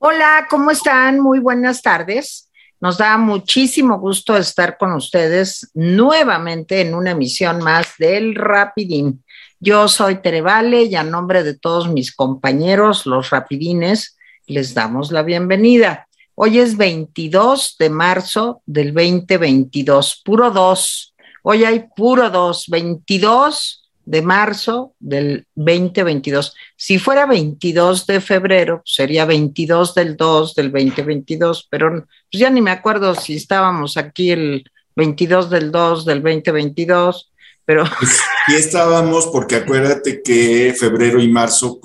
Hola, 0.00 0.46
¿cómo 0.48 0.70
están? 0.70 1.18
Muy 1.18 1.40
buenas 1.40 1.82
tardes. 1.82 2.48
Nos 2.80 2.98
da 2.98 3.18
muchísimo 3.18 3.98
gusto 3.98 4.36
estar 4.36 4.78
con 4.78 4.92
ustedes 4.92 5.72
nuevamente 5.74 6.80
en 6.80 6.94
una 6.94 7.10
emisión 7.10 7.58
más 7.58 7.94
del 7.98 8.36
Rapidín. 8.36 9.24
Yo 9.58 9.88
soy 9.88 10.22
Terevale 10.22 10.84
y 10.84 10.94
a 10.94 11.02
nombre 11.02 11.42
de 11.42 11.58
todos 11.58 11.88
mis 11.88 12.14
compañeros, 12.14 13.06
los 13.06 13.30
Rapidines, 13.30 14.16
les 14.46 14.72
damos 14.72 15.10
la 15.10 15.24
bienvenida. 15.24 16.06
Hoy 16.36 16.60
es 16.60 16.76
22 16.76 17.74
de 17.80 17.90
marzo 17.90 18.62
del 18.66 18.94
2022, 18.94 20.22
puro 20.24 20.52
2. 20.52 21.14
Hoy 21.42 21.64
hay 21.64 21.86
puro 21.96 22.30
2, 22.30 22.66
22 22.68 23.87
de 24.08 24.22
marzo 24.22 24.94
del 24.98 25.46
2022. 25.54 26.54
Si 26.76 26.98
fuera 26.98 27.26
22 27.26 28.06
de 28.06 28.22
febrero, 28.22 28.80
sería 28.86 29.26
22 29.26 29.94
del 29.94 30.16
2 30.16 30.54
del 30.54 30.72
2022, 30.72 31.68
pero 31.70 31.90
pues 31.90 32.40
ya 32.40 32.48
ni 32.48 32.62
me 32.62 32.70
acuerdo 32.70 33.14
si 33.14 33.36
estábamos 33.36 33.98
aquí 33.98 34.30
el 34.30 34.64
22 34.96 35.50
del 35.50 35.70
2 35.70 36.06
del 36.06 36.22
2022, 36.22 37.32
pero... 37.66 37.84
Pues 38.46 38.64
estábamos 38.64 39.26
porque 39.26 39.56
acuérdate 39.56 40.22
que 40.22 40.74
febrero 40.74 41.20
y 41.20 41.28
marzo, 41.28 41.78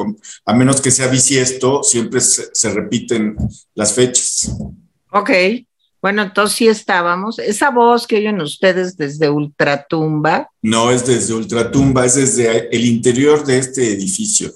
a 0.46 0.54
menos 0.54 0.80
que 0.80 0.92
sea 0.92 1.08
bisiesto, 1.08 1.84
siempre 1.84 2.22
se, 2.22 2.46
se 2.54 2.70
repiten 2.70 3.36
las 3.76 3.94
fechas. 3.94 4.50
Ok, 5.12 5.30
bueno, 6.04 6.22
entonces 6.22 6.58
sí 6.58 6.68
estábamos. 6.68 7.40
Esa 7.40 7.70
voz 7.70 8.06
que 8.08 8.18
oyen 8.18 8.42
ustedes 8.42 8.98
desde 8.98 9.30
Ultratumba. 9.30 10.50
No 10.62 10.92
es 10.92 11.06
desde 11.06 11.34
Ultratumba, 11.34 12.06
es 12.06 12.16
desde 12.16 12.76
el 12.76 12.86
interior 12.86 13.46
de 13.46 13.60
este 13.60 13.94
edificio. 13.94 14.52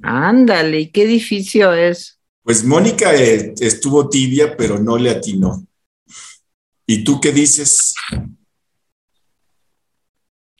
Ándale, 0.00 0.78
¿y 0.78 0.90
qué 0.92 1.02
edificio 1.02 1.72
es? 1.72 2.20
Pues 2.44 2.64
Mónica 2.64 3.12
eh, 3.16 3.52
estuvo 3.58 4.08
tibia, 4.08 4.56
pero 4.56 4.78
no 4.78 4.96
le 4.96 5.10
atinó. 5.10 5.66
¿Y 6.86 7.02
tú 7.02 7.20
qué 7.20 7.32
dices? 7.32 7.92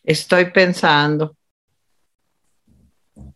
Estoy 0.02 0.50
pensando. 0.50 1.36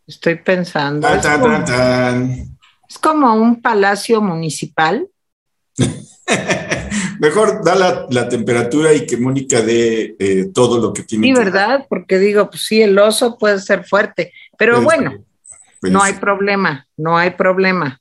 Estoy 0.09 0.34
pensando. 0.42 1.06
Tan, 1.06 1.22
tan, 1.22 1.41
como, 1.41 2.53
es 2.88 2.98
como 2.98 3.34
un 3.34 3.62
palacio 3.62 4.20
municipal. 4.20 5.09
Mejor 7.20 7.64
da 7.64 7.75
la, 7.75 8.06
la, 8.11 8.28
temperatura 8.28 8.92
y 8.92 9.06
que 9.06 9.17
Mónica 9.17 9.62
dé 9.62 10.17
eh, 10.19 10.47
todo 10.53 10.81
lo 10.81 10.92
que 10.92 11.03
tiene. 11.03 11.27
Sí, 11.27 11.33
que 11.33 11.39
¿verdad? 11.39 11.86
Porque 11.89 12.19
digo, 12.19 12.50
pues 12.50 12.64
sí, 12.64 12.83
el 12.83 12.98
oso 12.98 13.39
puede 13.39 13.61
ser 13.61 13.84
fuerte, 13.84 14.33
pero 14.58 14.83
bueno, 14.83 15.25
no 15.83 16.03
hay 16.03 16.14
problema, 16.14 16.86
no 16.97 17.16
hay 17.16 17.31
problema. 17.31 18.00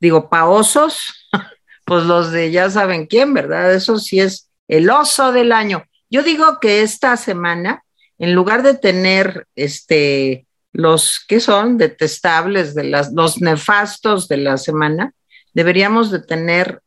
Digo, 0.00 0.28
pa' 0.28 0.48
osos, 0.48 1.28
pues 1.84 2.04
los 2.04 2.32
de 2.32 2.50
ya 2.50 2.70
saben 2.70 3.06
quién, 3.06 3.34
¿verdad? 3.34 3.74
Eso 3.74 3.98
sí 3.98 4.20
es 4.20 4.50
el 4.68 4.90
oso 4.90 5.32
del 5.32 5.52
año. 5.52 5.84
Yo 6.08 6.22
digo 6.22 6.58
que 6.60 6.82
esta 6.82 7.16
semana, 7.16 7.84
en 8.18 8.34
lugar 8.34 8.62
de 8.62 8.74
tener 8.74 9.46
este 9.54 10.46
los 10.72 11.24
que 11.26 11.40
son 11.40 11.78
detestables 11.78 12.74
de 12.74 12.84
las 12.84 13.12
los 13.12 13.40
nefastos 13.40 14.28
de 14.28 14.36
la 14.36 14.56
semana, 14.56 15.12
deberíamos 15.52 16.10
de 16.10 16.20
tener 16.20 16.80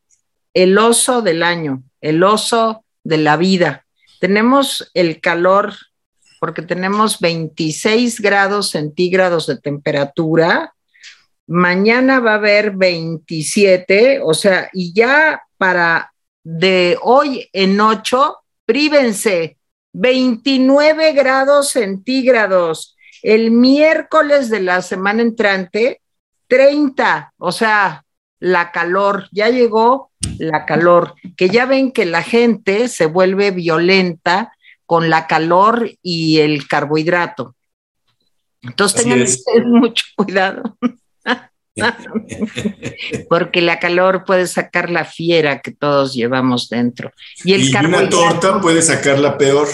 el 0.53 0.77
oso 0.77 1.21
del 1.21 1.43
año, 1.43 1.83
el 2.01 2.23
oso 2.23 2.83
de 3.03 3.17
la 3.17 3.37
vida. 3.37 3.85
Tenemos 4.19 4.89
el 4.93 5.19
calor 5.19 5.73
porque 6.39 6.61
tenemos 6.61 7.19
26 7.19 8.19
grados 8.19 8.71
centígrados 8.71 9.47
de 9.47 9.57
temperatura. 9.57 10.73
Mañana 11.47 12.19
va 12.19 12.31
a 12.31 12.35
haber 12.35 12.71
27, 12.71 14.19
o 14.21 14.33
sea, 14.33 14.69
y 14.73 14.93
ya 14.93 15.41
para 15.57 16.13
de 16.43 16.97
hoy 17.01 17.49
en 17.53 17.79
8, 17.79 18.37
prívense, 18.65 19.57
29 19.93 21.13
grados 21.13 21.69
centígrados. 21.69 22.97
El 23.21 23.51
miércoles 23.51 24.49
de 24.49 24.59
la 24.59 24.81
semana 24.81 25.21
entrante, 25.21 26.01
30, 26.47 27.33
o 27.37 27.51
sea, 27.53 28.03
la 28.43 28.73
calor, 28.73 29.29
ya 29.31 29.47
llegó 29.47 30.11
la 30.37 30.65
calor, 30.65 31.15
que 31.37 31.47
ya 31.47 31.65
ven 31.65 31.93
que 31.93 32.03
la 32.03 32.21
gente 32.21 32.89
se 32.89 33.05
vuelve 33.05 33.51
violenta 33.51 34.51
con 34.85 35.09
la 35.09 35.27
calor 35.27 35.89
y 36.01 36.39
el 36.39 36.67
carbohidrato. 36.67 37.55
Entonces 38.61 38.99
Así 38.99 39.03
tengan 39.05 39.23
es. 39.23 39.37
ustedes 39.37 39.65
mucho 39.65 40.03
cuidado, 40.17 40.77
porque 43.29 43.61
la 43.61 43.79
calor 43.79 44.25
puede 44.25 44.47
sacar 44.47 44.89
la 44.89 45.05
fiera 45.05 45.61
que 45.61 45.71
todos 45.71 46.13
llevamos 46.13 46.67
dentro. 46.67 47.13
Y 47.45 47.53
el 47.53 47.69
y 47.69 47.73
una 47.73 48.09
torta 48.09 48.59
puede 48.59 48.81
sacarla 48.81 49.37
peor. 49.37 49.69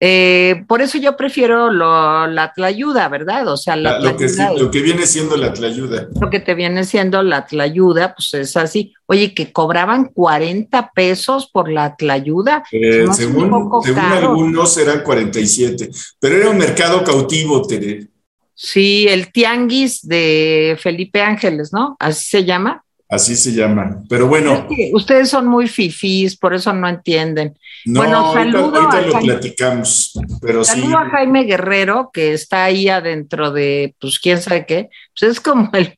Eh, 0.00 0.64
por 0.68 0.82
eso 0.82 0.98
yo 0.98 1.16
prefiero 1.16 1.70
lo- 1.70 2.26
la 2.26 2.52
tlayuda, 2.52 3.08
¿verdad? 3.08 3.48
O 3.48 3.56
sea, 3.56 3.76
la 3.76 3.98
La- 3.98 4.10
lo, 4.10 4.16
que, 4.16 4.26
lo 4.58 4.70
viene 4.70 5.06
siendo 5.06 5.36
la 5.36 5.52
tlayuda. 5.52 6.08
lo 6.20 6.28
que 6.30 6.40
te 6.40 6.54
viene 6.54 6.84
siendo 6.84 7.22
la 7.22 7.46
tlayuda, 7.46 8.14
pues 8.14 8.34
es 8.34 8.56
así. 8.56 8.92
Oye, 9.06 9.32
que 9.34 9.52
cobraban 9.52 10.06
40 10.06 10.90
pesos 10.94 11.48
por 11.50 11.70
la 11.70 11.96
tlayuda. 11.96 12.64
Eh, 12.72 13.04
No 13.06 13.14
según 13.14 13.70
según 13.84 14.00
algunos 14.00 14.76
eran 14.76 15.02
47, 15.02 15.90
pero 16.18 16.36
era 16.36 16.50
un 16.50 16.58
mercado 16.58 17.02
cautivo, 17.04 17.62
Tere. 17.66 18.08
Sí, 18.56 19.06
el 19.08 19.32
tianguis 19.32 20.06
de 20.06 20.76
Felipe 20.80 21.20
Ángeles, 21.22 21.72
¿no? 21.72 21.96
Así 21.98 22.28
se 22.28 22.44
llama. 22.44 22.84
Así 23.08 23.36
se 23.36 23.52
llama. 23.52 24.02
Pero 24.08 24.26
bueno, 24.26 24.66
Es 24.70 24.76
que 24.76 24.90
ustedes 24.94 25.28
son 25.28 25.46
muy 25.46 25.68
fifís, 25.68 26.36
por 26.36 26.54
eso 26.54 26.72
no 26.72 26.88
entienden. 26.88 27.56
no, 27.84 28.00
bueno, 28.00 28.16
ahorita, 28.18 28.58
saludo 28.58 28.76
ahorita 28.76 28.96
a 28.96 29.00
lo 29.02 29.12
Jaime. 29.12 29.32
platicamos. 29.32 30.12
Pero 30.40 30.64
sí, 30.64 30.80
Saludo 30.80 30.98
a 30.98 31.10
Jaime 31.10 31.44
Guerrero, 31.44 32.10
que 32.12 32.32
está 32.32 32.64
ahí 32.64 32.88
adentro 32.88 33.52
de, 33.52 33.94
pues 34.00 34.18
quién 34.18 34.40
sabe 34.40 34.64
qué. 34.66 34.88
Pues 35.18 35.32
es 35.32 35.40
como 35.40 35.70
el, 35.74 35.96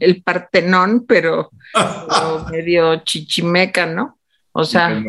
el 0.00 0.22
Partenón, 0.22 1.04
pero, 1.06 1.50
pero 1.72 2.46
medio 2.50 2.96
chichimeca, 3.04 3.86
¿no? 3.86 4.18
O 4.52 4.64
sea, 4.64 5.02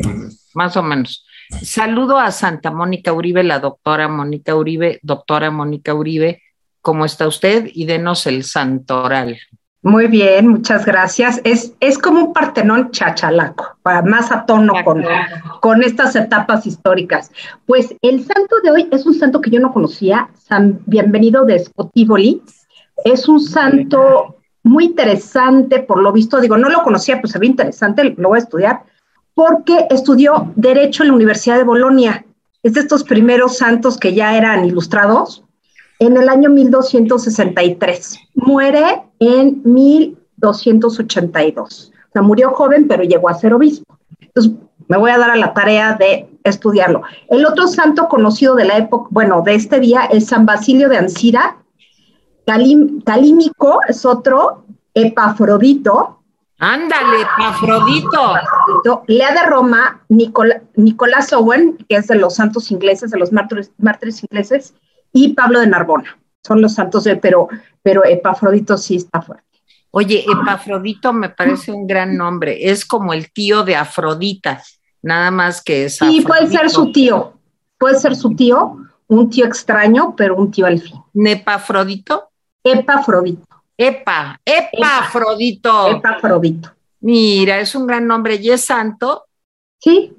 más 0.54 0.76
o 0.76 0.82
menos. 0.82 1.26
Saludo 1.62 2.18
a 2.18 2.30
Santa 2.30 2.70
Mónica 2.70 3.12
Uribe, 3.12 3.42
la 3.42 3.58
doctora 3.58 4.08
Mónica 4.08 4.54
Uribe, 4.54 5.00
doctora 5.02 5.50
Mónica 5.50 5.92
Uribe, 5.92 6.40
¿cómo 6.80 7.04
está 7.04 7.26
usted? 7.26 7.68
Y 7.72 7.84
denos 7.84 8.26
el 8.26 8.44
santoral. 8.44 9.38
Muy 9.84 10.06
bien, 10.06 10.46
muchas 10.46 10.86
gracias. 10.86 11.40
Es, 11.42 11.74
es 11.80 11.98
como 11.98 12.26
un 12.26 12.32
partenón 12.32 12.92
chachalaco, 12.92 13.76
para 13.82 14.00
más 14.02 14.30
a 14.30 14.46
tono 14.46 14.74
con, 14.84 15.04
con 15.60 15.82
estas 15.82 16.14
etapas 16.14 16.66
históricas. 16.68 17.32
Pues 17.66 17.92
el 18.00 18.24
santo 18.24 18.56
de 18.62 18.70
hoy 18.70 18.88
es 18.92 19.04
un 19.06 19.14
santo 19.14 19.40
que 19.40 19.50
yo 19.50 19.58
no 19.58 19.72
conocía, 19.72 20.30
San 20.34 20.80
Bienvenido 20.86 21.44
de 21.44 21.58
Spotivoli. 21.58 22.42
Es 23.04 23.28
un 23.28 23.40
santo 23.40 24.36
muy 24.62 24.84
interesante, 24.84 25.80
por 25.80 26.00
lo 26.00 26.12
visto, 26.12 26.40
digo, 26.40 26.56
no 26.56 26.68
lo 26.68 26.84
conocía, 26.84 27.20
pues 27.20 27.32
se 27.32 27.40
ve 27.40 27.46
interesante, 27.46 28.14
lo 28.16 28.28
voy 28.28 28.38
a 28.38 28.42
estudiar, 28.42 28.84
porque 29.34 29.88
estudió 29.90 30.52
Derecho 30.54 31.02
en 31.02 31.08
la 31.08 31.16
Universidad 31.16 31.56
de 31.56 31.64
Bolonia. 31.64 32.24
Es 32.62 32.74
de 32.74 32.80
estos 32.80 33.02
primeros 33.02 33.58
santos 33.58 33.98
que 33.98 34.14
ya 34.14 34.36
eran 34.36 34.64
ilustrados 34.64 35.42
en 35.98 36.16
el 36.16 36.28
año 36.28 36.50
1263. 36.50 38.18
Muere 38.34 39.02
en 39.22 39.62
1282. 39.64 41.92
O 41.92 42.12
sea, 42.12 42.22
murió 42.22 42.50
joven, 42.50 42.88
pero 42.88 43.04
llegó 43.04 43.28
a 43.28 43.34
ser 43.34 43.54
obispo. 43.54 43.96
Entonces, 44.20 44.52
me 44.88 44.98
voy 44.98 45.10
a 45.10 45.18
dar 45.18 45.30
a 45.30 45.36
la 45.36 45.54
tarea 45.54 45.94
de 45.94 46.28
estudiarlo. 46.44 47.02
El 47.28 47.46
otro 47.46 47.68
santo 47.68 48.08
conocido 48.08 48.54
de 48.54 48.64
la 48.64 48.78
época, 48.78 49.08
bueno, 49.10 49.42
de 49.42 49.54
este 49.54 49.80
día 49.80 50.04
es 50.10 50.26
San 50.26 50.44
Basilio 50.44 50.88
de 50.88 50.98
Ancira. 50.98 51.58
Calim, 52.46 53.00
Calímico 53.02 53.80
es 53.88 54.04
otro, 54.04 54.64
Epafrodito, 54.94 56.18
Ándale, 56.58 57.26
Afrodito. 57.38 58.34
Lea 59.08 59.32
de 59.32 59.50
Roma, 59.50 60.00
Nicola, 60.08 60.62
Nicolás 60.76 61.32
Owen, 61.32 61.76
que 61.88 61.96
es 61.96 62.06
de 62.06 62.14
los 62.14 62.36
santos 62.36 62.70
ingleses, 62.70 63.10
de 63.10 63.18
los 63.18 63.32
mártires, 63.32 63.72
mártires 63.78 64.22
ingleses, 64.22 64.72
y 65.12 65.34
Pablo 65.34 65.58
de 65.58 65.66
Narbona. 65.66 66.16
Son 66.44 66.60
los 66.60 66.74
santos 66.74 67.04
de, 67.04 67.16
pero, 67.16 67.48
pero 67.82 68.04
Epafrodito 68.04 68.76
sí 68.76 68.96
está 68.96 69.22
fuerte. 69.22 69.44
Oye, 69.90 70.24
Epafrodito 70.26 71.12
me 71.12 71.28
parece 71.28 71.70
un 71.70 71.86
gran 71.86 72.16
nombre. 72.16 72.70
Es 72.70 72.84
como 72.84 73.12
el 73.12 73.30
tío 73.30 73.62
de 73.62 73.76
Afrodita, 73.76 74.62
nada 75.02 75.30
más 75.30 75.62
que 75.62 75.84
es. 75.84 75.96
Sí, 75.96 76.24
puede 76.26 76.48
ser 76.48 76.70
su 76.70 76.90
tío. 76.90 77.34
Puede 77.78 77.98
ser 77.98 78.16
su 78.16 78.34
tío, 78.34 78.76
un 79.08 79.28
tío 79.28 79.44
extraño, 79.44 80.14
pero 80.16 80.36
un 80.36 80.50
tío 80.50 80.66
al 80.66 80.80
fin. 80.80 80.98
¿Nepafrodito? 81.12 82.30
Epafrodito. 82.64 83.44
Epa, 83.76 84.40
Epafrodito. 84.44 85.88
Epafrodito. 85.88 86.70
Mira, 87.00 87.58
es 87.58 87.74
un 87.74 87.86
gran 87.86 88.06
nombre 88.06 88.36
y 88.36 88.50
es 88.50 88.64
santo. 88.64 89.26
Sí. 89.80 90.16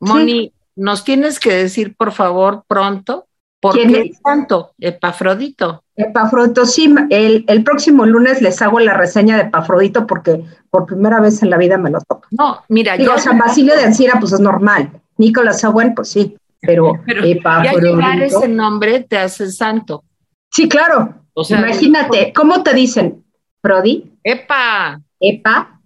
Moni, 0.00 0.52
¿nos 0.74 1.04
tienes 1.04 1.38
que 1.38 1.52
decir, 1.52 1.94
por 1.94 2.12
favor, 2.12 2.64
pronto, 2.66 3.28
¿Por 3.62 3.74
qué 3.74 4.10
tanto? 4.24 4.72
Epafrodito. 4.80 5.84
Epafrodito, 5.94 6.66
sí, 6.66 6.92
el, 7.10 7.44
el, 7.46 7.62
próximo 7.62 8.04
lunes 8.04 8.42
les 8.42 8.60
hago 8.60 8.80
la 8.80 8.94
reseña 8.94 9.36
de 9.36 9.42
Epafrodito 9.42 10.04
porque 10.04 10.44
por 10.68 10.84
primera 10.84 11.20
vez 11.20 11.40
en 11.44 11.50
la 11.50 11.58
vida 11.58 11.78
me 11.78 11.88
lo 11.88 12.00
toco. 12.00 12.26
No, 12.32 12.64
mira, 12.68 12.96
Digo, 12.96 13.16
San 13.18 13.38
Basilio 13.38 13.76
de 13.76 13.84
Ancira, 13.84 14.18
pues 14.18 14.32
es 14.32 14.40
normal. 14.40 14.90
Nicolás 15.16 15.62
Owen, 15.62 15.94
pues 15.94 16.08
sí, 16.08 16.36
pero, 16.60 16.94
pero 17.06 17.24
Epafrodito. 17.24 18.00
Ya 18.00 18.24
ese 18.24 18.48
nombre 18.48 18.98
te 19.04 19.18
hace 19.18 19.48
santo. 19.52 20.02
Sí, 20.50 20.68
claro. 20.68 21.14
O 21.32 21.44
sea, 21.44 21.60
Imagínate, 21.60 22.32
¿cómo 22.34 22.64
te 22.64 22.74
dicen? 22.74 23.24
¿Prodi? 23.60 24.18
Epa. 24.24 25.00
Epa. 25.20 25.80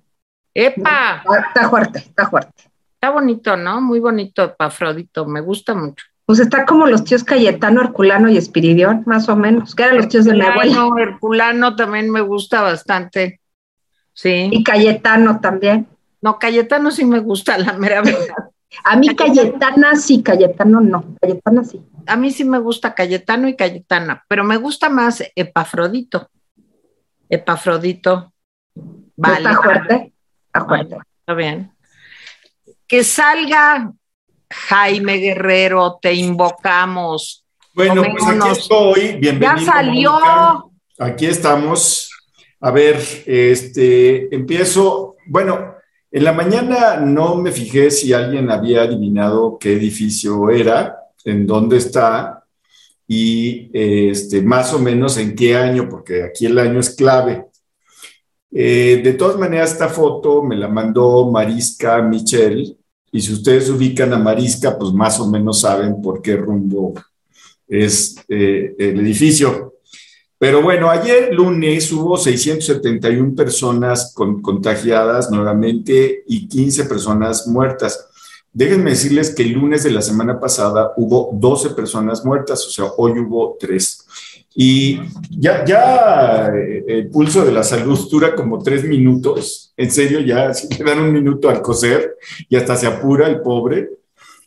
Epa. 0.54 1.22
Está 1.48 1.68
fuerte, 1.68 1.98
está 1.98 2.30
fuerte. 2.30 2.70
Está 2.94 3.10
bonito, 3.10 3.54
¿no? 3.54 3.82
Muy 3.82 4.00
bonito 4.00 4.42
Epafrodito, 4.42 5.26
me 5.26 5.42
gusta 5.42 5.74
mucho. 5.74 6.06
Pues 6.26 6.40
está 6.40 6.66
como 6.66 6.86
los 6.86 7.04
tíos 7.04 7.22
Cayetano, 7.22 7.80
Herculano 7.80 8.28
y 8.28 8.36
Espiridión, 8.36 9.04
más 9.06 9.28
o 9.28 9.36
menos, 9.36 9.76
que 9.76 9.84
eran 9.84 9.96
los 9.96 10.08
tíos 10.08 10.24
de 10.24 10.34
mi 10.34 10.42
abuela. 10.42 10.88
Herculano 10.98 11.76
también 11.76 12.10
me 12.10 12.20
gusta 12.20 12.62
bastante. 12.62 13.40
Sí. 14.12 14.48
Y 14.50 14.64
Cayetano 14.64 15.40
también. 15.40 15.86
No, 16.20 16.38
Cayetano 16.40 16.90
sí 16.90 17.04
me 17.04 17.20
gusta, 17.20 17.56
la 17.56 17.74
mera 17.74 18.02
verdad. 18.02 18.50
A 18.84 18.96
mí 18.96 19.14
Cayetana 19.14 19.94
sí, 19.96 20.22
Cayetano 20.22 20.80
no, 20.80 21.16
Cayetana 21.20 21.64
sí. 21.64 21.80
A 22.06 22.16
mí 22.16 22.30
sí 22.32 22.44
me 22.44 22.58
gusta 22.58 22.94
Cayetano 22.94 23.48
y 23.48 23.56
Cayetana, 23.56 24.24
pero 24.28 24.42
me 24.44 24.56
gusta 24.56 24.88
más 24.88 25.22
Epafrodito. 25.34 26.28
Epafrodito. 27.28 28.32
Vale. 29.16 29.36
Está 29.36 29.62
fuerte, 29.62 30.12
está 30.46 30.64
fuerte. 30.64 30.96
Está 31.20 31.34
bien. 31.34 31.72
Que 32.86 33.04
salga 33.04 33.92
Jaime 34.50 35.18
Guerrero, 35.18 35.98
te 36.00 36.14
invocamos. 36.14 37.44
Bueno, 37.74 38.02
pues 38.02 38.24
aquí 38.26 38.48
estoy, 38.52 39.16
bienvenido. 39.16 39.56
Ya 39.56 39.72
salió. 39.72 40.72
Aquí 40.98 41.26
estamos. 41.26 42.10
A 42.60 42.70
ver, 42.70 42.96
este, 43.26 44.34
empiezo. 44.34 45.16
Bueno, 45.26 45.74
en 46.10 46.24
la 46.24 46.32
mañana 46.32 46.96
no 46.96 47.36
me 47.36 47.52
fijé 47.52 47.90
si 47.90 48.12
alguien 48.12 48.50
había 48.50 48.82
adivinado 48.82 49.58
qué 49.58 49.74
edificio 49.74 50.50
era, 50.50 50.96
en 51.24 51.46
dónde 51.46 51.76
está 51.76 52.44
y 53.08 53.70
este, 53.72 54.42
más 54.42 54.72
o 54.72 54.78
menos 54.78 55.16
en 55.18 55.36
qué 55.36 55.56
año, 55.56 55.88
porque 55.88 56.24
aquí 56.24 56.46
el 56.46 56.58
año 56.58 56.80
es 56.80 56.90
clave. 56.90 57.46
Eh, 58.52 59.00
de 59.04 59.12
todas 59.12 59.36
maneras, 59.36 59.72
esta 59.72 59.88
foto 59.88 60.42
me 60.42 60.56
la 60.56 60.68
mandó 60.68 61.30
Mariska 61.30 62.00
Michel, 62.02 62.75
y 63.12 63.20
si 63.20 63.32
ustedes 63.32 63.70
ubican 63.70 64.12
a 64.12 64.18
Marisca, 64.18 64.78
pues 64.78 64.92
más 64.92 65.18
o 65.20 65.28
menos 65.28 65.60
saben 65.60 66.00
por 66.02 66.20
qué 66.20 66.36
rumbo 66.36 66.94
es 67.68 68.16
eh, 68.28 68.74
el 68.78 69.00
edificio. 69.00 69.74
Pero 70.38 70.60
bueno, 70.60 70.90
ayer 70.90 71.32
lunes 71.32 71.90
hubo 71.92 72.18
671 72.18 73.34
personas 73.34 74.12
contagiadas 74.14 75.30
nuevamente 75.30 76.24
y 76.26 76.46
15 76.46 76.84
personas 76.84 77.46
muertas. 77.46 78.06
Déjenme 78.52 78.90
decirles 78.90 79.34
que 79.34 79.44
el 79.44 79.52
lunes 79.52 79.82
de 79.82 79.90
la 79.90 80.02
semana 80.02 80.38
pasada 80.38 80.92
hubo 80.96 81.30
12 81.32 81.70
personas 81.70 82.24
muertas, 82.24 82.66
o 82.66 82.70
sea, 82.70 82.84
hoy 82.98 83.18
hubo 83.18 83.56
3. 83.58 84.35
Y 84.58 84.98
ya, 85.28 85.66
ya 85.66 86.50
eh, 86.56 86.82
el 86.88 87.10
pulso 87.10 87.44
de 87.44 87.52
la 87.52 87.62
salud 87.62 87.98
dura 88.10 88.34
como 88.34 88.62
tres 88.62 88.84
minutos. 88.84 89.74
En 89.76 89.90
serio, 89.90 90.20
ya 90.20 90.54
si 90.54 90.66
le 90.78 90.82
dan 90.82 91.00
un 91.00 91.12
minuto 91.12 91.50
al 91.50 91.60
coser 91.60 92.16
y 92.48 92.56
hasta 92.56 92.74
se 92.74 92.86
apura 92.86 93.28
el 93.28 93.42
pobre, 93.42 93.90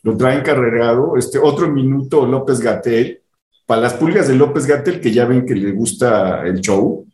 lo 0.02 0.16
traen 0.16 0.42
carregado. 0.42 1.16
Este 1.16 1.38
otro 1.38 1.70
minuto 1.70 2.26
López 2.26 2.60
Gatel, 2.60 3.20
para 3.66 3.82
las 3.82 3.94
pulgas 3.94 4.26
de 4.26 4.34
López 4.34 4.66
Gatel, 4.66 5.00
que 5.00 5.12
ya 5.12 5.26
ven 5.26 5.46
que 5.46 5.54
le 5.54 5.70
gusta 5.70 6.44
el 6.44 6.60
show, 6.60 7.06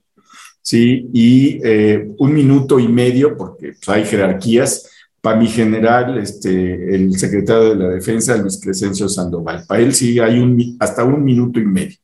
¿sí? 0.63 1.11
Y 1.13 1.61
eh, 1.63 2.09
un 2.17 2.33
minuto 2.33 2.81
y 2.81 2.89
medio, 2.89 3.37
porque 3.37 3.73
pues, 3.73 3.89
hay 3.91 4.07
jerarquías, 4.07 4.91
para 5.21 5.39
mi 5.39 5.49
general, 5.49 6.17
este, 6.17 6.95
el 6.95 7.13
secretario 7.19 7.71
de 7.71 7.77
la 7.77 7.89
Defensa, 7.91 8.39
Luis 8.39 8.59
Crescencio 8.59 9.07
Sandoval. 9.07 9.65
Para 9.69 9.83
él 9.83 9.93
sí 9.93 10.19
hay 10.19 10.39
un, 10.39 10.79
hasta 10.81 11.05
un 11.05 11.23
minuto 11.23 11.61
y 11.61 11.67
medio. 11.67 11.99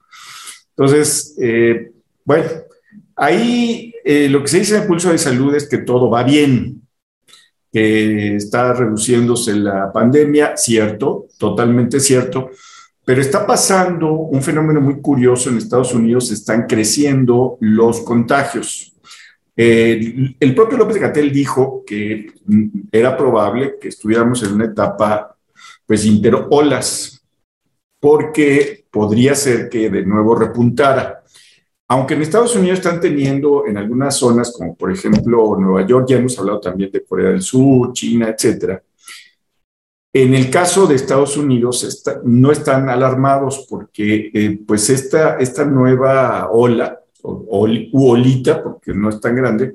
Entonces, 0.77 1.37
eh, 1.41 1.93
bueno, 2.25 2.49
ahí 3.17 3.95
eh, 4.05 4.29
lo 4.29 4.43
que 4.43 4.49
se 4.49 4.61
dice 4.61 4.77
en 4.77 4.83
el 4.83 4.89
pulso 4.89 5.11
de 5.11 5.19
salud 5.19 5.55
es 5.55 5.69
que 5.69 5.79
todo 5.79 6.11
va 6.11 6.23
bien, 6.23 6.83
que 7.73 8.37
está 8.37 8.73
reduciéndose 8.73 9.55
la 9.55 9.93
pandemia, 9.93 10.57
cierto, 10.57 11.27
totalmente 11.39 12.01
cierto, 12.01 12.51
pero 13.05 13.21
está 13.21 13.47
pasando 13.47 14.13
un 14.13 14.43
fenómeno 14.43 14.81
muy 14.81 15.01
curioso 15.01 15.51
en 15.51 15.59
Estados 15.59 15.95
Unidos, 15.95 16.31
están 16.31 16.67
creciendo 16.67 17.57
los 17.61 18.01
contagios. 18.01 18.95
Eh, 19.57 20.35
el 20.39 20.55
propio 20.55 20.79
López 20.79 20.99
Gatel 20.99 21.33
dijo 21.33 21.83
que 21.87 22.33
era 22.91 23.17
probable 23.17 23.77
que 23.81 23.89
estuviéramos 23.89 24.43
en 24.43 24.53
una 24.53 24.67
etapa, 24.67 25.37
pues, 25.87 26.05
interolas, 26.05 27.22
porque 28.03 28.85
podría 28.91 29.37
ser 29.37 29.69
que 29.69 29.89
de 29.89 30.05
nuevo 30.05 30.35
repuntara. 30.35 31.23
Aunque 31.87 32.15
en 32.15 32.23
Estados 32.23 32.57
Unidos 32.57 32.81
están 32.81 33.01
teniendo 33.01 33.65
en 33.65 33.77
algunas 33.77 34.17
zonas, 34.17 34.51
como 34.51 34.75
por 34.75 34.91
ejemplo 34.91 35.57
Nueva 35.57 35.87
York, 35.87 36.07
ya 36.09 36.17
hemos 36.17 36.37
hablado 36.37 36.59
también 36.59 36.91
de 36.91 37.05
Corea 37.05 37.31
del 37.31 37.43
Sur, 37.43 37.93
China, 37.93 38.29
etcétera. 38.29 38.83
En 40.13 40.35
el 40.35 40.51
caso 40.51 40.89
de 40.89 40.97
Estados 40.97 41.37
Unidos 41.37 42.03
no 42.25 42.51
están 42.51 42.89
alarmados 42.89 43.67
porque 43.71 44.33
eh, 44.35 44.59
pues 44.67 44.91
esta, 44.91 45.37
esta 45.37 45.65
nueva 45.65 46.51
ola, 46.51 46.99
o, 47.23 47.69
u 47.93 48.09
olita, 48.09 48.65
porque 48.65 48.93
no 48.93 49.11
es 49.11 49.21
tan 49.21 49.37
grande, 49.37 49.75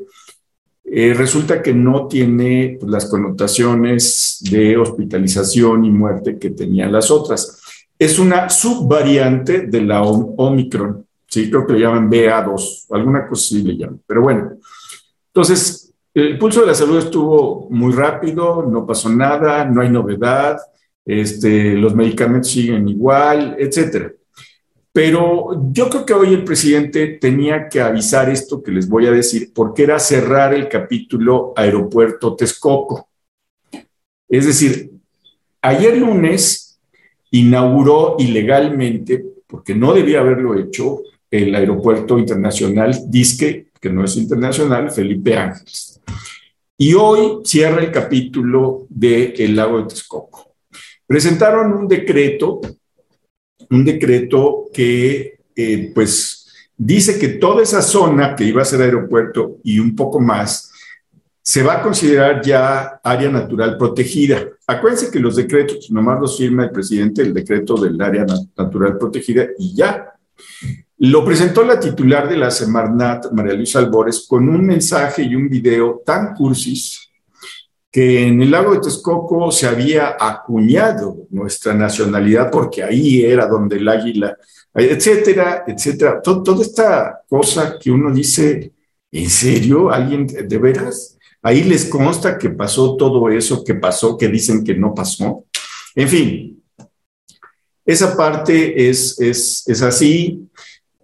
eh, 0.83 1.13
resulta 1.13 1.61
que 1.61 1.73
no 1.73 2.07
tiene 2.07 2.75
pues, 2.77 2.91
las 2.91 3.05
connotaciones 3.05 4.39
de 4.51 4.75
hospitalización 4.75 5.85
y 5.85 5.91
muerte 5.91 6.37
que 6.37 6.49
tenían 6.49 6.91
las 6.91 7.09
otras 7.09 7.56
es 7.99 8.19
una 8.19 8.49
subvariante 8.49 9.61
de 9.61 9.81
la 9.81 10.03
Omicron. 10.03 11.05
Sí, 11.27 11.49
creo 11.49 11.65
que 11.65 11.73
le 11.73 11.79
llaman 11.79 12.09
BA2, 12.09 12.85
alguna 12.91 13.27
cosa 13.27 13.55
así 13.55 13.63
le 13.63 13.75
llaman. 13.75 14.01
Pero 14.05 14.21
bueno, 14.21 14.53
entonces, 15.27 15.93
el 16.13 16.37
pulso 16.37 16.61
de 16.61 16.67
la 16.67 16.73
salud 16.73 16.97
estuvo 16.97 17.67
muy 17.69 17.93
rápido, 17.93 18.63
no 18.63 18.85
pasó 18.85 19.09
nada, 19.09 19.65
no 19.65 19.81
hay 19.81 19.89
novedad, 19.89 20.57
este, 21.05 21.73
los 21.75 21.93
medicamentos 21.93 22.51
siguen 22.51 22.87
igual, 22.87 23.55
etcétera. 23.59 24.11
Pero 24.91 25.69
yo 25.71 25.89
creo 25.89 26.05
que 26.05 26.13
hoy 26.13 26.33
el 26.33 26.43
presidente 26.43 27.19
tenía 27.21 27.69
que 27.69 27.81
avisar 27.81 28.29
esto 28.29 28.63
que 28.63 28.71
les 28.71 28.89
voy 28.89 29.05
a 29.05 29.11
decir, 29.11 29.51
porque 29.53 29.83
era 29.83 29.99
cerrar 29.99 30.53
el 30.53 30.67
capítulo 30.67 31.53
Aeropuerto 31.55 32.35
Texcoco. 32.35 33.09
Es 34.27 34.47
decir, 34.47 34.91
ayer 35.61 35.97
lunes 35.97 36.66
inauguró 37.31 38.15
ilegalmente, 38.19 39.23
porque 39.47 39.75
no 39.75 39.93
debía 39.93 40.19
haberlo 40.19 40.57
hecho, 40.59 41.01
el 41.29 41.53
aeropuerto 41.53 42.17
internacional 42.17 42.95
Disque, 43.07 43.67
que 43.79 43.89
no 43.89 44.03
es 44.03 44.15
internacional, 44.17 44.91
Felipe 44.91 45.37
Ángeles. 45.37 46.01
Y 46.77 46.93
hoy 46.93 47.39
cierra 47.43 47.81
el 47.81 47.91
capítulo 47.91 48.85
del 48.89 49.33
el 49.37 49.55
lago 49.55 49.79
de 49.79 49.87
Texcoco. 49.87 50.53
Presentaron 51.05 51.73
un 51.73 51.87
decreto, 51.87 52.61
un 53.69 53.83
decreto 53.83 54.65
que 54.73 55.39
eh, 55.55 55.91
pues 55.93 56.69
dice 56.77 57.17
que 57.17 57.29
toda 57.29 57.63
esa 57.63 57.81
zona 57.81 58.35
que 58.35 58.43
iba 58.43 58.61
a 58.61 58.65
ser 58.65 58.81
aeropuerto 58.81 59.57
y 59.63 59.79
un 59.79 59.95
poco 59.95 60.19
más, 60.19 60.71
se 61.47 61.63
va 61.63 61.75
a 61.75 61.81
considerar 61.81 62.41
ya 62.43 62.99
área 63.01 63.29
natural 63.29 63.77
protegida. 63.77 64.49
Acuérdense 64.67 65.09
que 65.09 65.21
los 65.21 65.37
decretos 65.37 65.89
nomás 65.89 66.19
los 66.19 66.37
firma 66.37 66.65
el 66.65 66.71
presidente, 66.71 67.21
el 67.21 67.33
decreto 67.33 67.77
del 67.77 68.01
área 68.01 68.25
natural 68.57 68.97
protegida 68.97 69.45
y 69.57 69.73
ya. 69.73 70.11
Lo 70.97 71.23
presentó 71.23 71.63
la 71.63 71.79
titular 71.79 72.27
de 72.27 72.35
la 72.35 72.51
Semarnat, 72.51 73.31
María 73.31 73.53
Luisa 73.53 73.79
Albores, 73.79 74.25
con 74.27 74.49
un 74.49 74.65
mensaje 74.65 75.23
y 75.23 75.35
un 75.35 75.47
video 75.47 76.01
tan 76.05 76.35
cursis 76.35 77.09
que 77.89 78.27
en 78.27 78.41
el 78.41 78.51
lago 78.51 78.73
de 78.73 78.81
Texcoco 78.81 79.49
se 79.49 79.67
había 79.67 80.17
acuñado 80.19 81.27
nuestra 81.29 81.73
nacionalidad 81.73 82.51
porque 82.51 82.83
ahí 82.83 83.23
era 83.23 83.47
donde 83.47 83.77
el 83.77 83.87
águila, 83.87 84.35
etcétera, 84.73 85.63
etcétera. 85.65 86.21
toda 86.21 86.61
esta 86.61 87.21
cosa 87.29 87.79
que 87.79 87.89
uno 87.89 88.13
dice, 88.13 88.73
¿en 89.09 89.29
serio? 89.29 89.89
¿Alguien 89.89 90.27
de 90.27 90.57
veras? 90.57 91.16
Ahí 91.41 91.63
les 91.63 91.85
consta 91.85 92.37
que 92.37 92.49
pasó 92.49 92.95
todo 92.95 93.29
eso 93.29 93.63
que 93.63 93.75
pasó, 93.75 94.17
que 94.17 94.27
dicen 94.27 94.63
que 94.63 94.75
no 94.75 94.93
pasó. 94.93 95.45
En 95.95 96.09
fin, 96.09 96.63
esa 97.85 98.17
parte 98.17 98.89
es, 98.89 99.19
es, 99.19 99.81
así, 99.81 100.47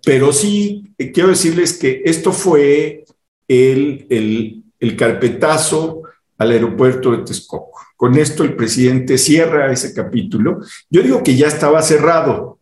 pero 0.06 0.34
sí 0.34 0.84
eh, 0.98 1.12
quiero 1.12 1.30
decirles 1.30 1.78
que 1.78 2.02
esto 2.04 2.34
fue 2.34 3.06
el, 3.48 4.06
el, 4.10 4.64
el 4.80 4.98
carpetazo 4.98 6.02
al 6.38 6.52
aeropuerto 6.52 7.12
de 7.12 7.24
Texcoco. 7.24 7.80
Con 7.96 8.18
esto 8.18 8.44
el 8.44 8.56
presidente 8.56 9.18
cierra 9.18 9.72
ese 9.72 9.94
capítulo. 9.94 10.60
Yo 10.90 11.02
digo 11.02 11.24
que 11.24 11.38
ya 11.38 11.48
estaba 11.48 11.82
cerrado, 11.82 12.60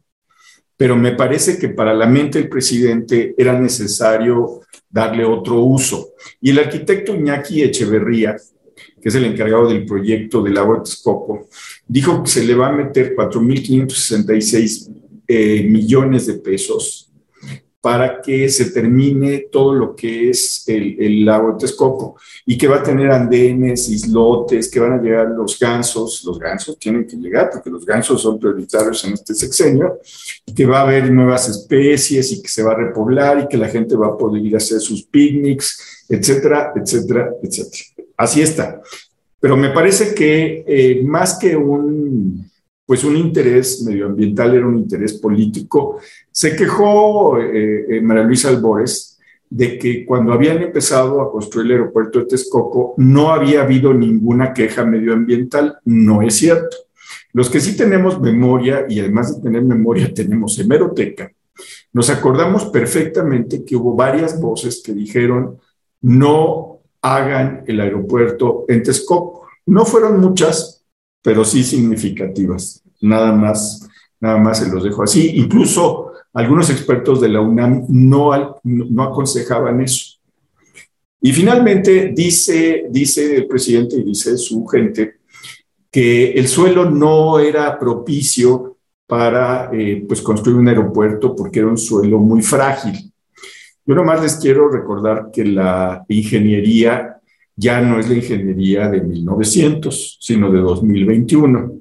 pero 0.78 0.96
me 0.96 1.13
parece 1.13 1.58
que 1.58 1.70
para 1.70 1.94
la 1.94 2.06
mente 2.06 2.40
del 2.40 2.50
presidente 2.50 3.34
era 3.38 3.60
necesario 3.60 4.62
darle 4.92 5.26
otro 5.26 5.62
uso. 5.62 6.10
Y 6.42 6.50
el 6.52 6.60
arquitecto 6.60 7.16
Iñaki 7.16 7.64
Echeverría, 7.64 8.36
que 9.02 9.10
es 9.10 9.16
el 9.16 9.26
encargado 9.26 9.68
del 9.68 9.86
proyecto 9.86 10.42
del 10.42 10.56
de 10.56 10.80
Texcoco, 10.84 11.48
dijo 11.88 12.24
que 12.24 12.30
se 12.30 12.44
le 12.44 12.56
va 12.56 12.70
a 12.70 12.74
meter 12.74 13.16
4.566 13.16 14.92
eh, 15.28 15.64
millones 15.64 16.28
de 16.28 16.34
pesos 16.36 17.11
para 17.82 18.22
que 18.22 18.48
se 18.48 18.70
termine 18.70 19.48
todo 19.52 19.74
lo 19.74 19.96
que 19.96 20.30
es 20.30 20.64
el, 20.68 20.98
el, 21.00 21.26
lago 21.26 21.54
de 21.54 21.60
Texcoco 21.60 22.16
y 22.46 22.56
que 22.56 22.68
va 22.68 22.78
a 22.78 22.84
tener 22.84 23.10
andenes, 23.10 23.90
islotes, 23.90 24.70
que 24.70 24.80
van 24.80 24.94
a 24.94 25.02
llegar 25.02 25.30
los 25.30 25.58
gansos, 25.58 26.24
los 26.24 26.38
gansos 26.38 26.78
tienen 26.78 27.08
que 27.08 27.18
llegar 27.18 27.50
porque 27.52 27.72
los 27.72 27.84
gansos 27.84 28.22
son 28.22 28.40
prioritarios 28.40 29.04
en 29.06 29.14
este 29.14 29.34
sexenio, 29.34 30.00
que 30.56 30.66
va 30.68 30.80
a 30.80 30.84
haber 30.84 31.12
nuevas 31.12 31.50
especies 31.50 32.32
y 32.32 32.42
que 32.44 32.50
se 32.50 32.62
va 32.62 32.74
a 32.74 32.78
repoblar 32.78 33.42
y 33.44 33.48
que 33.48 33.58
la 33.58 33.68
gente 33.68 33.96
va 33.96 34.08
a 34.08 34.18
poder 34.18 34.46
ir 34.46 34.54
a 34.54 34.58
hacer 34.58 34.80
sus 34.80 35.04
picnics, 35.04 36.06
etcétera, 36.08 36.74
etcétera, 36.76 37.32
etcétera. 37.42 37.84
Así 38.16 38.44
está. 38.44 38.80
Pero 39.40 39.58
me 39.58 39.72
parece 39.72 40.14
que 40.14 40.64
eh, 40.68 41.02
más 41.04 41.40
que 41.40 41.56
un 41.56 42.50
pues 42.92 43.06
un 43.06 43.16
interés 43.16 43.84
medioambiental 43.84 44.54
era 44.54 44.68
un 44.68 44.80
interés 44.80 45.14
político. 45.14 46.00
Se 46.30 46.58
quejó 46.58 47.40
eh, 47.40 47.86
eh, 47.88 48.02
María 48.02 48.24
Luisa 48.24 48.50
Albores 48.50 49.18
de 49.50 49.80
que 49.80 50.06
cuando 50.06 50.34
habían 50.34 50.62
empezado 50.62 51.22
a 51.22 51.32
construir 51.32 51.68
el 51.68 51.72
aeropuerto 51.72 52.20
de 52.20 52.26
Texcoco 52.26 52.94
no 52.98 53.32
había 53.32 53.62
habido 53.62 53.94
ninguna 53.94 54.52
queja 54.52 54.84
medioambiental. 54.84 55.78
No 55.86 56.22
es 56.22 56.36
cierto. 56.36 56.76
Los 57.32 57.50
que 57.50 57.62
sí 57.62 57.78
tenemos 57.78 58.20
memoria 58.20 58.86
y 58.90 59.00
además 59.00 59.38
de 59.38 59.42
tener 59.42 59.64
memoria 59.64 60.14
tenemos 60.14 60.60
hemeroteca, 60.60 61.32
nos 61.94 62.10
acordamos 62.10 62.66
perfectamente 62.66 63.64
que 63.64 63.78
hubo 63.78 63.96
varias 63.96 64.38
voces 64.42 64.84
que 64.86 64.92
dijeron 64.92 65.60
no 66.02 66.82
hagan 67.02 67.64
el 67.68 67.80
aeropuerto 67.80 68.66
en 68.68 68.84
Texcoco. 68.84 69.48
No 69.66 69.86
fueron 69.86 70.20
muchas, 70.20 70.84
pero 71.22 71.46
sí 71.46 71.64
significativas. 71.64 72.81
Nada 73.01 73.31
más, 73.34 73.88
nada 74.20 74.38
más 74.38 74.60
se 74.60 74.72
los 74.72 74.84
dejo 74.84 75.03
así. 75.03 75.31
Incluso 75.36 76.13
algunos 76.34 76.70
expertos 76.70 77.20
de 77.20 77.29
la 77.29 77.41
UNAM 77.41 77.86
no, 77.89 78.60
no 78.63 79.03
aconsejaban 79.03 79.81
eso. 79.81 80.17
Y 81.20 81.34
finalmente 81.34 82.12
dice, 82.15 82.88
dice 82.89 83.36
el 83.36 83.48
presidente 83.48 83.96
y 83.98 84.03
dice 84.03 84.38
su 84.38 84.65
gente 84.65 85.17
que 85.91 86.31
el 86.31 86.48
suelo 86.48 86.89
no 86.89 87.38
era 87.38 87.77
propicio 87.77 88.77
para 89.05 89.70
eh, 89.74 90.03
pues 90.08 90.22
construir 90.22 90.58
un 90.58 90.67
aeropuerto 90.67 91.36
porque 91.36 91.60
era 91.60 91.67
un 91.67 91.77
suelo 91.77 92.17
muy 92.17 92.41
frágil. 92.41 93.12
Yo 93.86 93.93
nomás 93.93 94.22
les 94.22 94.36
quiero 94.36 94.70
recordar 94.70 95.29
que 95.34 95.43
la 95.43 96.05
ingeniería 96.08 97.17
ya 97.55 97.81
no 97.81 98.00
es 98.00 98.08
la 98.08 98.15
ingeniería 98.15 98.89
de 98.89 99.01
1900, 99.01 100.17
sino 100.20 100.51
de 100.51 100.60
2021. 100.60 101.81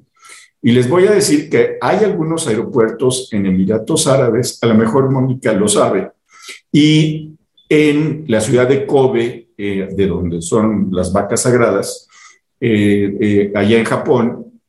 Y 0.61 0.71
les 0.71 0.87
voy 0.87 1.07
a 1.07 1.11
decir 1.11 1.49
que 1.49 1.77
hay 1.81 2.03
algunos 2.03 2.47
aeropuertos 2.47 3.29
en 3.33 3.47
Emiratos 3.47 4.05
Árabes, 4.07 4.59
a 4.61 4.67
lo 4.67 4.75
mejor 4.75 5.09
Mónica 5.09 5.53
lo 5.53 5.67
sabe, 5.67 6.11
y 6.71 7.31
en 7.67 8.25
la 8.27 8.41
ciudad 8.41 8.67
de 8.67 8.85
Kobe, 8.85 9.47
eh, 9.57 9.87
de 9.91 10.07
donde 10.07 10.41
son 10.41 10.89
las 10.91 11.11
vacas 11.11 11.43
sagradas, 11.43 12.07
eh, 12.59 13.17
eh, 13.19 13.51
allá 13.55 13.79
en 13.79 13.85
Japón, 13.85 14.61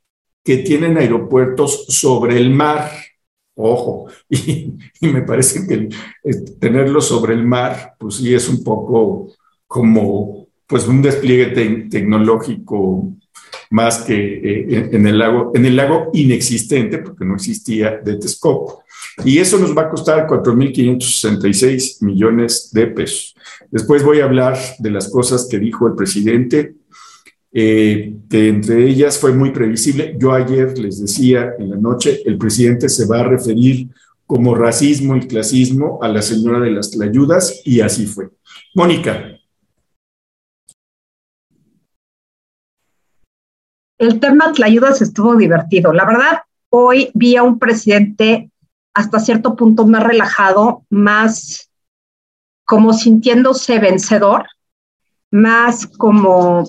que 0.45 0.59
tienen 0.59 0.97
aeropuertos 0.97 1.87
sobre 1.89 2.37
el 2.37 2.51
mar. 2.51 2.91
Ojo, 3.55 4.07
y, 4.31 4.73
me 5.01 5.23
parece 5.23 5.67
que 5.67 5.89
tenerlos 6.59 7.09
sobre 7.09 7.35
el 7.35 7.45
mar, 7.45 7.95
pues 7.99 8.17
sí 8.17 8.35
es 8.35 8.49
un 8.49 8.65
poco 8.65 9.33
como 9.67 10.47
pues 10.67 10.87
un 10.87 11.03
despliegue 11.03 11.89
tecnológico 11.91 13.13
más 13.71 13.99
que 13.99 14.15
eh, 14.15 14.91
en, 14.93 15.07
el 15.07 15.19
lago, 15.19 15.53
en 15.55 15.67
el 15.67 15.77
lago 15.77 16.11
inexistente, 16.13 16.99
porque 16.99 17.25
no 17.25 17.35
existía 17.35 18.01
de 18.05 18.17
Texcoco. 18.17 18.83
Y 19.25 19.39
eso 19.39 19.59
nos 19.59 19.77
va 19.77 19.83
a 19.83 19.91
costar 19.91 20.27
4.566 20.27 22.03
millones 22.03 22.71
de 22.73 22.87
pesos. 22.89 23.35
Después 23.71 24.03
voy 24.03 24.21
a 24.21 24.25
hablar 24.25 24.59
de 24.79 24.91
las 24.91 25.11
cosas 25.11 25.47
que 25.51 25.59
dijo 25.59 25.87
el 25.87 25.95
presidente, 25.95 26.75
eh, 27.53 28.15
que 28.31 28.49
entre 28.49 28.89
ellas 28.89 29.19
fue 29.19 29.33
muy 29.33 29.51
previsible. 29.51 30.17
Yo 30.19 30.33
ayer 30.33 30.79
les 30.79 31.01
decía 31.01 31.53
en 31.59 31.71
la 31.71 31.77
noche, 31.77 32.23
el 32.25 32.39
presidente 32.39 32.89
se 32.89 33.07
va 33.07 33.21
a 33.21 33.29
referir 33.29 33.89
como 34.27 34.55
racismo 34.55 35.17
y 35.17 35.27
clasismo 35.27 35.99
a 36.03 36.09
la 36.09 36.23
señora 36.23 36.61
de 36.61 36.71
las 36.71 36.91
tlayudas 36.91 37.61
y 37.65 37.81
así 37.81 38.07
fue. 38.07 38.31
Mónica. 38.75 39.39
El 44.03 44.19
tema 44.19 44.53
ayudas 44.65 45.01
estuvo 45.01 45.37
divertido. 45.37 45.93
La 45.93 46.05
verdad, 46.05 46.43
hoy 46.71 47.13
vi 47.15 47.37
a 47.37 47.45
un 47.45 47.61
presidente 47.61 48.51
hasta 48.95 49.21
cierto 49.21 49.55
punto 49.55 49.87
más 49.87 50.03
relajado, 50.03 50.83
más 50.91 51.71
como 52.65 52.95
sintiéndose 52.95 53.79
vencedor, 53.79 54.47
más 55.31 55.87
como 55.87 56.65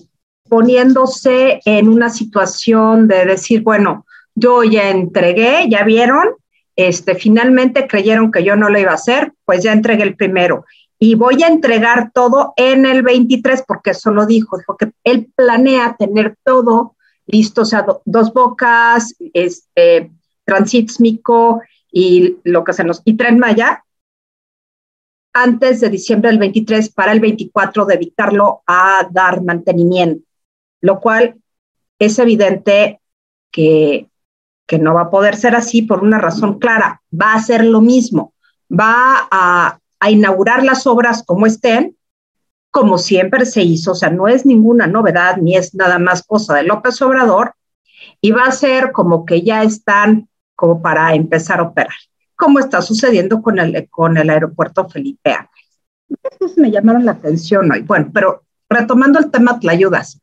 poniéndose 0.48 1.60
en 1.66 1.88
una 1.88 2.12
situación 2.12 3.08
de 3.08 3.26
decir, 3.26 3.64
bueno, 3.64 4.06
yo 4.36 4.64
ya 4.64 4.92
entregué, 4.92 5.68
ya 5.68 5.84
vieron, 5.84 6.36
este, 6.76 7.16
finalmente 7.16 7.88
creyeron 7.88 8.32
que 8.32 8.44
yo 8.44 8.56
no 8.56 8.70
lo 8.70 8.78
iba 8.78 8.92
a 8.92 8.96
hacer, 8.96 9.34
pues 9.44 9.64
ya 9.64 9.74
entregué 9.74 10.04
el 10.04 10.16
primero. 10.16 10.66
Y 11.00 11.16
voy 11.16 11.42
a 11.42 11.48
entregar 11.48 12.12
todo 12.14 12.54
en 12.58 12.86
el 12.86 13.02
23, 13.02 13.64
porque 13.68 13.90
eso 13.90 14.12
lo 14.12 14.28
dijo, 14.28 14.60
dijo 14.60 14.78
que 14.78 14.92
él 15.04 15.32
planea 15.36 15.96
tener 15.98 16.38
todo 16.44 16.96
listo, 17.26 17.62
o 17.62 17.66
sea, 17.66 17.86
dos 18.06 18.34
bocas, 18.34 19.16
este, 19.34 20.12
transísmico 20.46 21.62
y 21.92 22.38
lo 22.44 22.64
que 22.64 22.74
se 22.74 22.84
nos, 22.84 23.02
y 23.06 23.16
Tren 23.16 23.40
Maya, 23.40 23.84
antes 25.34 25.82
de 25.82 25.90
diciembre 25.90 26.30
del 26.30 26.40
23 26.40 26.90
para 26.90 27.12
el 27.12 27.20
24 27.20 27.86
dedicarlo 27.86 28.62
a 28.68 29.08
dar 29.12 29.42
mantenimiento, 29.42 30.26
lo 30.82 31.00
cual 31.00 31.42
es 31.98 32.20
evidente 32.20 33.02
que, 33.52 34.10
que 34.68 34.78
no 34.78 34.94
va 34.94 35.04
a 35.04 35.10
poder 35.10 35.36
ser 35.36 35.56
así 35.56 35.82
por 35.82 36.04
una 36.04 36.20
razón 36.20 36.60
clara. 36.60 37.02
Va 37.12 37.34
a 37.34 37.42
ser 37.42 37.66
lo 37.66 37.82
mismo, 37.82 38.34
va 38.72 39.28
a, 39.32 39.80
a 40.00 40.12
inaugurar 40.12 40.64
las 40.64 40.86
obras 40.86 41.24
como 41.24 41.48
estén, 41.48 41.98
como 42.74 42.98
siempre 42.98 43.46
se 43.46 43.62
hizo, 43.62 43.92
o 43.92 43.96
sea, 43.96 44.10
no 44.10 44.28
es 44.28 44.48
ninguna 44.48 44.88
novedad 44.88 45.38
ni 45.38 45.56
es 45.56 45.76
nada 45.76 46.00
más 46.00 46.24
cosa 46.24 46.56
de 46.56 46.64
López 46.64 47.00
Obrador, 47.04 47.54
y 48.20 48.32
va 48.32 48.46
a 48.46 48.52
ser 48.52 48.92
como 48.92 49.28
que 49.28 49.44
ya 49.44 49.62
están 49.62 50.28
como 50.56 50.82
para 50.82 51.14
empezar 51.14 51.60
a 51.60 51.64
operar, 51.66 51.94
como 52.36 52.58
está 52.58 52.82
sucediendo 52.82 53.44
con 53.44 53.60
el, 53.60 53.88
con 53.92 54.18
el 54.18 54.28
aeropuerto 54.28 54.90
Felipe 54.90 55.34
Ángeles. 55.34 56.58
me 56.58 56.72
llamaron 56.72 57.06
la 57.06 57.12
atención 57.12 57.72
hoy. 57.72 57.82
Bueno, 57.82 58.10
pero 58.12 58.42
retomando 58.68 59.20
el 59.20 59.30
tema 59.30 59.60
Tlayudas. 59.60 60.20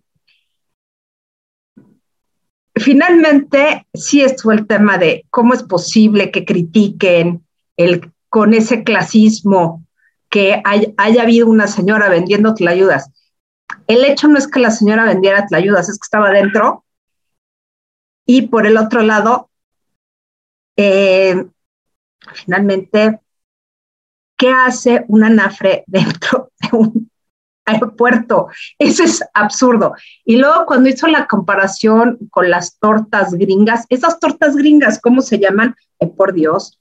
Finalmente, 2.75 3.87
sí 3.95 4.23
estuvo 4.23 4.51
el 4.51 4.67
tema 4.67 4.99
de 4.99 5.25
cómo 5.31 5.55
es 5.55 5.63
posible 5.63 6.33
que 6.33 6.45
critiquen 6.45 7.45
el, 7.77 8.11
con 8.29 8.55
ese 8.55 8.83
clasismo 8.83 9.85
que 10.31 10.63
haya 10.65 11.23
habido 11.23 11.49
una 11.49 11.67
señora 11.67 12.09
vendiendo 12.09 12.55
tlayudas. 12.55 13.11
El 13.87 14.05
hecho 14.05 14.29
no 14.29 14.39
es 14.39 14.47
que 14.47 14.61
la 14.61 14.71
señora 14.71 15.05
vendiera 15.05 15.47
tlayudas, 15.47 15.89
es 15.89 15.99
que 15.99 16.05
estaba 16.05 16.31
dentro. 16.31 16.85
Y 18.25 18.43
por 18.43 18.67
el 18.67 18.77
otro 18.77 19.03
lado, 19.03 19.51
eh, 20.77 21.47
finalmente, 22.33 23.19
¿qué 24.39 24.51
hace 24.51 25.05
una 25.09 25.29
nafre 25.29 25.85
dentro 25.89 26.53
de 26.61 26.77
un 26.77 27.11
aeropuerto? 27.65 28.49
Eso 28.79 29.03
es 29.03 29.23
absurdo. 29.35 29.95
Y 30.25 30.37
luego 30.37 30.65
cuando 30.67 30.89
hizo 30.89 31.09
la 31.09 31.27
comparación 31.27 32.19
con 32.31 32.49
las 32.49 32.79
tortas 32.79 33.35
gringas, 33.35 33.85
esas 33.89 34.21
tortas 34.21 34.57
gringas, 34.57 35.01
¿cómo 35.01 35.23
se 35.23 35.39
llaman? 35.39 35.75
por 36.17 36.33
Dios, 36.33 36.80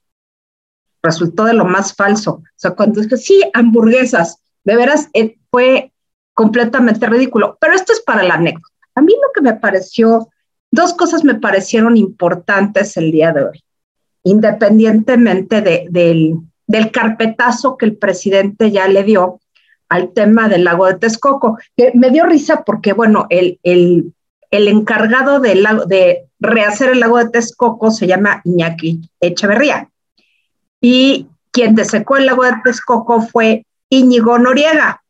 resultó 1.02 1.44
de 1.44 1.54
lo 1.54 1.64
más 1.64 1.94
falso. 1.94 2.32
O 2.32 2.42
sea, 2.56 2.72
cuando 2.72 3.00
dije, 3.00 3.16
sí, 3.16 3.42
hamburguesas, 3.54 4.38
de 4.64 4.76
veras 4.76 5.08
eh, 5.14 5.38
fue 5.50 5.92
completamente 6.34 7.06
ridículo. 7.06 7.56
Pero 7.60 7.74
esto 7.74 7.92
es 7.92 8.00
para 8.00 8.22
la 8.22 8.34
anécdota. 8.34 8.66
A 8.94 9.02
mí 9.02 9.12
lo 9.12 9.32
que 9.34 9.40
me 9.40 9.54
pareció, 9.54 10.28
dos 10.70 10.94
cosas 10.94 11.24
me 11.24 11.34
parecieron 11.34 11.96
importantes 11.96 12.96
el 12.96 13.12
día 13.12 13.32
de 13.32 13.44
hoy, 13.44 13.64
independientemente 14.24 15.62
del, 15.62 16.38
del 16.66 16.90
carpetazo 16.90 17.76
que 17.76 17.86
el 17.86 17.96
presidente 17.96 18.70
ya 18.70 18.88
le 18.88 19.04
dio 19.04 19.40
al 19.88 20.12
tema 20.12 20.48
del 20.48 20.64
lago 20.64 20.86
de 20.86 20.94
Texcoco, 20.94 21.58
que 21.76 21.92
me 21.94 22.10
dio 22.10 22.24
risa 22.24 22.62
porque, 22.64 22.92
bueno, 22.92 23.26
el, 23.28 23.58
el, 23.64 24.14
el 24.50 24.68
encargado 24.68 25.40
del 25.40 25.62
lago, 25.62 25.84
de 25.84 26.28
rehacer 26.38 26.90
el 26.90 27.00
lago 27.00 27.18
de 27.18 27.28
Texcoco 27.28 27.90
se 27.90 28.06
llama 28.06 28.40
Iñaki 28.44 29.10
Echeverría 29.20 29.89
y 30.80 31.28
quien 31.50 31.74
desecó 31.74 32.16
el 32.16 32.26
lago 32.26 32.44
de 32.44 32.52
Texcoco 32.64 33.20
fue 33.22 33.66
Íñigo 33.88 34.38
Noriega, 34.38 35.02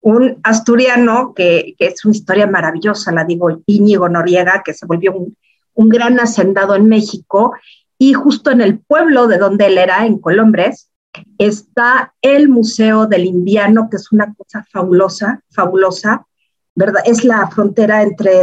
un 0.00 0.40
asturiano 0.42 1.32
que, 1.34 1.74
es 1.78 2.04
una 2.04 2.14
historia 2.14 2.46
maravillosa, 2.46 3.12
la 3.12 3.24
digo, 3.24 3.62
Íñigo 3.66 4.08
Noriega, 4.08 4.62
que 4.64 4.74
se 4.74 4.86
volvió 4.86 5.12
un, 5.12 5.36
un 5.74 5.88
gran 5.88 6.18
hacendado 6.18 6.74
en 6.74 6.88
México 6.88 7.54
y 7.98 8.14
justo 8.14 8.50
en 8.50 8.60
el 8.60 8.80
pueblo 8.80 9.28
de 9.28 9.38
donde 9.38 9.66
él 9.66 9.78
era, 9.78 10.04
en 10.04 10.18
Colombres, 10.18 10.90
está 11.38 12.14
el 12.20 12.48
Museo 12.48 13.06
del 13.06 13.26
Indiano, 13.26 13.88
que 13.90 13.96
es 13.96 14.10
una 14.12 14.34
cosa 14.34 14.64
fabulosa, 14.70 15.40
fabulosa, 15.50 16.26
¿verdad? 16.74 17.02
Es 17.04 17.24
la 17.24 17.48
frontera 17.48 18.02
entre 18.02 18.42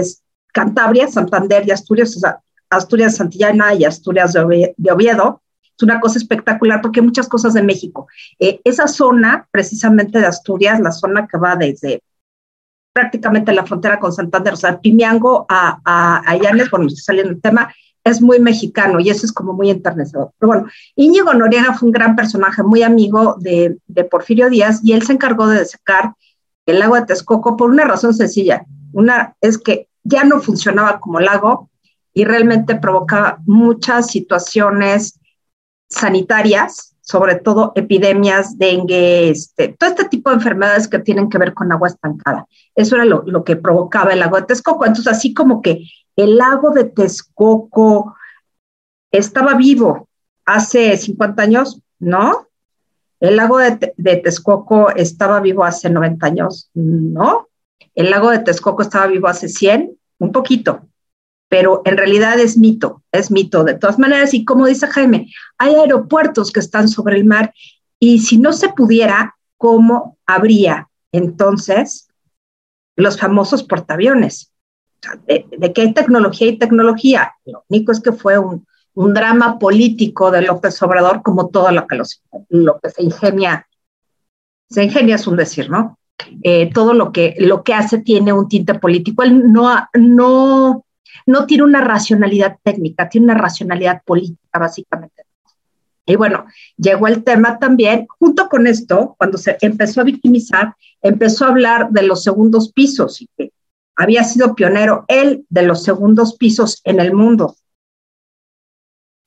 Cantabria, 0.53 1.07
Santander 1.07 1.67
y 1.67 1.71
Asturias, 1.71 2.15
o 2.15 2.19
sea, 2.19 2.39
Asturias 2.69 3.15
Santillana 3.15 3.73
y 3.73 3.85
Asturias 3.85 4.33
de 4.33 4.91
Oviedo. 4.91 5.41
Es 5.79 5.83
una 5.83 6.01
cosa 6.01 6.19
espectacular 6.19 6.81
porque 6.81 6.99
hay 6.99 7.05
muchas 7.05 7.29
cosas 7.29 7.53
de 7.53 7.63
México. 7.63 8.07
Eh, 8.37 8.59
esa 8.65 8.85
zona, 8.87 9.47
precisamente 9.49 10.19
de 10.19 10.25
Asturias, 10.25 10.81
la 10.81 10.91
zona 10.91 11.25
que 11.25 11.37
va 11.37 11.55
desde 11.55 12.03
prácticamente 12.91 13.53
la 13.53 13.65
frontera 13.65 13.97
con 13.97 14.11
Santander, 14.11 14.53
o 14.53 14.57
sea, 14.57 14.81
Pimiango 14.81 15.45
a, 15.47 15.79
a, 15.85 16.17
a 16.29 16.35
Llanes, 16.35 16.69
bueno, 16.69 16.87
estoy 16.87 17.01
saliendo 17.01 17.31
el 17.31 17.41
tema, 17.41 17.73
es 18.03 18.21
muy 18.21 18.39
mexicano 18.39 18.99
y 18.99 19.09
eso 19.09 19.25
es 19.25 19.31
como 19.31 19.53
muy 19.53 19.69
enternecedor. 19.69 20.33
Pero 20.37 20.47
bueno, 20.47 20.67
Íñigo 20.97 21.33
Noriega 21.33 21.73
fue 21.73 21.87
un 21.87 21.93
gran 21.93 22.13
personaje, 22.17 22.61
muy 22.61 22.83
amigo 22.83 23.37
de, 23.39 23.77
de 23.87 24.03
Porfirio 24.03 24.49
Díaz 24.49 24.81
y 24.83 24.91
él 24.91 25.03
se 25.03 25.13
encargó 25.13 25.47
de 25.47 25.63
secar 25.63 26.13
el 26.65 26.79
lago 26.79 26.95
de 26.95 27.05
Texcoco 27.05 27.55
por 27.55 27.69
una 27.69 27.85
razón 27.85 28.13
sencilla. 28.13 28.65
Una 28.91 29.33
es 29.39 29.57
que 29.57 29.87
ya 30.03 30.25
no 30.25 30.41
funcionaba 30.41 30.99
como 30.99 31.21
lago 31.21 31.69
y 32.13 32.25
realmente 32.25 32.75
provocaba 32.75 33.39
muchas 33.45 34.07
situaciones 34.11 35.18
sanitarias, 35.89 36.95
sobre 37.01 37.35
todo 37.35 37.71
epidemias, 37.75 38.57
dengue, 38.57 39.31
este, 39.31 39.69
todo 39.69 39.89
este 39.89 40.05
tipo 40.05 40.29
de 40.29 40.35
enfermedades 40.35 40.87
que 40.87 40.99
tienen 40.99 41.27
que 41.27 41.39
ver 41.39 41.53
con 41.55 41.71
agua 41.71 41.87
estancada. 41.87 42.45
Eso 42.75 42.95
era 42.95 43.05
lo, 43.05 43.43
que 43.43 43.55
provocaba 43.55 44.13
el 44.13 44.19
lago 44.19 44.37
de 44.37 44.45
Texcoco. 44.45 44.85
Entonces, 44.85 45.11
así 45.11 45.33
como 45.33 45.61
que 45.61 45.87
el 46.15 46.37
lago 46.37 46.69
de 46.69 46.83
Texcoco 46.83 48.15
estaba 49.11 49.55
vivo 49.55 50.07
hace 50.45 50.95
50 50.97 51.41
años, 51.41 51.81
¿no? 51.97 52.47
El 53.19 53.35
lago 53.35 53.57
de, 53.57 54.15
Texcoco 54.17 54.91
estaba 54.91 55.39
vivo 55.39 55.63
hace 55.63 55.89
90 55.89 56.25
años, 56.25 56.69
¿no? 56.73 57.49
El 57.95 58.11
lago 58.11 58.29
de 58.29 58.39
Texcoco 58.39 58.83
estaba 58.83 59.07
vivo 59.07 59.27
hace 59.27 59.49
100, 59.49 59.97
un 60.19 60.31
poquito, 60.31 60.88
pero 61.49 61.81
en 61.83 61.97
realidad 61.97 62.39
es 62.39 62.57
mito, 62.57 63.03
es 63.11 63.31
mito 63.31 63.63
de 63.63 63.73
todas 63.73 63.99
maneras. 63.99 64.33
Y 64.33 64.45
como 64.45 64.67
dice 64.67 64.87
Jaime, 64.87 65.31
hay 65.57 65.75
aeropuertos 65.75 66.51
que 66.51 66.59
están 66.59 66.87
sobre 66.87 67.17
el 67.17 67.25
mar 67.25 67.53
y 67.99 68.19
si 68.19 68.37
no 68.37 68.53
se 68.53 68.69
pudiera, 68.69 69.35
¿cómo 69.57 70.17
habría 70.25 70.87
entonces 71.11 72.07
los 72.95 73.19
famosos 73.19 73.63
portaaviones? 73.63 74.51
¿De, 75.25 75.73
qué 75.73 75.87
tecnología 75.89 76.47
y 76.47 76.57
tecnología? 76.57 77.33
Lo 77.45 77.65
único 77.67 77.91
es 77.91 77.99
que 77.99 78.11
fue 78.11 78.37
un, 78.37 78.65
un 78.93 79.13
drama 79.13 79.57
político 79.57 80.29
de 80.29 80.43
López 80.43 80.81
Obrador, 80.83 81.23
como 81.23 81.49
todo 81.49 81.71
lo 81.71 81.87
que, 81.87 81.99
lo 82.49 82.79
que 82.79 82.89
se 82.89 83.03
ingenia, 83.03 83.67
se 84.69 84.83
ingenia 84.83 85.15
es 85.15 85.25
un 85.25 85.35
decir, 85.35 85.69
¿no? 85.69 85.97
Eh, 86.43 86.71
todo 86.73 86.93
lo 86.93 87.11
que, 87.11 87.35
lo 87.39 87.63
que 87.63 87.73
hace 87.73 87.99
tiene 87.99 88.33
un 88.33 88.47
tinte 88.47 88.75
político. 88.75 89.23
Él 89.23 89.51
no, 89.51 89.73
no, 89.93 90.85
no 91.25 91.45
tiene 91.45 91.63
una 91.63 91.81
racionalidad 91.81 92.57
técnica, 92.63 93.09
tiene 93.09 93.25
una 93.25 93.35
racionalidad 93.35 94.01
política, 94.03 94.59
básicamente. 94.59 95.23
Y 96.05 96.15
bueno, 96.15 96.45
llegó 96.75 97.07
el 97.07 97.23
tema 97.23 97.59
también, 97.59 98.07
junto 98.19 98.49
con 98.49 98.65
esto, 98.65 99.15
cuando 99.17 99.37
se 99.37 99.57
empezó 99.61 100.01
a 100.01 100.05
victimizar, 100.05 100.75
empezó 101.01 101.45
a 101.45 101.49
hablar 101.49 101.89
de 101.91 102.03
los 102.03 102.23
segundos 102.23 102.71
pisos 102.73 103.21
y 103.21 103.29
que 103.37 103.51
había 103.95 104.23
sido 104.23 104.55
pionero 104.55 105.05
él 105.07 105.45
de 105.49 105.63
los 105.63 105.83
segundos 105.83 106.35
pisos 106.35 106.81
en 106.83 106.99
el 106.99 107.13
mundo 107.13 107.55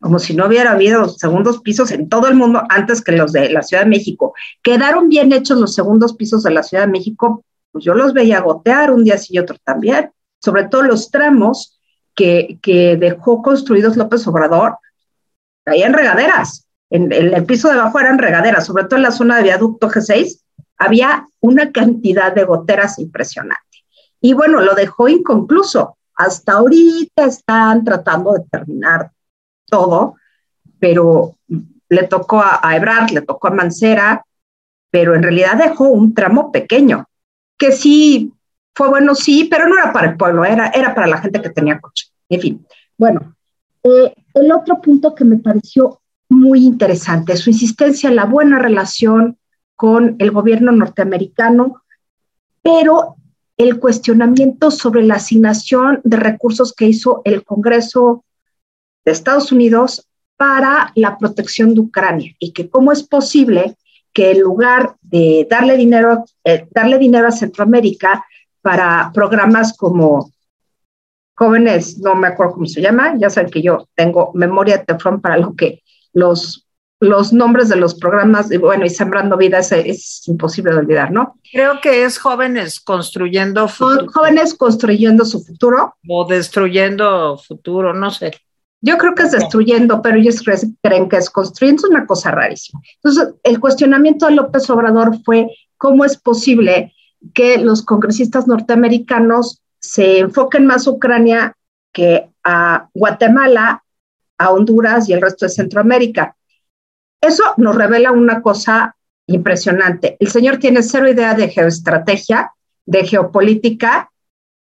como 0.02 0.18
si 0.18 0.35
no 0.35 0.46
hubiera 0.46 0.72
habido 0.72 1.09
segundos 1.09 1.61
pisos 1.61 1.92
en 1.92 2.09
todo 2.09 2.26
el 2.26 2.35
mundo 2.35 2.64
antes 2.68 3.02
que 3.02 3.12
los 3.12 3.30
de 3.30 3.50
la 3.50 3.62
Ciudad 3.62 3.85
de 3.85 3.88
México. 3.88 4.35
Quedaron 4.61 5.09
bien 5.09 5.33
hechos 5.33 5.59
los 5.59 5.76
segundos 5.76 6.16
pisos 6.16 6.42
de 6.42 6.50
la 6.50 6.64
Ciudad 6.64 6.87
de 6.87 6.90
México, 6.90 7.44
pues 7.70 7.85
yo 7.85 7.94
los 7.94 8.12
veía 8.12 8.40
gotear 8.40 8.90
un 8.90 9.04
día 9.04 9.16
sí 9.16 9.35
y 9.35 9.38
otro 9.38 9.56
también, 9.62 10.11
sobre 10.40 10.64
todo 10.64 10.83
los 10.83 11.12
tramos 11.12 11.80
que, 12.14 12.96
dejó 12.98 13.42
construidos 13.42 13.96
López 13.96 14.27
Obrador, 14.27 14.79
en 15.66 15.92
regaderas, 15.92 16.66
en, 16.90 17.12
en, 17.12 17.35
el 17.35 17.44
piso 17.44 17.68
de 17.68 17.79
abajo 17.79 18.01
eran 18.01 18.18
regaderas, 18.18 18.66
sobre 18.66 18.85
todo 18.85 18.96
en 18.96 19.03
la 19.03 19.12
zona 19.12 19.37
de 19.37 19.44
viaducto 19.44 19.88
G6, 19.88 20.40
había 20.77 21.27
una 21.40 21.70
cantidad 21.70 22.35
de 22.35 22.44
goteras 22.44 22.98
impresionante. 22.98 23.85
Y 24.20 24.35
bueno, 24.35 24.61
lo 24.61 24.75
dejó 24.75 25.09
inconcluso. 25.09 25.96
Hasta 26.14 26.53
ahorita 26.53 27.25
están 27.25 27.85
tratando 27.85 28.33
de 28.33 28.44
terminar 28.51 29.11
todo, 29.66 30.16
pero 30.79 31.37
le 31.88 32.03
tocó 32.05 32.40
a, 32.40 32.61
a 32.62 32.77
Ebrard, 32.77 33.11
le 33.11 33.22
tocó 33.22 33.48
a 33.48 33.53
Mancera, 33.53 34.25
pero 34.90 35.14
en 35.14 35.22
realidad 35.22 35.57
dejó 35.57 35.88
un 35.88 36.14
tramo 36.14 36.53
pequeño, 36.53 37.07
que 37.57 37.72
sí 37.72 38.33
fue 38.74 38.88
bueno, 38.88 39.14
sí, 39.14 39.48
pero 39.50 39.68
no 39.68 39.76
era 39.76 39.92
para 39.92 40.11
el 40.11 40.16
pueblo, 40.16 40.44
era, 40.44 40.68
era 40.68 40.94
para 40.94 41.06
la 41.06 41.18
gente 41.18 41.42
que 41.42 41.50
tenía 41.50 41.80
coche. 41.80 42.06
En 42.28 42.40
fin, 42.40 42.66
bueno, 42.96 43.37
eh, 43.82 44.14
el 44.35 44.52
otro 44.52 44.80
punto 44.80 45.14
que 45.14 45.24
me 45.24 45.38
pareció 45.38 46.00
muy 46.28 46.64
interesante, 46.64 47.37
su 47.37 47.50
insistencia 47.50 48.08
en 48.08 48.16
la 48.16 48.24
buena 48.24 48.58
relación 48.58 49.38
con 49.76 50.16
el 50.18 50.30
gobierno 50.30 50.72
norteamericano, 50.72 51.82
pero 52.62 53.16
el 53.56 53.78
cuestionamiento 53.78 54.70
sobre 54.70 55.02
la 55.02 55.16
asignación 55.16 56.00
de 56.04 56.16
recursos 56.16 56.72
que 56.72 56.87
hizo 56.87 57.20
el 57.24 57.44
Congreso 57.44 58.24
de 59.04 59.12
Estados 59.12 59.52
Unidos 59.52 60.08
para 60.37 60.92
la 60.94 61.18
protección 61.18 61.74
de 61.74 61.80
Ucrania 61.80 62.35
y 62.38 62.52
que 62.52 62.68
cómo 62.70 62.92
es 62.92 63.02
posible 63.02 63.76
que 64.12 64.32
en 64.32 64.40
lugar 64.40 64.96
de 65.02 65.46
darle 65.48 65.76
dinero, 65.76 66.24
eh, 66.44 66.66
darle 66.70 66.98
dinero 66.98 67.28
a 67.28 67.32
Centroamérica 67.32 68.24
para 68.62 69.11
programas 69.12 69.77
como 69.77 70.31
jóvenes, 71.35 71.98
no 71.98 72.14
me 72.14 72.29
acuerdo 72.29 72.55
cómo 72.55 72.66
se 72.66 72.81
llama, 72.81 73.14
ya 73.18 73.29
saben 73.29 73.51
que 73.51 73.62
yo 73.62 73.88
tengo 73.94 74.31
memoria 74.35 74.79
de 74.79 74.85
teflón 74.85 75.20
para 75.20 75.37
lo 75.37 75.55
que 75.55 75.83
los, 76.12 76.68
los 77.01 77.33
nombres 77.33 77.68
de 77.68 77.77
los 77.77 77.94
programas, 77.94 78.51
y 78.53 78.59
bueno, 78.59 78.85
y 78.85 78.90
Sembrando 78.90 79.37
Vida 79.37 79.59
es, 79.59 79.72
es 79.72 80.29
imposible 80.29 80.72
de 80.72 80.79
olvidar, 80.79 81.11
¿no? 81.11 81.37
Creo 81.51 81.81
que 81.81 82.05
es 82.05 82.18
jóvenes 82.18 82.81
construyendo 82.81 83.66
futuro. 83.66 84.07
Jóvenes 84.12 84.55
construyendo 84.55 85.25
su 85.25 85.42
futuro. 85.42 85.96
O 86.09 86.27
destruyendo 86.27 87.38
futuro, 87.38 87.92
no 87.92 88.11
sé. 88.11 88.33
Yo 88.81 88.98
creo 88.98 89.14
que 89.14 89.22
es 89.22 89.33
destruyendo, 89.33 90.03
pero 90.03 90.18
ellos 90.18 90.42
creen 90.83 91.09
que 91.09 91.16
es 91.16 91.31
construyendo, 91.31 91.87
es 91.87 91.90
una 91.90 92.07
cosa 92.07 92.33
rarísima. 92.33 92.81
Entonces, 92.96 93.35
el 93.44 93.61
cuestionamiento 93.61 94.27
de 94.27 94.33
López 94.33 94.68
Obrador 94.70 95.16
fue 95.25 95.46
cómo 95.77 96.05
es 96.05 96.16
posible 96.16 96.92
que 97.35 97.58
los 97.58 97.82
congresistas 97.82 98.46
norteamericanos 98.46 99.62
se 99.78 100.20
enfoquen 100.20 100.66
más 100.66 100.87
a 100.87 100.90
Ucrania 100.90 101.56
que 101.92 102.30
a 102.44 102.88
Guatemala, 102.94 103.82
a 104.38 104.50
Honduras 104.50 105.08
y 105.08 105.12
el 105.12 105.20
resto 105.20 105.46
de 105.46 105.50
Centroamérica. 105.50 106.37
Eso 107.20 107.44
nos 107.56 107.76
revela 107.76 108.12
una 108.12 108.42
cosa 108.42 108.96
impresionante. 109.26 110.16
El 110.18 110.28
señor 110.28 110.58
tiene 110.58 110.82
cero 110.82 111.08
idea 111.08 111.35
de 111.35 111.48
geoestrategia, 111.48 112.52
de 112.87 113.06
geopolítica, 113.06 114.11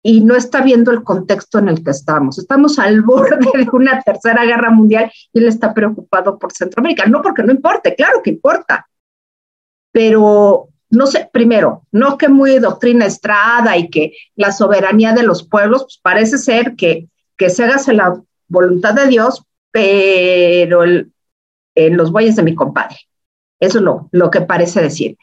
y 0.06 0.20
no 0.20 0.36
está 0.36 0.60
viendo 0.62 0.92
el 0.92 1.02
contexto 1.02 1.58
en 1.58 1.68
el 1.68 1.82
que 1.82 1.90
estamos. 1.90 2.38
Estamos 2.38 2.78
al 2.78 3.02
borde 3.02 3.38
de 3.38 3.68
una 3.72 4.00
tercera 4.02 4.44
guerra 4.44 4.70
mundial 4.70 5.10
y 5.32 5.40
él 5.40 5.48
está 5.48 5.74
preocupado 5.74 6.38
por 6.38 6.52
Centroamérica. 6.52 7.06
No 7.06 7.22
porque 7.22 7.42
no 7.42 7.50
importe, 7.50 7.96
claro 7.96 8.22
que 8.22 8.30
importa, 8.30 8.86
pero 9.90 10.68
no 10.90 11.06
sé, 11.06 11.28
primero, 11.32 11.82
no 11.90 12.16
que 12.16 12.28
muy 12.28 12.58
doctrina 12.58 13.06
estrada 13.06 13.76
y 13.76 13.90
que 13.90 14.12
la 14.36 14.52
soberanía 14.52 15.12
de 15.12 15.24
los 15.24 15.46
pueblos, 15.46 15.82
pues 15.82 15.98
parece 16.02 16.38
ser 16.38 16.76
que, 16.76 17.08
que 17.36 17.50
se 17.50 17.64
haga 17.64 17.80
la 17.92 18.22
voluntad 18.48 18.94
de 18.94 19.08
Dios, 19.08 19.42
pero 19.70 20.84
en 20.84 21.96
los 21.96 22.12
bueyes 22.12 22.36
de 22.36 22.42
mi 22.42 22.54
compadre. 22.54 22.96
Eso 23.60 23.78
es 23.78 23.84
lo, 23.84 24.08
lo 24.12 24.30
que 24.30 24.42
parece 24.42 24.80
decir. 24.80 25.16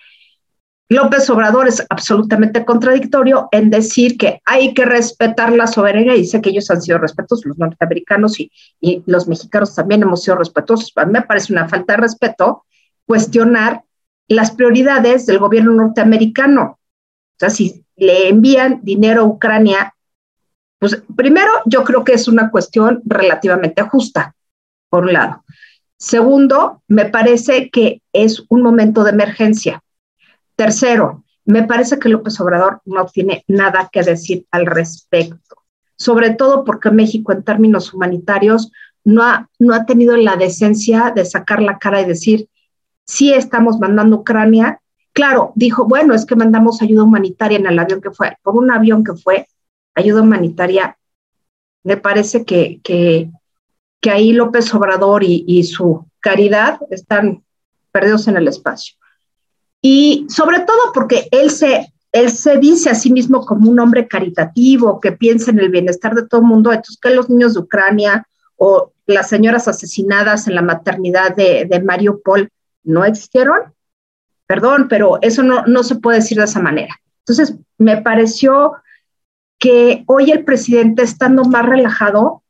López 0.90 1.28
Obrador 1.30 1.68
es 1.68 1.84
absolutamente 1.90 2.66
contradictorio 2.66 3.48
en 3.52 3.70
decir 3.70 4.18
que 4.18 4.42
hay 4.46 4.74
que 4.74 4.86
respetar 4.86 5.52
la 5.54 5.66
soberanía 5.66 6.16
y 6.16 6.22
dice 6.22 6.42
que 6.42 6.50
ellos 6.50 6.70
han 6.70 6.82
sido 6.82 7.00
respetuosos, 7.00 7.46
los 7.46 7.58
norteamericanos 7.58 8.40
y, 8.40 8.52
y, 8.80 9.02
los 9.06 9.28
mexicanos 9.28 9.74
también 9.74 10.04
hemos 10.04 10.24
sido 10.24 10.38
respetuosos. 10.38 10.92
A 10.98 11.06
mí 11.06 11.14
me 11.14 11.22
parece 11.22 11.54
una 11.54 11.70
falta 11.70 11.94
de 11.94 12.02
respeto 12.02 12.66
cuestionar 13.06 13.84
las 14.28 14.52
prioridades 14.52 15.26
del 15.26 15.40
gobierno 15.40 15.74
norteamericano. 15.74 16.80
O 17.36 17.40
sea, 17.40 17.50
si 17.50 17.86
le 17.96 18.30
envían 18.30 18.80
dinero 18.84 19.22
a 19.22 19.26
Ucrania, 19.26 19.94
pues 20.80 21.02
primero 21.16 21.52
yo 21.66 21.84
creo 21.84 22.04
que 22.04 22.14
es 22.14 22.28
una 22.28 22.52
cuestión 22.52 23.02
relativamente 23.06 23.82
justa, 23.84 24.36
por 24.90 25.04
un 25.04 25.14
lado. 25.14 25.44
Segundo, 25.98 26.84
me 26.88 27.06
parece 27.06 27.70
que 27.70 28.02
es 28.12 28.44
un 28.50 28.62
momento 28.62 29.04
de 29.04 29.12
emergencia. 29.12 29.82
Tercero, 30.56 31.24
me 31.46 31.64
parece 31.64 32.00
que 32.00 32.10
López 32.10 32.40
Obrador 32.40 32.82
no 32.86 33.06
tiene 33.06 33.44
nada 33.48 33.90
que 33.92 34.04
decir 34.04 34.46
al 34.52 34.66
respecto, 34.66 35.56
sobre 35.98 36.32
todo 36.32 36.64
porque 36.64 36.92
México 36.92 37.32
en 37.32 37.44
términos 37.44 37.94
humanitarios 37.94 38.72
no 39.04 39.24
ha, 39.24 39.50
no 39.60 39.74
ha 39.74 39.86
tenido 39.86 40.16
la 40.18 40.36
decencia 40.36 41.12
de 41.16 41.26
sacar 41.26 41.62
la 41.62 41.78
cara 41.78 42.02
y 42.02 42.06
decir, 42.06 42.50
sí 43.06 43.34
estamos 43.34 43.80
mandando 43.80 44.18
Ucrania. 44.18 44.80
Claro, 45.14 45.52
dijo, 45.56 45.86
bueno, 45.86 46.14
es 46.14 46.26
que 46.26 46.36
mandamos 46.36 46.82
ayuda 46.82 47.04
humanitaria 47.04 47.58
en 47.58 47.68
el 47.68 47.78
avión 47.78 48.02
que 48.02 48.12
fue, 48.12 48.38
por 48.42 48.56
un 48.56 48.72
avión 48.72 49.04
que 49.04 49.14
fue, 49.14 49.48
ayuda 49.94 50.22
humanitaria. 50.22 50.98
Me 51.84 51.98
parece 51.98 52.46
que, 52.46 52.80
que, 52.84 53.30
ahí 54.10 54.34
López 54.34 54.74
Obrador 54.74 55.24
y, 55.24 55.44
y 55.48 55.64
su 55.64 56.06
caridad 56.20 56.80
están 56.90 57.44
perdidos 57.92 58.28
en 58.28 58.38
el 58.38 58.48
espacio. 58.48 58.96
Y 59.82 60.26
sobre 60.30 60.62
todo 60.62 60.94
porque 60.94 61.28
él 61.32 61.52
se, 61.52 61.94
él 62.12 62.30
se 62.32 62.58
dice 62.58 62.90
a 62.90 62.96
sí 62.96 63.12
mismo 63.12 63.46
como 63.46 63.70
un 63.70 63.80
hombre 63.80 64.08
caritativo, 64.08 65.00
que 65.00 65.12
piensa 65.12 65.52
en 65.52 65.60
el 65.60 65.70
bienestar 65.70 66.16
de 66.16 66.28
todo 66.28 66.42
el 66.42 66.48
mundo. 66.48 66.72
Entonces, 66.72 66.98
que 67.02 67.10
los 67.10 67.30
niños 67.30 67.54
de 67.54 67.62
Ucrania 67.62 68.28
o 68.56 68.94
las 69.06 69.30
señoras 69.30 69.68
asesinadas 69.68 70.48
en 70.48 70.56
la 70.56 70.62
maternidad 70.62 71.36
de, 71.36 71.66
de 71.66 71.82
Mariupol 71.82 72.50
no 72.84 73.06
existieron? 73.06 73.74
Perdón, 74.46 74.88
pero 74.90 75.20
eso 75.22 75.44
no, 75.44 75.66
no 75.66 75.84
se 75.84 75.96
puede 75.96 76.18
decir 76.18 76.38
de 76.38 76.46
esa 76.46 76.60
manera. 76.60 76.96
Entonces, 77.20 77.56
me 77.78 78.02
pareció 78.02 78.74
que 79.58 80.04
hoy 80.08 80.32
el 80.32 80.44
presidente, 80.44 81.04
estando 81.04 81.46
más 81.46 81.66
relajado, 81.66 82.44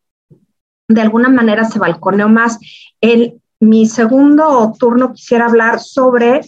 de 0.88 1.02
alguna 1.02 1.30
manera 1.30 1.66
se 1.66 1.80
balconeó 1.80 2.28
más. 2.28 2.58
En 3.02 3.42
mi 3.60 3.86
segundo 3.86 4.74
turno 4.78 5.14
quisiera 5.14 5.46
hablar 5.46 5.80
sobre 5.80 6.42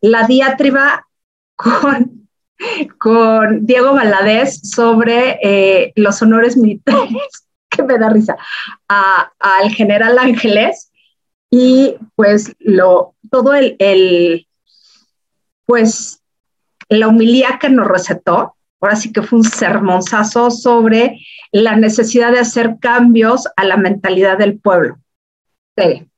la 0.00 0.26
diatriba 0.26 1.06
con, 1.56 2.28
con 2.98 3.66
Diego 3.66 3.94
Valadez 3.94 4.60
sobre 4.62 5.38
eh, 5.42 5.92
los 5.96 6.22
honores 6.22 6.56
militares, 6.56 7.48
que 7.68 7.82
me 7.82 7.98
da 7.98 8.10
risa, 8.10 8.36
al 8.88 9.70
general 9.70 10.18
Ángeles 10.18 10.91
y 11.54 11.98
pues 12.16 12.56
lo, 12.60 13.14
todo 13.30 13.52
el, 13.52 13.76
el, 13.78 14.48
pues 15.66 16.22
la 16.88 17.08
humilía 17.08 17.58
que 17.60 17.68
nos 17.68 17.86
recetó, 17.86 18.56
ahora 18.80 18.96
sí 18.96 19.12
que 19.12 19.20
fue 19.20 19.40
un 19.40 19.44
sermonzazo 19.44 20.50
sobre 20.50 21.18
la 21.52 21.76
necesidad 21.76 22.32
de 22.32 22.38
hacer 22.38 22.78
cambios 22.80 23.46
a 23.54 23.64
la 23.64 23.76
mentalidad 23.76 24.38
del 24.38 24.58
pueblo. 24.58 24.98
Sí. 25.76 26.08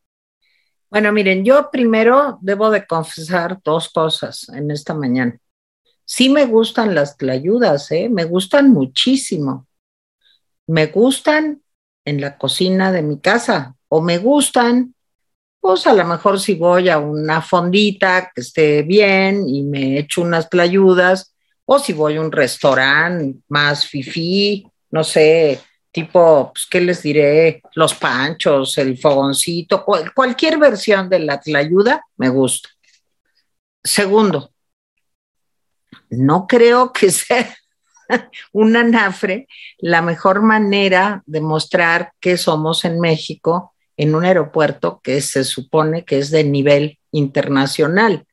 Bueno, 0.88 1.10
miren, 1.10 1.44
yo 1.44 1.68
primero 1.72 2.38
debo 2.40 2.70
de 2.70 2.86
confesar 2.86 3.58
dos 3.64 3.90
cosas 3.90 4.48
en 4.50 4.70
esta 4.70 4.94
mañana. 4.94 5.36
Sí 6.04 6.28
me 6.28 6.46
gustan 6.46 6.94
las 6.94 7.16
tlayudas, 7.16 7.90
¿eh? 7.90 8.08
me 8.08 8.22
gustan 8.22 8.70
muchísimo. 8.70 9.66
Me 10.68 10.86
gustan 10.86 11.60
en 12.04 12.20
la 12.20 12.38
cocina 12.38 12.92
de 12.92 13.02
mi 13.02 13.18
casa 13.18 13.74
o 13.88 14.00
me 14.00 14.18
gustan, 14.18 14.94
pues 15.64 15.86
a 15.86 15.94
lo 15.94 16.04
mejor 16.04 16.38
si 16.38 16.56
voy 16.56 16.90
a 16.90 16.98
una 16.98 17.40
fondita 17.40 18.30
que 18.34 18.42
esté 18.42 18.82
bien 18.82 19.48
y 19.48 19.62
me 19.62 19.98
echo 19.98 20.20
unas 20.20 20.50
tlayudas 20.50 21.34
o 21.64 21.78
si 21.78 21.94
voy 21.94 22.16
a 22.16 22.20
un 22.20 22.30
restaurante 22.30 23.38
más 23.48 23.86
fifí, 23.86 24.66
no 24.90 25.02
sé, 25.02 25.58
tipo, 25.90 26.52
pues, 26.52 26.66
¿qué 26.70 26.82
les 26.82 27.02
diré? 27.02 27.62
Los 27.76 27.94
panchos, 27.94 28.76
el 28.76 28.98
fogoncito, 28.98 29.86
cualquier 30.14 30.58
versión 30.58 31.08
de 31.08 31.20
la 31.20 31.40
tlayuda 31.40 32.04
me 32.18 32.28
gusta. 32.28 32.68
Segundo, 33.82 34.52
no 36.10 36.46
creo 36.46 36.92
que 36.92 37.10
sea 37.10 37.56
un 38.52 38.76
anafre 38.76 39.48
la 39.78 40.02
mejor 40.02 40.42
manera 40.42 41.22
de 41.24 41.40
mostrar 41.40 42.12
que 42.20 42.36
somos 42.36 42.84
en 42.84 43.00
México 43.00 43.73
en 43.96 44.14
un 44.14 44.24
aeropuerto 44.24 45.00
que 45.02 45.20
se 45.20 45.44
supone 45.44 46.04
que 46.04 46.18
es 46.18 46.30
de 46.30 46.44
nivel 46.44 46.98
internacional. 47.12 48.26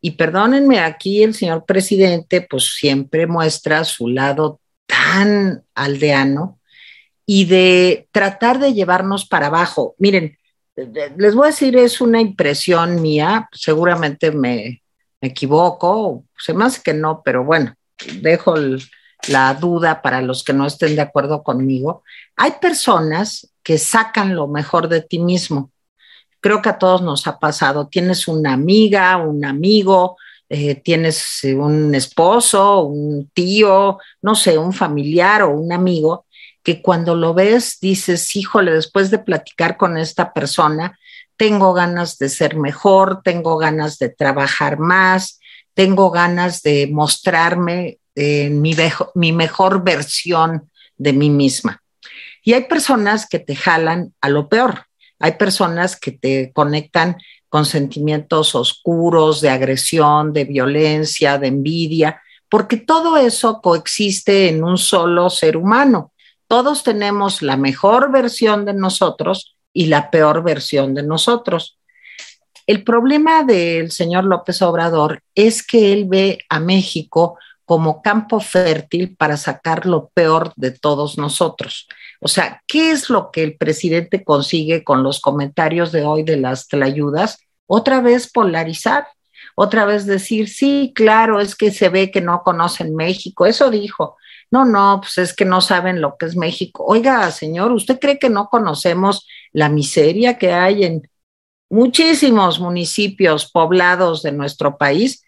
Y 0.00 0.12
perdónenme, 0.12 0.80
aquí 0.80 1.22
el 1.22 1.34
señor 1.34 1.64
presidente 1.64 2.40
pues 2.40 2.74
siempre 2.74 3.26
muestra 3.26 3.84
su 3.84 4.08
lado 4.08 4.60
tan 4.86 5.64
aldeano 5.74 6.60
y 7.24 7.46
de 7.46 8.08
tratar 8.12 8.58
de 8.58 8.72
llevarnos 8.72 9.26
para 9.26 9.46
abajo. 9.46 9.94
Miren, 9.98 10.38
les 11.16 11.34
voy 11.34 11.44
a 11.44 11.50
decir, 11.50 11.76
es 11.76 12.00
una 12.00 12.20
impresión 12.20 13.00
mía, 13.00 13.48
seguramente 13.52 14.30
me, 14.30 14.82
equivoco, 15.20 16.24
se 16.38 16.52
me 16.52 16.66
que 16.84 16.94
no, 16.94 17.22
pero 17.24 17.42
bueno, 17.42 17.74
dejo 18.20 18.54
la 19.28 19.54
duda 19.54 20.02
para 20.02 20.20
los 20.20 20.44
que 20.44 20.52
no 20.52 20.66
estén 20.66 20.96
de 20.96 21.02
acuerdo 21.02 21.42
conmigo. 21.42 22.02
Hay 22.36 22.52
personas 22.60 23.52
que 23.62 23.78
sacan 23.78 24.34
lo 24.34 24.46
mejor 24.46 24.88
de 24.88 25.00
ti 25.02 25.18
mismo. 25.18 25.70
Creo 26.40 26.62
que 26.62 26.68
a 26.68 26.78
todos 26.78 27.02
nos 27.02 27.26
ha 27.26 27.38
pasado. 27.38 27.88
Tienes 27.88 28.28
una 28.28 28.52
amiga, 28.52 29.16
un 29.16 29.44
amigo, 29.44 30.16
eh, 30.48 30.76
tienes 30.76 31.40
un 31.44 31.94
esposo, 31.94 32.82
un 32.82 33.28
tío, 33.34 33.98
no 34.22 34.34
sé, 34.34 34.58
un 34.58 34.72
familiar 34.72 35.42
o 35.42 35.50
un 35.50 35.72
amigo 35.72 36.26
que 36.62 36.82
cuando 36.82 37.14
lo 37.14 37.32
ves 37.32 37.78
dices, 37.80 38.34
híjole, 38.34 38.72
después 38.72 39.12
de 39.12 39.20
platicar 39.20 39.76
con 39.76 39.96
esta 39.96 40.32
persona, 40.32 40.98
tengo 41.36 41.72
ganas 41.74 42.18
de 42.18 42.28
ser 42.28 42.56
mejor, 42.56 43.22
tengo 43.22 43.56
ganas 43.56 43.98
de 43.98 44.08
trabajar 44.08 44.78
más, 44.78 45.38
tengo 45.74 46.10
ganas 46.10 46.62
de 46.62 46.88
mostrarme 46.90 47.98
en 48.16 48.60
mi, 48.60 48.74
mi 49.14 49.32
mejor 49.32 49.84
versión 49.84 50.70
de 50.96 51.12
mí 51.12 51.30
misma. 51.30 51.80
Y 52.42 52.54
hay 52.54 52.64
personas 52.64 53.28
que 53.28 53.38
te 53.38 53.54
jalan 53.54 54.12
a 54.20 54.28
lo 54.28 54.48
peor, 54.48 54.86
hay 55.20 55.32
personas 55.32 55.94
que 55.98 56.10
te 56.10 56.50
conectan 56.52 57.16
con 57.48 57.64
sentimientos 57.64 58.56
oscuros 58.56 59.40
de 59.40 59.50
agresión, 59.50 60.32
de 60.32 60.44
violencia, 60.44 61.38
de 61.38 61.46
envidia, 61.46 62.20
porque 62.48 62.76
todo 62.76 63.16
eso 63.16 63.60
coexiste 63.60 64.48
en 64.48 64.64
un 64.64 64.78
solo 64.78 65.30
ser 65.30 65.56
humano 65.56 66.12
todos 66.48 66.84
tenemos 66.84 67.42
la 67.42 67.56
mejor 67.56 68.12
versión 68.12 68.64
de 68.64 68.72
nosotros 68.72 69.56
y 69.72 69.86
la 69.86 70.10
peor 70.10 70.44
versión 70.44 70.94
de 70.94 71.02
nosotros. 71.02 71.78
El 72.66 72.84
problema 72.84 73.42
del 73.42 73.90
señor 73.90 74.24
López 74.24 74.62
Obrador 74.62 75.22
es 75.34 75.64
que 75.64 75.92
él 75.92 76.06
ve 76.06 76.38
a 76.48 76.60
México 76.60 77.38
como 77.66 78.00
campo 78.00 78.40
fértil 78.40 79.16
para 79.16 79.36
sacar 79.36 79.86
lo 79.86 80.08
peor 80.14 80.52
de 80.56 80.70
todos 80.70 81.18
nosotros. 81.18 81.88
O 82.20 82.28
sea, 82.28 82.62
¿qué 82.66 82.92
es 82.92 83.10
lo 83.10 83.30
que 83.30 83.42
el 83.42 83.56
presidente 83.56 84.24
consigue 84.24 84.84
con 84.84 85.02
los 85.02 85.20
comentarios 85.20 85.92
de 85.92 86.04
hoy 86.04 86.22
de 86.22 86.36
las 86.36 86.68
tlayudas? 86.68 87.38
Otra 87.66 88.00
vez 88.00 88.30
polarizar, 88.30 89.08
otra 89.56 89.84
vez 89.84 90.06
decir, 90.06 90.48
sí, 90.48 90.92
claro, 90.94 91.40
es 91.40 91.56
que 91.56 91.72
se 91.72 91.88
ve 91.88 92.12
que 92.12 92.20
no 92.20 92.42
conocen 92.42 92.94
México, 92.94 93.46
eso 93.46 93.68
dijo, 93.68 94.16
no, 94.50 94.64
no, 94.64 95.00
pues 95.02 95.18
es 95.18 95.34
que 95.34 95.44
no 95.44 95.60
saben 95.60 96.00
lo 96.00 96.16
que 96.16 96.26
es 96.26 96.36
México. 96.36 96.84
Oiga, 96.86 97.28
señor, 97.32 97.72
¿usted 97.72 97.98
cree 97.98 98.18
que 98.20 98.30
no 98.30 98.48
conocemos 98.48 99.26
la 99.52 99.68
miseria 99.68 100.38
que 100.38 100.52
hay 100.52 100.84
en 100.84 101.10
muchísimos 101.68 102.60
municipios 102.60 103.50
poblados 103.50 104.22
de 104.22 104.30
nuestro 104.30 104.78
país? 104.78 105.25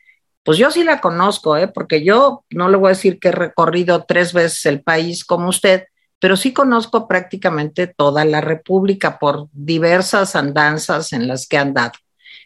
Pues 0.49 0.57
yo 0.57 0.71
sí 0.71 0.83
la 0.83 1.03
conozco, 1.03 1.59
¿eh? 1.59 1.69
porque 1.69 2.03
yo 2.03 2.43
no 2.49 2.71
le 2.71 2.79
voy 2.79 2.87
a 2.87 2.97
decir 2.97 3.19
que 3.19 3.29
he 3.29 3.33
recorrido 3.33 4.07
tres 4.09 4.33
veces 4.33 4.65
el 4.65 4.81
país 4.81 5.23
como 5.23 5.51
usted, 5.51 5.85
pero 6.21 6.39
sí 6.39 6.55
conozco 6.55 7.07
prácticamente 7.07 7.87
toda 7.87 8.25
la 8.25 8.41
República 8.41 9.19
por 9.19 9.49
diversas 9.53 10.35
andanzas 10.37 11.13
en 11.13 11.29
las 11.29 11.47
que 11.47 11.57
he 11.57 11.59
andado. 11.59 11.93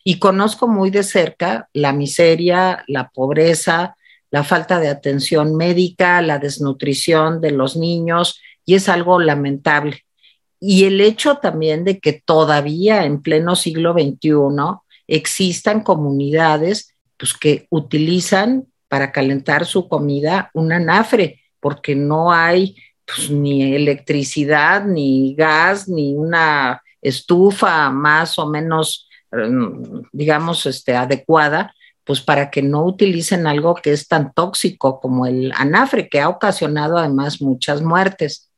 Y 0.03 0.19
conozco 0.19 0.67
muy 0.67 0.91
de 0.91 1.05
cerca 1.05 1.69
la 1.75 1.93
miseria, 1.93 2.83
la 2.88 3.09
pobreza, 3.11 3.97
la 4.33 4.43
falta 4.43 4.81
de 4.81 4.88
atención 4.88 5.55
médica, 5.55 6.23
la 6.23 6.41
desnutrición 6.41 7.41
de 7.41 7.53
los 7.53 7.77
niños, 7.77 8.41
y 8.65 8.75
es 8.75 8.88
algo 8.88 9.21
lamentable. 9.21 10.01
Y 10.59 10.87
el 10.87 11.01
hecho 11.01 11.37
también 11.37 11.85
de 11.85 12.01
que 12.01 12.15
todavía 12.15 13.05
en 13.05 13.23
pleno 13.23 13.55
siglo 13.55 13.93
XXI 13.93 14.33
existan 15.07 15.85
comunidades 15.85 16.91
pues, 17.22 17.35
que 17.35 17.68
utilizan 17.70 18.66
para 18.88 19.12
calentar 19.12 19.64
su 19.64 19.88
comida 19.88 20.50
un 20.54 20.72
anafre, 20.72 21.40
porque 21.61 21.94
no 21.94 22.32
hay 22.32 22.74
pues, 23.06 23.30
ni 23.30 23.76
electricidad, 23.76 24.85
ni 24.85 25.37
gas, 25.37 25.88
ni 25.88 26.16
una 26.16 26.82
estufa 27.00 27.90
más 27.90 28.40
o 28.40 28.48
menos, 28.48 29.08
mm, 29.30 30.00
digamos, 30.11 30.66
este, 30.66 30.96
adecuada 30.96 31.72
pues 32.02 32.20
para 32.20 32.50
que 32.50 32.61
no 32.61 32.85
utilicen 32.85 33.46
algo 33.46 33.76
que 33.76 33.92
es 33.92 34.08
tan 34.08 34.32
tóxico 34.32 34.98
como 34.98 35.24
el 35.24 35.52
anafre, 35.54 36.08
que 36.08 36.20
ha 36.20 36.28
ocasionado 36.28 36.98
además 36.98 37.40
muchas 37.40 37.82
muertes. 37.82 38.50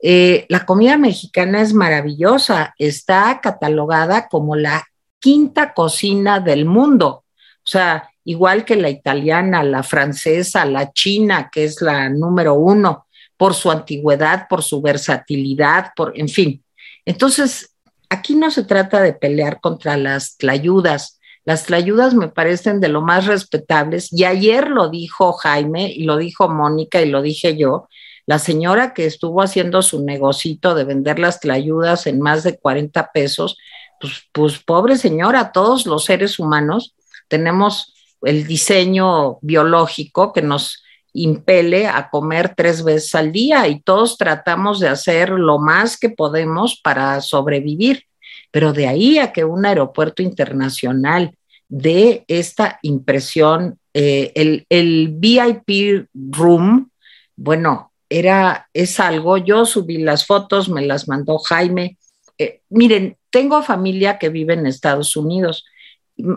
Eh, 0.00 0.46
la 0.48 0.64
comida 0.64 0.96
mexicana 0.98 1.60
es 1.60 1.74
maravillosa, 1.74 2.76
está 2.78 3.40
catalogada 3.40 4.28
como 4.28 4.54
la 4.54 4.84
quinta 5.18 5.74
cocina 5.74 6.38
del 6.38 6.64
mundo. 6.64 7.23
O 7.66 7.70
sea, 7.70 8.10
igual 8.24 8.64
que 8.64 8.76
la 8.76 8.90
italiana, 8.90 9.62
la 9.62 9.82
francesa, 9.82 10.64
la 10.66 10.92
china, 10.92 11.50
que 11.52 11.64
es 11.64 11.80
la 11.80 12.08
número 12.08 12.54
uno, 12.54 13.06
por 13.36 13.54
su 13.54 13.70
antigüedad, 13.70 14.46
por 14.48 14.62
su 14.62 14.82
versatilidad, 14.82 15.92
por, 15.96 16.18
en 16.18 16.28
fin. 16.28 16.62
Entonces, 17.04 17.74
aquí 18.08 18.34
no 18.34 18.50
se 18.50 18.64
trata 18.64 19.00
de 19.00 19.12
pelear 19.12 19.60
contra 19.60 19.96
las 19.96 20.36
tlayudas. 20.36 21.20
Las 21.44 21.64
tlayudas 21.64 22.14
me 22.14 22.28
parecen 22.28 22.80
de 22.80 22.88
lo 22.88 23.02
más 23.02 23.26
respetables 23.26 24.12
y 24.12 24.24
ayer 24.24 24.70
lo 24.70 24.88
dijo 24.88 25.32
Jaime 25.32 25.90
y 25.90 26.04
lo 26.04 26.16
dijo 26.16 26.48
Mónica 26.48 27.02
y 27.02 27.08
lo 27.10 27.22
dije 27.22 27.56
yo. 27.56 27.88
La 28.26 28.38
señora 28.38 28.94
que 28.94 29.04
estuvo 29.04 29.42
haciendo 29.42 29.82
su 29.82 30.02
negocito 30.02 30.74
de 30.74 30.84
vender 30.84 31.18
las 31.18 31.40
tlayudas 31.40 32.06
en 32.06 32.20
más 32.20 32.42
de 32.42 32.58
40 32.58 33.10
pesos, 33.12 33.58
pues, 34.00 34.22
pues 34.32 34.58
pobre 34.58 34.96
señora, 34.96 35.52
todos 35.52 35.84
los 35.84 36.04
seres 36.06 36.38
humanos 36.38 36.94
tenemos 37.34 37.92
el 38.22 38.46
diseño 38.46 39.38
biológico 39.42 40.32
que 40.32 40.40
nos 40.40 40.84
impele 41.12 41.88
a 41.88 42.08
comer 42.08 42.54
tres 42.56 42.84
veces 42.84 43.12
al 43.16 43.32
día 43.32 43.66
y 43.66 43.80
todos 43.80 44.16
tratamos 44.16 44.78
de 44.78 44.86
hacer 44.86 45.30
lo 45.30 45.58
más 45.58 45.96
que 45.96 46.10
podemos 46.10 46.80
para 46.80 47.20
sobrevivir. 47.20 48.04
Pero 48.52 48.72
de 48.72 48.86
ahí 48.86 49.18
a 49.18 49.32
que 49.32 49.44
un 49.44 49.66
aeropuerto 49.66 50.22
internacional 50.22 51.36
dé 51.68 52.24
esta 52.28 52.78
impresión, 52.82 53.80
eh, 53.92 54.30
el, 54.36 54.64
el 54.68 55.08
VIP 55.08 56.06
room, 56.14 56.88
bueno, 57.34 57.90
era, 58.08 58.68
es 58.72 59.00
algo, 59.00 59.38
yo 59.38 59.66
subí 59.66 59.98
las 59.98 60.24
fotos, 60.24 60.68
me 60.68 60.86
las 60.86 61.08
mandó 61.08 61.38
Jaime. 61.38 61.98
Eh, 62.38 62.60
miren, 62.70 63.16
tengo 63.30 63.60
familia 63.64 64.18
que 64.20 64.28
vive 64.28 64.54
en 64.54 64.68
Estados 64.68 65.16
Unidos 65.16 65.64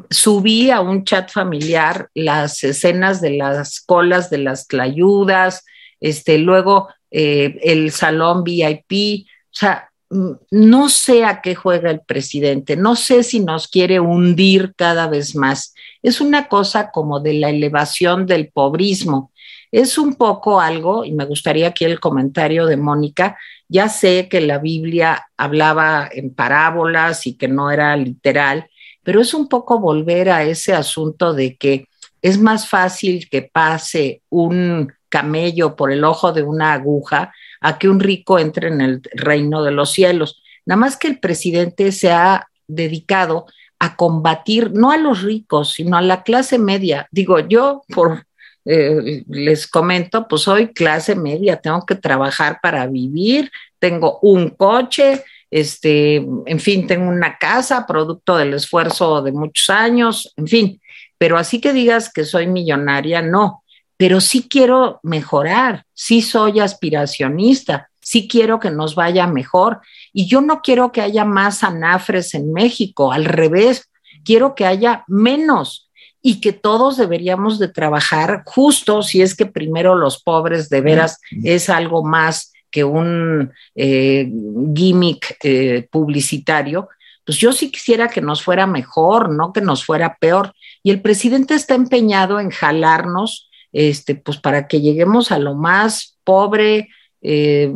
subí 0.09 0.71
a 0.71 0.81
un 0.81 1.03
chat 1.03 1.31
familiar 1.31 2.09
las 2.13 2.63
escenas 2.63 3.21
de 3.21 3.31
las 3.31 3.79
colas 3.81 4.29
de 4.29 4.39
las 4.39 4.65
clayudas, 4.65 5.65
este, 5.99 6.37
luego 6.39 6.89
eh, 7.11 7.59
el 7.63 7.91
salón 7.91 8.43
VIP, 8.43 9.25
o 9.25 9.49
sea, 9.51 9.89
mm, 10.09 10.31
no 10.51 10.89
sé 10.89 11.25
a 11.25 11.41
qué 11.41 11.55
juega 11.55 11.91
el 11.91 12.01
presidente, 12.01 12.75
no 12.75 12.95
sé 12.95 13.23
si 13.23 13.39
nos 13.39 13.67
quiere 13.67 13.99
hundir 13.99 14.73
cada 14.75 15.07
vez 15.07 15.35
más. 15.35 15.73
Es 16.01 16.21
una 16.21 16.47
cosa 16.47 16.91
como 16.91 17.19
de 17.19 17.33
la 17.33 17.49
elevación 17.49 18.25
del 18.25 18.49
pobrismo. 18.49 19.31
Es 19.71 19.97
un 19.97 20.15
poco 20.15 20.61
algo, 20.61 21.03
y 21.05 21.11
me 21.11 21.25
gustaría 21.25 21.67
aquí 21.67 21.85
el 21.85 21.99
comentario 21.99 22.65
de 22.65 22.77
Mónica, 22.77 23.37
ya 23.67 23.89
sé 23.89 24.29
que 24.29 24.39
la 24.41 24.59
Biblia 24.59 25.27
hablaba 25.35 26.09
en 26.11 26.33
parábolas 26.33 27.27
y 27.27 27.35
que 27.35 27.49
no 27.49 27.69
era 27.69 27.95
literal, 27.97 28.69
pero 29.07 29.21
es 29.21 29.33
un 29.33 29.47
poco 29.47 29.79
volver 29.79 30.29
a 30.29 30.43
ese 30.43 30.73
asunto 30.73 31.33
de 31.33 31.55
que 31.55 31.87
es 32.21 32.37
más 32.37 32.67
fácil 32.67 33.29
que 33.29 33.41
pase 33.41 34.21
un 34.27 34.91
camello 35.07 35.77
por 35.77 35.93
el 35.93 36.03
ojo 36.03 36.33
de 36.33 36.43
una 36.43 36.73
aguja 36.73 37.33
a 37.61 37.79
que 37.79 37.87
un 37.87 38.01
rico 38.01 38.37
entre 38.37 38.67
en 38.67 38.81
el 38.81 39.01
reino 39.13 39.63
de 39.63 39.71
los 39.71 39.93
cielos. 39.93 40.43
Nada 40.65 40.77
más 40.81 40.97
que 40.97 41.07
el 41.07 41.19
presidente 41.21 41.93
se 41.93 42.11
ha 42.11 42.49
dedicado 42.67 43.45
a 43.79 43.95
combatir 43.95 44.73
no 44.73 44.91
a 44.91 44.97
los 44.97 45.21
ricos, 45.21 45.71
sino 45.71 45.95
a 45.95 46.01
la 46.01 46.23
clase 46.23 46.59
media. 46.59 47.07
Digo, 47.09 47.39
yo 47.39 47.83
por 47.95 48.25
eh, 48.65 49.23
les 49.29 49.67
comento, 49.67 50.27
pues 50.27 50.41
soy 50.41 50.73
clase 50.73 51.15
media, 51.15 51.61
tengo 51.61 51.85
que 51.85 51.95
trabajar 51.95 52.59
para 52.61 52.85
vivir, 52.87 53.51
tengo 53.79 54.19
un 54.21 54.49
coche, 54.49 55.23
este, 55.49 56.15
en 56.17 56.59
fin, 56.59 56.87
tengo 56.87 57.09
una 57.09 57.37
casa, 57.37 57.85
producto 57.87 58.37
del 58.37 58.53
esfuerzo 58.53 59.21
de 59.21 59.31
muchos 59.31 59.69
años, 59.69 60.33
en 60.37 60.47
fin, 60.47 60.81
pero 61.17 61.37
así 61.37 61.61
que 61.61 61.73
digas 61.73 62.11
que 62.11 62.25
soy 62.25 62.47
millonaria, 62.47 63.21
no, 63.21 63.63
pero 63.97 64.21
sí 64.21 64.47
quiero 64.47 64.99
mejorar, 65.03 65.85
sí 65.93 66.21
soy 66.21 66.59
aspiracionista, 66.59 67.89
sí 67.99 68.27
quiero 68.27 68.59
que 68.59 68.71
nos 68.71 68.95
vaya 68.95 69.27
mejor 69.27 69.81
y 70.13 70.27
yo 70.27 70.41
no 70.41 70.61
quiero 70.61 70.91
que 70.91 71.01
haya 71.01 71.25
más 71.25 71.63
anafres 71.63 72.33
en 72.33 72.53
México, 72.53 73.11
al 73.11 73.25
revés, 73.25 73.89
quiero 74.23 74.55
que 74.55 74.65
haya 74.65 75.03
menos 75.07 75.89
y 76.21 76.41
que 76.41 76.51
todos 76.51 76.97
deberíamos 76.97 77.59
de 77.59 77.69
trabajar 77.69 78.43
justo 78.45 79.01
si 79.01 79.21
es 79.21 79.35
que 79.35 79.45
primero 79.45 79.95
los 79.95 80.21
pobres 80.21 80.69
de 80.69 80.81
veras 80.81 81.19
es 81.43 81.69
algo 81.69 82.03
más 82.03 82.53
que 82.71 82.83
un 82.83 83.51
eh, 83.75 84.31
gimmick 84.75 85.37
eh, 85.43 85.87
publicitario, 85.91 86.89
pues 87.25 87.37
yo 87.37 87.51
sí 87.51 87.71
quisiera 87.71 88.07
que 88.07 88.21
nos 88.21 88.41
fuera 88.41 88.67
mejor, 88.67 89.29
no 89.29 89.51
que 89.51 89.61
nos 89.61 89.83
fuera 89.83 90.17
peor. 90.19 90.53
Y 90.81 90.91
el 90.91 91.01
presidente 91.01 91.55
está 91.55 91.75
empeñado 91.75 92.39
en 92.39 92.51
jalarnos, 92.51 93.49
este, 93.73 94.15
pues 94.15 94.37
para 94.37 94.67
que 94.67 94.79
lleguemos 94.79 95.31
a 95.31 95.39
lo 95.39 95.53
más 95.53 96.17
pobre, 96.23 96.87
eh, 97.21 97.73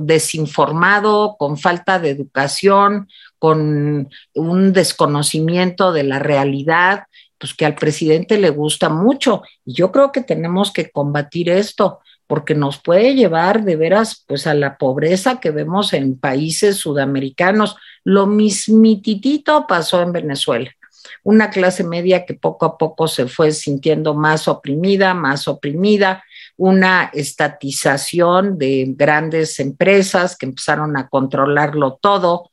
desinformado, 0.00 1.36
con 1.38 1.56
falta 1.56 1.98
de 1.98 2.10
educación, 2.10 3.08
con 3.38 4.08
un 4.34 4.72
desconocimiento 4.72 5.92
de 5.92 6.04
la 6.04 6.18
realidad, 6.18 7.04
pues 7.38 7.54
que 7.54 7.64
al 7.64 7.74
presidente 7.74 8.38
le 8.38 8.50
gusta 8.50 8.88
mucho. 8.88 9.42
Y 9.64 9.74
yo 9.74 9.90
creo 9.90 10.12
que 10.12 10.22
tenemos 10.22 10.72
que 10.72 10.90
combatir 10.90 11.48
esto 11.48 12.00
porque 12.28 12.54
nos 12.54 12.78
puede 12.78 13.14
llevar 13.14 13.64
de 13.64 13.74
veras 13.74 14.22
pues 14.28 14.46
a 14.46 14.54
la 14.54 14.76
pobreza 14.76 15.40
que 15.40 15.50
vemos 15.50 15.94
en 15.94 16.16
países 16.16 16.76
sudamericanos. 16.76 17.76
Lo 18.04 18.26
mismititito 18.26 19.66
pasó 19.66 20.02
en 20.02 20.12
Venezuela. 20.12 20.70
Una 21.24 21.48
clase 21.48 21.84
media 21.84 22.26
que 22.26 22.34
poco 22.34 22.66
a 22.66 22.78
poco 22.78 23.08
se 23.08 23.26
fue 23.26 23.50
sintiendo 23.52 24.14
más 24.14 24.46
oprimida, 24.46 25.14
más 25.14 25.48
oprimida, 25.48 26.22
una 26.58 27.10
estatización 27.14 28.58
de 28.58 28.84
grandes 28.94 29.58
empresas 29.58 30.36
que 30.36 30.46
empezaron 30.46 30.98
a 30.98 31.08
controlarlo 31.08 31.98
todo, 32.02 32.50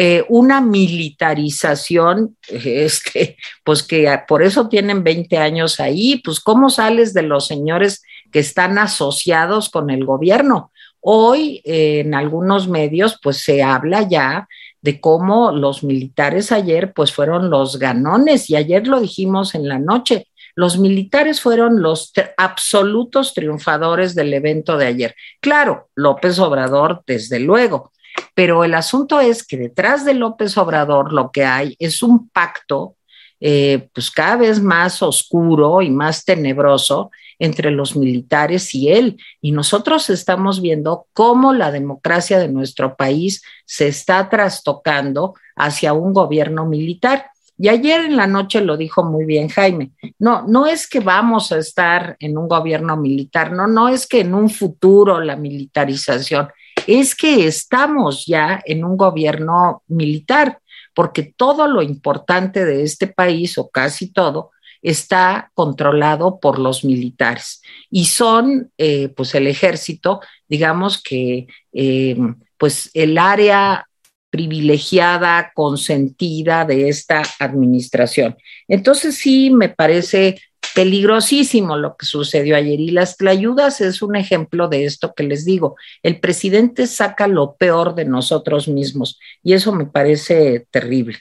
eh, 0.00 0.24
una 0.28 0.60
militarización, 0.60 2.36
este, 2.48 3.36
pues 3.64 3.82
que 3.82 4.08
por 4.26 4.42
eso 4.42 4.68
tienen 4.68 5.02
20 5.02 5.36
años 5.36 5.80
ahí, 5.80 6.22
pues 6.24 6.40
cómo 6.40 6.70
sales 6.70 7.12
de 7.12 7.22
los 7.22 7.46
señores 7.46 8.02
que 8.32 8.40
están 8.40 8.78
asociados 8.78 9.70
con 9.70 9.90
el 9.90 10.04
gobierno. 10.04 10.72
Hoy 11.00 11.62
eh, 11.64 12.00
en 12.00 12.14
algunos 12.14 12.68
medios 12.68 13.18
pues 13.22 13.38
se 13.38 13.62
habla 13.62 14.02
ya 14.08 14.48
de 14.80 15.00
cómo 15.00 15.52
los 15.52 15.82
militares 15.82 16.52
ayer 16.52 16.92
pues 16.92 17.12
fueron 17.12 17.50
los 17.50 17.78
ganones 17.78 18.50
y 18.50 18.56
ayer 18.56 18.86
lo 18.86 19.00
dijimos 19.00 19.54
en 19.54 19.68
la 19.68 19.78
noche. 19.78 20.28
Los 20.54 20.78
militares 20.78 21.40
fueron 21.40 21.82
los 21.82 22.12
absolutos 22.36 23.32
triunfadores 23.32 24.14
del 24.14 24.34
evento 24.34 24.76
de 24.76 24.86
ayer. 24.86 25.14
Claro, 25.40 25.88
López 25.94 26.38
Obrador, 26.40 27.02
desde 27.06 27.38
luego, 27.38 27.92
pero 28.34 28.64
el 28.64 28.74
asunto 28.74 29.20
es 29.20 29.46
que 29.46 29.56
detrás 29.56 30.04
de 30.04 30.14
López 30.14 30.58
Obrador 30.58 31.12
lo 31.12 31.30
que 31.30 31.44
hay 31.44 31.76
es 31.78 32.02
un 32.02 32.28
pacto 32.28 32.96
eh, 33.40 33.88
pues 33.94 34.10
cada 34.10 34.36
vez 34.36 34.60
más 34.60 35.00
oscuro 35.00 35.80
y 35.80 35.90
más 35.90 36.24
tenebroso 36.24 37.10
entre 37.38 37.70
los 37.70 37.96
militares 37.96 38.74
y 38.74 38.90
él. 38.90 39.18
Y 39.40 39.52
nosotros 39.52 40.10
estamos 40.10 40.60
viendo 40.60 41.06
cómo 41.12 41.52
la 41.52 41.70
democracia 41.70 42.38
de 42.38 42.48
nuestro 42.48 42.96
país 42.96 43.42
se 43.64 43.88
está 43.88 44.28
trastocando 44.28 45.34
hacia 45.56 45.92
un 45.92 46.12
gobierno 46.12 46.66
militar. 46.66 47.30
Y 47.60 47.68
ayer 47.68 48.04
en 48.04 48.16
la 48.16 48.28
noche 48.28 48.60
lo 48.60 48.76
dijo 48.76 49.02
muy 49.02 49.24
bien 49.24 49.48
Jaime. 49.48 49.90
No, 50.18 50.46
no 50.46 50.66
es 50.66 50.88
que 50.88 51.00
vamos 51.00 51.50
a 51.50 51.58
estar 51.58 52.16
en 52.20 52.38
un 52.38 52.46
gobierno 52.46 52.96
militar, 52.96 53.52
no, 53.52 53.66
no 53.66 53.88
es 53.88 54.06
que 54.06 54.20
en 54.20 54.34
un 54.34 54.48
futuro 54.48 55.20
la 55.20 55.34
militarización, 55.34 56.48
es 56.86 57.14
que 57.14 57.46
estamos 57.46 58.24
ya 58.26 58.62
en 58.64 58.84
un 58.84 58.96
gobierno 58.96 59.82
militar, 59.88 60.60
porque 60.94 61.34
todo 61.36 61.66
lo 61.66 61.82
importante 61.82 62.64
de 62.64 62.82
este 62.82 63.08
país, 63.08 63.58
o 63.58 63.68
casi 63.68 64.12
todo, 64.12 64.52
está 64.82 65.50
controlado 65.54 66.38
por 66.40 66.58
los 66.58 66.84
militares 66.84 67.62
y 67.90 68.06
son 68.06 68.70
eh, 68.78 69.08
pues 69.08 69.34
el 69.34 69.46
ejército, 69.46 70.20
digamos 70.48 71.02
que 71.02 71.46
eh, 71.72 72.16
pues 72.56 72.90
el 72.94 73.18
área 73.18 73.88
privilegiada, 74.30 75.52
consentida 75.54 76.64
de 76.64 76.88
esta 76.88 77.22
administración. 77.38 78.36
Entonces 78.66 79.16
sí 79.16 79.50
me 79.50 79.70
parece 79.70 80.38
peligrosísimo 80.74 81.76
lo 81.76 81.96
que 81.96 82.06
sucedió 82.06 82.56
ayer 82.56 82.78
y 82.78 82.90
las 82.90 83.16
ayudas 83.22 83.80
es 83.80 84.02
un 84.02 84.16
ejemplo 84.16 84.68
de 84.68 84.84
esto 84.84 85.14
que 85.14 85.22
les 85.22 85.44
digo. 85.44 85.76
El 86.02 86.20
presidente 86.20 86.86
saca 86.86 87.26
lo 87.26 87.56
peor 87.56 87.94
de 87.94 88.04
nosotros 88.04 88.68
mismos 88.68 89.18
y 89.42 89.54
eso 89.54 89.72
me 89.72 89.86
parece 89.86 90.66
terrible. 90.70 91.18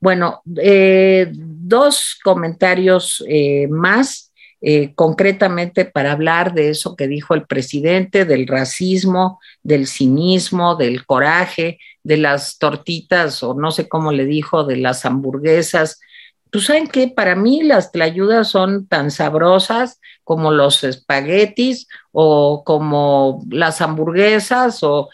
Bueno, 0.00 0.42
eh, 0.60 1.30
dos 1.32 2.18
comentarios 2.22 3.24
eh, 3.28 3.66
más. 3.68 4.32
eh, 4.62 4.94
concretamente 4.94 5.84
para 5.84 6.12
hablar 6.12 6.54
de 6.54 6.70
eso 6.70 6.96
que 6.96 7.06
dijo 7.06 7.34
el 7.34 7.46
presidente, 7.46 8.24
del 8.24 8.46
racismo, 8.46 9.38
del 9.62 9.86
cinismo, 9.86 10.76
del 10.76 11.04
coraje, 11.04 11.78
de 12.02 12.16
las 12.16 12.58
tortitas 12.58 13.42
o 13.42 13.54
no 13.54 13.70
sé 13.70 13.88
cómo 13.88 14.12
le 14.12 14.24
dijo, 14.24 14.64
de 14.64 14.76
las 14.76 15.04
hamburguesas. 15.04 16.00
Tú 16.44 16.58
pues, 16.58 16.66
saben 16.66 16.88
que 16.88 17.08
para 17.08 17.36
mí 17.36 17.62
las 17.62 17.92
tlayudas 17.92 18.48
son 18.48 18.86
tan 18.86 19.10
sabrosas 19.10 20.00
como 20.24 20.50
los 20.50 20.82
espaguetis 20.84 21.86
o 22.12 22.62
como 22.64 23.44
las 23.50 23.80
hamburguesas 23.80 24.82
o 24.82 25.10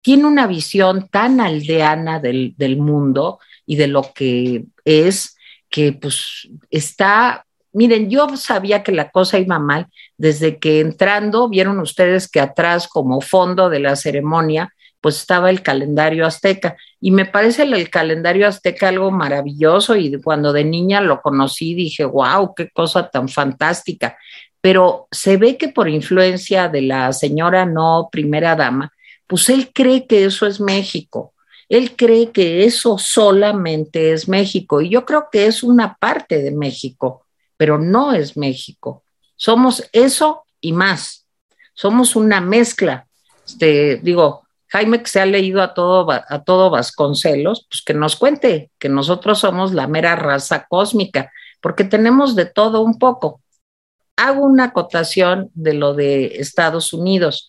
tiene 0.00 0.24
una 0.26 0.46
visión 0.46 1.08
tan 1.08 1.40
aldeana 1.40 2.20
del, 2.20 2.54
del 2.56 2.78
mundo 2.78 3.38
y 3.68 3.76
de 3.76 3.86
lo 3.86 4.02
que 4.12 4.64
es 4.84 5.36
que 5.70 5.92
pues 5.92 6.48
está 6.70 7.44
Miren, 7.72 8.08
yo 8.08 8.26
sabía 8.36 8.82
que 8.82 8.92
la 8.92 9.10
cosa 9.10 9.38
iba 9.38 9.58
mal 9.58 9.86
desde 10.16 10.58
que 10.58 10.80
entrando, 10.80 11.48
vieron 11.48 11.78
ustedes 11.80 12.28
que 12.28 12.40
atrás 12.40 12.88
como 12.88 13.20
fondo 13.20 13.68
de 13.68 13.78
la 13.78 13.94
ceremonia, 13.94 14.74
pues 15.00 15.18
estaba 15.18 15.50
el 15.50 15.62
calendario 15.62 16.26
azteca. 16.26 16.76
Y 17.00 17.10
me 17.10 17.26
parece 17.26 17.62
el, 17.62 17.90
calendario 17.90 18.48
azteca 18.48 18.88
algo 18.88 19.10
maravilloso 19.10 19.96
y 19.96 20.20
cuando 20.20 20.52
de 20.52 20.64
niña 20.64 21.00
lo 21.00 21.20
conocí 21.20 21.74
dije, 21.74 22.04
wow, 22.04 22.54
qué 22.54 22.70
cosa 22.70 23.10
tan 23.10 23.28
fantástica. 23.28 24.16
Pero 24.60 25.06
se 25.12 25.36
ve 25.36 25.56
que 25.56 25.68
por 25.68 25.88
influencia 25.88 26.68
de 26.68 26.82
la 26.82 27.12
señora 27.12 27.64
no 27.64 28.08
primera 28.10 28.56
dama, 28.56 28.92
pues 29.26 29.48
él 29.50 29.70
cree 29.72 30.06
que 30.06 30.24
eso 30.24 30.46
es 30.46 30.58
México. 30.58 31.32
Él 31.68 31.96
cree 31.96 32.30
que 32.30 32.64
eso 32.64 32.98
solamente 32.98 34.12
es 34.12 34.28
México 34.28 34.80
y 34.80 34.88
yo 34.88 35.04
creo 35.04 35.28
que 35.30 35.46
es 35.46 35.62
una 35.62 35.96
parte 35.96 36.42
de 36.42 36.50
México 36.50 37.24
pero 37.58 37.76
no 37.76 38.14
es 38.14 38.38
México. 38.38 39.04
Somos 39.36 39.86
eso 39.92 40.44
y 40.62 40.72
más. 40.72 41.26
Somos 41.74 42.16
una 42.16 42.40
mezcla. 42.40 43.06
Este, 43.46 43.96
digo, 43.96 44.46
Jaime 44.68 45.02
que 45.02 45.10
se 45.10 45.20
ha 45.20 45.26
leído 45.26 45.60
a 45.60 45.74
todo, 45.74 46.10
a 46.10 46.44
todo 46.44 46.70
Vasconcelos, 46.70 47.66
pues 47.68 47.82
que 47.82 47.94
nos 47.94 48.16
cuente 48.16 48.70
que 48.78 48.88
nosotros 48.88 49.40
somos 49.40 49.74
la 49.74 49.86
mera 49.86 50.16
raza 50.16 50.66
cósmica, 50.68 51.32
porque 51.60 51.84
tenemos 51.84 52.36
de 52.36 52.46
todo 52.46 52.80
un 52.80 52.98
poco. 52.98 53.42
Hago 54.16 54.44
una 54.44 54.64
acotación 54.64 55.50
de 55.54 55.74
lo 55.74 55.94
de 55.94 56.36
Estados 56.38 56.92
Unidos. 56.92 57.48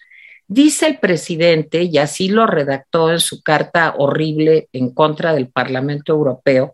Dice 0.51 0.87
el 0.87 0.97
presidente, 0.97 1.83
y 1.83 1.99
así 1.99 2.27
lo 2.27 2.47
redactó 2.47 3.11
en 3.11 3.19
su 3.19 3.43
carta 3.43 3.93
horrible 3.99 4.67
en 4.73 4.91
contra 4.95 5.31
del 5.35 5.47
Parlamento 5.47 6.11
Europeo, 6.11 6.73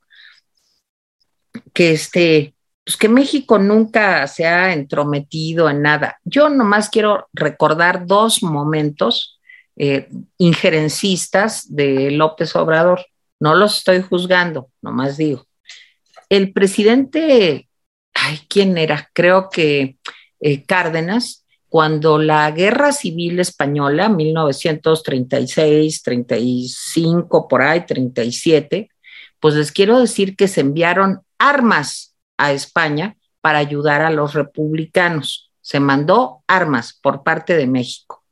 que 1.74 1.92
este, 1.92 2.56
pues 2.86 2.96
que 2.96 3.10
México 3.10 3.60
nunca 3.60 4.28
se 4.28 4.46
ha 4.46 4.72
entrometido 4.72 5.70
en 5.70 5.82
nada. 5.82 6.18
Yo 6.24 6.48
nomás 6.48 6.90
quiero 6.90 7.28
recordar 7.34 8.06
dos 8.06 8.42
momentos 8.44 9.42
eh, 9.76 10.08
injerencistas 10.38 11.76
de 11.76 12.12
López 12.12 12.56
Obrador. 12.56 13.06
No 13.42 13.56
los 13.56 13.80
estoy 13.80 14.02
juzgando, 14.02 14.70
nomás 14.82 15.18
digo. 15.18 15.48
El 16.30 16.54
presidente, 16.54 17.68
ay, 18.14 18.40
¿quién 18.48 18.78
era? 18.78 19.10
Creo 19.12 19.50
que 19.50 19.98
eh, 20.40 20.64
Cárdenas, 20.64 21.45
cuando 21.76 22.18
la 22.20 22.50
guerra 22.52 22.94
civil 22.94 23.38
española, 23.42 24.08
1936, 24.08 26.04
35, 26.04 27.50
por 27.50 27.62
ahí, 27.62 27.86
37, 27.86 28.90
pues 29.42 29.56
les 29.56 29.74
quiero 29.74 30.00
decir 30.00 30.38
que 30.38 30.48
se 30.48 30.62
enviaron 30.62 31.24
armas 31.38 32.16
a 32.38 32.54
España 32.54 33.18
para 33.42 33.60
ayudar 33.60 34.04
a 34.04 34.10
los 34.10 34.34
republicanos. 34.34 35.52
Se 35.60 35.82
mandó 35.82 36.44
armas 36.48 36.98
por 37.04 37.24
parte 37.24 37.58
de 37.58 37.68
México. 37.68 38.24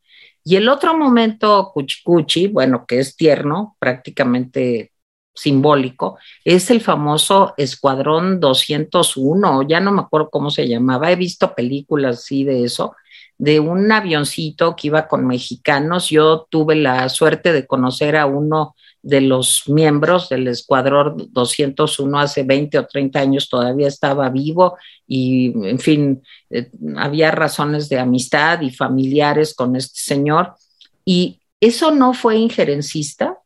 Y 0.45 0.55
el 0.55 0.69
otro 0.69 0.97
momento 0.97 1.69
cuchicuchi, 1.73 2.47
bueno, 2.47 2.85
que 2.87 2.99
es 2.99 3.17
tierno, 3.17 3.75
prácticamente 3.77 4.93
simbólico, 5.35 6.17
es 6.45 6.71
el 6.71 6.79
famoso 6.79 7.55
Escuadrón 7.57 8.39
201, 8.39 9.63
ya 9.63 9.81
no 9.81 9.91
me 9.91 9.99
acuerdo 9.99 10.29
cómo 10.29 10.49
se 10.49 10.65
llamaba, 10.65 11.11
he 11.11 11.17
visto 11.17 11.53
películas 11.53 12.19
así 12.19 12.45
de 12.45 12.63
eso, 12.63 12.95
de 13.37 13.59
un 13.59 13.91
avioncito 13.91 14.75
que 14.75 14.87
iba 14.87 15.07
con 15.07 15.27
mexicanos. 15.27 16.09
Yo 16.09 16.47
tuve 16.49 16.75
la 16.75 17.09
suerte 17.09 17.51
de 17.53 17.65
conocer 17.65 18.15
a 18.15 18.25
uno 18.25 18.75
de 19.01 19.19
los 19.19 19.67
miembros 19.67 20.29
del 20.29 20.47
Escuadrón 20.47 21.27
201 21.31 22.19
hace 22.19 22.43
20 22.43 22.79
o 22.79 22.85
30 22.87 23.19
años 23.19 23.49
todavía 23.49 23.89
estaba 23.89 24.29
vivo 24.29 24.77
y, 25.05 25.51
en 25.67 25.77
fin, 25.77 26.23
eh, 26.49 26.71
había 26.95 27.29
razones 27.31 27.89
de 27.89 27.99
amistad 27.99 28.61
y 28.61 28.71
familiares 28.71 29.53
con 29.53 29.75
este 29.75 29.99
señor. 29.99 30.55
Y 31.03 31.41
eso 31.59 31.91
no 31.91 32.13
fue 32.13 32.37
injerencista. 32.37 33.39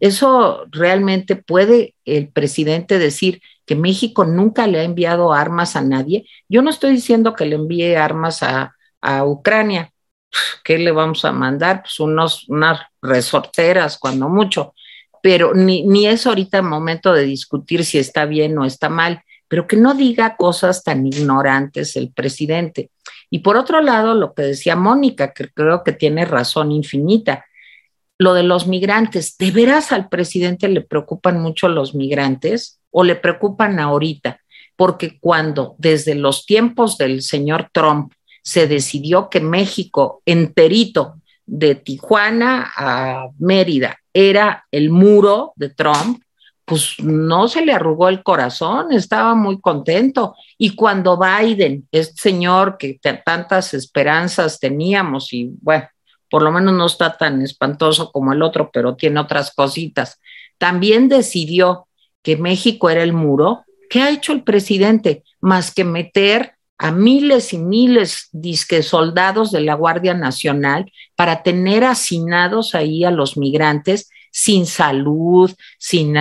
Eso 0.00 0.64
realmente 0.72 1.36
puede 1.36 1.94
el 2.04 2.28
presidente 2.28 2.98
decir 2.98 3.40
que 3.64 3.76
México 3.76 4.24
nunca 4.24 4.66
le 4.66 4.80
ha 4.80 4.82
enviado 4.82 5.32
armas 5.32 5.76
a 5.76 5.82
nadie. 5.82 6.26
Yo 6.48 6.60
no 6.62 6.70
estoy 6.70 6.90
diciendo 6.90 7.34
que 7.34 7.46
le 7.46 7.54
envíe 7.54 7.94
armas 7.94 8.42
a, 8.42 8.74
a 9.02 9.24
Ucrania. 9.24 9.92
¿Qué 10.64 10.78
le 10.78 10.92
vamos 10.92 11.24
a 11.24 11.32
mandar? 11.32 11.82
Pues 11.82 12.00
unos, 12.00 12.48
unas 12.48 12.80
resorteras, 13.02 13.98
cuando 13.98 14.28
mucho, 14.28 14.74
pero 15.22 15.54
ni, 15.54 15.82
ni 15.82 16.06
es 16.06 16.26
ahorita 16.26 16.58
el 16.58 16.64
momento 16.64 17.12
de 17.12 17.24
discutir 17.24 17.84
si 17.84 17.98
está 17.98 18.24
bien 18.24 18.56
o 18.58 18.64
está 18.64 18.88
mal, 18.88 19.22
pero 19.48 19.66
que 19.66 19.76
no 19.76 19.92
diga 19.92 20.36
cosas 20.36 20.82
tan 20.82 21.06
ignorantes 21.06 21.96
el 21.96 22.10
presidente. 22.10 22.90
Y 23.28 23.40
por 23.40 23.56
otro 23.56 23.82
lado, 23.82 24.14
lo 24.14 24.32
que 24.32 24.42
decía 24.42 24.76
Mónica, 24.76 25.34
que 25.34 25.50
creo 25.50 25.84
que 25.84 25.92
tiene 25.92 26.24
razón 26.24 26.72
infinita, 26.72 27.44
lo 28.18 28.34
de 28.34 28.44
los 28.44 28.66
migrantes, 28.66 29.36
¿de 29.36 29.50
veras 29.50 29.92
al 29.92 30.08
presidente 30.08 30.68
le 30.68 30.80
preocupan 30.80 31.40
mucho 31.40 31.68
los 31.68 31.94
migrantes 31.94 32.80
o 32.90 33.04
le 33.04 33.16
preocupan 33.16 33.78
ahorita? 33.78 34.40
Porque 34.76 35.18
cuando 35.20 35.74
desde 35.78 36.14
los 36.14 36.46
tiempos 36.46 36.96
del 36.98 37.22
señor 37.22 37.68
Trump 37.72 38.12
se 38.42 38.66
decidió 38.66 39.30
que 39.30 39.40
México 39.40 40.22
enterito 40.26 41.20
de 41.46 41.74
Tijuana 41.74 42.72
a 42.76 43.28
Mérida 43.38 43.98
era 44.12 44.66
el 44.70 44.90
muro 44.90 45.52
de 45.56 45.70
Trump, 45.70 46.22
pues 46.64 46.94
no 47.00 47.48
se 47.48 47.64
le 47.64 47.72
arrugó 47.72 48.08
el 48.08 48.22
corazón, 48.22 48.92
estaba 48.92 49.34
muy 49.34 49.60
contento. 49.60 50.34
Y 50.58 50.74
cuando 50.74 51.18
Biden, 51.18 51.88
este 51.90 52.14
señor 52.16 52.76
que 52.78 52.98
tantas 53.24 53.74
esperanzas 53.74 54.60
teníamos, 54.60 55.32
y 55.32 55.50
bueno, 55.60 55.88
por 56.30 56.42
lo 56.42 56.52
menos 56.52 56.74
no 56.74 56.86
está 56.86 57.16
tan 57.16 57.42
espantoso 57.42 58.10
como 58.12 58.32
el 58.32 58.42
otro, 58.42 58.70
pero 58.72 58.96
tiene 58.96 59.20
otras 59.20 59.52
cositas, 59.54 60.20
también 60.58 61.08
decidió 61.08 61.88
que 62.22 62.36
México 62.36 62.88
era 62.88 63.02
el 63.02 63.12
muro, 63.12 63.64
¿qué 63.90 64.00
ha 64.02 64.10
hecho 64.10 64.32
el 64.32 64.42
presidente? 64.42 65.24
Más 65.40 65.74
que 65.74 65.84
meter 65.84 66.54
a 66.82 66.90
miles 66.90 67.52
y 67.52 67.58
miles 67.58 68.28
disque 68.32 68.82
soldados 68.82 69.52
de 69.52 69.60
la 69.60 69.74
Guardia 69.74 70.14
Nacional 70.14 70.90
para 71.14 71.44
tener 71.44 71.84
hacinados 71.84 72.74
ahí 72.74 73.04
a 73.04 73.12
los 73.12 73.36
migrantes 73.36 74.10
sin 74.32 74.66
salud, 74.66 75.48
sin 75.78 76.16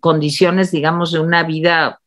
condiciones, 0.00 0.70
digamos, 0.70 1.12
de 1.12 1.20
una 1.20 1.42
vida, 1.42 2.00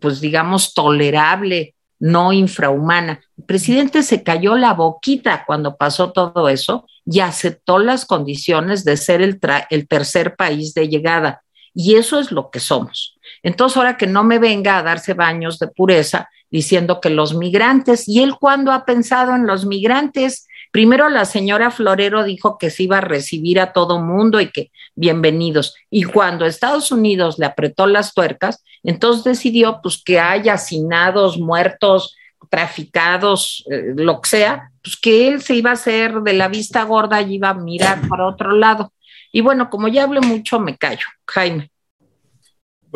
pues 0.00 0.20
digamos, 0.20 0.74
tolerable, 0.74 1.76
no 2.00 2.32
infrahumana. 2.32 3.20
El 3.38 3.44
presidente 3.44 4.02
se 4.02 4.24
cayó 4.24 4.56
la 4.56 4.74
boquita 4.74 5.44
cuando 5.46 5.76
pasó 5.76 6.10
todo 6.10 6.48
eso 6.48 6.88
y 7.04 7.20
aceptó 7.20 7.78
las 7.78 8.04
condiciones 8.04 8.84
de 8.84 8.96
ser 8.96 9.22
el, 9.22 9.38
el 9.70 9.86
tercer 9.86 10.34
país 10.34 10.74
de 10.74 10.88
llegada. 10.88 11.42
Y 11.72 11.94
eso 11.94 12.18
es 12.18 12.32
lo 12.32 12.50
que 12.50 12.58
somos. 12.58 13.16
Entonces, 13.44 13.76
ahora 13.76 13.96
que 13.96 14.08
no 14.08 14.24
me 14.24 14.40
venga 14.40 14.78
a 14.78 14.82
darse 14.82 15.14
baños 15.14 15.60
de 15.60 15.68
pureza, 15.68 16.28
diciendo 16.50 17.00
que 17.00 17.10
los 17.10 17.34
migrantes, 17.34 18.08
y 18.08 18.22
él 18.22 18.34
cuando 18.38 18.72
ha 18.72 18.84
pensado 18.84 19.34
en 19.34 19.46
los 19.46 19.66
migrantes, 19.66 20.46
primero 20.70 21.08
la 21.08 21.24
señora 21.24 21.70
Florero 21.70 22.24
dijo 22.24 22.58
que 22.58 22.70
se 22.70 22.84
iba 22.84 22.98
a 22.98 23.02
recibir 23.02 23.60
a 23.60 23.72
todo 23.72 24.00
mundo 24.00 24.40
y 24.40 24.50
que 24.50 24.70
bienvenidos, 24.94 25.74
y 25.90 26.04
cuando 26.04 26.46
Estados 26.46 26.90
Unidos 26.90 27.38
le 27.38 27.46
apretó 27.46 27.86
las 27.86 28.14
tuercas, 28.14 28.62
entonces 28.82 29.24
decidió 29.24 29.80
pues 29.82 30.02
que 30.04 30.20
haya 30.20 30.54
asesinados, 30.54 31.38
muertos, 31.38 32.16
traficados, 32.48 33.64
eh, 33.70 33.92
lo 33.96 34.20
que 34.20 34.28
sea, 34.28 34.70
pues 34.82 34.96
que 34.96 35.28
él 35.28 35.42
se 35.42 35.54
iba 35.54 35.70
a 35.70 35.74
hacer 35.74 36.20
de 36.20 36.32
la 36.32 36.48
vista 36.48 36.84
gorda 36.84 37.20
y 37.20 37.34
iba 37.34 37.50
a 37.50 37.54
mirar 37.54 38.08
para 38.08 38.26
otro 38.26 38.52
lado. 38.52 38.92
Y 39.32 39.40
bueno, 39.40 39.68
como 39.68 39.88
ya 39.88 40.04
hablé 40.04 40.20
mucho, 40.20 40.60
me 40.60 40.76
callo. 40.76 41.06
Jaime. 41.26 41.70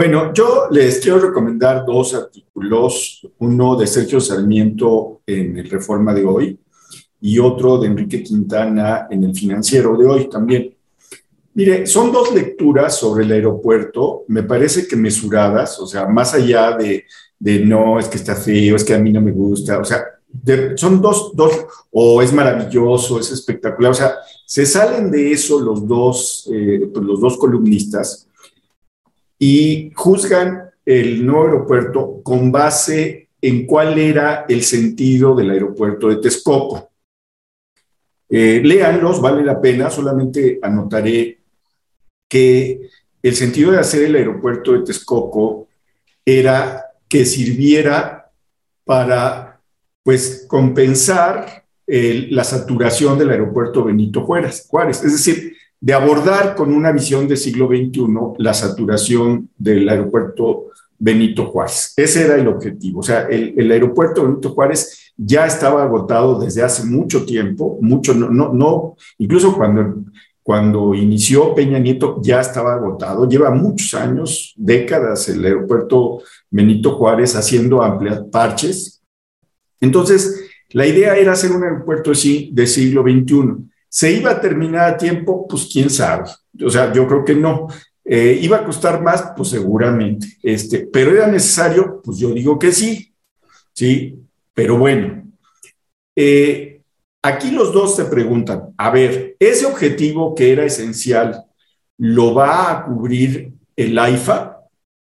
Bueno, 0.01 0.33
yo 0.33 0.69
les 0.71 0.99
quiero 0.99 1.19
recomendar 1.19 1.85
dos 1.85 2.15
artículos, 2.15 3.21
uno 3.37 3.77
de 3.77 3.87
Sergio 3.87 4.19
Sarmiento 4.19 5.21
en 5.27 5.59
el 5.59 5.69
Reforma 5.69 6.15
de 6.15 6.25
hoy 6.25 6.59
y 7.21 7.39
otro 7.39 7.77
de 7.77 7.89
Enrique 7.89 8.23
Quintana 8.23 9.09
en 9.11 9.25
el 9.25 9.35
Financiero 9.35 9.99
de 9.99 10.07
hoy 10.07 10.31
también. 10.31 10.75
Mire, 11.53 11.87
son 11.87 12.11
dos 12.11 12.35
lecturas 12.35 12.97
sobre 12.97 13.27
el 13.27 13.33
aeropuerto, 13.33 14.25
me 14.29 14.43
parece 14.43 14.89
que 14.89 14.97
mesuradas, 14.97 15.79
o 15.79 15.87
sea, 15.87 16.07
más 16.07 16.33
allá 16.33 16.79
de 16.79 17.05
de 17.39 17.59
no, 17.59 17.99
es 17.99 18.09
que 18.09 18.17
está 18.17 18.35
feo, 18.35 18.77
es 18.77 18.85
que 18.85 18.95
a 18.95 18.99
mí 18.99 19.13
no 19.13 19.21
me 19.21 19.33
gusta, 19.33 19.79
o 19.79 19.85
sea, 19.85 20.03
son 20.77 21.03
dos, 21.03 21.33
dos, 21.35 21.53
o 21.91 22.23
es 22.23 22.33
maravilloso, 22.33 23.21
es 23.21 23.31
espectacular, 23.33 23.91
o 23.91 23.95
sea, 23.95 24.15
se 24.47 24.65
salen 24.65 25.11
de 25.11 25.33
eso 25.33 25.61
los 25.61 25.87
dos, 25.87 26.49
eh, 26.51 26.89
pues 26.91 27.05
los 27.05 27.21
dos 27.21 27.37
columnistas 27.37 28.30
y 29.43 29.91
juzgan 29.95 30.71
el 30.85 31.25
nuevo 31.25 31.45
aeropuerto 31.45 32.21
con 32.23 32.53
base 32.53 33.31
en 33.41 33.67
cuál 33.67 33.99
era 33.99 34.45
el 34.49 34.63
sentido 34.63 35.35
del 35.35 35.51
aeropuerto 35.51 36.09
de 36.09 36.17
Texcoco. 36.17 36.91
Eh, 38.29 38.61
léanlos, 38.63 39.21
vale 39.21 39.43
la 39.43 39.59
pena, 39.61 39.91
solamente 39.91 40.59
anotaré 40.63 41.41
que 42.29 42.83
el 43.23 43.35
sentido 43.35 43.73
de 43.73 43.79
hacer 43.79 44.05
el 44.05 44.15
aeropuerto 44.15 44.73
de 44.73 44.85
Texcoco 44.85 45.69
era 46.25 46.85
que 47.09 47.25
sirviera 47.25 48.31
para 48.85 49.61
pues 50.03 50.45
compensar 50.47 51.65
la 51.87 52.45
saturación 52.45 53.19
del 53.19 53.31
aeropuerto 53.31 53.83
Benito 53.83 54.23
Juárez, 54.23 54.69
es 55.03 55.13
decir, 55.13 55.57
de 55.81 55.95
abordar 55.95 56.55
con 56.55 56.73
una 56.73 56.93
visión 56.93 57.27
del 57.27 57.39
siglo 57.39 57.67
XXI 57.67 58.07
la 58.39 58.53
saturación 58.53 59.49
del 59.57 59.89
aeropuerto 59.89 60.67
Benito 60.99 61.47
Juárez. 61.47 61.95
Ese 61.97 62.27
era 62.27 62.37
el 62.37 62.47
objetivo. 62.47 63.01
O 63.01 63.03
sea, 63.03 63.23
el, 63.23 63.71
aeropuerto 63.71 64.23
Benito 64.23 64.51
Juárez 64.51 65.13
ya 65.17 65.47
estaba 65.47 65.83
agotado 65.83 66.39
desde 66.39 66.63
hace 66.63 66.85
mucho 66.85 67.25
tiempo, 67.25 67.79
mucho, 67.81 68.15
no, 68.15 68.29
no, 68.29 68.53
no 68.53 68.97
incluso 69.19 69.57
cuando, 69.57 70.05
cuando 70.43 70.95
inició 70.95 71.55
Peña 71.55 71.79
Nieto 71.79 72.21
ya 72.23 72.41
estaba 72.41 72.75
agotado. 72.75 73.27
Lleva 73.27 73.51
muchos 73.51 73.95
años, 73.95 74.53
décadas, 74.59 75.29
el 75.31 75.43
aeropuerto 75.43 76.23
Benito 76.51 76.97
Juárez 76.97 77.35
haciendo 77.35 77.83
amplias 77.83 78.21
parches. 78.31 79.03
Entonces, 79.81 80.51
la 80.71 80.87
idea 80.87 81.17
era 81.17 81.33
hacer 81.33 81.53
un 81.53 81.65
aeropuerto 81.65 82.11
así 82.11 82.51
de 82.53 82.67
siglo 82.67 83.03
XXI. 83.03 83.70
¿Se 83.93 84.13
iba 84.13 84.31
a 84.31 84.41
terminar 84.41 84.89
a 84.89 84.97
tiempo? 84.97 85.49
Pues 85.49 85.69
quién 85.71 85.91
sabe. 85.91 86.31
O 86.65 86.71
sea, 86.71 86.93
yo 86.93 87.09
creo 87.09 87.25
que 87.25 87.35
no. 87.35 87.67
Eh, 88.05 88.39
¿Iba 88.41 88.59
a 88.59 88.65
costar 88.65 89.03
más? 89.03 89.33
Pues 89.37 89.49
seguramente. 89.49 90.29
Este, 90.43 90.87
¿Pero 90.87 91.11
era 91.11 91.27
necesario? 91.27 92.01
Pues 92.03 92.19
yo 92.19 92.31
digo 92.31 92.57
que 92.57 92.71
sí. 92.71 93.13
Sí, 93.73 94.17
pero 94.55 94.79
bueno. 94.79 95.25
Eh, 96.15 96.83
aquí 97.21 97.51
los 97.51 97.73
dos 97.73 97.97
se 97.97 98.05
preguntan, 98.05 98.75
a 98.77 98.91
ver, 98.91 99.37
¿ese 99.41 99.67
objetivo 99.67 100.35
que 100.37 100.53
era 100.53 100.65
esencial 100.65 101.45
lo 101.99 102.35
va 102.35 102.71
a 102.71 102.85
cubrir 102.85 103.53
el 103.75 103.99
AIFA, 103.99 104.61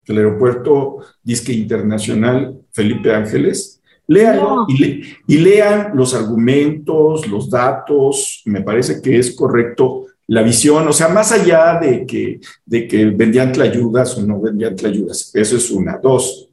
el 0.05 0.17
Aeropuerto 0.19 0.99
Disque 1.23 1.53
Internacional 1.53 2.61
Felipe 2.73 3.15
Ángeles? 3.15 3.81
Léanlo 4.09 4.67
y 4.69 5.39
lean 5.39 5.91
los 5.95 6.15
argumentos, 6.15 7.27
los 7.27 7.51
datos, 7.51 8.43
me 8.45 8.61
parece 8.61 9.03
que 9.03 9.19
es 9.19 9.35
correcto 9.35 10.07
la 10.29 10.43
visión, 10.43 10.87
o 10.89 10.93
sea, 10.93 11.09
más 11.09 11.31
allá 11.33 11.79
de 11.81 12.05
que, 12.05 12.41
de 12.65 12.89
que 12.89 13.07
vendían 13.07 13.53
tlayudas 13.53 14.17
o 14.19 14.23
no 14.27 14.41
vendían 14.41 14.75
tlayudas, 14.75 15.31
eso 15.35 15.57
es 15.57 15.71
una. 15.71 15.99
Dos, 15.99 16.49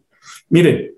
miren, 0.50 0.94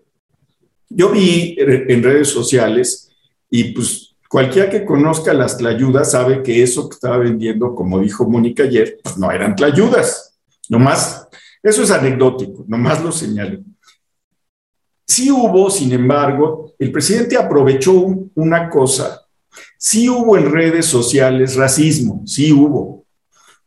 yo 0.89 1.09
vi 1.09 1.55
en 1.57 2.03
redes 2.03 2.29
sociales 2.29 3.09
y 3.49 3.65
pues 3.73 4.15
cualquiera 4.29 4.69
que 4.69 4.83
conozca 4.83 5.33
las 5.33 5.57
tlayudas 5.57 6.11
sabe 6.11 6.43
que 6.43 6.61
eso 6.61 6.89
que 6.89 6.95
estaba 6.95 7.17
vendiendo, 7.17 7.73
como 7.73 7.99
dijo 7.99 8.29
Mónica 8.29 8.63
ayer, 8.63 8.99
pues 9.01 9.17
no 9.17 9.31
eran 9.31 9.55
tlayudas, 9.55 10.37
nomás, 10.67 11.27
eso 11.63 11.81
es 11.81 11.91
anecdótico, 11.91 12.65
nomás 12.67 13.01
lo 13.01 13.11
señalo. 13.11 13.59
Sí 15.07 15.31
hubo, 15.31 15.69
sin 15.69 15.91
embargo, 15.93 16.73
el 16.79 16.91
presidente 16.91 17.37
aprovechó 17.37 17.93
una 18.35 18.69
cosa 18.69 19.25
Sí 19.77 20.09
hubo 20.09 20.37
en 20.37 20.51
redes 20.51 20.85
sociales 20.85 21.55
racismo, 21.55 22.23
sí 22.25 22.51
hubo. 22.51 23.05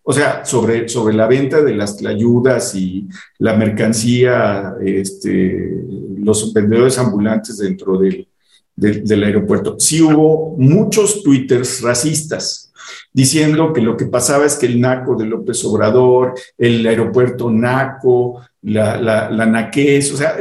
O 0.02 0.12
sea, 0.12 0.44
sobre, 0.44 0.88
sobre 0.88 1.14
la 1.14 1.26
venta 1.26 1.62
de 1.62 1.74
las 1.74 2.04
ayudas 2.04 2.74
y 2.74 3.06
la 3.38 3.54
mercancía, 3.54 4.74
este, 4.82 5.84
los 6.18 6.52
vendedores 6.52 6.98
ambulantes 6.98 7.58
dentro 7.58 7.98
del, 7.98 8.26
del 8.74 9.22
aeropuerto. 9.22 9.76
Sí 9.78 10.00
hubo 10.00 10.56
muchos 10.56 11.22
twitters 11.22 11.82
racistas 11.82 12.72
diciendo 13.12 13.72
que 13.72 13.82
lo 13.82 13.96
que 13.96 14.06
pasaba 14.06 14.46
es 14.46 14.56
que 14.56 14.66
el 14.66 14.80
NACO 14.80 15.14
de 15.14 15.26
López 15.26 15.62
Obrador, 15.64 16.34
el 16.56 16.86
aeropuerto 16.86 17.50
NACO, 17.50 18.40
la, 18.62 19.00
la, 19.00 19.30
la 19.30 19.46
naquez, 19.46 20.12
o 20.12 20.16
sea, 20.16 20.36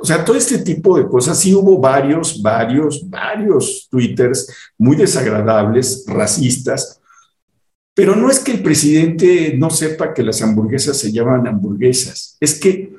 o 0.00 0.04
sea, 0.04 0.24
todo 0.24 0.36
este 0.36 0.58
tipo 0.58 0.98
de 0.98 1.06
cosas. 1.06 1.38
Sí 1.38 1.54
hubo 1.54 1.78
varios, 1.78 2.40
varios, 2.42 3.08
varios 3.08 3.88
twitters 3.90 4.48
muy 4.78 4.96
desagradables, 4.96 6.04
racistas, 6.06 7.00
pero 7.94 8.16
no 8.16 8.30
es 8.30 8.40
que 8.40 8.52
el 8.52 8.62
presidente 8.62 9.54
no 9.56 9.70
sepa 9.70 10.12
que 10.12 10.22
las 10.22 10.42
hamburguesas 10.42 10.98
se 10.98 11.12
llaman 11.12 11.46
hamburguesas, 11.46 12.36
es 12.40 12.58
que 12.58 12.94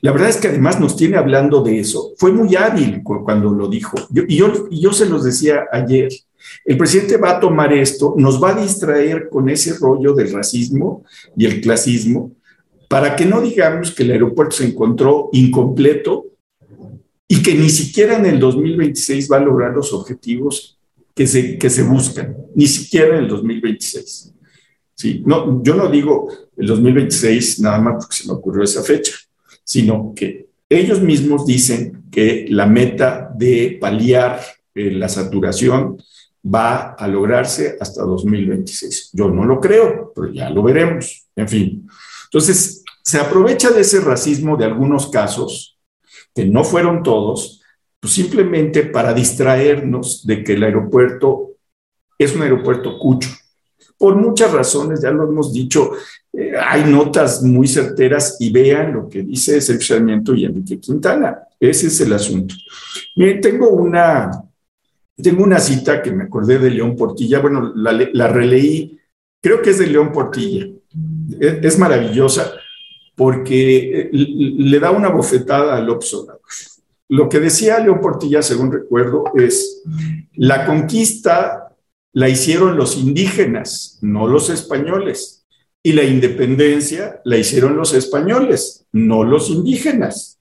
la 0.00 0.12
verdad 0.12 0.28
es 0.28 0.36
que 0.36 0.48
además 0.48 0.78
nos 0.78 0.96
tiene 0.96 1.16
hablando 1.16 1.60
de 1.60 1.80
eso. 1.80 2.12
Fue 2.18 2.30
muy 2.30 2.54
hábil 2.54 3.02
cuando 3.02 3.50
lo 3.50 3.66
dijo. 3.68 3.96
y, 4.28 4.36
yo, 4.36 4.68
y 4.70 4.80
yo 4.80 4.92
se 4.92 5.06
los 5.06 5.24
decía 5.24 5.64
ayer. 5.72 6.08
El 6.64 6.76
presidente 6.76 7.16
va 7.16 7.30
a 7.30 7.40
tomar 7.40 7.72
esto, 7.72 8.14
nos 8.16 8.42
va 8.42 8.50
a 8.50 8.60
distraer 8.60 9.28
con 9.28 9.48
ese 9.48 9.74
rollo 9.76 10.14
del 10.14 10.32
racismo 10.32 11.04
y 11.36 11.46
el 11.46 11.60
clasismo, 11.60 12.32
para 12.88 13.14
que 13.14 13.26
no 13.26 13.40
digamos 13.40 13.94
que 13.94 14.02
el 14.02 14.12
aeropuerto 14.12 14.56
se 14.56 14.66
encontró 14.66 15.28
incompleto 15.32 16.26
y 17.28 17.42
que 17.42 17.54
ni 17.54 17.68
siquiera 17.68 18.16
en 18.16 18.24
el 18.24 18.40
2026 18.40 19.30
va 19.30 19.36
a 19.36 19.40
lograr 19.40 19.74
los 19.74 19.92
objetivos 19.92 20.78
que 21.14 21.26
se, 21.26 21.58
que 21.58 21.68
se 21.68 21.82
buscan, 21.82 22.36
ni 22.54 22.66
siquiera 22.66 23.16
en 23.16 23.24
el 23.24 23.28
2026. 23.28 24.32
Sí, 24.94 25.22
no, 25.26 25.62
yo 25.62 25.74
no 25.74 25.88
digo 25.88 26.28
el 26.56 26.66
2026 26.66 27.60
nada 27.60 27.78
más 27.78 27.96
porque 28.04 28.16
se 28.16 28.26
me 28.26 28.32
ocurrió 28.32 28.64
esa 28.64 28.82
fecha, 28.82 29.12
sino 29.62 30.12
que 30.16 30.48
ellos 30.68 31.00
mismos 31.02 31.46
dicen 31.46 32.04
que 32.10 32.46
la 32.48 32.66
meta 32.66 33.30
de 33.36 33.78
paliar 33.80 34.40
eh, 34.74 34.90
la 34.92 35.08
saturación 35.08 35.98
va 36.44 36.94
a 36.94 37.08
lograrse 37.08 37.76
hasta 37.80 38.02
2026. 38.02 39.10
Yo 39.12 39.28
no 39.28 39.44
lo 39.44 39.60
creo, 39.60 40.12
pero 40.14 40.32
ya 40.32 40.50
lo 40.50 40.62
veremos. 40.62 41.26
En 41.36 41.48
fin. 41.48 41.88
Entonces, 42.24 42.77
se 43.08 43.18
aprovecha 43.18 43.70
de 43.70 43.80
ese 43.80 44.00
racismo 44.00 44.58
de 44.58 44.66
algunos 44.66 45.08
casos, 45.08 45.78
que 46.34 46.44
no 46.44 46.62
fueron 46.62 47.02
todos, 47.02 47.62
pues 47.98 48.12
simplemente 48.12 48.82
para 48.82 49.14
distraernos 49.14 50.26
de 50.26 50.44
que 50.44 50.52
el 50.52 50.62
aeropuerto 50.62 51.52
es 52.18 52.36
un 52.36 52.42
aeropuerto 52.42 52.98
cucho. 52.98 53.30
Por 53.96 54.16
muchas 54.16 54.52
razones, 54.52 55.00
ya 55.00 55.10
lo 55.10 55.26
hemos 55.26 55.54
dicho, 55.54 55.92
eh, 56.34 56.52
hay 56.62 56.84
notas 56.84 57.42
muy 57.42 57.66
certeras 57.66 58.36
y 58.40 58.52
vean 58.52 58.92
lo 58.92 59.08
que 59.08 59.22
dice 59.22 59.58
Sergio 59.62 59.96
Sarmiento 59.96 60.34
y 60.34 60.44
Enrique 60.44 60.78
Quintana. 60.78 61.38
Ese 61.58 61.86
es 61.86 61.98
el 62.02 62.12
asunto. 62.12 62.54
Tengo 63.40 63.70
una, 63.70 64.30
tengo 65.16 65.44
una 65.44 65.60
cita 65.60 66.02
que 66.02 66.12
me 66.12 66.24
acordé 66.24 66.58
de 66.58 66.72
León 66.72 66.94
Portilla, 66.94 67.38
bueno, 67.38 67.72
la, 67.74 68.28
releí, 68.28 69.00
creo 69.40 69.62
que 69.62 69.70
es 69.70 69.78
de 69.78 69.86
León 69.86 70.12
Portilla. 70.12 70.66
Es, 71.40 71.78
maravillosa 71.78 72.52
porque 73.18 74.00
eh, 74.00 74.10
le 74.12 74.78
da 74.78 74.92
una 74.92 75.08
bofetada 75.08 75.76
al 75.76 75.90
Obrador. 75.90 76.38
Lo 77.08 77.28
que 77.28 77.40
decía 77.40 77.80
León 77.80 78.00
Portilla, 78.00 78.42
según 78.42 78.70
recuerdo, 78.70 79.24
es 79.34 79.82
la 80.34 80.64
conquista 80.64 81.74
la 82.12 82.28
hicieron 82.28 82.76
los 82.76 82.96
indígenas, 82.96 83.98
no 84.02 84.28
los 84.28 84.50
españoles. 84.50 85.44
Y 85.82 85.92
la 85.92 86.04
independencia 86.04 87.20
la 87.24 87.36
hicieron 87.36 87.76
los 87.76 87.92
españoles, 87.92 88.86
no 88.92 89.24
los 89.24 89.50
indígenas. 89.50 90.38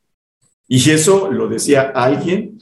Y 0.67 0.91
eso 0.91 1.31
lo 1.31 1.47
decía 1.47 1.91
alguien 1.95 2.59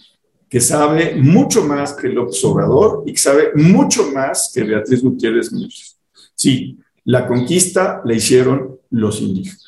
que 0.49 0.61
sabe 0.61 1.16
mucho 1.16 1.66
más 1.66 1.93
que 1.93 2.07
el 2.07 2.18
Obrador 2.18 3.03
y 3.05 3.11
que 3.11 3.20
sabe 3.20 3.51
mucho 3.55 4.11
más 4.13 4.51
que 4.53 4.63
Beatriz 4.63 5.01
Gutiérrez 5.01 5.51
Müller. 5.51 5.88
Sí, 6.36 6.80
la 7.03 7.28
conquista 7.28 8.01
la 8.05 8.13
hicieron 8.13 8.80
los 8.91 9.20
indígenas 9.20 9.66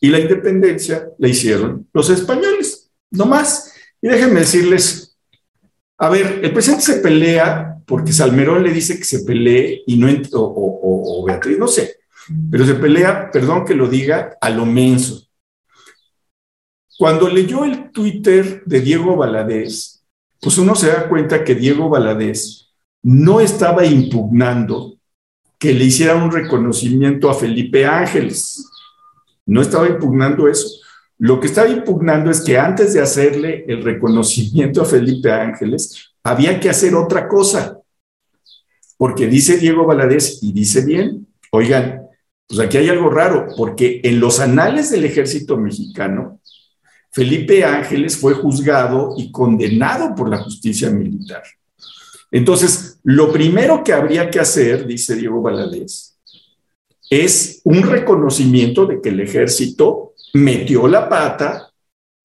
y 0.00 0.08
la 0.08 0.20
independencia 0.20 1.08
la 1.18 1.28
hicieron 1.28 1.88
los 1.92 2.10
españoles, 2.10 2.90
no 3.10 3.26
más. 3.26 3.72
Y 4.00 4.08
déjenme 4.08 4.40
decirles, 4.40 5.16
a 5.98 6.08
ver, 6.08 6.40
el 6.42 6.52
presidente 6.52 6.84
se 6.84 7.00
pelea 7.00 7.76
porque 7.84 8.12
Salmerón 8.12 8.62
le 8.62 8.72
dice 8.72 8.98
que 8.98 9.04
se 9.04 9.20
pelee 9.20 9.82
y 9.86 9.96
no, 9.96 10.08
o, 10.32 11.20
o 11.20 11.24
Beatriz, 11.24 11.58
no 11.58 11.66
sé, 11.66 11.96
pero 12.50 12.66
se 12.66 12.74
pelea, 12.74 13.30
perdón 13.30 13.64
que 13.64 13.74
lo 13.74 13.88
diga, 13.88 14.36
a 14.40 14.50
lo 14.50 14.66
menso. 14.66 15.26
Cuando 16.98 17.28
leyó 17.28 17.64
el 17.64 17.90
Twitter 17.90 18.62
de 18.66 18.80
Diego 18.80 19.16
Valadez, 19.16 20.04
pues 20.40 20.58
uno 20.58 20.74
se 20.74 20.88
da 20.88 21.08
cuenta 21.08 21.44
que 21.44 21.54
Diego 21.54 21.88
Valadez 21.88 22.68
no 23.02 23.40
estaba 23.40 23.86
impugnando 23.86 24.98
que 25.58 25.72
le 25.72 25.84
hiciera 25.84 26.14
un 26.14 26.30
reconocimiento 26.30 27.30
a 27.30 27.34
Felipe 27.34 27.84
Ángeles. 27.84 28.67
No 29.48 29.62
estaba 29.62 29.88
impugnando 29.88 30.46
eso. 30.46 30.68
Lo 31.16 31.40
que 31.40 31.46
estaba 31.46 31.68
impugnando 31.68 32.30
es 32.30 32.42
que 32.42 32.58
antes 32.58 32.92
de 32.92 33.00
hacerle 33.00 33.64
el 33.66 33.82
reconocimiento 33.82 34.82
a 34.82 34.84
Felipe 34.84 35.32
Ángeles, 35.32 36.12
había 36.22 36.60
que 36.60 36.68
hacer 36.68 36.94
otra 36.94 37.26
cosa. 37.26 37.80
Porque 38.98 39.26
dice 39.26 39.56
Diego 39.56 39.86
Valadez 39.86 40.42
y 40.42 40.52
dice 40.52 40.84
bien, 40.84 41.26
oigan, 41.50 42.02
pues 42.46 42.60
aquí 42.60 42.76
hay 42.76 42.90
algo 42.90 43.08
raro, 43.08 43.48
porque 43.56 44.00
en 44.04 44.20
los 44.20 44.38
anales 44.38 44.90
del 44.90 45.04
ejército 45.04 45.56
mexicano, 45.56 46.40
Felipe 47.10 47.64
Ángeles 47.64 48.18
fue 48.18 48.34
juzgado 48.34 49.14
y 49.16 49.32
condenado 49.32 50.14
por 50.14 50.28
la 50.28 50.38
justicia 50.38 50.90
militar. 50.90 51.42
Entonces, 52.30 53.00
lo 53.02 53.32
primero 53.32 53.82
que 53.82 53.94
habría 53.94 54.30
que 54.30 54.40
hacer, 54.40 54.86
dice 54.86 55.16
Diego 55.16 55.40
Valadez, 55.40 56.07
es 57.10 57.60
un 57.64 57.82
reconocimiento 57.82 58.86
de 58.86 59.00
que 59.00 59.08
el 59.08 59.20
ejército 59.20 60.14
metió 60.34 60.86
la 60.88 61.08
pata 61.08 61.72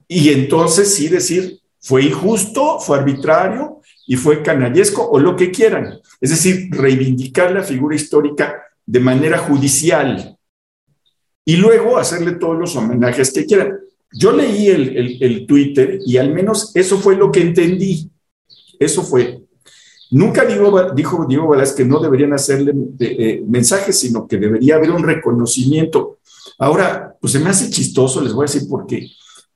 y 0.07 0.29
entonces 0.29 0.93
sí 0.93 1.07
decir, 1.07 1.59
fue 1.79 2.03
injusto, 2.03 2.79
fue 2.79 2.99
arbitrario 2.99 3.81
y 4.07 4.15
fue 4.15 4.41
canallesco 4.43 5.07
o 5.09 5.19
lo 5.19 5.35
que 5.35 5.51
quieran. 5.51 5.99
Es 6.19 6.29
decir, 6.29 6.69
reivindicar 6.71 7.51
la 7.51 7.63
figura 7.63 7.95
histórica 7.95 8.61
de 8.85 8.99
manera 8.99 9.37
judicial 9.37 10.37
y 11.45 11.57
luego 11.57 11.97
hacerle 11.97 12.33
todos 12.33 12.57
los 12.57 12.75
homenajes 12.75 13.31
que 13.31 13.45
quieran. 13.45 13.79
Yo 14.11 14.31
leí 14.31 14.67
el, 14.67 15.45
Twitter 15.47 15.99
y 16.05 16.17
al 16.17 16.33
menos 16.33 16.75
eso 16.75 16.99
fue 16.99 17.15
lo 17.15 17.31
que 17.31 17.41
entendí. 17.41 18.11
Eso 18.79 19.03
fue. 19.03 19.42
Nunca 20.13 20.45
dijo 20.45 21.25
Diego 21.25 21.47
Balás 21.47 21.73
que 21.73 21.83
no 21.83 21.99
deberían 21.99 22.33
hacerle 22.33 22.71
eh, 22.99 23.15
eh, 23.19 23.43
mensajes, 23.47 23.99
sino 23.99 24.27
que 24.27 24.37
debería 24.37 24.75
haber 24.75 24.91
un 24.91 25.03
reconocimiento. 25.03 26.19
Ahora, 26.59 27.17
pues 27.19 27.33
se 27.33 27.39
me 27.39 27.49
hace 27.49 27.71
chistoso, 27.71 28.21
les 28.21 28.31
voy 28.31 28.43
a 28.43 28.51
decir 28.51 28.69
por 28.69 28.85
qué. 28.85 29.09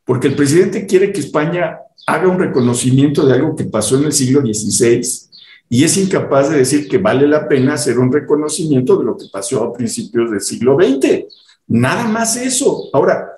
Porque 0.03 0.28
el 0.28 0.36
presidente 0.36 0.88
quiere 0.88 1.12
que 1.12 1.20
España 1.20 1.78
haga 2.08 2.28
un 2.28 2.39
reconocimiento 2.39 3.26
de 3.26 3.34
algo 3.34 3.55
que 3.55 3.66
pasó 3.66 3.97
en 3.97 4.05
el 4.05 4.14
siglo 4.14 4.41
XVI 4.41 5.01
y 5.70 5.84
es 5.84 5.97
incapaz 5.97 6.49
de 6.49 6.58
decir 6.58 6.88
que 6.88 6.97
vale 6.97 7.28
la 7.28 7.47
pena 7.47 7.74
hacer 7.74 7.99
un 7.99 8.12
reconocimiento 8.12 8.97
de 8.97 9.05
lo 9.05 9.16
que 9.16 9.26
pasó 9.32 9.64
a 9.64 9.74
principios 9.74 10.32
del 10.32 10.41
siglo 10.41 10.76
XX. 10.80 11.26
Nada 11.68 12.08
más 12.08 12.36
eso. 12.36 12.89
Ahora, 12.93 13.30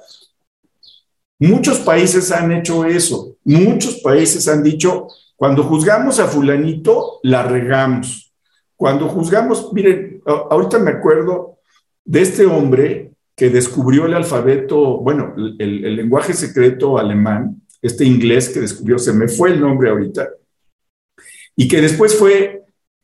muchos 1.39 1.79
países 1.79 2.31
han 2.31 2.51
hecho 2.53 2.85
eso. 2.85 3.35
Muchos 3.43 3.95
países 3.95 4.47
han 4.47 4.63
dicho, 4.63 5.07
cuando 5.39 5.63
juzgamos 5.63 6.19
a 6.19 6.27
fulanito, 6.27 7.21
la 7.23 7.43
regamos. 7.43 8.33
Cuando 8.75 9.07
juzgamos, 9.07 9.71
miren, 9.71 10.21
ahorita 10.25 10.79
me 10.79 10.91
acuerdo 10.91 11.59
de 12.03 12.21
este 12.23 12.45
hombre 12.45 13.13
que 13.37 13.49
descubrió 13.49 14.05
el 14.05 14.15
alfabeto, 14.15 14.97
bueno, 14.97 15.33
el, 15.37 15.95
lenguaje 15.95 16.33
secreto 16.33 16.97
alemán, 16.97 17.61
este 17.81 18.03
inglés 18.03 18.49
que 18.49 18.59
descubrió, 18.59 18.99
se 18.99 19.13
me 19.13 19.29
fue 19.29 19.51
el 19.51 19.61
nombre 19.61 19.89
ahorita, 19.89 20.27
y 21.55 21.69
que 21.69 21.79
después 21.79 22.17
fue 22.17 22.63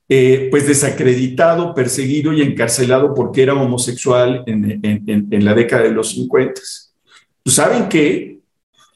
eh, 0.09 0.49
pues 0.51 0.67
desacreditado, 0.67 1.73
perseguido 1.73 2.33
y 2.33 2.41
encarcelado 2.41 3.13
porque 3.13 3.43
era 3.43 3.53
homosexual 3.53 4.43
en, 4.45 4.81
en 4.83 5.45
la 5.45 5.53
década 5.53 5.83
de 5.83 5.91
los 5.91 6.09
50. 6.09 6.61
¿Saben 7.45 7.87
qué? 7.87 8.39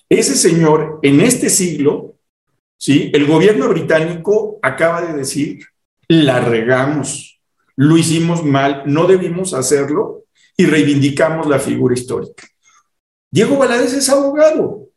Ese 0.09 0.35
señor 0.35 0.99
en 1.03 1.21
este 1.21 1.49
siglo 1.49 2.18
¿sí? 2.80 3.11
El 3.13 3.27
gobierno 3.27 3.67
británico 3.67 4.57
acaba 4.63 5.01
de 5.01 5.13
decir, 5.13 5.65
la 6.07 6.39
regamos, 6.39 7.39
lo 7.75 7.97
hicimos 7.97 8.43
mal, 8.43 8.84
no 8.88 9.05
debimos 9.05 9.53
hacerlo 9.53 10.23
y 10.57 10.65
reivindicamos 10.65 11.47
la 11.47 11.59
figura 11.59 11.93
histórica. 11.93 12.47
Diego 13.32 13.57
Valadez 13.57 13.93
es 13.93 14.09
abogado. 14.09 14.88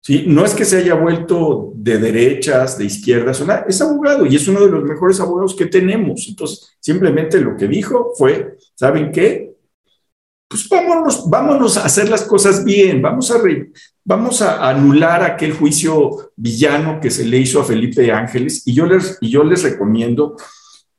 ¿sí? 0.00 0.24
No 0.26 0.44
es 0.44 0.54
que 0.54 0.64
se 0.64 0.78
haya 0.78 0.94
vuelto 0.94 1.72
de 1.74 1.98
derechas, 1.98 2.78
de 2.78 2.86
izquierdas, 2.86 3.44
es 3.68 3.80
abogado 3.80 4.24
y 4.26 4.36
es 4.36 4.48
uno 4.48 4.60
de 4.60 4.70
los 4.70 4.84
mejores 4.84 5.20
abogados 5.20 5.54
que 5.54 5.66
tenemos. 5.66 6.26
Entonces, 6.28 6.76
simplemente 6.80 7.40
lo 7.40 7.56
que 7.56 7.68
dijo 7.68 8.12
fue, 8.16 8.56
¿saben 8.74 9.12
qué? 9.12 9.51
Pues 10.52 10.68
vámonos, 10.68 11.30
vámonos 11.30 11.78
a 11.78 11.86
hacer 11.86 12.10
las 12.10 12.24
cosas 12.24 12.62
bien, 12.62 13.00
vamos 13.00 13.30
a, 13.30 13.40
vamos 14.04 14.42
a 14.42 14.68
anular 14.68 15.22
aquel 15.22 15.54
juicio 15.54 16.32
villano 16.36 17.00
que 17.00 17.10
se 17.10 17.24
le 17.24 17.38
hizo 17.38 17.58
a 17.58 17.64
Felipe 17.64 18.12
Ángeles 18.12 18.62
y 18.66 18.74
yo 18.74 18.84
les, 18.84 19.16
y 19.22 19.30
yo 19.30 19.44
les 19.44 19.62
recomiendo, 19.62 20.36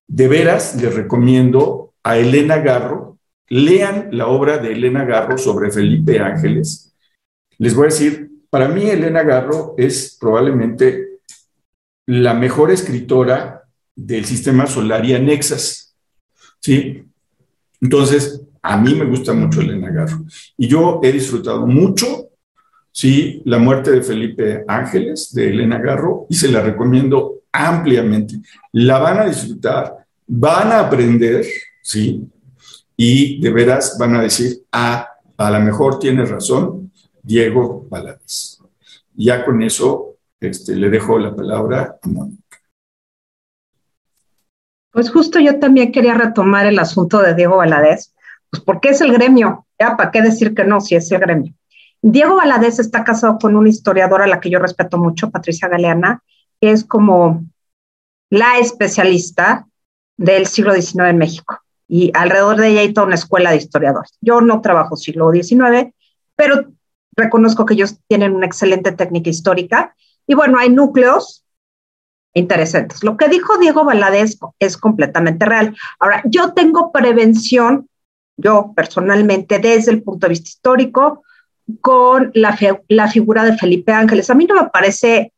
de 0.08 0.28
veras 0.28 0.82
les 0.82 0.95
recomiendo 0.95 1.93
a 2.01 2.18
Elena 2.18 2.58
Garro, 2.58 3.20
lean 3.47 4.08
la 4.12 4.26
obra 4.26 4.58
de 4.58 4.72
Elena 4.72 5.06
Garro 5.06 5.38
sobre 5.38 5.70
Felipe 5.70 6.18
Ángeles. 6.18 6.91
Les 7.60 7.76
voy 7.76 7.84
a 7.84 7.89
decir, 7.89 8.32
para 8.49 8.68
mí 8.68 8.89
Elena 8.89 9.22
Garro 9.22 9.76
es 9.78 10.18
probablemente 10.20 11.20
la 12.08 12.34
mejor 12.34 12.72
escritora 12.72 13.66
del 13.95 14.26
sistema 14.26 14.66
solar 14.66 15.06
y 15.06 15.14
anexas. 15.14 15.95
¿Sí? 16.60 17.06
Entonces, 17.80 18.41
a 18.64 18.78
mí 18.78 18.95
me 18.95 19.05
gusta 19.05 19.34
mucho 19.34 19.61
Elena 19.61 19.91
Garro. 19.91 20.26
Y 20.57 20.68
yo 20.68 21.01
he 21.03 21.11
disfrutado 21.11 21.68
mucho, 21.68 22.30
sí, 22.91 23.41
la 23.45 23.59
muerte 23.59 23.91
de 23.91 24.01
Felipe 24.01 24.64
Ángeles, 24.68 25.34
de 25.34 25.49
Elena 25.49 25.80
Garro, 25.80 26.26
y 26.30 26.36
se 26.36 26.47
la 26.47 26.61
recomiendo 26.61 27.41
ampliamente. 27.51 28.36
La 28.72 28.99
van 28.99 29.20
a 29.20 29.26
disfrutar, 29.26 30.07
van 30.26 30.72
a 30.72 30.80
aprender, 30.80 31.45
sí, 31.82 32.26
y 32.95 33.41
de 33.41 33.51
veras 33.51 33.97
van 33.99 34.16
a 34.16 34.22
decir, 34.22 34.64
ah, 34.72 35.09
a 35.36 35.51
lo 35.51 35.59
mejor 35.59 35.99
tiene 35.99 36.26
razón 36.26 36.91
Diego 37.22 37.86
Valadez. 37.89 38.61
Ya 39.16 39.43
con 39.43 39.61
eso 39.61 40.16
este, 40.39 40.76
le 40.76 40.89
dejo 40.89 41.20
la 41.20 41.36
palabra 41.36 41.99
a 42.01 42.07
Mónica. 42.07 42.57
Pues 44.91 45.09
justo 45.09 45.39
yo 45.39 45.59
también 45.59 45.91
quería 45.91 46.14
retomar 46.14 46.68
el 46.68 46.78
asunto 46.80 47.22
de 47.22 47.34
Diego 47.34 47.57
Valadez, 47.57 48.12
pues 48.54 48.62
porque 48.62 48.89
es 48.89 49.01
el 49.01 49.12
gremio, 49.12 49.66
ya, 49.80 49.97
¿para 49.97 50.12
qué 50.12 50.22
decir 50.22 50.54
que 50.54 50.64
no 50.64 50.80
si 50.80 50.93
es 50.93 51.12
el 51.12 51.20
gremio? 51.20 51.56
Diego 52.04 52.36
Valadez 52.36 52.78
está 52.78 53.04
casado 53.04 53.39
con 53.39 53.56
una 53.56 53.70
historiadora 53.70 54.26
a 54.26 54.28
la 54.28 54.39
que 54.39 54.51
yo 54.51 54.60
respeto 54.60 54.99
mucho, 54.99 55.32
Patricia 55.32 55.68
Galeana, 55.68 56.22
que 56.62 56.70
es 56.70 56.84
como 56.84 57.43
la 58.30 58.60
especialista 58.60 59.66
del 60.18 60.45
siglo 60.45 60.72
XIX 60.72 61.06
en 61.06 61.18
México. 61.18 61.62
Y 61.88 62.12
alrededor 62.14 62.58
de 62.58 62.68
ella 62.68 62.82
hay 62.82 62.93
toda 62.93 63.08
una 63.08 63.16
escuela 63.16 63.49
de 63.49 63.58
historiadores. 63.58 64.16
Yo 64.22 64.39
no 64.39 64.62
trabajo 64.62 64.97
siglo 64.97 65.32
XIX, 65.32 65.91
pero 66.36 66.72
reconozco 67.16 67.66
que 67.66 67.74
ellos 67.74 67.97
tienen 68.08 68.36
una 68.36 68.45
excelente 68.45 68.91
técnica 68.91 69.32
histórica. 69.32 69.95
Y 70.28 70.36
bueno, 70.36 70.60
hay 70.60 70.70
núcleos 70.70 71.43
interesantes. 72.36 73.04
Lo 73.04 73.18
que 73.18 73.30
dijo 73.30 73.58
Diego 73.58 73.84
Valadez 73.84 74.38
es 74.60 74.78
completamente 74.78 75.43
real. 75.43 75.76
Ahora, 75.97 76.22
yo 76.26 76.54
tengo 76.54 76.91
prevención 76.91 77.89
yo 78.38 78.74
personalmente, 78.76 79.60
desde 79.60 79.92
el 79.92 80.04
punto 80.04 80.28
de 80.28 80.32
vista 80.32 80.50
histórico, 80.50 81.24
con 81.82 82.32
la, 82.34 82.58
la 82.88 83.08
figura 83.08 83.44
de 83.46 83.58
Felipe 83.58 83.92
Ángeles. 83.92 84.30
A 84.30 84.36
mí 84.36 84.46
no 84.46 84.56
me 84.56 84.70
parece 84.70 85.34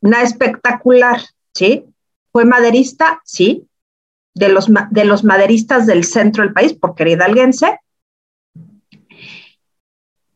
nada 0.00 0.24
espectacular, 0.24 1.20
¿sí? 1.54 1.84
Fue 2.32 2.44
maderista, 2.44 3.20
sí, 3.24 3.66
de 4.34 4.48
los, 4.48 4.68
de 4.90 5.04
los 5.04 5.24
maderistas 5.24 5.86
del 5.86 6.04
centro 6.04 6.44
del 6.44 6.52
país, 6.52 6.72
porque 6.72 7.02
era 7.02 7.12
hidalguense. 7.12 7.78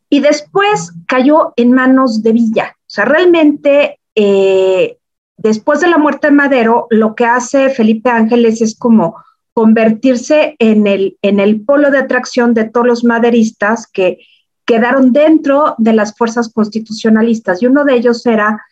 Y 0.08 0.20
después 0.20 0.92
cayó 1.06 1.54
en 1.56 1.72
manos 1.72 2.22
de 2.22 2.32
Villa. 2.32 2.76
O 2.80 2.90
sea, 2.94 3.06
realmente, 3.06 3.98
eh, 4.14 4.98
después 5.38 5.80
de 5.80 5.88
la 5.88 5.96
muerte 5.96 6.26
de 6.26 6.34
Madero, 6.34 6.86
lo 6.90 7.14
que 7.14 7.24
hace 7.24 7.70
Felipe 7.70 8.10
Ángeles 8.10 8.60
es 8.60 8.76
como 8.76 9.16
convertirse 9.54 10.56
en 10.58 10.86
el, 10.86 11.18
en 11.22 11.40
el 11.40 11.62
polo 11.64 11.90
de 11.90 11.98
atracción 11.98 12.54
de 12.54 12.64
todos 12.64 12.86
los 12.86 13.04
maderistas 13.04 13.86
que 13.86 14.18
quedaron 14.64 15.12
dentro 15.12 15.74
de 15.78 15.92
las 15.92 16.16
fuerzas 16.16 16.50
constitucionalistas. 16.52 17.62
Y 17.62 17.66
uno 17.66 17.84
de 17.84 17.94
ellos 17.94 18.24
era 18.26 18.62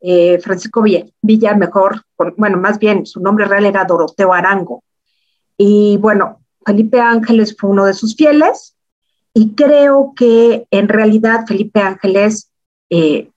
eh, 0.00 0.38
Francisco 0.40 0.82
Villa, 0.82 1.54
mejor, 1.54 2.02
bueno, 2.36 2.58
más 2.58 2.78
bien 2.78 3.06
su 3.06 3.20
nombre 3.20 3.46
real 3.46 3.64
era 3.64 3.84
Doroteo 3.84 4.32
Arango. 4.32 4.84
Y 5.56 5.96
bueno, 5.98 6.40
Felipe 6.64 7.00
Ángeles 7.00 7.56
fue 7.58 7.70
uno 7.70 7.84
de 7.86 7.94
sus 7.94 8.14
fieles 8.14 8.76
y 9.32 9.54
creo 9.54 10.12
que 10.14 10.66
en 10.70 10.88
realidad 10.88 11.46
Felipe 11.46 11.80
Ángeles 11.80 12.50
eh, 12.90 13.30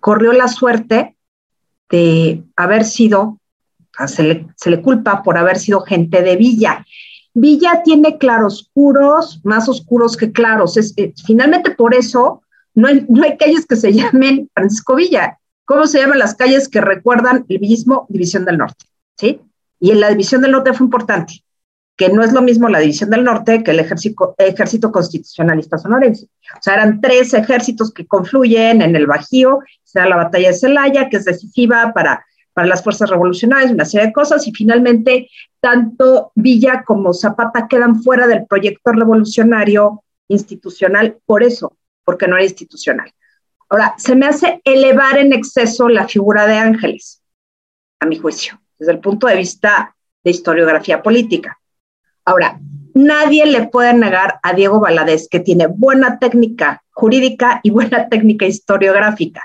corrió 0.00 0.32
la 0.32 0.48
suerte 0.48 1.16
de 1.88 2.42
haber 2.56 2.84
sido 2.84 3.38
se 4.08 4.22
le, 4.22 4.82
culpa 4.82 5.22
por 5.22 5.38
haber 5.38 5.58
sido 5.58 5.80
gente 5.82 6.22
de 6.22 6.36
Villa. 6.36 6.84
Villa 7.34 7.82
tiene 7.84 8.18
claroscuros, 8.18 9.40
más 9.44 9.68
oscuros 9.68 10.16
que 10.16 10.32
claros. 10.32 10.76
Es, 10.76 10.94
eh, 10.96 11.12
finalmente 11.26 11.70
por 11.70 11.94
eso 11.94 12.42
no 12.74 12.88
hay, 12.88 13.06
no 13.08 13.22
hay 13.22 13.36
calles 13.36 13.66
que 13.66 13.76
se 13.76 13.92
llamen 13.92 14.50
Francisco 14.54 14.96
Villa. 14.96 15.38
¿Cómo 15.64 15.86
se 15.86 16.00
llaman 16.00 16.18
las 16.18 16.34
calles 16.34 16.68
que 16.68 16.80
recuerdan 16.80 17.46
el 17.48 17.58
villismo 17.58 18.06
División 18.08 18.44
del 18.44 18.58
Norte? 18.58 18.84
¿Sí? 19.16 19.40
Y 19.80 19.90
en 19.90 20.00
la 20.00 20.10
División 20.10 20.42
del 20.42 20.52
Norte 20.52 20.72
fue 20.72 20.84
importante. 20.84 21.42
que 21.96 22.08
no 22.08 22.22
es 22.22 22.32
lo 22.32 22.42
mismo 22.42 22.68
la 22.68 22.80
División 22.80 23.10
del 23.10 23.22
Norte 23.22 23.62
que 23.62 23.70
el 23.70 23.80
ejército, 23.80 24.34
ejército 24.38 24.90
constitucionalista 24.90 25.78
sonorense. 25.78 26.26
O 26.26 26.62
sea, 26.62 26.74
eran 26.74 27.00
tres 27.00 27.32
ejércitos 27.34 27.92
que 27.92 28.06
confluyen 28.06 28.82
en 28.82 28.96
el 28.96 29.06
Bajío, 29.06 29.60
será 29.84 30.08
la 30.08 30.16
batalla 30.16 30.48
de 30.48 30.54
Celaya, 30.54 31.08
que 31.08 31.18
es 31.18 31.26
decisiva 31.26 31.92
para, 31.94 32.24
para 32.52 32.66
las 32.66 32.82
fuerzas 32.82 33.10
revolucionarias, 33.10 33.72
una 33.72 33.84
serie 33.84 34.08
de 34.08 34.12
cosas, 34.12 34.46
y 34.46 34.52
finalmente 34.52 35.28
tanto 35.60 36.32
Villa 36.34 36.84
como 36.84 37.14
Zapata 37.14 37.66
quedan 37.68 38.02
fuera 38.02 38.26
del 38.26 38.46
proyecto 38.46 38.92
revolucionario 38.92 40.02
institucional, 40.28 41.18
por 41.26 41.42
eso, 41.42 41.76
porque 42.04 42.26
no 42.26 42.36
era 42.36 42.44
institucional. 42.44 43.12
Ahora, 43.68 43.94
se 43.96 44.14
me 44.14 44.26
hace 44.26 44.60
elevar 44.64 45.18
en 45.18 45.32
exceso 45.32 45.88
la 45.88 46.06
figura 46.06 46.46
de 46.46 46.58
Ángeles, 46.58 47.22
a 48.00 48.06
mi 48.06 48.18
juicio, 48.18 48.60
desde 48.78 48.92
el 48.92 48.98
punto 48.98 49.26
de 49.26 49.36
vista 49.36 49.96
de 50.22 50.30
historiografía 50.30 51.02
política. 51.02 51.58
Ahora, 52.24 52.60
nadie 52.94 53.46
le 53.46 53.68
puede 53.68 53.94
negar 53.94 54.38
a 54.42 54.52
Diego 54.52 54.80
Valadez 54.80 55.28
que 55.28 55.40
tiene 55.40 55.66
buena 55.66 56.18
técnica 56.18 56.82
jurídica 56.90 57.60
y 57.62 57.70
buena 57.70 58.08
técnica 58.10 58.46
historiográfica. 58.46 59.42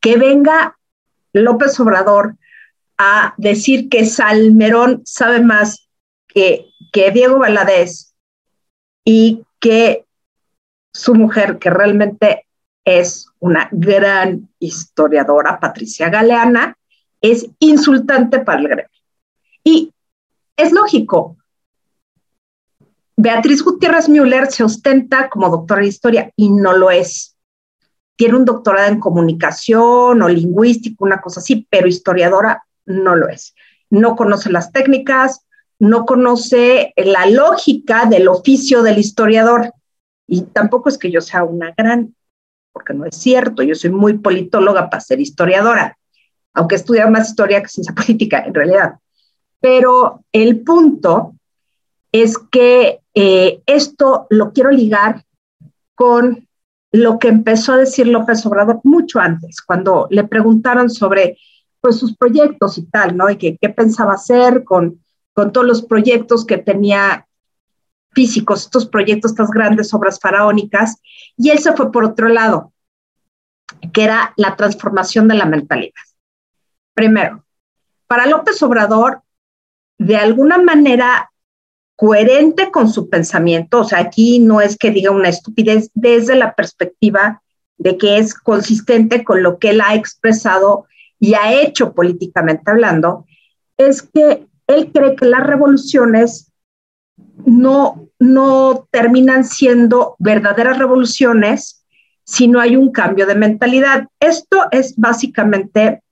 Que 0.00 0.16
venga 0.16 0.76
López 1.32 1.78
Obrador 1.78 2.36
a 3.02 3.32
decir 3.38 3.88
que 3.88 4.04
Salmerón 4.04 5.00
sabe 5.06 5.40
más 5.40 5.88
que, 6.28 6.66
que 6.92 7.10
Diego 7.10 7.38
Valadez 7.38 8.14
y 9.06 9.42
que 9.58 10.04
su 10.92 11.14
mujer, 11.14 11.58
que 11.58 11.70
realmente 11.70 12.46
es 12.84 13.26
una 13.38 13.70
gran 13.72 14.50
historiadora, 14.58 15.58
Patricia 15.58 16.10
Galeana, 16.10 16.76
es 17.22 17.46
insultante 17.58 18.40
para 18.40 18.60
el 18.60 18.68
gremio. 18.68 19.00
Y 19.64 19.94
es 20.54 20.70
lógico, 20.70 21.38
Beatriz 23.16 23.62
Gutiérrez 23.62 24.10
Müller 24.10 24.52
se 24.52 24.62
ostenta 24.62 25.30
como 25.30 25.48
doctora 25.48 25.80
de 25.80 25.88
historia 25.88 26.32
y 26.36 26.50
no 26.50 26.74
lo 26.74 26.90
es. 26.90 27.34
Tiene 28.14 28.36
un 28.36 28.44
doctorado 28.44 28.92
en 28.92 29.00
comunicación 29.00 30.20
o 30.20 30.28
lingüístico, 30.28 31.06
una 31.06 31.22
cosa 31.22 31.40
así, 31.40 31.66
pero 31.70 31.88
historiadora 31.88 32.62
no 32.90 33.16
lo 33.16 33.28
es. 33.28 33.54
No 33.88 34.16
conoce 34.16 34.50
las 34.50 34.72
técnicas, 34.72 35.46
no 35.78 36.04
conoce 36.04 36.92
la 36.96 37.26
lógica 37.26 38.06
del 38.06 38.28
oficio 38.28 38.82
del 38.82 38.98
historiador. 38.98 39.72
Y 40.26 40.42
tampoco 40.42 40.88
es 40.88 40.98
que 40.98 41.10
yo 41.10 41.20
sea 41.20 41.42
una 41.44 41.72
gran, 41.76 42.14
porque 42.72 42.94
no 42.94 43.04
es 43.06 43.16
cierto, 43.16 43.62
yo 43.62 43.74
soy 43.74 43.90
muy 43.90 44.18
politóloga 44.18 44.90
para 44.90 45.00
ser 45.00 45.20
historiadora, 45.20 45.98
aunque 46.54 46.76
estudia 46.76 47.08
más 47.08 47.30
historia 47.30 47.62
que 47.62 47.68
ciencia 47.68 47.94
política 47.94 48.44
en 48.44 48.54
realidad. 48.54 48.94
Pero 49.60 50.24
el 50.32 50.60
punto 50.60 51.34
es 52.12 52.38
que 52.38 53.00
eh, 53.14 53.60
esto 53.66 54.26
lo 54.30 54.52
quiero 54.52 54.70
ligar 54.70 55.24
con 55.94 56.48
lo 56.92 57.18
que 57.18 57.28
empezó 57.28 57.74
a 57.74 57.78
decir 57.78 58.06
López 58.06 58.44
Obrador 58.46 58.80
mucho 58.84 59.20
antes, 59.20 59.60
cuando 59.60 60.08
le 60.10 60.24
preguntaron 60.24 60.90
sobre 60.90 61.38
pues, 61.80 61.98
sus 61.98 62.16
proyectos 62.16 62.78
y 62.78 62.86
tal, 62.86 63.16
¿no? 63.16 63.30
Y 63.30 63.36
qué 63.36 63.68
pensaba 63.68 64.14
hacer 64.14 64.64
con, 64.64 65.02
con 65.32 65.52
todos 65.52 65.66
los 65.66 65.82
proyectos 65.82 66.44
que 66.44 66.58
tenía 66.58 67.26
físicos, 68.12 68.64
estos 68.64 68.86
proyectos, 68.86 69.32
estas 69.32 69.50
grandes 69.50 69.94
obras 69.94 70.18
faraónicas, 70.20 70.96
y 71.36 71.50
él 71.50 71.58
se 71.58 71.72
fue 71.72 71.92
por 71.92 72.04
otro 72.04 72.28
lado, 72.28 72.72
que 73.92 74.04
era 74.04 74.34
la 74.36 74.56
transformación 74.56 75.28
de 75.28 75.36
la 75.36 75.46
mentalidad. 75.46 75.92
Primero, 76.94 77.44
para 78.06 78.26
López 78.26 78.62
Obrador, 78.62 79.22
de 79.98 80.16
alguna 80.16 80.58
manera 80.58 81.30
coherente 81.94 82.70
con 82.70 82.90
su 82.90 83.08
pensamiento, 83.08 83.80
o 83.80 83.84
sea, 83.84 84.00
aquí 84.00 84.38
no 84.38 84.60
es 84.60 84.76
que 84.76 84.90
diga 84.90 85.10
una 85.10 85.28
estupidez 85.28 85.90
desde 85.94 86.34
la 86.34 86.54
perspectiva 86.54 87.42
de 87.76 87.96
que 87.96 88.18
es 88.18 88.34
consistente 88.34 89.22
con 89.24 89.42
lo 89.42 89.58
que 89.58 89.70
él 89.70 89.80
ha 89.80 89.94
expresado 89.94 90.86
y 91.20 91.34
ha 91.34 91.52
hecho 91.52 91.92
políticamente 91.92 92.70
hablando, 92.70 93.26
es 93.76 94.02
que 94.02 94.46
él 94.66 94.90
cree 94.92 95.14
que 95.14 95.26
las 95.26 95.46
revoluciones 95.46 96.52
no, 97.44 98.08
no 98.18 98.88
terminan 98.90 99.44
siendo 99.44 100.16
verdaderas 100.18 100.78
revoluciones 100.78 101.84
si 102.24 102.48
no 102.48 102.60
hay 102.60 102.76
un 102.76 102.90
cambio 102.90 103.26
de 103.26 103.34
mentalidad. 103.34 104.08
Esto 104.18 104.66
es 104.70 104.96
básicamente, 104.96 106.02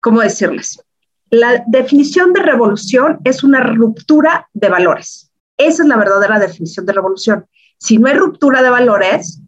¿cómo 0.00 0.20
decirles? 0.20 0.82
La 1.30 1.62
definición 1.66 2.32
de 2.32 2.40
revolución 2.40 3.18
es 3.24 3.44
una 3.44 3.60
ruptura 3.60 4.48
de 4.54 4.68
valores. 4.68 5.30
Esa 5.58 5.82
es 5.82 5.88
la 5.88 5.96
verdadera 5.96 6.38
definición 6.38 6.86
de 6.86 6.92
revolución. 6.92 7.46
Si 7.76 7.98
no 7.98 8.08
hay 8.08 8.14
ruptura 8.14 8.62
de 8.62 8.70
valores, 8.70 9.42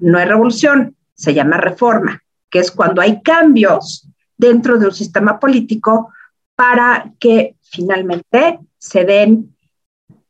no 0.00 0.18
hay 0.18 0.26
revolución, 0.26 0.96
se 1.14 1.34
llama 1.34 1.58
reforma, 1.58 2.22
que 2.48 2.60
es 2.60 2.70
cuando 2.70 3.02
hay 3.02 3.20
cambios 3.20 4.09
dentro 4.40 4.78
de 4.78 4.86
un 4.86 4.94
sistema 4.94 5.38
político 5.38 6.12
para 6.56 7.12
que 7.18 7.56
finalmente 7.60 8.58
se 8.78 9.04
den 9.04 9.54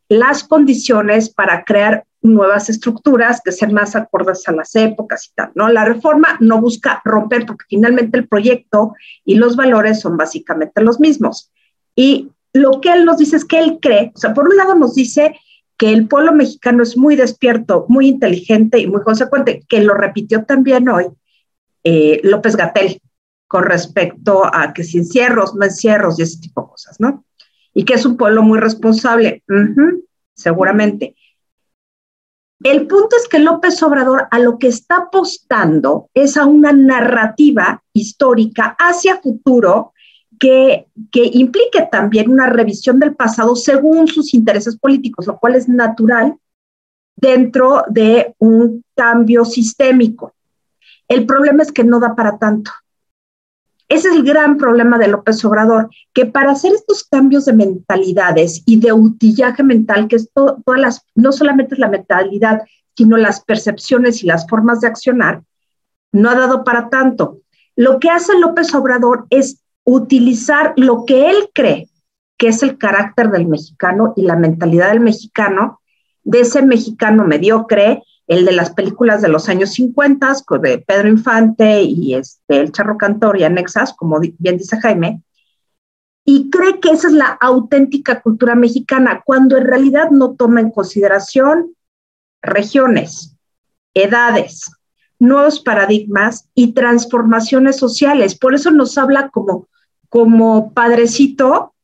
las 0.09 0.43
condiciones 0.43 1.31
para 1.31 1.65
crear 1.65 2.05
nuevas 2.23 2.69
estructuras 2.69 3.41
que 3.43 3.53
sean 3.53 3.73
más 3.73 3.95
acordes 3.95 4.47
a 4.49 4.53
las 4.53 4.75
épocas 4.75 5.27
y 5.27 5.35
tal, 5.35 5.53
¿no? 5.55 5.69
La 5.69 5.85
reforma 5.85 6.37
no 6.41 6.61
busca 6.61 7.01
romper 7.05 7.47
porque 7.47 7.65
finalmente 7.69 8.19
el 8.19 8.27
proyecto 8.27 8.95
y 9.25 9.37
los 9.37 9.55
valores 9.55 10.01
son 10.01 10.17
básicamente 10.17 10.83
los 10.83 10.99
mismos. 10.99 11.51
Y 11.95 12.31
lo 12.53 12.81
que 12.81 12.93
él 12.93 13.05
nos 13.05 13.19
dice 13.19 13.37
es 13.37 13.45
que 13.45 13.61
él 13.61 13.79
cree, 13.81 14.13
o 14.15 14.19
sea, 14.19 14.35
por 14.35 14.49
un 14.49 14.57
lado 14.57 14.75
nos 14.75 14.95
dice 14.95 15.39
que 15.79 15.93
el 15.93 16.09
pueblo 16.09 16.33
mexicano 16.33 16.83
es 16.83 16.97
muy 16.97 17.15
despierto, 17.15 17.87
muy 17.89 18.09
inteligente 18.09 18.81
y 18.81 18.89
muy 18.89 19.03
consecuente, 19.03 19.63
que 19.69 19.81
lo 19.81 19.95
repitió 19.95 20.45
también 20.45 20.89
hoy 20.89 21.07
eh, 21.85 22.21
López 22.25 22.57
Gatel 22.57 23.01
con 23.51 23.65
respecto 23.65 24.45
a 24.45 24.73
que 24.73 24.85
si 24.85 24.99
encierros, 24.99 25.57
no 25.57 25.65
encierros 25.65 26.17
y 26.17 26.23
ese 26.23 26.39
tipo 26.39 26.61
de 26.61 26.69
cosas, 26.69 27.01
¿no? 27.01 27.25
Y 27.75 27.85
que 27.85 27.95
es 27.95 28.07
un 28.07 28.17
pueblo 28.17 28.45
muy 28.45 28.61
responsable, 28.61 29.43
seguramente. 30.35 31.17
El 32.63 32.87
punto 32.87 33.17
es 33.17 33.27
que 33.27 33.41
López 33.41 33.83
Obrador 33.83 34.29
a 34.31 34.39
lo 34.39 34.57
que 34.57 34.69
está 34.69 34.99
apostando 34.99 36.11
es 36.15 36.37
a 36.37 36.47
una 36.47 36.73
narrativa 36.73 37.83
histórica 37.93 38.77
hacia 38.79 39.21
futuro 39.21 39.95
que, 40.39 40.87
que, 41.11 41.29
implique 41.33 41.89
también 41.91 42.31
una 42.31 42.47
revisión 42.47 43.01
del 43.01 43.17
pasado 43.17 43.57
según 43.57 44.07
sus 44.07 44.33
intereses 44.33 44.77
políticos, 44.77 45.27
lo 45.27 45.41
cual 45.41 45.57
es 45.57 45.69
natural 45.69 46.37
dentro 47.17 47.83
de 47.89 48.33
un 48.39 48.85
cambio 48.95 49.45
sistémico. 49.45 50.35
El 51.09 51.27
problema 51.27 51.65
es 51.65 51.73
que 51.73 51.83
no 51.83 51.99
da 51.99 52.15
para 52.15 52.39
tanto. 52.39 52.71
Ese 53.91 54.09
es 54.09 54.15
el 54.15 54.23
gran 54.23 54.57
problema 54.57 54.99
de 54.99 55.09
López 55.09 55.45
Obrador, 55.45 55.91
que 56.15 56.25
para 56.25 56.53
hacer 56.53 56.73
estos 56.73 57.05
cambios 57.05 57.45
de 57.45 57.53
mentalidades 57.53 58.63
y 58.65 58.79
de 58.79 58.93
utillaje 58.93 59.65
mental, 59.65 60.07
que 60.07 60.17
es 60.17 60.31
todas 60.33 60.81
las, 60.81 61.05
no 61.17 61.33
solamente 61.33 61.75
es 61.75 61.81
la 61.81 61.89
mentalidad, 61.89 62.63
sino 62.97 63.17
las 63.17 63.45
percepciones 63.45 64.23
y 64.23 64.27
las 64.27 64.47
formas 64.47 64.81
de 64.81 64.87
accionar, 64.87 65.43
no 66.13 66.31
ha 66.31 66.37
dado 66.37 66.63
para 66.63 66.89
tanto. 66.89 67.41
Lo 67.75 67.99
que 67.99 68.11
hace 68.11 68.39
López 68.39 68.73
Obrador 68.75 69.27
es 69.29 69.61
utilizar 69.85 70.73
lo 70.77 71.05
que 71.05 71.29
él 71.29 71.51
cree 71.53 71.91
que 72.41 72.49
es 72.49 72.63
el 72.63 72.79
carácter 72.79 73.31
del 73.31 73.47
mexicano 73.47 74.15
y 74.17 74.23
la 74.23 74.35
mentalidad 74.35 74.89
del 74.89 75.01
mexicano, 75.01 75.83
de 76.23 76.41
ese 76.41 76.63
mexicano 76.63 77.27
mediocre, 77.27 78.03
el 78.31 78.45
de 78.45 78.53
las 78.53 78.71
películas 78.71 79.23
de 79.23 79.29
los 79.29 79.49
años 79.49 79.73
50, 79.73 80.35
de 80.63 80.79
Pedro 80.79 81.09
Infante 81.09 81.83
y 81.83 82.15
este, 82.15 82.61
el 82.61 82.71
Charro 82.71 82.97
Cantor 82.97 83.37
y 83.37 83.43
anexas, 83.43 83.93
como 83.93 84.21
bien 84.21 84.57
dice 84.57 84.81
Jaime, 84.81 85.25
y 86.25 86.49
cree 86.49 86.79
que 86.79 86.91
esa 86.91 87.09
es 87.09 87.15
la 87.15 87.37
auténtica 87.41 88.21
cultura 88.21 88.55
mexicana, 88.55 89.23
cuando 89.27 89.57
en 89.57 89.65
realidad 89.65 90.11
no 90.13 90.37
toma 90.37 90.61
en 90.61 90.71
consideración 90.71 91.75
regiones, 92.41 93.37
edades, 93.95 94.71
nuevos 95.19 95.59
paradigmas 95.59 96.49
y 96.55 96.73
transformaciones 96.73 97.79
sociales. 97.79 98.39
Por 98.39 98.55
eso 98.55 98.71
nos 98.71 98.97
habla 98.97 99.31
como, 99.31 99.67
como 100.09 100.73
padrecito 100.73 101.75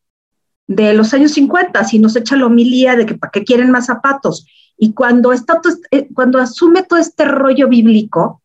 de 0.69 0.95
los 0.95 1.13
años 1.13 1.33
50 1.33 1.85
y 1.91 1.99
nos 1.99 2.15
echa 2.15 2.37
la 2.37 2.47
homilía 2.47 2.95
de 2.95 3.05
que 3.05 3.17
para 3.17 3.33
qué 3.33 3.43
quieren 3.43 3.73
más 3.73 3.87
zapatos. 3.87 4.47
Y 4.79 4.89
eh, 4.89 6.09
cuando 6.15 6.39
asume 6.39 6.83
todo 6.83 6.99
este 6.99 7.25
rollo 7.25 7.69
bíblico, 7.69 8.43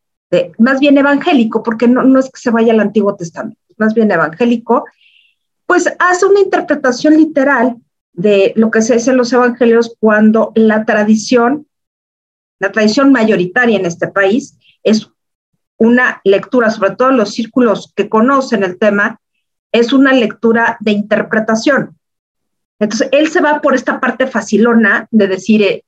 más 0.60 0.80
bien 0.80 0.98
evangélico, 0.98 1.62
porque 1.62 1.88
no, 1.88 2.04
no 2.04 2.20
es 2.20 2.30
que 2.30 2.40
se 2.40 2.52
vaya 2.52 2.72
al 2.72 2.80
Antiguo 2.80 3.16
Testamento, 3.16 3.60
más 3.78 3.94
bien 3.94 4.12
evangélico, 4.12 4.86
pues 5.66 5.94
hace 6.00 6.26
una 6.26 6.40
interpretación 6.40 7.18
literal 7.18 7.78
de 8.14 8.54
lo 8.56 8.72
que 8.72 8.82
se 8.82 8.96
dice 8.96 9.12
en 9.12 9.18
los 9.18 9.32
evangelios 9.34 9.96
cuando 10.00 10.52
la 10.56 10.86
tradición, 10.86 11.68
la 12.60 12.72
tradición 12.72 13.12
mayoritaria 13.12 13.78
en 13.78 13.86
este 13.86 14.08
país, 14.08 14.58
es 14.84 15.10
una 15.78 16.22
lectura, 16.24 16.70
sobre 16.70 16.96
todo 16.96 17.12
los 17.12 17.34
círculos 17.34 17.92
que 17.96 18.10
conocen 18.10 18.64
el 18.64 18.78
tema, 18.78 19.20
es 19.72 19.94
una 19.94 20.14
lectura 20.14 20.78
de 20.80 20.92
interpretación. 20.92 21.98
Entonces, 22.80 23.10
él 23.12 23.30
se 23.30 23.42
va 23.42 23.62
por 23.62 23.74
esta 23.74 24.00
parte 24.00 24.28
facilona 24.28 25.08
de 25.12 25.28
decir, 25.28 25.62
eh, 25.62 25.84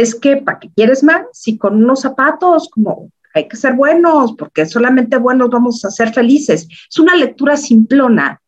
es 0.00 0.14
que, 0.14 0.38
¿para 0.38 0.58
qué 0.58 0.70
quieres 0.74 1.02
más? 1.02 1.26
Si 1.32 1.56
con 1.56 1.82
unos 1.82 2.00
zapatos, 2.00 2.68
como 2.70 3.10
hay 3.34 3.48
que 3.48 3.56
ser 3.56 3.74
buenos, 3.74 4.34
porque 4.38 4.66
solamente 4.66 5.16
buenos 5.16 5.50
vamos 5.50 5.84
a 5.84 5.90
ser 5.90 6.12
felices. 6.12 6.68
Es 6.88 6.98
una 6.98 7.16
lectura 7.16 7.56
simplona 7.56 8.40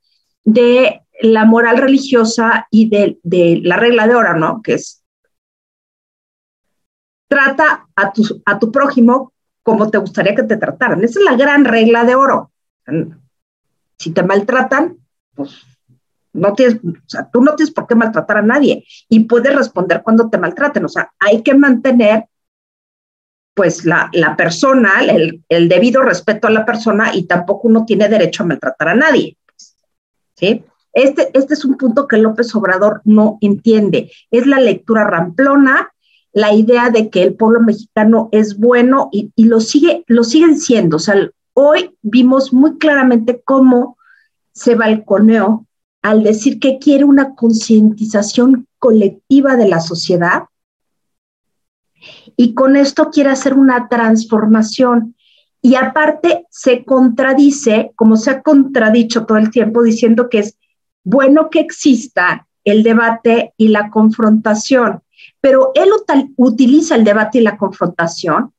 de 0.45 1.03
la 1.21 1.45
moral 1.45 1.79
religiosa 1.79 2.69
y 2.71 2.89
de, 2.89 3.19
la 3.63 3.77
regla 3.77 4.07
de 4.07 4.15
oro, 4.15 4.37
¿no? 4.37 4.63
Que 4.63 4.75
es, 4.75 5.03
trata 7.29 7.89
a 7.97 8.13
tu, 8.13 8.43
a 8.45 8.59
tu 8.59 8.71
prójimo 8.71 9.33
como 9.63 9.91
te 9.91 9.99
gustaría 9.99 10.35
que 10.35 10.45
te 10.45 10.57
trataran. 10.57 11.03
Esa 11.03 11.19
es 11.19 11.25
la 11.25 11.37
gran 11.37 11.65
regla 11.65 12.05
de 12.05 12.15
oro. 12.15 12.53
Si 13.99 14.13
te 14.13 14.23
maltratan, 14.23 14.99
pues 15.35 15.65
no 16.37 16.55
tienes, 16.55 16.77
o 16.77 17.09
sea, 17.09 17.29
tú 17.33 17.43
no 17.43 17.55
tienes 17.55 17.75
por 17.75 17.87
qué 17.87 17.95
maltratar 17.95 18.39
a 18.39 18.43
nadie 18.43 18.85
y 19.09 19.21
puedes 19.25 19.55
responder 19.55 20.03
cuando 20.03 20.29
te 20.29 20.39
maltraten. 20.39 20.85
O 20.85 20.89
sea, 20.89 21.13
hay 21.19 21.43
que 21.43 21.55
mantener 21.55 22.27
pues 23.55 23.87
la, 23.87 24.11
la 24.13 24.37
persona, 24.37 25.01
el, 25.01 25.43
el, 25.49 25.69
debido 25.69 26.03
respeto 26.03 26.47
a 26.47 26.51
la 26.51 26.67
persona 26.67 27.15
y 27.15 27.25
tampoco 27.25 27.69
uno 27.69 27.87
tiene 27.87 28.09
derecho 28.09 28.43
a 28.43 28.47
maltratar 28.47 28.89
a 28.89 28.95
nadie. 28.95 29.39
¿sí? 30.35 30.63
Este, 30.93 31.31
este 31.33 31.55
es 31.55 31.65
un 31.65 31.77
punto 31.77 32.07
que 32.07 32.19
López 32.19 32.55
Obrador 32.55 33.01
no 33.05 33.39
entiende. 33.41 34.13
Es 34.31 34.47
la 34.47 34.61
lectura 34.61 35.05
ramplona, 35.05 35.91
la 36.33 36.53
idea 36.55 36.91
de 36.91 37.09
que 37.09 37.23
el 37.23 37.35
pueblo 37.35 37.61
mexicano 37.61 38.29
es 38.31 38.59
bueno 38.59 39.09
y, 39.11 39.33
y 39.37 39.45
lo, 39.45 39.61
sigue, 39.61 40.05
lo 40.07 40.23
siguen 40.23 40.59
siendo. 40.59 40.97
O 40.97 41.01
sea, 41.01 41.31
hoy 41.55 41.97
vimos 42.03 42.53
muy 42.53 42.77
claramente 42.77 43.41
cómo 43.43 43.97
se 44.53 44.75
balconeó 44.75 45.66
al 46.07 46.23
decir 46.23 46.61
que 46.61 46.79
quiere 46.79 47.03
una 47.03 47.35
concientización 47.35 48.69
colectiva 48.79 49.57
de 49.57 49.69
la 49.69 49.81
sociedad 49.81 50.45
y 52.37 52.55
con 52.55 52.77
esto 52.77 53.11
quiere 53.11 53.31
hacer 53.31 53.55
una 53.55 53.89
transformación. 53.89 55.17
Y 55.61 55.75
aparte 55.75 56.47
se 56.49 56.85
contradice, 56.85 57.91
como 57.97 58.17
se 58.17 58.31
ha 58.31 58.43
contradicho 58.43 59.27
todo 59.27 59.39
el 59.39 59.51
tiempo, 59.51 59.83
diciendo 59.83 60.29
que 60.29 60.39
es 60.39 60.57
bueno 61.03 61.51
que 61.51 61.59
exista 61.59 62.47
el 62.63 62.85
debate 62.85 63.53
y 63.57 63.69
la 63.69 63.91
confrontación, 63.91 65.03
pero 65.41 65.73
él 65.75 65.89
utiliza 66.37 66.95
el 66.95 67.03
debate 67.03 67.39
y 67.39 67.41
la 67.41 67.57
confrontación 67.57 68.53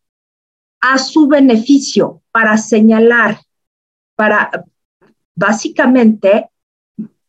a 0.81 0.97
su 0.97 1.27
beneficio 1.29 2.23
para 2.33 2.57
señalar, 2.57 3.39
para 4.17 4.65
básicamente 5.33 6.49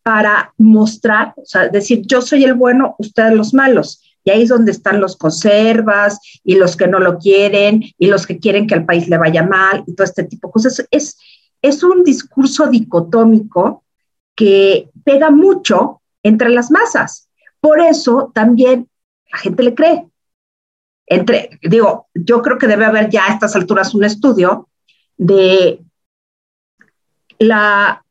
para 0.09 0.55
mostrar, 0.57 1.35
o 1.37 1.45
sea, 1.45 1.69
decir, 1.69 2.01
yo 2.07 2.23
soy 2.23 2.43
el 2.43 2.55
bueno, 2.55 2.97
ustedes 2.97 3.35
los 3.35 3.53
malos. 3.53 4.03
Y 4.25 4.31
ahí 4.31 4.45
es 4.45 4.49
donde 4.49 4.71
están 4.71 5.03
los 5.03 5.19
conservas 5.19 6.19
y 6.43 6.55
los 6.55 6.79
que 6.79 6.87
no 6.87 6.99
lo 6.99 7.19
quieren 7.19 7.85
y 7.99 8.07
los 8.07 8.27
que 8.27 8.39
quieren 8.39 8.67
que 8.67 8.75
al 8.75 8.87
país 8.87 9.07
le 9.11 9.19
vaya 9.19 9.43
mal 9.43 9.85
y 9.87 9.95
todo 9.95 10.07
este 10.07 10.25
tipo 10.25 10.49
de 10.49 10.53
cosas. 10.53 10.89
Es, 10.91 11.19
es 11.61 11.83
un 11.83 12.05
discurso 12.05 12.69
dicotómico 12.69 13.85
que 14.35 14.89
pega 15.05 15.29
mucho 15.29 16.01
entre 16.23 16.49
las 16.49 16.71
masas. 16.71 17.29
Por 17.61 17.79
eso 17.79 18.33
también 18.35 18.89
la 19.31 19.37
gente 19.37 19.63
le 19.63 19.75
cree. 19.75 20.07
Entre, 21.05 21.51
digo, 21.61 22.09
yo 22.15 22.41
creo 22.41 22.57
que 22.57 22.67
debe 22.67 22.87
haber 22.87 23.11
ya 23.11 23.27
a 23.27 23.35
estas 23.35 23.55
alturas 23.57 23.95
un 23.95 24.05
estudio 24.05 24.71
de 25.19 25.83
la 27.39 28.03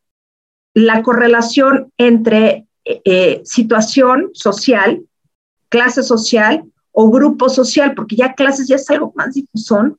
la 0.77 1.01
correlación 1.01 1.91
entre 1.97 2.67
eh, 2.85 3.41
situación 3.43 4.29
social, 4.33 5.01
clase 5.69 6.03
social 6.03 6.65
o 6.91 7.09
grupo 7.09 7.49
social, 7.49 7.95
porque 7.95 8.15
ya 8.15 8.35
clases 8.35 8.67
ya 8.67 8.75
es 8.75 8.87
algo 8.91 9.11
más 9.15 9.33
difusón, 9.33 9.97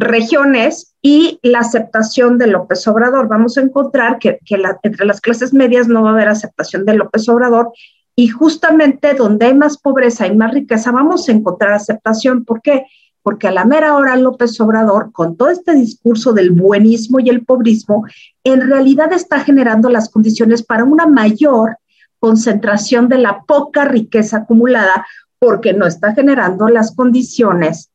regiones 0.00 0.96
y 1.00 1.38
la 1.44 1.60
aceptación 1.60 2.38
de 2.38 2.48
López 2.48 2.84
Obrador. 2.88 3.28
Vamos 3.28 3.56
a 3.56 3.60
encontrar 3.60 4.18
que, 4.18 4.40
entre 4.82 5.06
las 5.06 5.20
clases 5.20 5.54
medias 5.54 5.86
no 5.86 6.02
va 6.02 6.10
a 6.10 6.12
haber 6.14 6.26
aceptación 6.26 6.84
de 6.84 6.94
López 6.94 7.28
Obrador 7.28 7.70
y 8.16 8.26
justamente 8.26 9.14
donde 9.14 9.46
hay 9.46 9.54
más 9.54 9.78
pobreza 9.78 10.26
y 10.26 10.34
más 10.34 10.52
riqueza 10.52 10.90
vamos 10.90 11.28
a 11.28 11.32
encontrar 11.32 11.72
aceptación. 11.72 12.44
¿Por 12.44 12.62
qué? 12.62 12.72
porque 12.72 12.86
a 13.24 13.50
la 13.50 13.64
mera 13.64 13.94
hora 13.94 14.16
López 14.16 14.60
Obrador, 14.60 15.12
con 15.12 15.36
todo 15.36 15.50
este 15.50 15.74
discurso 15.74 16.32
del 16.32 16.50
buenismo 16.50 17.20
y 17.20 17.28
el 17.28 17.44
pobrismo, 17.44 18.04
en 18.44 18.60
realidad 18.68 19.12
está 19.12 19.40
generando 19.40 19.88
las 19.88 20.10
condiciones 20.10 20.62
para 20.62 20.84
una 20.84 21.06
mayor 21.06 21.76
concentración 22.18 23.08
de 23.08 23.18
la 23.18 23.42
poca 23.42 23.84
riqueza 23.84 24.38
acumulada, 24.38 25.06
porque 25.38 25.72
no 25.72 25.86
está 25.86 26.14
generando 26.14 26.68
las 26.68 26.94
condiciones, 26.94 27.90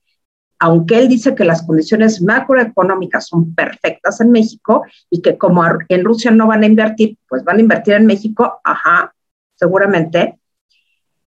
aunque 0.59 0.97
él 0.97 1.07
dice 1.07 1.36
que 1.36 1.45
las 1.45 1.61
condiciones 1.63 2.21
macroeconómicas 2.21 3.28
son 3.28 3.53
perfectas 3.53 4.19
en 4.21 4.32
México 4.32 4.84
y 5.09 5.21
que 5.21 5.38
como 5.38 5.63
en 5.88 6.03
Rusia 6.03 6.32
no 6.32 6.47
van 6.47 6.63
a 6.63 6.67
invertir, 6.67 7.17
pues 7.28 7.43
van 7.43 7.57
a 7.57 7.61
invertir 7.61 7.93
en 7.93 8.05
México, 8.05 8.59
ajá, 8.63 9.13
seguramente. 9.55 10.39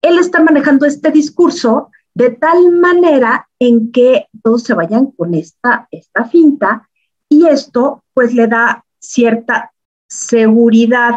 Él 0.01 0.19
está 0.19 0.43
manejando 0.43 0.85
este 0.85 1.09
discurso 1.11 1.89
de 2.13 2.29
tal 2.31 2.71
manera 2.71 3.49
en 3.59 3.91
que 3.91 4.27
todos 4.43 4.63
se 4.63 4.73
vayan 4.73 5.07
con 5.11 5.33
esta, 5.33 5.87
esta 5.91 6.25
finta 6.25 6.89
y 7.27 7.47
esto 7.47 8.03
pues 8.13 8.33
le 8.33 8.47
da 8.47 8.85
cierta 8.99 9.73
seguridad, 10.07 11.15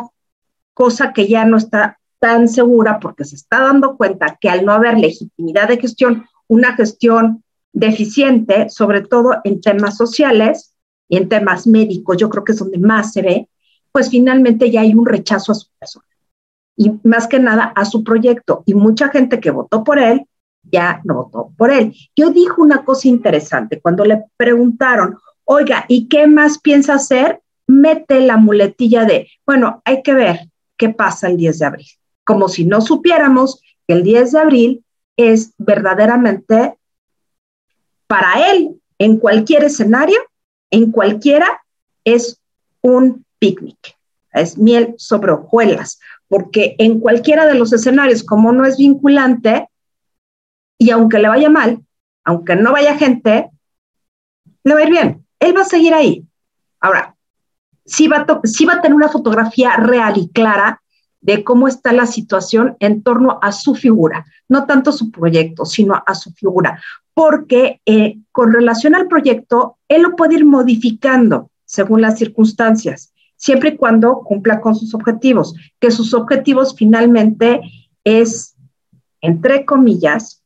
cosa 0.72 1.12
que 1.12 1.28
ya 1.28 1.44
no 1.44 1.58
está 1.58 1.98
tan 2.18 2.48
segura 2.48 2.98
porque 2.98 3.24
se 3.24 3.36
está 3.36 3.60
dando 3.60 3.96
cuenta 3.96 4.38
que 4.40 4.48
al 4.48 4.64
no 4.64 4.72
haber 4.72 4.98
legitimidad 4.98 5.68
de 5.68 5.78
gestión, 5.78 6.24
una 6.48 6.74
gestión 6.74 7.44
deficiente, 7.72 8.70
sobre 8.70 9.02
todo 9.02 9.36
en 9.44 9.60
temas 9.60 9.96
sociales 9.96 10.74
y 11.08 11.18
en 11.18 11.28
temas 11.28 11.66
médicos, 11.66 12.16
yo 12.16 12.30
creo 12.30 12.42
que 12.42 12.52
es 12.52 12.58
donde 12.58 12.78
más 12.78 13.12
se 13.12 13.22
ve, 13.22 13.48
pues 13.92 14.08
finalmente 14.08 14.70
ya 14.70 14.80
hay 14.80 14.94
un 14.94 15.04
rechazo 15.04 15.52
a 15.52 15.56
su 15.56 15.68
persona 15.78 16.06
y 16.76 16.92
más 17.04 17.26
que 17.26 17.38
nada 17.38 17.72
a 17.74 17.84
su 17.84 18.04
proyecto. 18.04 18.62
Y 18.66 18.74
mucha 18.74 19.08
gente 19.08 19.40
que 19.40 19.50
votó 19.50 19.84
por 19.84 19.98
él 19.98 20.26
ya 20.70 21.00
no 21.04 21.14
votó 21.14 21.52
por 21.56 21.70
él. 21.70 21.94
Yo 22.14 22.30
dijo 22.30 22.62
una 22.62 22.84
cosa 22.84 23.08
interesante 23.08 23.80
cuando 23.80 24.04
le 24.04 24.24
preguntaron, 24.36 25.18
oiga, 25.44 25.84
¿y 25.88 26.08
qué 26.08 26.26
más 26.26 26.58
piensa 26.58 26.94
hacer? 26.94 27.40
Mete 27.66 28.20
la 28.20 28.36
muletilla 28.36 29.04
de, 29.04 29.28
bueno, 29.44 29.82
hay 29.84 30.02
que 30.02 30.14
ver 30.14 30.48
qué 30.76 30.90
pasa 30.90 31.28
el 31.28 31.36
10 31.36 31.58
de 31.58 31.66
abril, 31.66 31.86
como 32.24 32.48
si 32.48 32.64
no 32.64 32.80
supiéramos 32.80 33.60
que 33.86 33.94
el 33.94 34.02
10 34.02 34.32
de 34.32 34.38
abril 34.38 34.84
es 35.16 35.54
verdaderamente 35.58 36.76
para 38.06 38.50
él, 38.52 38.80
en 38.98 39.18
cualquier 39.18 39.64
escenario, 39.64 40.18
en 40.70 40.90
cualquiera, 40.90 41.62
es 42.04 42.40
un 42.82 43.24
picnic, 43.38 43.96
es 44.32 44.56
miel 44.56 44.94
sobre 44.96 45.32
hojuelas, 45.32 45.98
porque 46.28 46.76
en 46.78 47.00
cualquiera 47.00 47.46
de 47.46 47.54
los 47.54 47.72
escenarios, 47.72 48.22
como 48.22 48.52
no 48.52 48.64
es 48.64 48.76
vinculante, 48.76 49.68
y 50.78 50.90
aunque 50.90 51.18
le 51.18 51.28
vaya 51.28 51.50
mal, 51.50 51.82
aunque 52.24 52.56
no 52.56 52.72
vaya 52.72 52.96
gente, 52.96 53.50
le 54.64 54.74
va 54.74 54.80
a 54.80 54.84
ir 54.84 54.90
bien. 54.90 55.26
Él 55.38 55.56
va 55.56 55.62
a 55.62 55.64
seguir 55.64 55.94
ahí. 55.94 56.26
Ahora, 56.80 57.16
sí 57.84 58.08
va, 58.08 58.26
a 58.26 58.80
tener 58.82 58.94
una 58.94 59.08
fotografía 59.08 59.76
real 59.76 60.18
y 60.18 60.28
clara 60.28 60.82
de 61.20 61.44
cómo 61.44 61.68
está 61.68 61.92
la 61.92 62.06
situación 62.06 62.76
en 62.80 63.02
torno 63.02 63.38
a 63.42 63.52
su 63.52 63.74
figura, 63.74 64.26
no 64.48 64.66
tanto 64.66 64.92
su 64.92 65.10
proyecto, 65.10 65.64
sino 65.64 66.02
a 66.04 66.14
su 66.14 66.32
figura, 66.32 66.80
porque 67.14 67.80
eh, 67.86 68.18
con 68.32 68.52
relación 68.52 68.94
al 68.94 69.08
proyecto, 69.08 69.78
él 69.88 70.02
lo 70.02 70.16
puede 70.16 70.34
ir 70.34 70.44
modificando 70.44 71.50
según 71.64 72.00
las 72.00 72.18
circunstancias, 72.18 73.12
siempre 73.36 73.70
y 73.70 73.76
cuando 73.76 74.20
cumpla 74.20 74.60
con 74.60 74.74
sus 74.74 74.94
objetivos, 74.94 75.54
que 75.80 75.90
sus 75.90 76.14
objetivos 76.14 76.74
finalmente 76.76 77.60
es, 78.04 78.54
entre 79.20 79.64
comillas, 79.64 80.42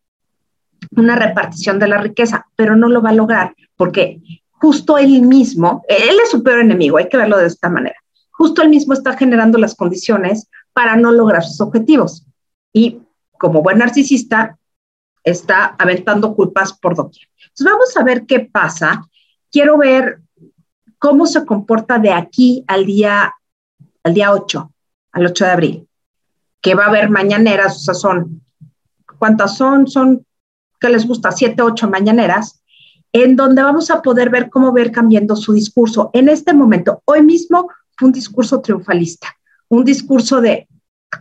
una 0.96 1.16
repartición 1.16 1.78
de 1.78 1.88
la 1.88 1.98
riqueza, 1.98 2.46
pero 2.56 2.76
no 2.76 2.88
lo 2.88 3.02
va 3.02 3.10
a 3.10 3.14
lograr 3.14 3.54
porque 3.80 4.20
justo 4.50 4.98
él 4.98 5.22
mismo, 5.22 5.82
él 5.88 6.18
es 6.22 6.30
su 6.30 6.42
peor 6.42 6.60
enemigo, 6.60 6.98
hay 6.98 7.08
que 7.08 7.16
verlo 7.16 7.38
de 7.38 7.46
esta 7.46 7.70
manera, 7.70 7.96
justo 8.30 8.60
él 8.60 8.68
mismo 8.68 8.92
está 8.92 9.16
generando 9.16 9.56
las 9.56 9.74
condiciones 9.74 10.48
para 10.74 10.96
no 10.96 11.12
lograr 11.12 11.42
sus 11.42 11.62
objetivos. 11.62 12.26
Y 12.72 13.00
como 13.38 13.62
buen 13.62 13.78
narcisista, 13.78 14.58
está 15.24 15.74
aventando 15.78 16.34
culpas 16.34 16.74
por 16.74 16.94
doquier. 16.94 17.26
Entonces 17.42 17.66
vamos 17.66 17.96
a 17.96 18.04
ver 18.04 18.26
qué 18.26 18.40
pasa. 18.40 19.02
Quiero 19.50 19.78
ver 19.78 20.20
cómo 20.98 21.24
se 21.24 21.46
comporta 21.46 21.98
de 21.98 22.12
aquí 22.12 22.62
al 22.66 22.84
día, 22.84 23.34
al 24.04 24.12
día 24.12 24.32
8, 24.32 24.72
al 25.12 25.26
8 25.26 25.44
de 25.44 25.50
abril, 25.50 25.88
que 26.60 26.74
va 26.74 26.84
a 26.84 26.88
haber 26.88 27.08
mañaneras, 27.08 27.76
o 27.76 27.80
sea, 27.80 27.94
son, 27.94 28.42
¿cuántas 29.18 29.56
son? 29.56 29.88
Son 29.88 30.26
que 30.80 30.88
les 30.88 31.06
gusta, 31.06 31.30
siete, 31.30 31.62
ocho 31.62 31.88
mañaneras, 31.88 32.62
en 33.12 33.36
donde 33.36 33.62
vamos 33.62 33.90
a 33.90 34.02
poder 34.02 34.30
ver 34.30 34.50
cómo 34.50 34.72
ver 34.72 34.92
cambiando 34.92 35.36
su 35.36 35.52
discurso. 35.52 36.10
En 36.12 36.28
este 36.28 36.54
momento, 36.54 37.02
hoy 37.04 37.22
mismo, 37.22 37.68
fue 37.96 38.08
un 38.08 38.12
discurso 38.12 38.60
triunfalista, 38.60 39.28
un 39.68 39.84
discurso 39.84 40.40
de 40.40 40.66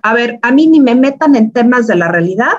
a 0.03 0.14
ver, 0.14 0.39
a 0.41 0.51
mí 0.51 0.68
ni 0.68 0.80
me 0.80 0.95
metan 0.95 1.36
en 1.36 1.51
temas 1.51 1.88
de 1.88 1.95
la 1.95 2.07
realidad. 2.10 2.51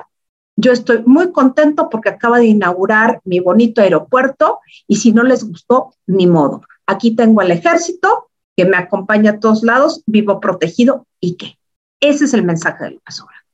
Yo 0.56 0.72
estoy 0.72 1.02
muy 1.06 1.32
contento 1.32 1.88
porque 1.88 2.10
acaba 2.10 2.38
de 2.38 2.46
inaugurar 2.46 3.20
mi 3.24 3.40
bonito 3.40 3.80
aeropuerto 3.80 4.60
y 4.86 4.96
si 4.96 5.12
no 5.12 5.22
les 5.22 5.44
gustó, 5.44 5.94
ni 6.06 6.26
modo. 6.26 6.62
Aquí 6.86 7.14
tengo 7.14 7.40
al 7.40 7.50
ejército 7.50 8.30
que 8.56 8.64
me 8.64 8.76
acompaña 8.76 9.32
a 9.32 9.40
todos 9.40 9.62
lados, 9.62 10.02
vivo 10.06 10.40
protegido 10.40 11.06
y 11.20 11.36
qué. 11.36 11.56
Ese 12.00 12.24
es 12.24 12.34
el 12.34 12.42
mensaje 12.42 12.84
de 12.84 12.90
López 12.92 13.20
Obrador. 13.20 13.44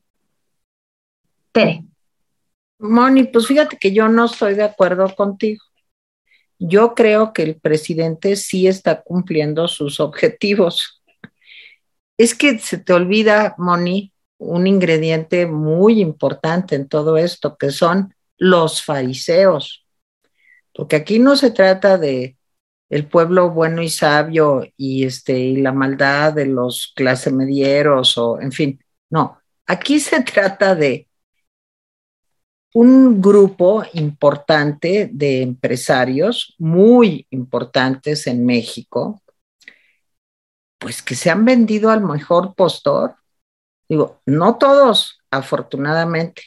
Tere. 1.53 1.85
Moni, 2.79 3.25
pues 3.25 3.47
fíjate 3.47 3.79
que 3.79 3.93
yo 3.93 4.09
no 4.09 4.27
estoy 4.27 4.55
de 4.55 4.65
acuerdo 4.65 5.15
contigo. 5.15 5.65
Yo 6.59 6.95
creo 6.95 7.33
que 7.33 7.43
el 7.43 7.61
presidente 7.61 8.37
sí 8.37 8.67
está 8.67 9.03
cumpliendo 9.03 9.69
sus 9.69 10.01
objetivos. 10.01 11.03
Es 12.17 12.35
que 12.35 12.59
se 12.59 12.79
te 12.79 12.93
olvida, 12.93 13.55
Moni, 13.59 14.13
un 14.39 14.67
ingrediente 14.67 15.47
muy 15.47 16.01
importante 16.01 16.75
en 16.75 16.89
todo 16.89 17.17
esto, 17.17 17.57
que 17.57 17.71
son 17.71 18.15
los 18.39 18.83
fariseos. 18.83 19.87
Porque 20.75 20.97
aquí 20.97 21.19
no 21.19 21.37
se 21.37 21.51
trata 21.51 21.99
de 21.99 22.37
el 22.89 23.07
pueblo 23.07 23.51
bueno 23.51 23.83
y 23.83 23.89
sabio 23.89 24.65
y 24.77 25.05
este 25.05 25.39
y 25.39 25.57
la 25.57 25.73
maldad 25.73 26.33
de 26.35 26.47
los 26.47 26.93
clase 26.95 27.33
medieros 27.33 28.17
o 28.17 28.41
en 28.41 28.53
fin, 28.53 28.81
no, 29.11 29.41
aquí 29.67 29.99
se 29.99 30.23
trata 30.23 30.75
de 30.75 31.09
un 32.77 33.23
grupo 33.23 33.85
importante 33.95 35.09
de 35.11 35.41
empresarios 35.41 36.55
muy 36.59 37.27
importantes 37.31 38.27
en 38.27 38.45
México, 38.45 39.23
pues 40.79 41.01
que 41.01 41.15
se 41.15 41.31
han 41.31 41.47
vendido 41.47 41.89
al 41.89 42.03
mejor 42.03 42.55
postor. 42.55 43.15
Digo, 43.89 44.21
no 44.27 44.59
todos, 44.59 45.21
afortunadamente, 45.31 46.43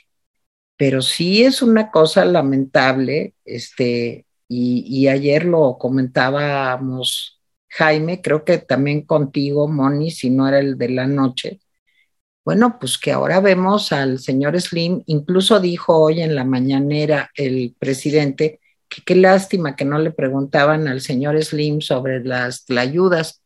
pero 0.77 1.01
sí 1.01 1.43
es 1.43 1.63
una 1.63 1.89
cosa 1.89 2.23
lamentable, 2.25 3.33
este, 3.43 4.27
y, 4.47 4.85
y 4.85 5.07
ayer 5.07 5.45
lo 5.45 5.79
comentábamos, 5.79 7.41
Jaime, 7.69 8.21
creo 8.21 8.45
que 8.45 8.59
también 8.59 9.01
contigo, 9.01 9.67
Moni, 9.67 10.11
si 10.11 10.29
no 10.29 10.47
era 10.47 10.59
el 10.59 10.77
de 10.77 10.89
la 10.89 11.07
noche, 11.07 11.59
bueno, 12.45 12.77
pues 12.79 12.97
que 12.97 13.11
ahora 13.11 13.39
vemos 13.39 13.91
al 13.91 14.19
señor 14.19 14.59
Slim, 14.59 15.03
incluso 15.05 15.59
dijo 15.59 15.97
hoy 15.97 16.21
en 16.21 16.35
la 16.35 16.43
mañanera 16.43 17.29
el 17.35 17.75
presidente 17.77 18.59
que 18.87 19.03
qué 19.03 19.15
lástima 19.15 19.75
que 19.75 19.85
no 19.85 19.99
le 19.99 20.11
preguntaban 20.11 20.87
al 20.87 21.01
señor 21.01 21.41
Slim 21.43 21.81
sobre 21.81 22.23
las 22.23 22.65
ayudas. 22.69 23.43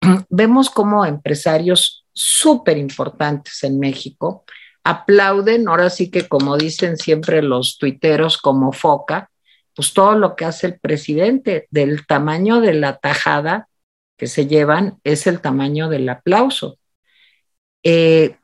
Vemos 0.28 0.70
como 0.70 1.04
empresarios 1.04 2.06
súper 2.12 2.78
importantes 2.78 3.64
en 3.64 3.80
México 3.80 4.44
aplauden, 4.86 5.66
ahora 5.66 5.90
sí 5.90 6.10
que 6.12 6.28
como 6.28 6.56
dicen 6.56 6.96
siempre 6.96 7.42
los 7.42 7.76
tuiteros 7.76 8.38
como 8.38 8.72
foca, 8.72 9.30
pues 9.74 9.92
todo 9.92 10.14
lo 10.16 10.36
que 10.36 10.44
hace 10.44 10.68
el 10.68 10.78
presidente, 10.78 11.66
del 11.70 12.06
tamaño 12.06 12.60
de 12.60 12.72
la 12.72 12.96
tajada 12.98 13.68
que 14.16 14.28
se 14.28 14.46
llevan 14.46 14.98
es 15.02 15.26
el 15.26 15.40
tamaño 15.40 15.88
del 15.88 16.08
aplauso. 16.08 16.78
Eh, 17.88 18.34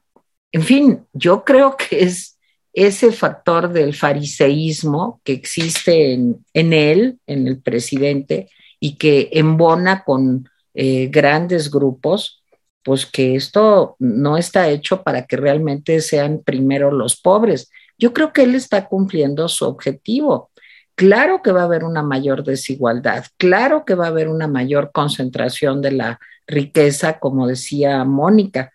en 0.52 0.62
fin, 0.62 1.04
yo 1.12 1.42
creo 1.42 1.76
que 1.76 2.04
es 2.04 2.38
ese 2.72 3.10
factor 3.10 3.72
del 3.72 3.92
fariseísmo 3.92 5.20
que 5.24 5.32
existe 5.32 6.12
en, 6.12 6.44
él, 6.72 7.18
en 7.26 7.48
el 7.48 7.60
presidente, 7.60 8.48
y 8.78 8.94
que 8.94 9.30
embona 9.32 10.04
con 10.04 10.48
eh, 10.74 11.08
grandes 11.08 11.72
grupos, 11.72 12.44
pues 12.84 13.04
que 13.04 13.34
esto 13.34 13.96
no 13.98 14.36
está 14.36 14.68
hecho 14.68 15.02
para 15.02 15.26
que 15.26 15.36
realmente 15.36 16.00
sean 16.02 16.40
primero 16.44 16.92
los 16.92 17.16
pobres. 17.16 17.68
Yo 17.98 18.12
creo 18.12 18.32
que 18.32 18.44
él 18.44 18.54
está 18.54 18.86
cumpliendo 18.86 19.48
su 19.48 19.64
objetivo. 19.64 20.52
Claro 20.94 21.42
que 21.42 21.50
va 21.50 21.62
a 21.62 21.64
haber 21.64 21.82
una 21.82 22.04
mayor 22.04 22.44
desigualdad, 22.44 23.24
claro 23.38 23.84
que 23.84 23.96
va 23.96 24.04
a 24.04 24.10
haber 24.10 24.28
una 24.28 24.46
mayor 24.46 24.92
concentración 24.92 25.82
de 25.82 25.90
la 25.90 26.20
riqueza, 26.46 27.18
como 27.18 27.48
decía 27.48 28.04
Mónica, 28.04 28.72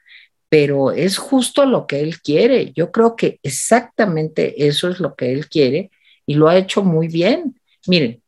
pero 0.50 0.91
es 0.91 1.18
justo 1.18 1.66
lo 1.66 1.88
que 1.88 2.02
él 2.02 2.22
quiere. 2.22 2.72
Yo 2.74 2.91
creo 2.91 3.16
que 3.16 3.39
exactamente 3.43 4.68
eso 4.68 4.89
es 4.89 5.00
lo 5.00 5.16
que 5.16 5.32
él 5.32 5.48
quiere 5.50 5.91
y 6.26 6.36
lo 6.36 6.48
ha 6.48 6.58
hecho 6.58 6.84
muy 6.84 7.08
bien. 7.08 7.60
Miren, 7.88 8.22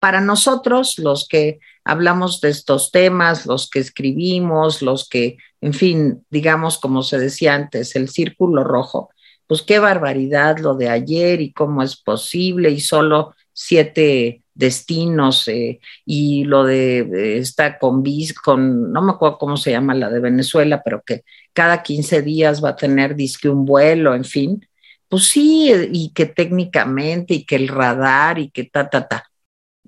para 0.00 0.20
nosotros, 0.20 0.98
los 0.98 1.26
que 1.28 1.58
hablamos 1.84 2.40
de 2.40 2.50
estos 2.50 2.90
temas, 2.90 3.46
los 3.46 3.68
que 3.68 3.80
escribimos, 3.80 4.82
los 4.82 5.08
que, 5.08 5.38
en 5.60 5.72
fin, 5.72 6.24
digamos, 6.30 6.78
como 6.78 7.02
se 7.02 7.18
decía 7.18 7.54
antes, 7.54 7.96
el 7.96 8.08
círculo 8.08 8.62
rojo, 8.64 9.10
pues 9.46 9.62
qué 9.62 9.78
barbaridad 9.78 10.58
lo 10.58 10.74
de 10.74 10.88
ayer 10.88 11.40
y 11.40 11.52
cómo 11.52 11.82
es 11.82 11.96
posible 11.96 12.70
y 12.70 12.80
solo 12.80 13.34
siete 13.60 14.44
destinos 14.54 15.48
eh, 15.48 15.80
y 16.06 16.44
lo 16.44 16.64
de, 16.64 17.38
esta 17.38 17.78
con, 17.78 18.04
con, 18.44 18.92
no 18.92 19.02
me 19.02 19.12
acuerdo 19.12 19.38
cómo 19.38 19.56
se 19.56 19.72
llama 19.72 19.94
la 19.94 20.10
de 20.10 20.20
Venezuela, 20.20 20.80
pero 20.84 21.02
que 21.04 21.24
cada 21.52 21.82
15 21.82 22.22
días 22.22 22.62
va 22.64 22.70
a 22.70 22.76
tener 22.76 23.16
disque 23.16 23.48
un 23.48 23.64
vuelo, 23.64 24.14
en 24.14 24.24
fin, 24.24 24.64
pues 25.08 25.24
sí, 25.24 25.72
y 25.92 26.12
que 26.12 26.26
técnicamente 26.26 27.34
y 27.34 27.44
que 27.44 27.56
el 27.56 27.66
radar 27.68 28.38
y 28.38 28.50
que 28.50 28.64
ta, 28.64 28.88
ta, 28.88 29.08
ta, 29.08 29.24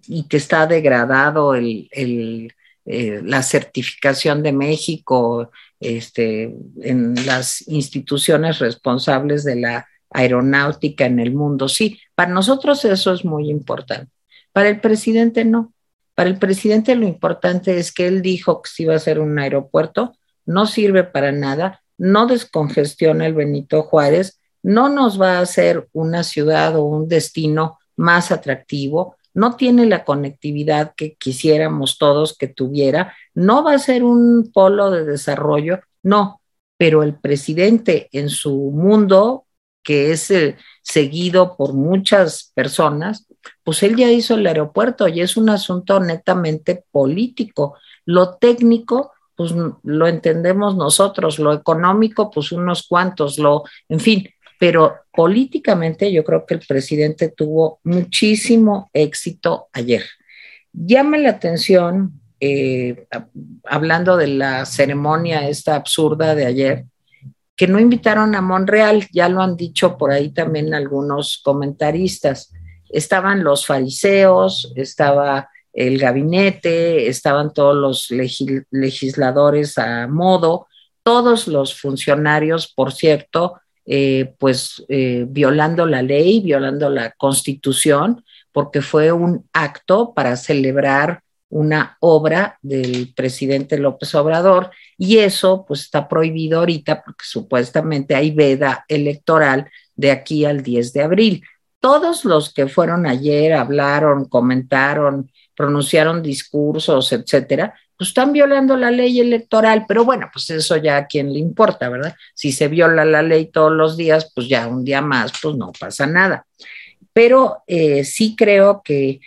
y 0.09 0.27
que 0.27 0.39
está 0.39 0.67
degradado 0.67 1.55
el, 1.55 1.89
el 1.93 2.53
eh, 2.87 3.21
la 3.23 3.43
certificación 3.43 4.43
de 4.43 4.53
México 4.53 5.53
este, 5.79 6.53
en 6.83 7.15
las 7.25 7.69
instituciones 7.69 8.59
responsables 8.59 9.45
de 9.45 9.57
la 9.57 9.87
aeronáutica 10.11 11.07
en 11.07 11.21
el 11.21 11.33
mundo. 11.33 11.69
Sí, 11.69 12.01
para 12.15 12.31
nosotros 12.31 12.85
eso 12.85 13.13
es 13.13 13.25
muy 13.25 13.51
importante. 13.51 14.13
Para 14.53 14.69
el 14.69 14.81
presidente 14.81 15.45
no. 15.45 15.73
Para 16.15 16.29
el 16.29 16.39
presidente 16.39 16.95
lo 16.97 17.07
importante 17.07 17.79
es 17.79 17.93
que 17.93 18.07
él 18.07 18.21
dijo 18.21 18.63
que 18.63 18.71
si 18.71 18.83
iba 18.83 18.95
a 18.95 18.99
ser 18.99 19.21
un 19.21 19.39
aeropuerto, 19.39 20.15
no 20.45 20.67
sirve 20.67 21.05
para 21.05 21.33
nada, 21.33 21.83
no 21.97 22.27
descongestiona 22.27 23.27
el 23.27 23.35
Benito 23.35 23.83
Juárez, 23.83 24.41
no 24.63 24.89
nos 24.89 25.21
va 25.21 25.39
a 25.39 25.41
hacer 25.41 25.89
una 25.93 26.23
ciudad 26.25 26.77
o 26.77 26.85
un 26.85 27.09
destino 27.09 27.79
más 27.97 28.33
atractivo, 28.33 29.17
no 29.33 29.57
tiene 29.57 29.87
la 29.87 30.05
conectividad 30.05 30.95
que 30.97 31.15
quisiéramos 31.15 31.99
todos 31.99 32.37
que 32.37 32.49
tuviera, 32.49 33.15
no 33.35 33.63
va 33.63 33.75
a 33.75 33.79
ser 33.79 34.03
un 34.03 34.51
polo 34.53 34.91
de 34.91 35.05
desarrollo, 35.05 35.81
no, 36.03 36.41
pero 36.77 37.03
el 37.03 37.15
presidente 37.15 38.09
en 38.13 38.29
su 38.29 38.55
mundo, 38.71 39.45
que 39.83 40.13
es 40.13 40.31
eh, 40.31 40.57
seguido 40.83 41.57
por 41.57 41.75
muchas 41.75 42.53
personas, 42.55 43.27
pues 43.65 43.83
él 43.83 43.97
ya 43.97 44.11
hizo 44.11 44.35
el 44.35 44.47
aeropuerto 44.47 45.09
y 45.09 45.21
es 45.21 45.37
un 45.37 45.51
asunto 45.51 46.01
netamente 46.01 46.85
político. 46.91 47.77
Lo 48.05 48.35
técnico, 48.35 49.13
pues 49.37 49.55
lo 49.83 50.07
entendemos 50.07 50.77
nosotros, 50.77 51.39
lo 51.39 51.53
económico, 51.53 52.31
pues 52.31 52.53
unos 52.53 52.87
cuantos, 52.87 53.39
lo, 53.39 53.65
en 53.89 54.01
fin, 54.01 54.29
pero 54.59 54.97
políticamente 55.11 56.13
yo 56.13 56.23
creo 56.23 56.45
que 56.45 56.55
el 56.55 56.61
presidente 56.61 57.31
tuvo 57.31 57.81
muchísimo 57.85 58.91
éxito 58.93 59.69
ayer. 59.73 60.05
Llama 60.73 61.17
la 61.17 61.31
atención, 61.31 62.21
eh, 62.39 63.07
hablando 63.65 64.19
de 64.19 64.29
la 64.29 64.67
ceremonia 64.67 65.49
esta 65.49 65.77
absurda 65.77 66.35
de 66.35 66.45
ayer, 66.45 66.85
que 67.61 67.69
no 67.69 67.79
invitaron 67.79 68.35
a 68.35 68.41
Monreal, 68.41 69.07
ya 69.13 69.29
lo 69.29 69.43
han 69.43 69.55
dicho 69.55 69.99
por 69.99 70.13
ahí 70.13 70.31
también 70.31 70.73
algunos 70.73 71.43
comentaristas. 71.45 72.55
Estaban 72.89 73.45
los 73.45 73.67
fariseos, 73.67 74.73
estaba 74.77 75.51
el 75.75 75.99
gabinete, 75.99 77.09
estaban 77.09 77.53
todos 77.53 77.77
los 77.77 78.11
legisladores 78.71 79.77
a 79.77 80.07
modo, 80.07 80.69
todos 81.03 81.49
los 81.49 81.79
funcionarios, 81.79 82.73
por 82.73 82.95
cierto, 82.95 83.61
eh, 83.85 84.33
pues 84.39 84.83
eh, 84.89 85.27
violando 85.29 85.85
la 85.85 86.01
ley, 86.01 86.41
violando 86.41 86.89
la 86.89 87.11
constitución, 87.11 88.25
porque 88.53 88.81
fue 88.81 89.13
un 89.13 89.47
acto 89.53 90.15
para 90.15 90.37
celebrar 90.37 91.21
una 91.51 91.97
obra 92.01 92.59
del 92.63 93.13
presidente 93.15 93.79
López 93.79 94.15
Obrador 94.15 94.71
y 94.97 95.19
eso 95.19 95.65
pues 95.67 95.83
está 95.83 96.09
prohibido 96.09 96.61
ahorita 96.61 97.03
porque 97.05 97.25
supuestamente 97.25 98.15
hay 98.15 98.31
veda 98.31 98.85
electoral 98.89 99.71
de 99.95 100.11
aquí 100.11 100.45
al 100.45 100.63
10 100.63 100.93
de 100.93 101.03
abril 101.03 101.43
todos 101.81 102.27
los 102.27 102.53
que 102.53 102.69
fueron 102.69 103.07
ayer, 103.07 103.55
hablaron, 103.55 104.27
comentaron, 104.27 105.31
pronunciaron 105.57 106.23
discursos, 106.23 107.13
etcétera, 107.13 107.75
pues 107.97 108.09
están 108.09 108.33
violando 108.33 108.77
la 108.77 108.91
ley 108.91 109.21
electoral, 109.21 109.85
pero 109.89 110.05
bueno, 110.05 110.29
pues 110.33 110.49
eso 110.51 110.77
ya 110.77 110.99
a 110.99 111.07
quién 111.07 111.33
le 111.33 111.39
importa, 111.39 111.89
¿verdad? 111.89 112.15
Si 112.35 112.53
se 112.53 112.69
viola 112.69 113.05
la 113.05 113.23
ley 113.23 113.47
todos 113.47 113.73
los 113.73 113.97
días, 113.97 114.31
pues 114.35 114.49
ya 114.49 114.69
un 114.69 114.85
día 114.85 115.01
más, 115.01 115.33
pues 115.43 115.57
no 115.57 115.73
pasa 115.79 116.07
nada. 116.07 116.47
Pero 117.13 117.63
eh, 117.67 118.05
sí 118.05 118.37
creo 118.37 118.83
que 118.83 119.21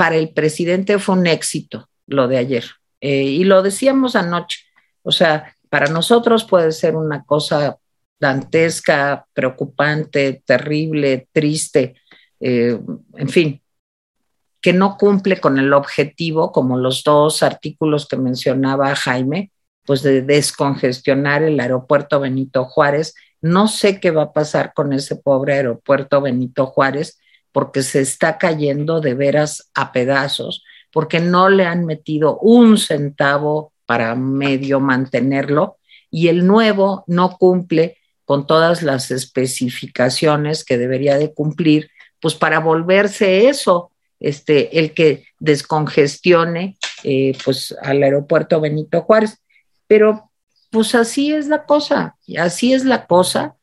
para 0.00 0.16
el 0.16 0.30
presidente 0.30 0.98
fue 0.98 1.14
un 1.14 1.26
éxito 1.26 1.90
lo 2.06 2.26
de 2.26 2.38
ayer. 2.38 2.64
Eh, 3.02 3.24
y 3.24 3.44
lo 3.44 3.62
decíamos 3.62 4.16
anoche, 4.16 4.60
o 5.02 5.12
sea, 5.12 5.54
para 5.68 5.88
nosotros 5.88 6.46
puede 6.46 6.72
ser 6.72 6.96
una 6.96 7.22
cosa 7.26 7.76
dantesca, 8.18 9.26
preocupante, 9.34 10.42
terrible, 10.46 11.28
triste, 11.32 11.96
eh, 12.40 12.80
en 13.18 13.28
fin, 13.28 13.62
que 14.62 14.72
no 14.72 14.96
cumple 14.96 15.38
con 15.38 15.58
el 15.58 15.74
objetivo, 15.74 16.50
como 16.50 16.78
los 16.78 17.04
dos 17.04 17.42
artículos 17.42 18.08
que 18.08 18.16
mencionaba 18.16 18.96
Jaime, 18.96 19.52
pues 19.84 20.02
de 20.02 20.22
descongestionar 20.22 21.42
el 21.42 21.60
aeropuerto 21.60 22.20
Benito 22.20 22.64
Juárez. 22.64 23.14
No 23.42 23.68
sé 23.68 24.00
qué 24.00 24.12
va 24.12 24.22
a 24.22 24.32
pasar 24.32 24.72
con 24.72 24.94
ese 24.94 25.16
pobre 25.16 25.56
aeropuerto 25.56 26.22
Benito 26.22 26.64
Juárez, 26.64 27.19
porque 27.52 27.82
se 27.82 28.00
está 28.00 28.38
cayendo 28.38 29.00
de 29.00 29.14
veras 29.14 29.70
a 29.74 29.92
pedazos, 29.92 30.64
porque 30.92 31.20
no 31.20 31.48
le 31.48 31.66
han 31.66 31.84
metido 31.84 32.38
un 32.38 32.78
centavo 32.78 33.72
para 33.86 34.14
medio 34.14 34.80
mantenerlo 34.80 35.78
y 36.10 36.28
el 36.28 36.46
nuevo 36.46 37.04
no 37.06 37.36
cumple 37.38 37.98
con 38.24 38.46
todas 38.46 38.82
las 38.82 39.10
especificaciones 39.10 40.64
que 40.64 40.78
debería 40.78 41.18
de 41.18 41.34
cumplir, 41.34 41.90
pues 42.20 42.34
para 42.34 42.60
volverse 42.60 43.48
eso, 43.48 43.90
este, 44.20 44.78
el 44.78 44.94
que 44.94 45.24
descongestione 45.38 46.76
eh, 47.02 47.36
pues 47.44 47.74
al 47.82 48.02
aeropuerto 48.02 48.60
Benito 48.60 49.02
Juárez. 49.02 49.38
Pero 49.86 50.30
pues 50.70 50.94
así 50.94 51.32
es 51.32 51.48
la 51.48 51.64
cosa, 51.64 52.16
así 52.38 52.72
es 52.72 52.84
la 52.84 53.06
cosa. 53.06 53.56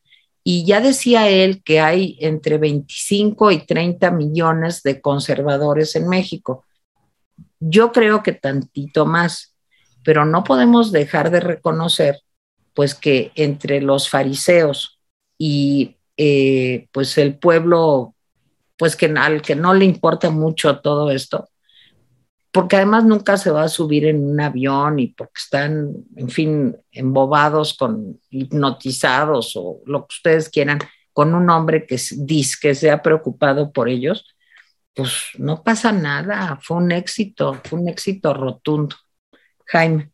Y 0.50 0.64
ya 0.64 0.80
decía 0.80 1.28
él 1.28 1.62
que 1.62 1.82
hay 1.82 2.18
entre 2.22 2.58
25 2.58 3.52
y 3.52 3.66
30 3.66 4.12
millones 4.12 4.82
de 4.82 5.02
conservadores 5.02 5.94
en 5.98 6.08
México. 6.08 6.64
Yo 7.60 7.92
creo 7.92 8.24
que 8.24 8.32
tantito 8.32 9.06
más, 9.06 9.58
pero 10.06 10.24
no 10.24 10.46
podemos 10.46 10.94
dejar 10.94 11.32
de 11.32 11.42
reconocer 11.42 12.22
pues 12.74 12.96
que 12.96 13.34
entre 13.36 13.82
los 13.82 14.10
fariseos 14.10 15.02
y 15.38 15.98
eh, 16.16 16.88
pues 16.94 17.18
el 17.18 17.38
pueblo, 17.38 18.16
pues 18.78 18.96
que 18.96 19.08
al 19.08 19.42
que 19.42 19.56
no 19.58 19.74
le 19.74 19.84
importa 19.84 20.30
mucho 20.30 20.80
todo 20.80 21.12
esto, 21.12 21.50
porque 22.52 22.78
además 22.78 23.06
nunca 23.06 23.38
se 23.38 23.52
va 23.52 23.64
a 23.64 23.70
subir 23.70 24.06
en 24.06 24.24
un 24.24 24.40
avión 24.40 25.00
y 25.00 25.08
porque 25.08 25.34
están, 25.38 25.94
en 26.16 26.30
fin, 26.30 26.78
embobados 26.92 27.76
con 27.76 28.20
hipnotizados 28.30 29.54
o 29.56 29.82
lo 29.86 30.02
que 30.02 30.14
ustedes 30.16 30.50
quieran, 30.50 30.80
con 31.14 31.34
un 31.34 31.50
hombre 31.50 31.86
que 31.86 32.00
dice 32.18 32.58
que 32.62 32.76
se 32.76 32.92
ha 32.92 33.02
preocupado 33.02 33.72
por 33.72 33.90
ellos, 33.90 34.26
pues 34.94 35.30
no 35.38 35.64
pasa 35.64 35.92
nada, 35.92 36.58
fue 36.62 36.78
un 36.78 36.92
éxito, 36.92 37.60
fue 37.64 37.80
un 37.80 37.90
éxito 37.90 38.34
rotundo. 38.34 38.96
Jaime. 39.66 40.12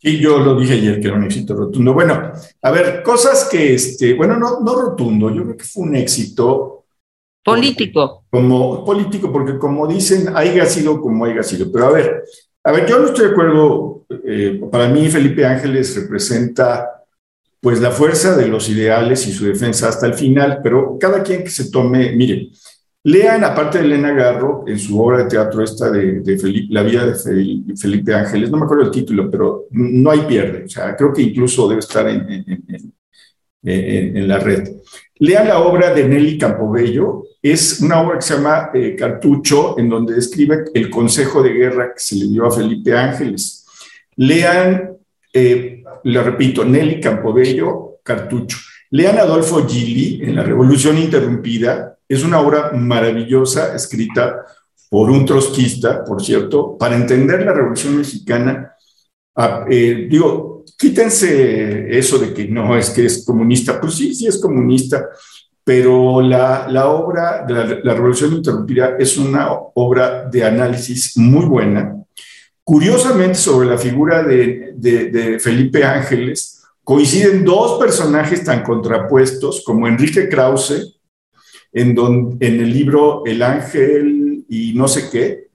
Y 0.00 0.18
yo 0.18 0.38
lo 0.38 0.58
dije 0.58 0.74
ayer 0.74 1.00
que 1.00 1.08
era 1.08 1.16
un 1.16 1.24
éxito 1.24 1.54
rotundo. 1.54 1.94
Bueno, 1.94 2.32
a 2.60 2.70
ver, 2.70 3.02
cosas 3.02 3.48
que, 3.50 3.74
este, 3.74 4.12
bueno, 4.12 4.36
no, 4.38 4.60
no 4.60 4.74
rotundo, 4.74 5.30
yo 5.30 5.44
creo 5.44 5.56
que 5.56 5.64
fue 5.64 5.84
un 5.84 5.96
éxito. 5.96 6.83
Político. 7.44 8.24
como 8.30 8.84
político, 8.84 9.30
porque 9.30 9.58
como 9.58 9.86
dicen, 9.86 10.34
haya 10.34 10.64
sido 10.66 11.00
como 11.00 11.24
haya 11.24 11.42
sido. 11.42 11.70
Pero 11.70 11.86
a 11.86 11.92
ver, 11.92 12.24
a 12.64 12.72
ver, 12.72 12.86
yo 12.86 12.98
no 12.98 13.06
estoy 13.06 13.26
de 13.26 13.32
acuerdo. 13.32 14.06
Eh, 14.26 14.60
para 14.70 14.88
mí, 14.88 15.08
Felipe 15.08 15.44
Ángeles 15.44 15.94
representa 15.96 16.90
pues 17.60 17.80
la 17.80 17.90
fuerza 17.90 18.36
de 18.36 18.48
los 18.48 18.68
ideales 18.68 19.26
y 19.26 19.32
su 19.32 19.46
defensa 19.46 19.88
hasta 19.88 20.06
el 20.06 20.14
final, 20.14 20.60
pero 20.62 20.98
cada 20.98 21.22
quien 21.22 21.42
que 21.42 21.50
se 21.50 21.70
tome, 21.70 22.12
miren, 22.12 22.50
Lean, 23.06 23.44
aparte 23.44 23.78
de 23.78 23.84
Elena 23.84 24.12
Garro, 24.12 24.64
en 24.66 24.78
su 24.78 24.98
obra 24.98 25.18
de 25.18 25.24
teatro 25.26 25.62
esta 25.62 25.90
de, 25.90 26.38
Felipe, 26.38 26.72
La 26.72 26.82
vida 26.82 27.06
de 27.06 27.14
Felipe 27.76 28.14
Ángeles, 28.14 28.50
no 28.50 28.56
me 28.56 28.64
acuerdo 28.64 28.84
el 28.84 28.90
título, 28.90 29.30
pero 29.30 29.66
no 29.70 30.10
hay 30.10 30.20
pierde. 30.20 30.64
O 30.64 30.68
sea, 30.68 30.96
creo 30.96 31.12
que 31.12 31.20
incluso 31.20 31.68
debe 31.68 31.80
estar 31.80 32.08
en, 32.08 32.62
la 34.26 34.38
red. 34.38 34.70
Lean 35.16 35.48
la 35.48 35.58
obra 35.58 35.92
de 35.92 36.08
Nelly 36.08 36.38
Campobello. 36.38 37.24
Es 37.44 37.80
una 37.80 38.00
obra 38.00 38.16
que 38.16 38.22
se 38.22 38.36
llama 38.36 38.70
eh, 38.72 38.96
Cartucho, 38.98 39.78
en 39.78 39.90
donde 39.90 40.14
describe 40.14 40.64
el 40.72 40.88
consejo 40.88 41.42
de 41.42 41.52
guerra 41.52 41.92
que 41.92 42.00
se 42.00 42.16
le 42.16 42.28
dio 42.28 42.46
a 42.46 42.50
Felipe 42.50 42.96
Ángeles. 42.96 43.66
Lean, 44.16 44.96
eh, 45.30 45.84
le 46.04 46.22
repito, 46.22 46.64
Nelly 46.64 47.02
Campobello, 47.02 47.98
Cartucho. 48.02 48.56
Lean 48.92 49.18
Adolfo 49.18 49.68
Gili 49.68 50.22
en 50.22 50.36
La 50.36 50.42
Revolución 50.42 50.96
Interrumpida, 50.96 51.98
es 52.08 52.24
una 52.24 52.40
obra 52.40 52.72
maravillosa 52.72 53.74
escrita 53.74 54.46
por 54.88 55.10
un 55.10 55.26
trotskista, 55.26 56.02
por 56.02 56.24
cierto, 56.24 56.78
para 56.78 56.96
entender 56.96 57.44
la 57.44 57.52
Revolución 57.52 57.98
Mexicana. 57.98 58.72
Ah, 59.36 59.66
eh, 59.68 60.06
digo, 60.08 60.64
quítense 60.78 61.94
eso 61.94 62.16
de 62.16 62.32
que 62.32 62.48
no 62.48 62.74
es 62.74 62.88
que 62.88 63.04
es 63.04 63.22
comunista, 63.22 63.78
pues 63.78 63.96
sí, 63.96 64.14
sí 64.14 64.26
es 64.26 64.38
comunista, 64.38 65.10
pero 65.64 66.20
la, 66.20 66.66
la 66.68 66.88
obra 66.88 67.44
de 67.46 67.80
la, 67.82 67.94
Revolución 67.94 68.34
Interrumpida 68.34 68.96
es 68.98 69.16
una 69.16 69.50
obra 69.74 70.28
de 70.28 70.44
análisis 70.44 71.16
muy 71.16 71.46
buena. 71.46 71.96
Curiosamente, 72.62 73.36
sobre 73.36 73.68
la 73.68 73.78
figura 73.78 74.22
de, 74.22 74.74
de, 74.76 75.10
de 75.10 75.38
Felipe 75.40 75.82
Ángeles, 75.82 76.62
coinciden 76.82 77.44
dos 77.44 77.78
personajes 77.80 78.44
tan 78.44 78.62
contrapuestos 78.62 79.62
como 79.64 79.88
Enrique 79.88 80.28
Krause, 80.28 81.00
en, 81.72 81.96
en 82.40 82.60
el 82.60 82.72
libro 82.72 83.22
El 83.26 83.42
Ángel 83.42 84.44
y 84.48 84.72
no 84.74 84.86
sé 84.86 85.10
qué, 85.10 85.48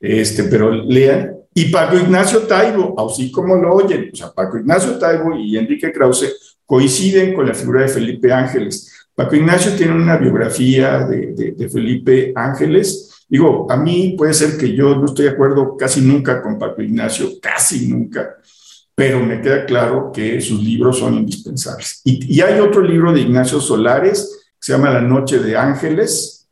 este, 0.00 0.44
pero 0.44 0.70
lean, 0.70 1.36
y 1.52 1.66
Paco 1.66 1.96
Ignacio 1.96 2.40
Taibo, 2.42 2.94
así 2.98 3.30
como 3.30 3.56
lo 3.56 3.74
oyen, 3.74 4.10
o 4.12 4.16
sea, 4.16 4.32
Paco 4.32 4.58
Ignacio 4.58 4.98
Taibo 4.98 5.36
y 5.36 5.58
Enrique 5.58 5.92
Krause 5.92 6.56
coinciden 6.64 7.34
con 7.34 7.46
la 7.46 7.54
figura 7.54 7.82
de 7.82 7.88
Felipe 7.88 8.32
Ángeles. 8.32 8.99
Paco 9.20 9.36
Ignacio 9.36 9.72
tiene 9.76 9.92
una 9.92 10.16
biografía 10.16 11.00
de, 11.00 11.68
Felipe 11.70 12.32
Ángeles. 12.34 13.26
Digo, 13.28 13.70
a 13.70 13.76
mí 13.76 14.14
puede 14.16 14.32
ser 14.32 14.56
que 14.56 14.74
yo 14.74 14.96
no 14.96 15.04
estoy 15.04 15.26
de 15.26 15.32
acuerdo 15.32 15.76
casi 15.76 16.00
nunca 16.00 16.40
con 16.40 16.58
Paco 16.58 16.80
Ignacio, 16.80 17.32
casi 17.38 17.86
nunca, 17.86 18.36
pero 18.94 19.20
me 19.20 19.42
queda 19.42 19.66
claro 19.66 20.10
que 20.10 20.40
sus 20.40 20.62
libros 20.62 21.00
son 21.00 21.16
indispensables. 21.16 22.00
Y, 22.02 22.34
y 22.34 22.40
hay 22.40 22.60
otro 22.60 22.80
libro 22.80 23.12
de 23.12 23.20
Ignacio 23.20 23.60
Solares, 23.60 24.54
se 24.58 24.72
llama 24.72 24.88
La 24.88 25.02
Noche 25.02 25.38
de 25.38 25.54
Ángeles, 25.54 26.48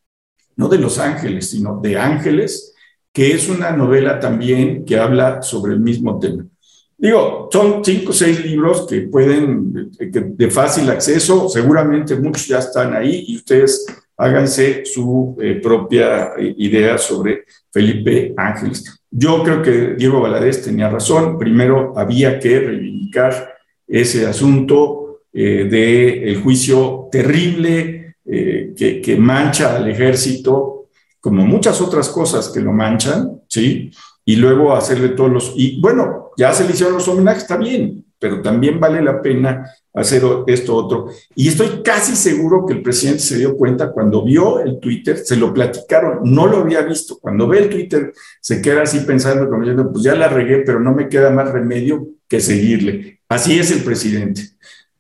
no 0.56 0.68
de 0.68 0.76
los 0.76 0.98
ángeles, 0.98 1.48
sino 1.48 1.80
de 1.80 1.96
ángeles, 1.96 2.74
que 3.14 3.32
es 3.32 3.48
una 3.48 3.70
novela 3.70 4.20
también 4.20 4.84
que 4.84 4.98
habla 4.98 5.40
sobre 5.40 5.72
el 5.72 5.80
mismo 5.80 6.18
tema. 6.18 6.44
Digo, 6.98 7.48
son 7.52 7.84
cinco 7.84 8.10
o 8.10 8.12
seis 8.12 8.44
libros 8.44 8.86
que 8.88 9.02
pueden, 9.02 9.92
de 9.92 10.50
fácil 10.50 10.90
acceso, 10.90 11.48
seguramente 11.48 12.16
muchos 12.16 12.48
ya 12.48 12.58
están 12.58 12.92
ahí 12.94 13.24
y 13.28 13.36
ustedes 13.36 13.86
háganse 14.16 14.84
su 14.84 15.36
eh, 15.40 15.60
propia 15.62 16.32
eh, 16.36 16.54
idea 16.58 16.98
sobre 16.98 17.44
Felipe 17.72 18.34
Ángeles. 18.36 19.00
Yo 19.10 19.44
creo 19.44 19.62
que 19.62 19.94
Diego 19.96 20.20
Valadez 20.20 20.62
tenía 20.62 20.90
razón. 20.90 21.38
Primero 21.38 21.94
había 21.96 22.38
que 22.40 22.58
reivindicar 22.58 23.54
ese 23.86 24.26
asunto 24.26 25.20
eh, 25.32 25.64
del 25.70 26.40
juicio 26.42 27.08
terrible 27.10 28.16
eh, 28.24 28.74
que, 28.76 29.16
mancha 29.16 29.76
al 29.76 29.88
ejército, 29.88 30.88
como 31.20 31.46
muchas 31.46 31.80
otras 31.80 32.08
cosas 32.08 32.48
que 32.48 32.60
lo 32.60 32.72
manchan, 32.72 33.42
¿sí? 33.48 33.90
Y 34.28 34.36
luego 34.36 34.74
hacerle 34.74 35.08
todos 35.08 35.32
los... 35.32 35.52
Y 35.56 35.80
bueno, 35.80 36.32
ya 36.36 36.52
se 36.52 36.64
le 36.64 36.72
hicieron 36.72 36.92
los 36.92 37.08
homenajes, 37.08 37.44
está 37.44 37.56
bien, 37.56 38.04
pero 38.18 38.42
también 38.42 38.78
vale 38.78 39.00
la 39.00 39.22
pena 39.22 39.64
hacer 39.94 40.22
esto 40.46 40.76
otro. 40.76 41.06
Y 41.34 41.48
estoy 41.48 41.82
casi 41.82 42.14
seguro 42.14 42.66
que 42.66 42.74
el 42.74 42.82
presidente 42.82 43.20
se 43.20 43.38
dio 43.38 43.56
cuenta 43.56 43.90
cuando 43.90 44.22
vio 44.22 44.60
el 44.60 44.80
Twitter, 44.80 45.16
se 45.16 45.34
lo 45.34 45.54
platicaron, 45.54 46.18
no 46.24 46.46
lo 46.46 46.58
había 46.58 46.82
visto. 46.82 47.18
Cuando 47.18 47.48
ve 47.48 47.60
el 47.60 47.70
Twitter, 47.70 48.12
se 48.42 48.60
queda 48.60 48.82
así 48.82 49.00
pensando, 49.00 49.48
como 49.48 49.62
diciendo, 49.62 49.90
pues 49.90 50.04
ya 50.04 50.14
la 50.14 50.28
regué, 50.28 50.58
pero 50.58 50.78
no 50.78 50.92
me 50.92 51.08
queda 51.08 51.30
más 51.30 51.50
remedio 51.50 52.06
que 52.28 52.40
seguirle. 52.40 53.20
Así 53.30 53.58
es 53.58 53.70
el 53.70 53.82
presidente. 53.82 54.42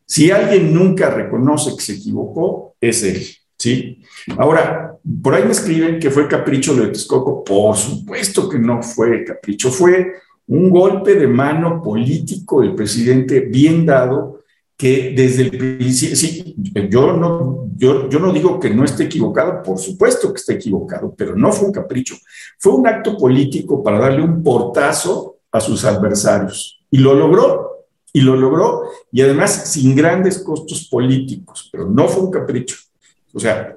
Si 0.06 0.30
alguien 0.30 0.72
nunca 0.72 1.10
reconoce 1.10 1.76
que 1.76 1.82
se 1.82 1.92
equivocó, 1.96 2.76
es 2.80 3.02
él, 3.02 3.26
¿sí? 3.58 4.02
Ahora, 4.36 4.96
por 5.22 5.34
ahí 5.34 5.44
me 5.44 5.52
escriben 5.52 5.98
que 5.98 6.10
fue 6.10 6.28
capricho 6.28 6.74
lo 6.74 6.84
de 6.84 6.88
Texcoco. 6.88 7.44
Por 7.44 7.76
supuesto 7.76 8.48
que 8.48 8.58
no 8.58 8.82
fue 8.82 9.24
capricho, 9.24 9.70
fue 9.70 10.12
un 10.46 10.70
golpe 10.70 11.14
de 11.14 11.26
mano 11.26 11.82
político 11.82 12.60
del 12.60 12.74
presidente 12.74 13.40
bien 13.40 13.84
dado 13.84 14.40
que 14.76 15.12
desde 15.14 15.42
el 15.42 15.50
principio, 15.50 16.16
sí, 16.16 16.54
yo 16.88 17.12
no, 17.12 17.68
yo, 17.76 18.08
yo 18.08 18.20
no 18.20 18.32
digo 18.32 18.60
que 18.60 18.70
no 18.70 18.84
esté 18.84 19.04
equivocado, 19.04 19.60
por 19.60 19.76
supuesto 19.76 20.32
que 20.32 20.38
está 20.38 20.52
equivocado, 20.52 21.12
pero 21.16 21.34
no 21.34 21.50
fue 21.52 21.66
un 21.66 21.72
capricho, 21.72 22.16
fue 22.58 22.74
un 22.74 22.86
acto 22.86 23.16
político 23.16 23.82
para 23.82 23.98
darle 23.98 24.22
un 24.22 24.40
portazo 24.40 25.38
a 25.50 25.58
sus 25.60 25.84
adversarios 25.84 26.80
y 26.90 26.98
lo 26.98 27.12
logró 27.14 27.68
y 28.12 28.20
lo 28.20 28.36
logró, 28.36 28.84
y 29.12 29.20
además 29.20 29.70
sin 29.70 29.94
grandes 29.94 30.38
costos 30.38 30.88
políticos, 30.88 31.68
pero 31.70 31.88
no 31.88 32.08
fue 32.08 32.24
un 32.24 32.30
capricho. 32.30 32.76
O 33.34 33.38
sea, 33.38 33.76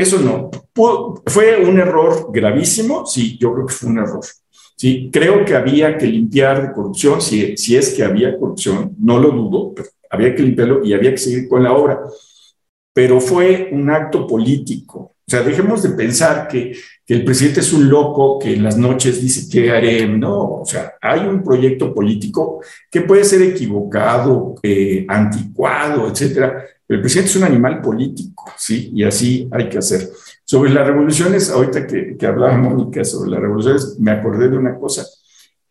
eso 0.00 0.18
no. 0.18 0.50
¿Fue 1.26 1.64
un 1.64 1.78
error 1.78 2.30
gravísimo? 2.32 3.06
Sí, 3.06 3.38
yo 3.38 3.52
creo 3.54 3.66
que 3.66 3.74
fue 3.74 3.90
un 3.90 3.98
error. 3.98 4.20
¿sí? 4.76 5.10
Creo 5.12 5.44
que 5.44 5.54
había 5.54 5.98
que 5.98 6.06
limpiar 6.06 6.62
de 6.62 6.72
corrupción, 6.72 7.20
si, 7.20 7.56
si 7.56 7.76
es 7.76 7.94
que 7.94 8.02
había 8.02 8.38
corrupción, 8.38 8.96
no 8.98 9.18
lo 9.18 9.30
dudo, 9.30 9.74
había 10.10 10.34
que 10.34 10.42
limpiarlo 10.42 10.84
y 10.84 10.92
había 10.92 11.10
que 11.10 11.18
seguir 11.18 11.48
con 11.48 11.62
la 11.62 11.72
obra. 11.72 12.00
Pero 12.92 13.20
fue 13.20 13.68
un 13.72 13.88
acto 13.90 14.26
político. 14.26 14.98
O 14.98 15.30
sea, 15.30 15.42
dejemos 15.42 15.82
de 15.82 15.90
pensar 15.90 16.48
que, 16.48 16.72
el 17.06 17.24
presidente 17.24 17.58
es 17.58 17.72
un 17.72 17.88
loco 17.88 18.38
que 18.38 18.54
en 18.54 18.62
las 18.62 18.76
noches 18.76 19.20
dice 19.20 19.48
que 19.50 19.70
haré. 19.70 20.06
No, 20.06 20.60
o 20.60 20.64
sea, 20.64 20.94
hay 21.00 21.20
un 21.20 21.42
proyecto 21.42 21.92
político 21.92 22.60
que 22.88 23.00
puede 23.00 23.24
ser 23.24 23.42
equivocado, 23.42 24.54
eh, 24.62 25.04
anticuado, 25.08 26.08
etcétera. 26.08 26.64
El 26.90 27.00
presidente 27.00 27.30
es 27.30 27.36
un 27.36 27.44
animal 27.44 27.80
político, 27.80 28.50
¿sí? 28.56 28.90
Y 28.92 29.04
así 29.04 29.48
hay 29.52 29.68
que 29.68 29.78
hacer. 29.78 30.08
Sobre 30.44 30.72
las 30.72 30.84
revoluciones, 30.84 31.48
ahorita 31.48 31.86
que, 31.86 32.16
que 32.16 32.26
hablaba 32.26 32.56
Mónica 32.56 33.04
sobre 33.04 33.30
las 33.30 33.40
revoluciones, 33.40 33.96
me 34.00 34.10
acordé 34.10 34.48
de 34.48 34.58
una 34.58 34.76
cosa. 34.76 35.06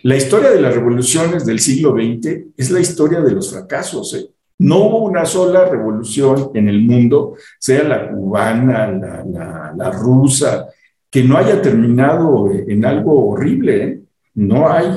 La 0.03 0.15
historia 0.15 0.49
de 0.49 0.61
las 0.61 0.73
revoluciones 0.73 1.45
del 1.45 1.59
siglo 1.59 1.91
XX 1.91 2.53
es 2.55 2.71
la 2.71 2.79
historia 2.79 3.19
de 3.19 3.33
los 3.33 3.51
fracasos. 3.51 4.13
¿eh? 4.13 4.29
No 4.59 4.77
hubo 4.77 5.03
una 5.03 5.25
sola 5.25 5.65
revolución 5.65 6.51
en 6.53 6.69
el 6.69 6.83
mundo, 6.83 7.35
sea 7.59 7.83
la 7.83 8.09
cubana, 8.09 8.89
la, 8.89 9.25
la, 9.25 9.73
la 9.75 9.91
rusa, 9.91 10.69
que 11.11 11.21
no 11.21 11.37
haya 11.37 11.61
terminado 11.61 12.49
en 12.49 12.85
algo 12.85 13.31
horrible. 13.31 13.83
¿eh? 13.83 14.01
No 14.35 14.69
hay. 14.69 14.87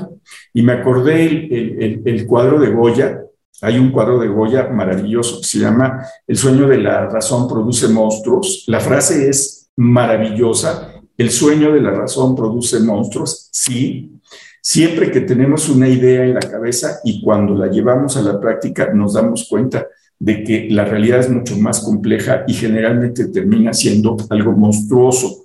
Y 0.54 0.62
me 0.62 0.74
acordé 0.74 1.26
el, 1.26 1.52
el, 1.82 2.02
el, 2.04 2.26
cuadro 2.28 2.60
de 2.60 2.70
Goya. 2.70 3.21
Hay 3.60 3.78
un 3.78 3.92
cuadro 3.92 4.18
de 4.18 4.28
Goya 4.28 4.68
maravilloso 4.68 5.40
que 5.40 5.46
se 5.46 5.58
llama 5.58 6.04
El 6.26 6.36
sueño 6.36 6.66
de 6.66 6.78
la 6.78 7.06
razón 7.06 7.46
produce 7.46 7.88
monstruos. 7.88 8.64
La 8.66 8.80
frase 8.80 9.28
es 9.28 9.70
maravillosa. 9.76 10.94
El 11.16 11.30
sueño 11.30 11.72
de 11.72 11.80
la 11.80 11.90
razón 11.90 12.34
produce 12.34 12.80
monstruos, 12.80 13.48
sí, 13.52 14.20
siempre 14.60 15.10
que 15.10 15.20
tenemos 15.20 15.68
una 15.68 15.88
idea 15.88 16.24
en 16.24 16.34
la 16.34 16.40
cabeza 16.40 17.00
y 17.04 17.22
cuando 17.22 17.54
la 17.54 17.66
llevamos 17.66 18.16
a 18.16 18.22
la 18.22 18.40
práctica 18.40 18.92
nos 18.94 19.14
damos 19.14 19.46
cuenta 19.48 19.86
de 20.18 20.44
que 20.44 20.68
la 20.70 20.84
realidad 20.84 21.18
es 21.20 21.28
mucho 21.28 21.56
más 21.58 21.80
compleja 21.80 22.44
y 22.46 22.54
generalmente 22.54 23.26
termina 23.26 23.74
siendo 23.74 24.16
algo 24.30 24.52
monstruoso. 24.52 25.42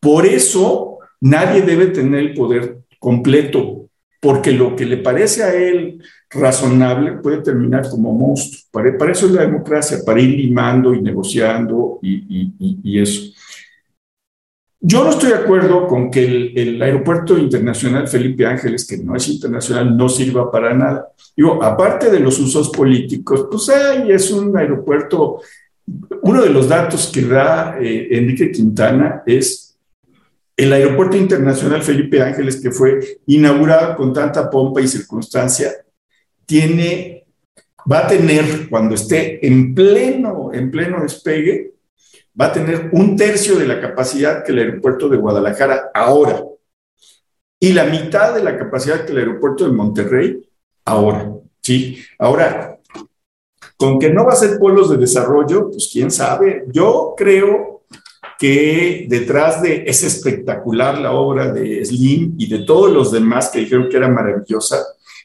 Por 0.00 0.24
eso 0.24 0.98
nadie 1.20 1.60
debe 1.60 1.88
tener 1.88 2.20
el 2.20 2.34
poder 2.34 2.78
completo, 2.98 3.90
porque 4.20 4.52
lo 4.52 4.74
que 4.74 4.86
le 4.86 4.96
parece 4.96 5.42
a 5.42 5.54
él 5.54 6.02
razonable 6.30 7.12
puede 7.12 7.38
terminar 7.38 7.88
como 7.88 8.12
monstruo. 8.12 8.62
Para, 8.70 9.12
eso 9.12 9.26
es 9.26 9.32
la 9.32 9.42
democracia, 9.42 9.98
para 10.04 10.20
ir 10.20 10.36
limando 10.36 10.94
y 10.94 11.00
negociando 11.00 11.98
y, 12.02 13.00
eso. 13.00 13.32
Yo 14.80 15.02
no 15.02 15.10
estoy 15.10 15.30
de 15.30 15.36
acuerdo 15.36 15.88
con 15.88 16.10
que 16.10 16.52
el, 16.54 16.80
aeropuerto 16.80 17.36
internacional 17.36 18.06
Felipe 18.06 18.46
Ángeles, 18.46 18.86
que 18.86 18.98
no 18.98 19.16
es 19.16 19.28
internacional, 19.28 19.96
no 19.96 20.08
sirva 20.08 20.50
para 20.50 20.72
nada. 20.72 21.08
Digo, 21.36 21.62
aparte 21.62 22.10
de 22.10 22.20
los 22.20 22.38
usos 22.38 22.70
políticos, 22.70 23.48
pues 23.50 23.68
ahí 23.70 24.12
es 24.12 24.30
un 24.30 24.56
aeropuerto. 24.56 25.40
Uno 26.22 26.42
de 26.42 26.50
los 26.50 26.68
datos 26.68 27.10
que 27.12 27.22
da 27.22 27.76
eh, 27.80 28.08
Enrique 28.10 28.52
Quintana 28.52 29.22
es 29.26 29.68
el 30.56 30.72
aeropuerto 30.72 31.16
internacional 31.16 31.82
Felipe 31.82 32.20
Ángeles, 32.20 32.60
que 32.60 32.70
fue 32.70 33.20
inaugurado 33.26 33.96
con 33.96 34.12
tanta 34.12 34.50
pompa 34.50 34.80
y 34.80 34.88
circunstancia, 34.88 35.72
tiene, 36.48 37.26
va 37.90 38.00
a 38.00 38.06
tener, 38.06 38.70
cuando 38.70 38.94
esté 38.94 39.46
en 39.46 39.74
pleno, 39.74 40.50
en 40.52 40.70
pleno 40.70 41.02
despegue, 41.02 41.74
va 42.40 42.46
a 42.46 42.52
tener 42.52 42.88
un 42.92 43.16
tercio 43.16 43.58
de 43.58 43.66
la 43.66 43.80
capacidad 43.80 44.42
que 44.42 44.52
el 44.52 44.60
aeropuerto 44.60 45.10
de 45.10 45.18
Guadalajara 45.18 45.90
ahora 45.92 46.42
y 47.60 47.72
la 47.74 47.84
mitad 47.84 48.34
de 48.34 48.42
la 48.42 48.56
capacidad 48.56 49.04
que 49.04 49.12
el 49.12 49.18
aeropuerto 49.18 49.64
de 49.64 49.72
Monterrey 49.72 50.48
ahora. 50.86 51.30
¿sí? 51.60 51.98
Ahora, 52.18 52.78
con 53.76 53.98
que 53.98 54.08
no 54.08 54.24
va 54.24 54.32
a 54.32 54.36
ser 54.36 54.58
pueblos 54.58 54.88
de 54.88 54.96
desarrollo, 54.96 55.70
pues 55.70 55.90
quién 55.92 56.10
sabe. 56.10 56.64
Yo 56.72 57.14
creo 57.14 57.82
que 58.38 59.04
detrás 59.06 59.60
de 59.60 59.84
es 59.86 60.02
espectacular 60.02 60.96
la 60.98 61.12
obra 61.12 61.52
de 61.52 61.84
Slim 61.84 62.36
y 62.38 62.48
de 62.48 62.60
todos 62.60 62.90
los 62.90 63.12
demás 63.12 63.50
que 63.50 63.60
dijeron 63.60 63.88
que 63.90 63.98
era 63.98 64.08
maravillosa, 64.08 64.78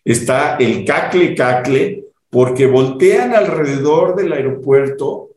está 0.03 0.57
el 0.57 0.85
cacle 0.85 1.35
cacle, 1.35 2.05
porque 2.29 2.65
voltean 2.65 3.35
alrededor 3.35 4.15
del 4.15 4.33
aeropuerto 4.33 5.33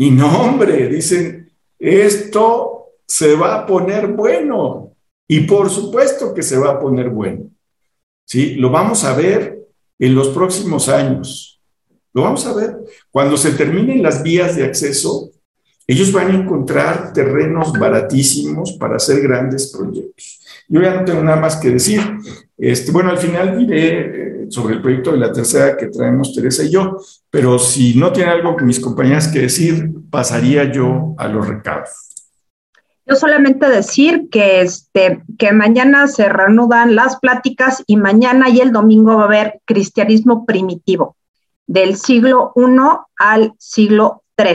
y 0.00 0.10
no, 0.10 0.40
hombre, 0.40 0.88
dicen, 0.88 1.52
esto 1.78 2.92
se 3.06 3.34
va 3.34 3.56
a 3.56 3.66
poner 3.66 4.06
bueno. 4.06 4.94
Y 5.28 5.40
por 5.40 5.68
supuesto 5.68 6.32
que 6.32 6.42
se 6.42 6.56
va 6.56 6.70
a 6.70 6.80
poner 6.80 7.10
bueno. 7.10 7.50
¿Sí? 8.24 8.54
Lo 8.54 8.70
vamos 8.70 9.04
a 9.04 9.14
ver 9.14 9.58
en 9.98 10.14
los 10.14 10.28
próximos 10.28 10.88
años. 10.88 11.60
Lo 12.14 12.22
vamos 12.22 12.46
a 12.46 12.54
ver. 12.54 12.78
Cuando 13.10 13.36
se 13.36 13.50
terminen 13.50 14.02
las 14.02 14.22
vías 14.22 14.56
de 14.56 14.64
acceso, 14.64 15.32
ellos 15.86 16.12
van 16.12 16.30
a 16.30 16.34
encontrar 16.34 17.12
terrenos 17.12 17.72
baratísimos 17.78 18.72
para 18.72 18.96
hacer 18.96 19.20
grandes 19.20 19.70
proyectos. 19.70 20.39
Yo 20.72 20.80
ya 20.80 20.94
no 20.94 21.04
tengo 21.04 21.22
nada 21.24 21.36
más 21.36 21.56
que 21.56 21.70
decir. 21.70 22.00
Este, 22.56 22.92
bueno, 22.92 23.10
al 23.10 23.18
final 23.18 23.58
diré 23.58 24.46
sobre 24.50 24.76
el 24.76 24.80
proyecto 24.82 25.10
de 25.10 25.18
la 25.18 25.32
tercera 25.32 25.76
que 25.76 25.88
traemos 25.88 26.32
Teresa 26.32 26.62
y 26.62 26.70
yo, 26.70 26.96
pero 27.28 27.58
si 27.58 27.94
no 27.94 28.12
tiene 28.12 28.30
algo 28.30 28.54
con 28.54 28.66
mis 28.66 28.78
compañeras 28.78 29.26
que 29.26 29.40
decir, 29.40 29.90
pasaría 30.10 30.70
yo 30.70 31.16
a 31.18 31.26
los 31.26 31.48
recados. 31.48 31.90
Yo 33.04 33.16
solamente 33.16 33.68
decir 33.68 34.28
que, 34.30 34.60
este, 34.60 35.24
que 35.38 35.50
mañana 35.50 36.06
se 36.06 36.28
reanudan 36.28 36.94
las 36.94 37.18
pláticas 37.18 37.82
y 37.88 37.96
mañana 37.96 38.48
y 38.48 38.60
el 38.60 38.70
domingo 38.70 39.16
va 39.16 39.22
a 39.22 39.26
haber 39.26 39.60
cristianismo 39.64 40.46
primitivo, 40.46 41.16
del 41.66 41.96
siglo 41.96 42.52
I 42.54 42.62
al 43.16 43.54
siglo 43.58 44.22
III, 44.38 44.54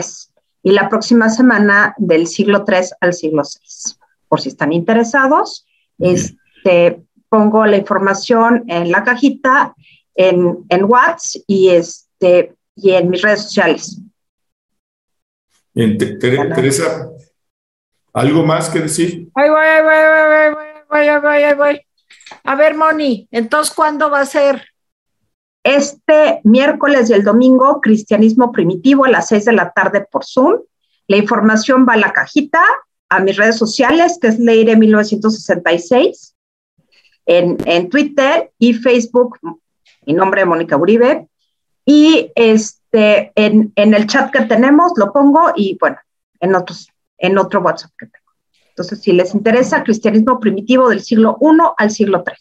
y 0.64 0.72
la 0.72 0.88
próxima 0.88 1.28
semana 1.28 1.94
del 1.98 2.28
siglo 2.28 2.64
III 2.66 2.88
al 3.02 3.14
siglo 3.14 3.44
VI. 3.44 3.96
Por 4.30 4.40
si 4.40 4.48
están 4.48 4.72
interesados, 4.72 5.65
este, 5.98 7.04
pongo 7.30 7.66
la 7.66 7.78
información 7.78 8.64
en 8.68 8.92
la 8.92 9.04
cajita, 9.04 9.76
en, 10.14 10.66
en 10.70 10.84
WhatsApp 10.86 11.44
y, 11.48 11.70
este, 11.70 12.56
y 12.76 12.92
en 12.92 13.10
mis 13.10 13.22
redes 13.22 13.44
sociales. 13.44 14.02
Teresa, 15.74 17.10
¿algo 18.14 18.44
más 18.44 18.70
que 18.70 18.80
decir? 18.80 19.30
Ay, 19.36 19.50
voy, 19.50 19.66
ay, 19.66 19.82
voy, 19.84 19.94
ay, 19.94 20.54
voy, 20.90 21.20
voy, 21.20 21.44
voy, 21.44 21.54
voy. 21.56 21.82
A 22.44 22.56
ver, 22.56 22.76
Moni, 22.76 23.28
entonces, 23.32 23.74
¿cuándo 23.74 24.10
va 24.10 24.22
a 24.22 24.26
ser? 24.26 24.64
Este 25.64 26.42
miércoles 26.44 27.10
y 27.10 27.14
el 27.14 27.24
domingo, 27.24 27.82
Cristianismo 27.82 28.52
Primitivo 28.52 29.06
a 29.06 29.10
las 29.10 29.28
seis 29.28 29.46
de 29.46 29.52
la 29.52 29.72
tarde 29.72 30.06
por 30.10 30.24
Zoom. 30.24 30.62
La 31.08 31.18
información 31.18 31.86
va 31.90 31.94
a 31.94 31.98
la 31.98 32.14
cajita, 32.14 32.64
a 33.10 33.20
mis 33.20 33.38
redes 33.38 33.58
sociales, 33.58 34.18
que 34.22 34.28
es 34.28 34.40
Leire 34.40 34.76
1966 34.76 36.36
en, 37.26 37.58
en 37.66 37.90
Twitter 37.90 38.52
y 38.60 38.74
Facebook, 38.74 39.40
mi 40.06 40.14
nombre 40.14 40.42
es 40.42 40.48
Mónica 40.48 40.78
Uribe, 40.78 41.28
y 41.86 42.32
este, 42.36 43.32
en, 43.36 43.72
en, 43.76 43.94
el 43.94 44.08
chat 44.08 44.32
que 44.32 44.42
tenemos 44.46 44.94
lo 44.98 45.12
pongo 45.12 45.52
y 45.56 45.78
bueno, 45.80 45.98
en, 46.40 46.56
otros, 46.56 46.90
en 47.18 47.38
otro 47.38 47.62
WhatsApp 47.62 47.92
que 47.98 48.08
tengo. 48.08 48.26
Entonces, 48.70 49.02
si 49.02 49.12
les 49.14 49.34
interesa, 49.34 49.84
cristianismo 49.84 50.40
primitivo 50.40 50.90
del 50.90 51.02
siglo 51.02 51.38
I 51.40 51.58
al 51.78 51.92
siglo 51.92 52.24
III. 52.26 52.36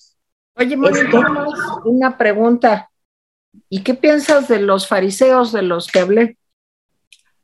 Oye, 0.57 0.77
Mónica, 0.77 1.01
este, 1.03 1.89
una 1.89 2.17
pregunta. 2.17 2.91
¿Y 3.69 3.83
qué 3.83 3.95
piensas 3.95 4.49
de 4.49 4.61
los 4.61 4.89
fariseos 4.89 5.53
de 5.53 5.63
los 5.63 5.87
que 5.87 6.01
hablé? 6.01 6.39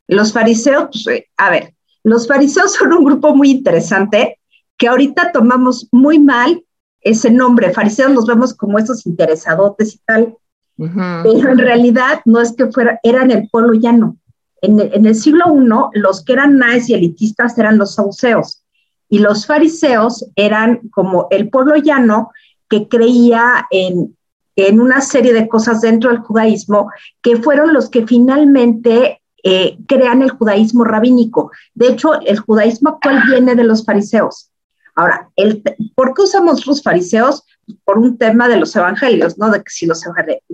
Los 0.09 0.33
fariseos, 0.33 0.89
pues, 0.91 1.07
eh, 1.07 1.29
a 1.37 1.51
ver, 1.51 1.75
los 2.03 2.27
fariseos 2.27 2.73
son 2.75 2.93
un 2.93 3.05
grupo 3.05 3.35
muy 3.35 3.51
interesante 3.51 4.39
que 4.77 4.89
ahorita 4.89 5.33
tomamos 5.33 5.89
muy 5.93 6.19
mal 6.19 6.65
ese 7.03 7.31
nombre. 7.31 7.73
Fariseos 7.73 8.13
los 8.13 8.27
vemos 8.27 8.55
como 8.55 8.79
esos 8.79 9.07
interesadotes 9.07 9.95
y 9.95 9.99
tal, 10.07 10.37
pero 10.77 11.51
en 11.51 11.59
realidad 11.59 12.21
no 12.25 12.41
es 12.41 12.53
que 12.53 12.67
fuera, 12.67 12.99
eran 13.03 13.31
el 13.31 13.49
pueblo 13.51 13.75
llano. 13.75 14.17
En, 14.63 14.81
en 14.81 15.07
el 15.07 15.15
siglo 15.15 15.45
I, 15.55 15.99
los 15.99 16.25
que 16.25 16.35
eran 16.35 16.59
naes 16.59 16.89
y 16.89 16.95
elitistas 16.95 17.57
eran 17.59 17.79
los 17.79 17.95
sauceos, 17.95 18.63
y 19.09 19.19
los 19.19 19.47
fariseos 19.47 20.25
eran 20.37 20.89
como 20.91 21.27
el 21.31 21.51
pueblo 21.51 21.77
llano 21.77 22.31
que 22.69 22.87
creía 22.89 23.67
en, 23.71 24.17
en 24.57 24.81
una 24.81 25.01
serie 25.01 25.33
de 25.33 25.49
cosas 25.49 25.81
dentro 25.81 26.11
del 26.11 26.21
judaísmo, 26.21 26.91
que 27.21 27.37
fueron 27.37 27.75
los 27.75 27.91
que 27.91 28.07
finalmente 28.07 29.20
eh, 29.43 29.79
crean 29.87 30.23
el 30.23 30.31
judaísmo 30.31 30.85
rabínico. 30.85 31.51
De 31.75 31.89
hecho, 31.89 32.21
el 32.21 32.39
judaísmo 32.39 32.91
actual 32.91 33.23
viene 33.29 33.55
de 33.55 33.65
los 33.65 33.85
fariseos. 33.85 34.51
Ahora, 34.95 35.31
el, 35.37 35.63
¿por 35.95 36.15
qué 36.15 36.23
usamos 36.23 36.67
los 36.67 36.83
fariseos? 36.83 37.45
Por 37.85 37.99
un 37.99 38.19
tema 38.19 38.49
de 38.49 38.57
los 38.57 38.75
evangelios, 38.75 39.39
¿no? 39.39 39.51
De 39.51 39.59
que 39.63 39.71
si 39.71 39.87
los, 39.87 40.03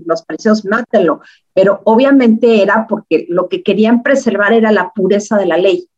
los 0.04 0.24
fariseos 0.24 0.64
mátenlo, 0.64 1.20
pero 1.54 1.80
obviamente 1.84 2.62
era 2.62 2.86
porque 2.86 3.26
lo 3.28 3.48
que 3.48 3.62
querían 3.62 4.02
preservar 4.02 4.52
era 4.52 4.70
la 4.72 4.92
pureza 4.92 5.38
de 5.38 5.46
la 5.46 5.56
ley. 5.56 5.88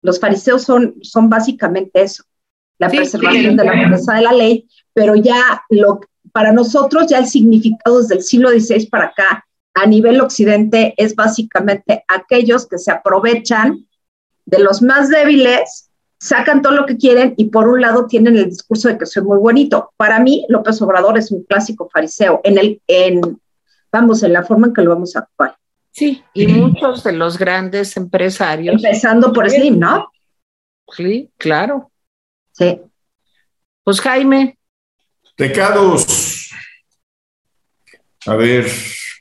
Los 0.00 0.18
fariseos 0.18 0.62
son, 0.62 0.96
son 1.02 1.28
básicamente 1.28 2.02
eso, 2.02 2.24
la 2.78 2.88
preservación 2.88 3.56
de 3.56 3.64
la 3.64 3.84
pureza 3.84 4.14
de 4.14 4.22
la 4.22 4.32
ley, 4.32 4.68
pero 4.92 5.14
ya 5.14 5.62
lo, 5.70 6.00
para 6.32 6.52
nosotros 6.52 7.06
ya 7.08 7.18
el 7.18 7.26
significado 7.26 8.00
desde 8.00 8.16
el 8.16 8.22
siglo 8.22 8.50
XVI 8.50 8.86
para 8.86 9.06
acá 9.06 9.44
a 9.82 9.86
nivel 9.86 10.20
occidente 10.20 10.94
es 10.96 11.16
básicamente 11.16 12.04
aquellos 12.06 12.68
que 12.68 12.78
se 12.78 12.92
aprovechan 12.92 13.88
de 14.44 14.60
los 14.60 14.80
más 14.80 15.08
débiles, 15.08 15.90
sacan 16.20 16.62
todo 16.62 16.74
lo 16.74 16.86
que 16.86 16.96
quieren 16.96 17.34
y 17.36 17.46
por 17.46 17.68
un 17.68 17.80
lado 17.80 18.06
tienen 18.06 18.36
el 18.36 18.48
discurso 18.48 18.88
de 18.88 18.96
que 18.96 19.06
soy 19.06 19.24
muy 19.24 19.38
bonito. 19.38 19.92
Para 19.96 20.20
mí, 20.20 20.46
López 20.48 20.80
Obrador 20.82 21.18
es 21.18 21.32
un 21.32 21.42
clásico 21.42 21.88
fariseo 21.92 22.40
en 22.44 22.58
el, 22.58 22.80
en, 22.86 23.40
vamos, 23.90 24.22
en 24.22 24.32
la 24.32 24.44
forma 24.44 24.68
en 24.68 24.72
que 24.72 24.82
lo 24.82 24.90
vamos 24.90 25.16
a 25.16 25.20
actuar. 25.20 25.56
Sí, 25.90 26.22
y 26.32 26.46
muchos 26.46 27.02
de 27.02 27.12
los 27.12 27.36
grandes 27.36 27.96
empresarios. 27.96 28.76
Empezando 28.76 29.32
por 29.32 29.50
Slim, 29.50 29.80
¿no? 29.80 30.12
Sí, 30.96 31.28
claro. 31.36 31.90
Sí. 32.52 32.80
Pues 33.82 34.00
Jaime. 34.00 34.56
Pecados. 35.34 36.50
A 38.26 38.36
ver, 38.36 38.66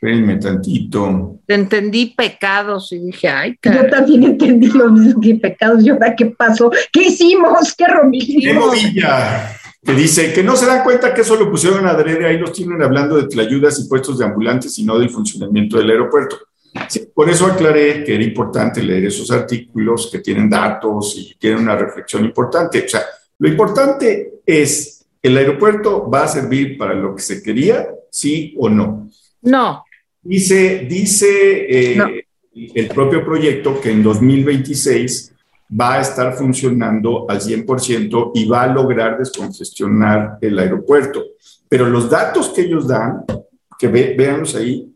espérenme 0.02 0.38
tantito. 0.38 1.40
Te 1.46 1.54
entendí 1.54 2.08
pecados 2.08 2.92
y 2.92 2.98
dije, 2.98 3.30
ay, 3.30 3.58
Yo 3.64 3.88
también 3.88 4.24
entendí 4.24 4.68
lo 4.68 4.90
mismo 4.90 5.22
que 5.22 5.36
pecados. 5.36 5.86
¿Y 5.86 5.90
ahora 5.90 6.16
qué 6.16 6.26
pasó? 6.26 6.72
¿Qué 6.92 7.04
hicimos? 7.04 7.76
¿Qué 7.78 7.86
rompimos? 7.86 8.76
que 9.84 9.94
dice 9.94 10.32
que 10.32 10.44
no 10.44 10.56
se 10.56 10.68
dan 10.68 10.84
cuenta 10.84 11.12
que 11.12 11.22
eso 11.22 11.36
lo 11.36 11.50
pusieron 11.50 11.88
a 11.88 11.92
adrede, 11.92 12.28
ahí 12.28 12.38
los 12.38 12.54
tienen 12.54 12.84
hablando 12.84 13.16
de 13.16 13.28
tlayudas 13.28 13.80
y 13.80 13.88
puestos 13.88 14.20
de 14.20 14.26
ambulantes 14.26 14.78
y 14.78 14.84
no 14.84 15.00
del 15.00 15.10
funcionamiento 15.10 15.78
del 15.80 15.90
aeropuerto. 15.90 16.38
por 17.16 17.30
eso 17.30 17.48
aclaré 17.48 18.04
que 18.04 18.14
era 18.14 18.24
importante 18.24 18.84
leer 18.84 19.06
esos 19.06 19.32
artículos 19.32 20.10
que 20.12 20.20
tienen 20.20 20.50
datos 20.50 21.16
y 21.18 21.36
tienen 21.36 21.62
una 21.62 21.76
reflexión 21.76 22.24
importante. 22.24 22.86
O 22.86 22.90
sea, 22.90 23.02
lo 23.40 23.48
importante 23.48 24.42
es, 24.46 25.04
¿el 25.22 25.36
aeropuerto 25.36 26.10
va 26.10 26.24
a 26.24 26.28
servir 26.28 26.78
para 26.78 26.94
lo 26.94 27.16
que 27.16 27.24
se 27.24 27.42
quería, 27.42 27.88
sí 28.12 28.56
o 28.60 28.70
no? 28.70 29.10
No. 29.42 29.84
Dice, 30.24 30.86
dice 30.88 31.96
eh, 31.98 32.26
el 32.54 32.88
propio 32.90 33.26
proyecto 33.26 33.80
que 33.82 33.92
en 33.92 34.04
2026 34.04 35.34
va 35.80 35.96
a 35.96 36.02
estar 36.02 36.34
funcionando 36.34 37.26
al 37.30 37.40
100% 37.40 38.32
y 38.36 38.46
va 38.46 38.64
a 38.64 38.74
lograr 38.74 39.18
descongestionar 39.18 40.38
el 40.42 40.60
aeropuerto. 40.60 41.24
Pero 41.70 41.88
los 41.88 42.10
datos 42.10 42.50
que 42.50 42.62
ellos 42.62 42.88
dan, 42.88 43.24
que 43.80 43.88
ve, 43.88 44.14
véanlos 44.18 44.56
ahí, 44.56 44.94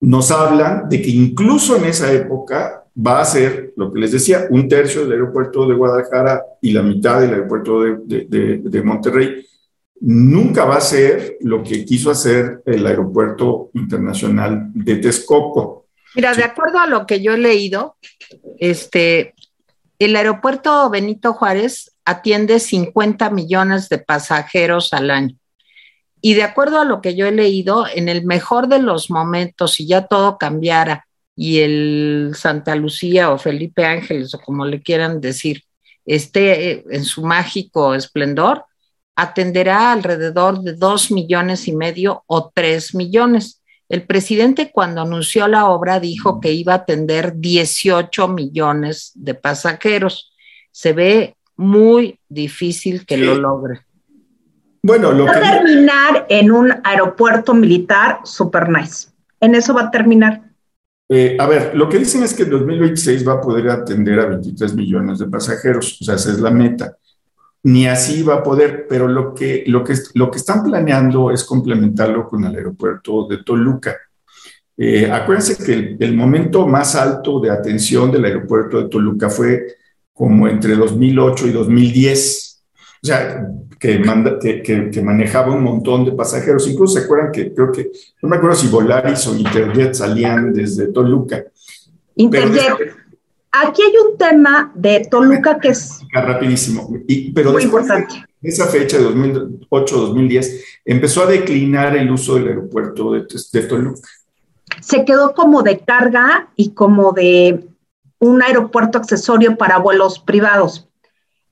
nos 0.00 0.30
hablan 0.30 0.88
de 0.88 1.00
que 1.00 1.10
incluso 1.10 1.76
en 1.76 1.84
esa 1.84 2.12
época 2.12 2.84
va 2.94 3.20
a 3.20 3.24
ser, 3.24 3.72
lo 3.76 3.92
que 3.92 4.00
les 4.00 4.12
decía, 4.12 4.46
un 4.50 4.68
tercio 4.68 5.02
del 5.02 5.12
aeropuerto 5.12 5.66
de 5.66 5.74
Guadalajara 5.74 6.42
y 6.60 6.72
la 6.72 6.82
mitad 6.82 7.20
del 7.20 7.30
aeropuerto 7.30 7.80
de, 7.82 8.26
de 8.62 8.82
Monterrey. 8.82 9.46
Nunca 10.04 10.64
va 10.64 10.78
a 10.78 10.80
ser 10.80 11.36
lo 11.42 11.62
que 11.62 11.84
quiso 11.84 12.10
hacer 12.10 12.60
el 12.66 12.84
aeropuerto 12.84 13.70
internacional 13.74 14.70
de 14.74 14.96
Texcoco. 14.96 15.86
Mira, 16.16 16.34
de 16.34 16.42
acuerdo 16.42 16.80
a 16.80 16.88
lo 16.88 17.06
que 17.06 17.22
yo 17.22 17.34
he 17.34 17.38
leído, 17.38 17.96
este, 18.58 19.34
el 20.00 20.16
aeropuerto 20.16 20.90
Benito 20.90 21.32
Juárez 21.34 21.92
atiende 22.04 22.58
50 22.58 23.30
millones 23.30 23.88
de 23.88 23.98
pasajeros 23.98 24.92
al 24.92 25.08
año. 25.08 25.36
Y 26.20 26.34
de 26.34 26.42
acuerdo 26.42 26.80
a 26.80 26.84
lo 26.84 27.00
que 27.00 27.14
yo 27.14 27.26
he 27.26 27.32
leído, 27.32 27.86
en 27.86 28.08
el 28.08 28.24
mejor 28.24 28.66
de 28.66 28.80
los 28.80 29.08
momentos, 29.08 29.74
si 29.74 29.86
ya 29.86 30.08
todo 30.08 30.36
cambiara 30.36 31.06
y 31.36 31.60
el 31.60 32.32
Santa 32.34 32.74
Lucía 32.74 33.30
o 33.30 33.38
Felipe 33.38 33.84
Ángeles 33.84 34.34
o 34.34 34.40
como 34.40 34.66
le 34.66 34.82
quieran 34.82 35.20
decir, 35.20 35.62
esté 36.04 36.84
en 36.92 37.04
su 37.04 37.22
mágico 37.22 37.94
esplendor, 37.94 38.64
atenderá 39.16 39.92
alrededor 39.92 40.60
de 40.60 40.74
dos 40.74 41.10
millones 41.10 41.68
y 41.68 41.76
medio 41.76 42.24
o 42.26 42.50
tres 42.54 42.94
millones. 42.94 43.62
El 43.88 44.06
presidente 44.06 44.70
cuando 44.72 45.02
anunció 45.02 45.48
la 45.48 45.66
obra 45.66 46.00
dijo 46.00 46.40
que 46.40 46.52
iba 46.52 46.72
a 46.72 46.76
atender 46.76 47.34
18 47.36 48.28
millones 48.28 49.12
de 49.14 49.34
pasajeros. 49.34 50.32
Se 50.70 50.92
ve 50.92 51.36
muy 51.56 52.18
difícil 52.28 53.04
que 53.04 53.18
lo 53.18 53.34
logre. 53.34 53.80
Bueno, 54.82 55.12
lo 55.12 55.26
va 55.26 55.36
a 55.36 55.40
terminar 55.40 56.26
en 56.28 56.50
un 56.50 56.72
aeropuerto 56.82 57.54
militar 57.54 58.20
super 58.24 58.68
nice. 58.68 59.10
En 59.40 59.54
eso 59.54 59.74
va 59.74 59.82
a 59.82 59.90
terminar. 59.90 60.42
Eh, 61.08 61.36
a 61.38 61.46
ver, 61.46 61.76
lo 61.76 61.88
que 61.88 61.98
dicen 61.98 62.22
es 62.22 62.32
que 62.32 62.44
en 62.44 62.50
2026 62.50 63.28
va 63.28 63.34
a 63.34 63.40
poder 63.40 63.68
atender 63.68 64.18
a 64.18 64.26
23 64.26 64.74
millones 64.74 65.18
de 65.18 65.26
pasajeros, 65.26 65.98
o 66.00 66.04
sea, 66.04 66.14
esa 66.14 66.32
es 66.32 66.40
la 66.40 66.50
meta 66.50 66.96
ni 67.64 67.86
así 67.86 68.22
va 68.22 68.36
a 68.36 68.42
poder, 68.42 68.86
pero 68.88 69.06
lo 69.06 69.34
que, 69.34 69.64
lo 69.66 69.84
que, 69.84 69.94
lo 70.14 70.30
que 70.30 70.38
están 70.38 70.64
planeando 70.64 71.30
es 71.30 71.44
complementarlo 71.44 72.28
con 72.28 72.44
el 72.44 72.54
aeropuerto 72.56 73.26
de 73.28 73.38
Toluca. 73.44 73.96
Eh, 74.76 75.10
acuérdense 75.10 75.62
que 75.62 75.96
el, 76.00 76.16
momento 76.16 76.66
más 76.66 76.96
alto 76.96 77.38
de 77.38 77.50
atención 77.50 78.10
del 78.10 78.24
aeropuerto 78.24 78.82
de 78.82 78.88
Toluca 78.88 79.28
fue 79.30 79.76
como 80.12 80.48
entre 80.48 80.74
2008 80.74 81.46
y 81.46 81.50
2010. 81.52 82.64
O 83.02 83.06
sea, 83.06 83.46
que, 83.78 83.98
manda, 83.98 84.38
que, 84.40 84.62
que, 84.62 85.02
manejaba 85.02 85.54
un 85.54 85.62
montón 85.62 86.04
de 86.04 86.12
pasajeros. 86.12 86.66
Incluso 86.68 86.98
se 86.98 87.04
acuerdan 87.04 87.30
que 87.30 87.52
creo 87.52 87.70
que, 87.70 87.90
no 88.22 88.28
me 88.28 88.36
acuerdo 88.36 88.56
si 88.56 88.68
Volaris 88.68 89.26
o 89.26 89.36
Interjet 89.36 89.94
salían 89.94 90.52
desde 90.52 90.88
Toluca. 90.88 91.44
Interjet. 92.16 93.01
Aquí 93.52 93.82
hay 93.82 93.92
un 94.10 94.16
tema 94.16 94.72
de 94.74 95.06
Toluca 95.10 95.58
que 95.58 95.68
es... 95.68 96.00
Rapidísimo. 96.12 96.88
Y, 97.06 97.32
pero 97.32 97.52
muy 97.52 97.62
importante. 97.62 98.24
De 98.40 98.48
esa 98.48 98.66
fecha 98.66 98.98
de 98.98 99.04
2008-2010 99.04 100.64
empezó 100.86 101.22
a 101.22 101.26
declinar 101.26 101.96
el 101.96 102.10
uso 102.10 102.36
del 102.36 102.48
aeropuerto 102.48 103.12
de, 103.12 103.26
de 103.52 103.62
Toluca. 103.62 104.00
Se 104.80 105.04
quedó 105.04 105.34
como 105.34 105.62
de 105.62 105.80
carga 105.80 106.48
y 106.56 106.70
como 106.70 107.12
de 107.12 107.68
un 108.18 108.42
aeropuerto 108.42 108.98
accesorio 108.98 109.56
para 109.56 109.78
vuelos 109.78 110.18
privados. 110.18 110.88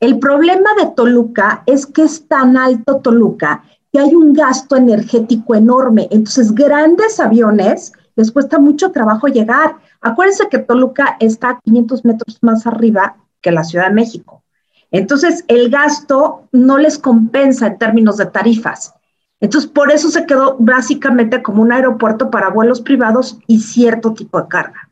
El 0.00 0.18
problema 0.18 0.70
de 0.78 0.92
Toluca 0.96 1.62
es 1.66 1.84
que 1.84 2.02
es 2.04 2.26
tan 2.26 2.56
alto 2.56 2.96
Toluca 2.96 3.62
que 3.92 3.98
hay 3.98 4.14
un 4.14 4.32
gasto 4.32 4.76
energético 4.76 5.54
enorme. 5.54 6.08
Entonces, 6.10 6.54
grandes 6.54 7.20
aviones 7.20 7.92
les 8.16 8.30
cuesta 8.30 8.58
mucho 8.58 8.92
trabajo 8.92 9.26
llegar. 9.26 9.76
Acuérdense 10.00 10.48
que 10.48 10.58
Toluca 10.58 11.16
está 11.20 11.50
a 11.50 11.60
500 11.60 12.04
metros 12.04 12.38
más 12.42 12.66
arriba 12.66 13.16
que 13.42 13.52
la 13.52 13.64
Ciudad 13.64 13.88
de 13.88 13.94
México. 13.94 14.42
Entonces, 14.90 15.44
el 15.48 15.70
gasto 15.70 16.48
no 16.52 16.78
les 16.78 16.98
compensa 16.98 17.66
en 17.66 17.78
términos 17.78 18.16
de 18.16 18.26
tarifas. 18.26 18.94
Entonces, 19.40 19.70
por 19.70 19.90
eso 19.90 20.10
se 20.10 20.26
quedó 20.26 20.56
básicamente 20.58 21.42
como 21.42 21.62
un 21.62 21.72
aeropuerto 21.72 22.30
para 22.30 22.50
vuelos 22.50 22.80
privados 22.80 23.38
y 23.46 23.60
cierto 23.60 24.12
tipo 24.12 24.40
de 24.40 24.48
carga. 24.48 24.90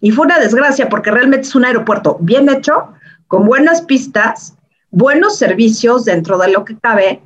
Y 0.00 0.10
fue 0.10 0.26
una 0.26 0.38
desgracia 0.38 0.88
porque 0.88 1.10
realmente 1.10 1.46
es 1.46 1.54
un 1.54 1.64
aeropuerto 1.64 2.18
bien 2.20 2.48
hecho, 2.48 2.92
con 3.26 3.46
buenas 3.46 3.82
pistas, 3.82 4.56
buenos 4.90 5.38
servicios 5.38 6.04
dentro 6.04 6.38
de 6.38 6.50
lo 6.50 6.64
que 6.64 6.76
cabe, 6.76 7.22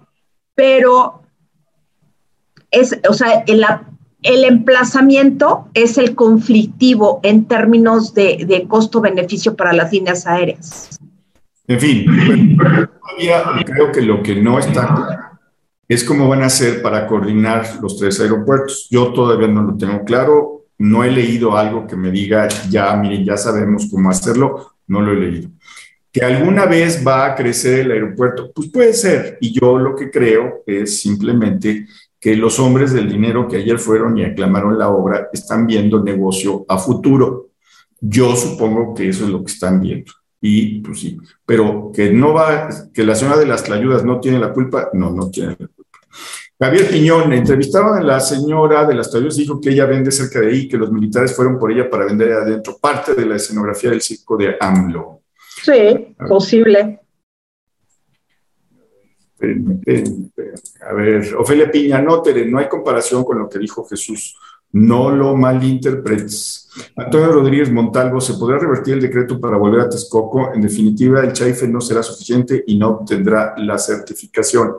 pero 0.55 1.23
es, 2.71 2.99
o 3.09 3.13
sea, 3.13 3.45
la 3.47 3.83
el 4.27 4.45
emplazamiento 4.45 5.69
es 5.73 5.99
el 5.99 6.17
conflictivo 6.17 7.21
en 7.23 7.47
términos 7.47 8.13
de, 8.13 8.67
costo-beneficio 8.69 9.55
para 9.55 9.73
las 9.73 9.93
líneas 9.93 10.27
aéreas. 10.27 10.99
En 11.69 11.81
fin, 11.81 12.57
todavía 12.57 13.45
creo 13.65 13.93
que 13.93 14.03
lo 14.03 14.23
que 14.23 14.35
no 14.35 14.59
está 14.59 14.87
claro 14.87 15.27
es 15.89 16.03
cómo 16.03 16.29
van 16.29 16.43
a 16.43 16.47
hacer 16.47 16.83
para 16.83 17.07
coordinar 17.07 17.65
los 17.81 17.97
tres 17.99 18.19
aeropuertos. 18.21 18.89
Yo 18.91 19.13
todavía 19.13 19.47
no 19.47 19.63
lo 19.63 19.77
tengo 19.77 20.05
claro, 20.05 20.65
no 20.79 21.05
he 21.05 21.11
leído 21.13 21.57
algo 21.57 21.87
que 21.87 21.95
me 21.95 22.11
diga, 22.11 22.49
ya, 22.69 22.97
miren, 22.97 23.25
ya 23.25 23.37
sabemos 23.37 23.89
cómo 23.89 24.11
hacerlo, 24.11 24.73
no 24.89 25.01
lo 25.01 25.13
he 25.13 25.17
leído. 25.17 25.51
Que 26.11 26.25
alguna 26.25 26.67
vez 26.67 27.07
va 27.07 27.27
a 27.27 27.35
crecer 27.37 27.81
el 27.81 27.93
aeropuerto, 27.93 28.51
pues 28.53 28.69
puede 28.71 28.93
ser, 28.93 29.39
y 29.41 29.53
yo 29.53 29.79
lo 29.79 29.95
que 29.95 30.11
creo 30.11 30.65
es 30.67 31.01
simplemente 31.01 31.87
que 32.27 32.35
los 32.35 32.59
hombres 32.59 32.93
del 32.93 33.09
dinero 33.09 33.47
que 33.47 33.59
ayer 33.59 33.79
fueron 33.79 34.19
y 34.19 34.25
aclamaron 34.25 34.77
la 34.77 34.89
obra 34.89 35.29
están 35.33 35.65
viendo 35.65 36.03
negocio 36.03 36.65
a 36.67 36.77
futuro. 36.77 37.51
Yo 38.01 38.35
supongo 38.35 38.95
que 38.95 39.09
eso 39.09 39.27
es 39.27 39.31
lo 39.31 39.45
que 39.45 39.53
están 39.53 39.81
viendo. 39.81 40.11
Y 40.41 40.81
pues 40.81 40.99
sí, 40.99 41.19
pero 41.45 41.93
que 41.95 42.11
no 42.11 42.35
va, 42.35 42.69
que 42.93 43.05
la 43.05 43.15
señora 43.15 43.39
de 43.39 43.47
las 43.47 43.71
ayudas 43.71 44.05
no 44.05 44.19
tiene 44.19 44.41
la 44.41 44.53
culpa, 44.53 44.91
no, 44.93 45.13
no 45.13 45.31
tiene 45.31 45.51
la 45.51 45.69
culpa. 45.69 45.99
Javier 46.59 46.89
Piñón, 46.91 47.33
entrevistaron 47.33 47.97
a 47.97 48.03
la 48.03 48.19
señora 48.19 48.85
de 48.85 48.97
las 48.97 49.09
Tlayudas, 49.09 49.37
dijo 49.37 49.61
que 49.61 49.71
ella 49.71 49.87
vende 49.87 50.11
cerca 50.11 50.41
de 50.41 50.49
ahí, 50.49 50.67
que 50.67 50.79
los 50.79 50.91
militares 50.91 51.33
fueron 51.33 51.61
por 51.61 51.71
ella 51.71 51.89
para 51.89 52.07
vender 52.07 52.33
adentro, 52.33 52.77
parte 52.81 53.15
de 53.15 53.25
la 53.25 53.37
escenografía 53.37 53.91
del 53.91 54.03
circo 54.03 54.37
de 54.37 54.57
AMLO. 54.59 55.21
Sí, 55.63 56.17
posible. 56.29 57.03
A 59.41 60.93
ver, 60.95 61.35
Ofelia 61.37 61.71
Piña, 61.71 62.01
no, 62.01 62.23
no 62.47 62.59
hay 62.59 62.69
comparación 62.69 63.25
con 63.25 63.39
lo 63.39 63.49
que 63.49 63.59
dijo 63.59 63.85
Jesús. 63.85 64.37
No 64.73 65.11
lo 65.11 65.37
malinterpretes. 65.37 66.69
Antonio 66.97 67.33
Rodríguez 67.33 67.71
Montalvo, 67.71 68.21
¿se 68.21 68.35
podrá 68.35 68.59
revertir 68.59 68.95
el 68.95 69.01
decreto 69.01 69.41
para 69.41 69.57
volver 69.57 69.81
a 69.81 69.89
Texcoco? 69.89 70.53
En 70.53 70.61
definitiva, 70.61 71.23
el 71.23 71.33
CHAIFE 71.33 71.69
no 71.69 71.81
será 71.81 72.03
suficiente 72.03 72.65
y 72.67 72.77
no 72.77 72.89
obtendrá 72.89 73.55
la 73.59 73.79
certificación. 73.79 74.75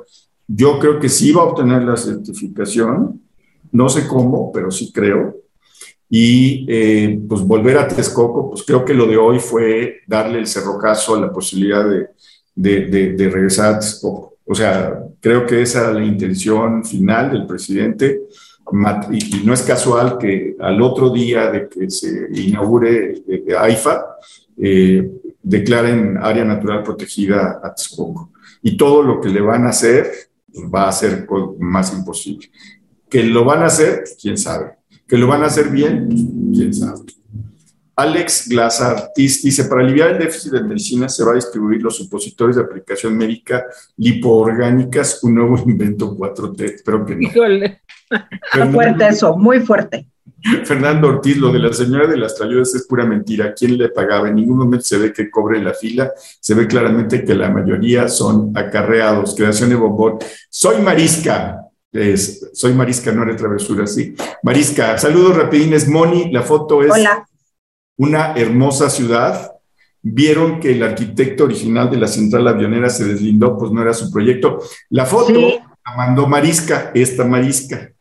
Yo 0.48 0.80
creo 0.80 1.00
que 1.00 1.10
sí 1.10 1.32
va 1.32 1.42
a 1.42 1.46
obtener 1.46 1.84
la 1.84 1.98
certificación, 1.98 3.22
no 3.72 3.90
sé 3.90 4.08
cómo, 4.08 4.52
pero 4.52 4.72
sí 4.72 4.92
creo. 4.94 5.36
Y 6.10 6.66
eh, 6.70 7.20
pues 7.28 7.42
volver 7.42 7.78
a 7.78 7.88
Texcoco, 7.88 8.50
pues 8.50 8.64
creo 8.64 8.86
que 8.86 8.94
lo 8.94 9.08
de 9.08 9.18
hoy 9.18 9.40
fue 9.40 10.02
darle 10.08 10.40
el 10.40 10.48
cerrocazo 10.48 11.16
a 11.16 11.20
la 11.20 11.34
posibilidad 11.34 11.88
de, 11.88 12.08
de, 12.56 13.12
de, 13.14 13.30
regresar 13.30 13.74
a 13.74 13.80
Texcoco. 13.80 14.36
O 14.48 14.56
sea, 14.56 15.03
creo 15.19 15.45
que 15.45 15.61
esa 15.61 15.82
era 15.82 15.94
la 15.94 16.06
intención 16.06 16.84
final 16.86 17.32
del 17.32 17.45
presidente. 17.45 18.22
Y, 19.11 19.45
no 19.45 19.53
es 19.53 19.61
casual 19.61 20.18
que 20.18 20.56
al 20.60 20.82
otro 20.82 21.10
día 21.10 21.52
de 21.52 21.69
que 21.69 21.90
se 21.90 22.28
inaugure 22.34 23.24
eh, 23.28 23.56
AIFA, 23.57 24.06
eh, 24.57 25.10
declaren 25.41 26.18
área 26.18 26.44
natural 26.44 26.84
protegida 26.84 27.60
a 27.64 27.74
Texcoco. 27.74 28.32
Y 28.61 28.76
todo 28.76 29.03
lo 29.03 29.22
que 29.22 29.30
le 29.30 29.41
van 29.41 29.65
a 29.65 29.69
hacer 29.69 30.11
va 30.74 30.88
a 30.88 30.91
ser 30.91 31.28
más 31.60 31.94
imposible. 31.94 32.49
Que 33.10 33.24
lo 33.24 33.45
van 33.45 33.64
a 33.64 33.68
hacer, 33.68 34.03
quién 34.22 34.38
sabe. 34.38 34.78
Que 35.07 35.18
lo 35.18 35.28
van 35.28 35.44
a 35.44 35.48
hacer 35.48 35.69
bien, 35.69 36.10
quién 36.53 36.74
sabe. 36.74 37.02
Alex 37.98 38.48
Glassartis 38.48 39.41
dice, 39.41 39.65
para 39.65 39.82
aliviar 39.82 40.11
el 40.11 40.19
déficit 40.19 40.52
de 40.52 40.64
medicina 40.64 41.10
se 41.10 41.24
va 41.24 41.32
a 41.32 41.36
distribuir 41.36 41.82
los 41.82 41.98
supositorios 41.98 42.56
de 42.56 42.61
aplicación 42.61 43.18
médica 43.18 43.65
lipoorgánicas, 43.98 45.24
un 45.24 45.34
nuevo 45.34 45.57
invento 45.65 46.15
4T. 46.15 46.61
Espero 46.61 47.03
que 47.03 47.15
no. 47.15 47.22
Híjole. 47.24 47.82
fuerte 48.72 49.07
eso, 49.07 49.36
muy 49.36 49.61
fuerte. 49.61 50.07
Fernando 50.64 51.07
Ortiz, 51.07 51.38
lo 51.38 51.52
de 51.52 51.57
la 51.57 51.74
señora 51.74 52.06
de 52.06 52.18
las 52.18 52.36
trayudas 52.36 52.76
es 52.76 52.86
pura 52.86 53.03
mentira. 53.03 53.56
¿Quién 53.56 53.80
le 53.80 53.90
pagaba? 53.90 54.30
En 54.30 54.36
ningún 54.36 54.60
momento 54.60 54.86
se 54.86 54.99
ve 54.99 55.11
que 55.11 55.32
cobre 55.32 55.60
la 55.60 55.74
fila. 55.74 56.11
Se 56.40 56.53
ve 56.53 56.68
claramente 56.68 57.26
que 57.26 57.34
la 57.34 57.49
mayoría 57.49 58.07
son 58.07 58.52
acarreados. 58.56 59.34
Creación 59.36 59.72
de 59.72 59.76
bombón. 59.76 60.19
Soy 60.49 60.84
Marisca 60.84 61.68
soy 62.53 62.74
Marisca, 62.74 63.11
no 63.11 63.24
era 63.24 63.36
travesura, 63.36 63.88
sí. 63.88 64.15
Marisca, 64.44 64.98
saludos 64.98 65.36
rapidines. 65.36 65.88
Moni, 65.88 66.32
la 66.32 66.44
foto 66.44 66.84
es 66.84 66.91
una 67.98 68.34
hermosa 68.34 68.90
ciudad. 68.90 69.52
Vieron 70.02 70.60
que 70.60 70.72
el 70.72 70.84
arquitecto 70.84 71.44
original 71.44 71.90
de 71.90 71.98
la 71.98 72.07
central 72.07 72.48
avionera 72.48 72.90
se 72.90 73.06
deslindó, 73.06 73.57
pues 73.57 73.72
no 73.72 73.82
era 73.82 73.94
su 73.94 74.11
proyecto. 74.11 74.60
La 74.90 75.06
foto 75.06 75.34
la 75.34 75.98
mandó 75.98 76.28
Marisca, 76.28 76.91
esta 76.94 77.26
Marisca. 77.26 77.91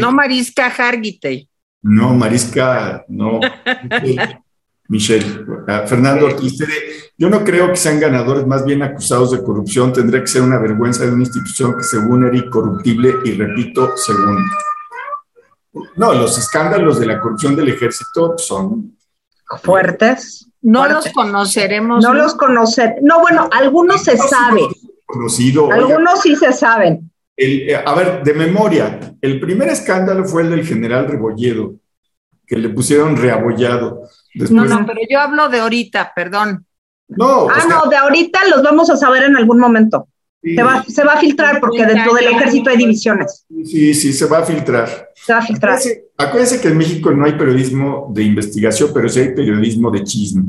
No 0.00 0.12
Marisca 0.12 0.66
Hargitay. 0.66 1.48
No, 1.82 2.14
Marisca, 2.14 3.04
no. 3.08 3.40
Michelle, 4.88 5.44
Fernando 5.86 6.26
Ortiz, 6.26 6.58
yo 7.18 7.28
no 7.28 7.42
creo 7.42 7.70
que 7.70 7.76
sean 7.76 7.98
ganadores, 7.98 8.46
más 8.46 8.64
bien 8.64 8.82
acusados 8.82 9.32
de 9.32 9.42
corrupción. 9.42 9.92
Tendría 9.92 10.20
que 10.20 10.28
ser 10.28 10.42
una 10.42 10.58
vergüenza 10.58 11.04
de 11.04 11.12
una 11.12 11.24
institución 11.24 11.76
que 11.76 11.82
según 11.82 12.24
era 12.24 12.36
incorruptible 12.36 13.14
y 13.24 13.32
repito, 13.32 13.92
según. 13.96 14.44
No, 15.96 16.14
los 16.14 16.38
escándalos 16.38 17.00
de 17.00 17.06
la 17.06 17.20
corrupción 17.20 17.56
del 17.56 17.68
ejército 17.68 18.38
son 18.38 18.95
fuertes. 19.62 20.48
No 20.62 20.86
los 20.86 21.08
conoceremos. 21.12 22.02
No, 22.02 22.14
los 22.14 22.34
conocen. 22.34 22.96
No, 23.02 23.20
bueno, 23.20 23.48
algunos 23.52 24.02
se 24.02 24.16
saben. 24.16 24.66
Conocido. 25.04 25.70
Algunos 25.70 26.20
sí 26.22 26.34
se 26.34 26.52
saben. 26.52 27.10
Eh, 27.36 27.76
a 27.76 27.94
ver, 27.94 28.22
de 28.22 28.34
memoria, 28.34 29.14
el 29.20 29.38
primer 29.38 29.68
escándalo 29.68 30.24
fue 30.24 30.42
el 30.42 30.50
del 30.50 30.66
general 30.66 31.06
Rebolledo, 31.06 31.74
que 32.46 32.56
le 32.56 32.70
pusieron 32.70 33.16
reabollado 33.16 34.08
no, 34.50 34.64
no, 34.64 34.86
pero 34.86 35.00
yo 35.08 35.18
hablo 35.18 35.48
de 35.48 35.60
ahorita, 35.60 36.12
perdón. 36.14 36.66
No. 37.08 37.48
Ah, 37.48 37.64
no, 37.68 37.88
de 37.88 37.96
ahorita 37.96 38.40
los 38.48 38.62
vamos 38.62 38.90
a 38.90 38.96
saber 38.96 39.24
en 39.24 39.36
algún 39.36 39.58
momento. 39.58 40.08
Se, 40.42 40.62
va, 40.62 40.84
se, 40.84 41.02
va, 41.02 41.14
a 41.14 41.18
filtrar 41.18 41.58
porque 41.60 41.84
dentro 41.84 42.14
del 42.14 42.28
ejército 42.28 42.70
hay 42.70 42.76
divisiones. 42.76 43.46
Sí, 43.64 43.94
sí, 43.94 44.12
se 44.12 44.26
va 44.26 44.38
a 44.38 44.44
filtrar. 44.44 45.10
Se 45.14 45.32
va 45.32 45.40
a 45.40 45.42
filtrar. 45.42 45.78
Acuérdense, 46.18 46.60
que 46.60 46.68
en 46.68 46.78
México 46.78 47.10
no 47.10 47.26
hay 47.26 47.32
periodismo 47.32 48.10
de 48.12 48.22
investigación, 48.22 48.90
pero 48.94 49.08
sí 49.08 49.20
hay 49.20 49.34
periodismo 49.34 49.90
de 49.90 50.02
chisme. 50.02 50.44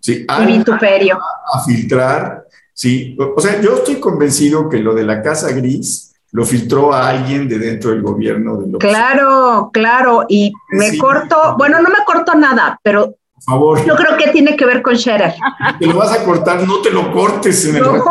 Sí, 0.00 0.26
y 0.28 0.46
vituperio. 0.46 1.18
a 1.18 1.64
filtrar, 1.64 2.44
sí. 2.72 3.16
O 3.18 3.40
sea, 3.40 3.60
yo 3.60 3.76
estoy 3.76 3.96
convencido 3.96 4.68
que 4.68 4.78
lo 4.78 4.94
de 4.94 5.04
la 5.04 5.22
Casa 5.22 5.52
Gris 5.52 6.14
lo 6.32 6.44
filtró 6.44 6.92
a 6.92 7.08
alguien 7.08 7.48
de 7.48 7.58
dentro 7.58 7.90
del 7.90 8.02
gobierno. 8.02 8.56
De 8.56 8.78
claro, 8.78 9.70
claro, 9.72 10.24
y 10.28 10.52
me 10.72 10.98
corto, 10.98 11.54
bueno, 11.56 11.80
no 11.80 11.88
me 11.90 12.04
corto 12.04 12.34
nada, 12.34 12.78
pero 12.82 13.16
favor. 13.44 13.84
Yo 13.84 13.94
creo 13.96 14.16
que 14.16 14.30
tiene 14.30 14.56
que 14.56 14.66
ver 14.66 14.82
con 14.82 14.96
Scherer. 14.96 15.34
Te 15.78 15.86
lo 15.86 15.96
vas 15.96 16.12
a 16.12 16.24
cortar, 16.24 16.66
no 16.66 16.80
te 16.80 16.90
lo 16.90 17.12
cortes. 17.12 17.64
En 17.66 17.76
el... 17.76 17.82
No, 17.82 17.92
no, 17.92 18.02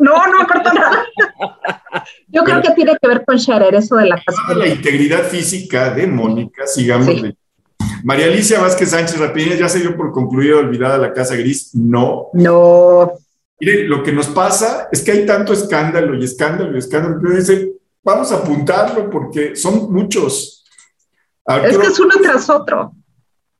no, 0.00 0.26
no 0.26 0.46
corto 0.46 0.72
nada. 0.72 1.04
Yo 2.28 2.44
creo 2.44 2.62
que 2.62 2.70
tiene 2.72 2.96
que 3.00 3.08
ver 3.08 3.24
con 3.24 3.38
Scherer, 3.38 3.74
eso 3.74 3.96
de 3.96 4.06
la 4.06 4.16
casa. 4.16 4.54
La 4.54 4.66
integridad 4.66 5.22
física 5.24 5.90
de 5.90 6.06
Mónica, 6.06 6.66
sigamos. 6.66 7.08
María 8.02 8.26
Alicia 8.26 8.60
Vázquez 8.60 8.90
Sánchez 8.90 9.18
Rapidines, 9.18 9.58
¿ya 9.58 9.68
se 9.68 9.80
dio 9.80 9.96
por 9.96 10.12
concluida 10.12 10.58
olvidada 10.58 10.98
la 10.98 11.12
Casa 11.12 11.36
Gris? 11.36 11.74
No. 11.74 12.28
No. 12.34 13.12
Mire, 13.60 13.84
lo 13.88 14.02
que 14.02 14.12
nos 14.12 14.26
pasa 14.26 14.88
es 14.92 15.02
que 15.02 15.12
hay 15.12 15.26
tanto 15.26 15.52
escándalo 15.52 16.14
y 16.14 16.24
escándalo 16.24 16.74
y 16.74 16.78
escándalo 16.78 17.20
que 17.20 17.36
dice, 17.36 17.72
vamos 18.02 18.30
a 18.32 18.36
apuntarlo 18.36 19.08
porque 19.08 19.56
son 19.56 19.90
muchos. 19.92 20.64
es 21.46 21.78
que 21.78 21.86
es 21.86 21.98
uno 21.98 22.14
tras 22.22 22.50
otro. 22.50 22.92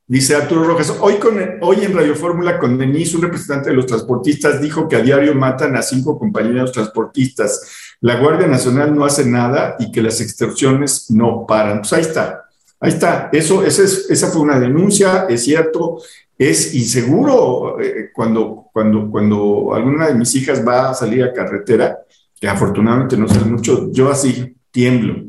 Dice 0.06 0.36
Arturo 0.36 0.64
Rojas, 0.64 0.94
hoy, 1.00 1.14
con, 1.14 1.38
hoy 1.62 1.78
en 1.82 1.94
Radio 1.94 2.14
Fórmula 2.14 2.58
con 2.58 2.76
Denise, 2.76 3.16
un 3.16 3.22
representante 3.22 3.70
de 3.70 3.76
los 3.76 3.86
transportistas, 3.86 4.60
dijo 4.60 4.86
que 4.86 4.96
a 4.96 5.00
diario 5.00 5.34
matan 5.34 5.76
a 5.76 5.82
cinco 5.82 6.18
compañeros 6.18 6.72
transportistas. 6.72 7.96
La 8.00 8.20
Guardia 8.20 8.46
Nacional 8.46 8.94
no 8.94 9.04
hace 9.04 9.24
nada 9.24 9.76
y 9.78 9.90
que 9.90 10.02
las 10.02 10.20
extorsiones 10.20 11.10
no 11.10 11.46
paran. 11.46 11.80
Pues 11.80 11.92
ahí 11.94 12.02
está, 12.02 12.44
ahí 12.80 12.90
está. 12.90 13.30
Eso, 13.32 13.64
esa, 13.64 13.82
es, 13.82 14.10
esa 14.10 14.28
fue 14.28 14.42
una 14.42 14.60
denuncia, 14.60 15.26
es 15.28 15.44
cierto 15.44 15.98
es 16.38 16.74
inseguro 16.74 17.80
eh, 17.80 18.10
cuando, 18.12 18.68
cuando, 18.72 19.10
cuando 19.10 19.74
alguna 19.74 20.08
de 20.08 20.14
mis 20.14 20.34
hijas 20.34 20.66
va 20.66 20.90
a 20.90 20.94
salir 20.94 21.22
a 21.22 21.32
carretera, 21.32 21.98
que 22.40 22.48
afortunadamente 22.48 23.16
no 23.16 23.28
sé 23.28 23.40
mucho, 23.40 23.90
yo 23.92 24.10
así 24.10 24.56
tiemblo. 24.70 25.24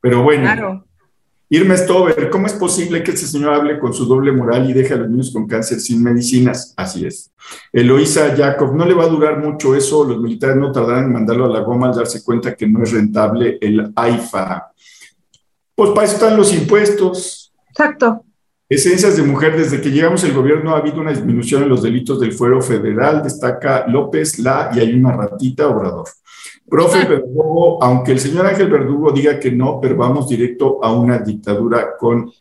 Pero 0.00 0.22
bueno, 0.22 0.42
claro. 0.42 0.86
Irma 1.52 1.76
Stover, 1.76 2.30
¿cómo 2.30 2.46
es 2.46 2.52
posible 2.52 3.02
que 3.02 3.10
este 3.10 3.26
señor 3.26 3.52
hable 3.52 3.80
con 3.80 3.92
su 3.92 4.04
doble 4.04 4.30
moral 4.30 4.70
y 4.70 4.72
deje 4.72 4.94
a 4.94 4.98
los 4.98 5.10
niños 5.10 5.32
con 5.32 5.48
cáncer 5.48 5.80
sin 5.80 6.00
medicinas? 6.00 6.72
Así 6.76 7.04
es. 7.04 7.32
Eloisa 7.72 8.36
Jacob, 8.36 8.72
no 8.76 8.84
le 8.84 8.94
va 8.94 9.02
a 9.02 9.08
durar 9.08 9.36
mucho 9.44 9.74
eso, 9.74 10.04
los 10.04 10.20
militares 10.20 10.54
no 10.54 10.70
tardarán 10.70 11.06
en 11.06 11.12
mandarlo 11.12 11.46
a 11.46 11.48
la 11.48 11.60
goma 11.62 11.88
al 11.88 11.96
darse 11.96 12.22
cuenta 12.22 12.54
que 12.54 12.68
no 12.68 12.84
es 12.84 12.92
rentable 12.92 13.58
el 13.60 13.92
AIFA. 13.96 14.70
Pues 15.74 15.90
para 15.90 16.06
eso 16.06 16.14
están 16.14 16.36
los 16.36 16.54
impuestos. 16.54 17.52
Exacto. 17.70 18.24
Esencias 18.68 19.16
de 19.16 19.24
mujer, 19.24 19.56
desde 19.56 19.80
que 19.80 19.90
llegamos 19.90 20.22
al 20.22 20.32
gobierno 20.32 20.72
ha 20.72 20.78
habido 20.78 21.00
una 21.00 21.10
disminución 21.10 21.64
en 21.64 21.68
los 21.68 21.82
delitos 21.82 22.20
del 22.20 22.32
fuero 22.32 22.62
federal, 22.62 23.24
destaca 23.24 23.88
López, 23.88 24.38
La 24.38 24.70
y 24.72 24.78
hay 24.78 24.94
una 24.94 25.16
ratita, 25.16 25.66
Obrador. 25.66 26.06
Profe 26.68 27.04
Verdugo, 27.04 27.82
aunque 27.82 28.12
el 28.12 28.20
señor 28.20 28.46
Ángel 28.46 28.70
Verdugo 28.70 29.10
diga 29.10 29.40
que 29.40 29.50
no, 29.50 29.80
pero 29.80 29.96
vamos 29.96 30.28
directo 30.28 30.78
a 30.82 30.92
una 30.92 31.18
dictadura 31.18 31.96
con... 31.98 32.32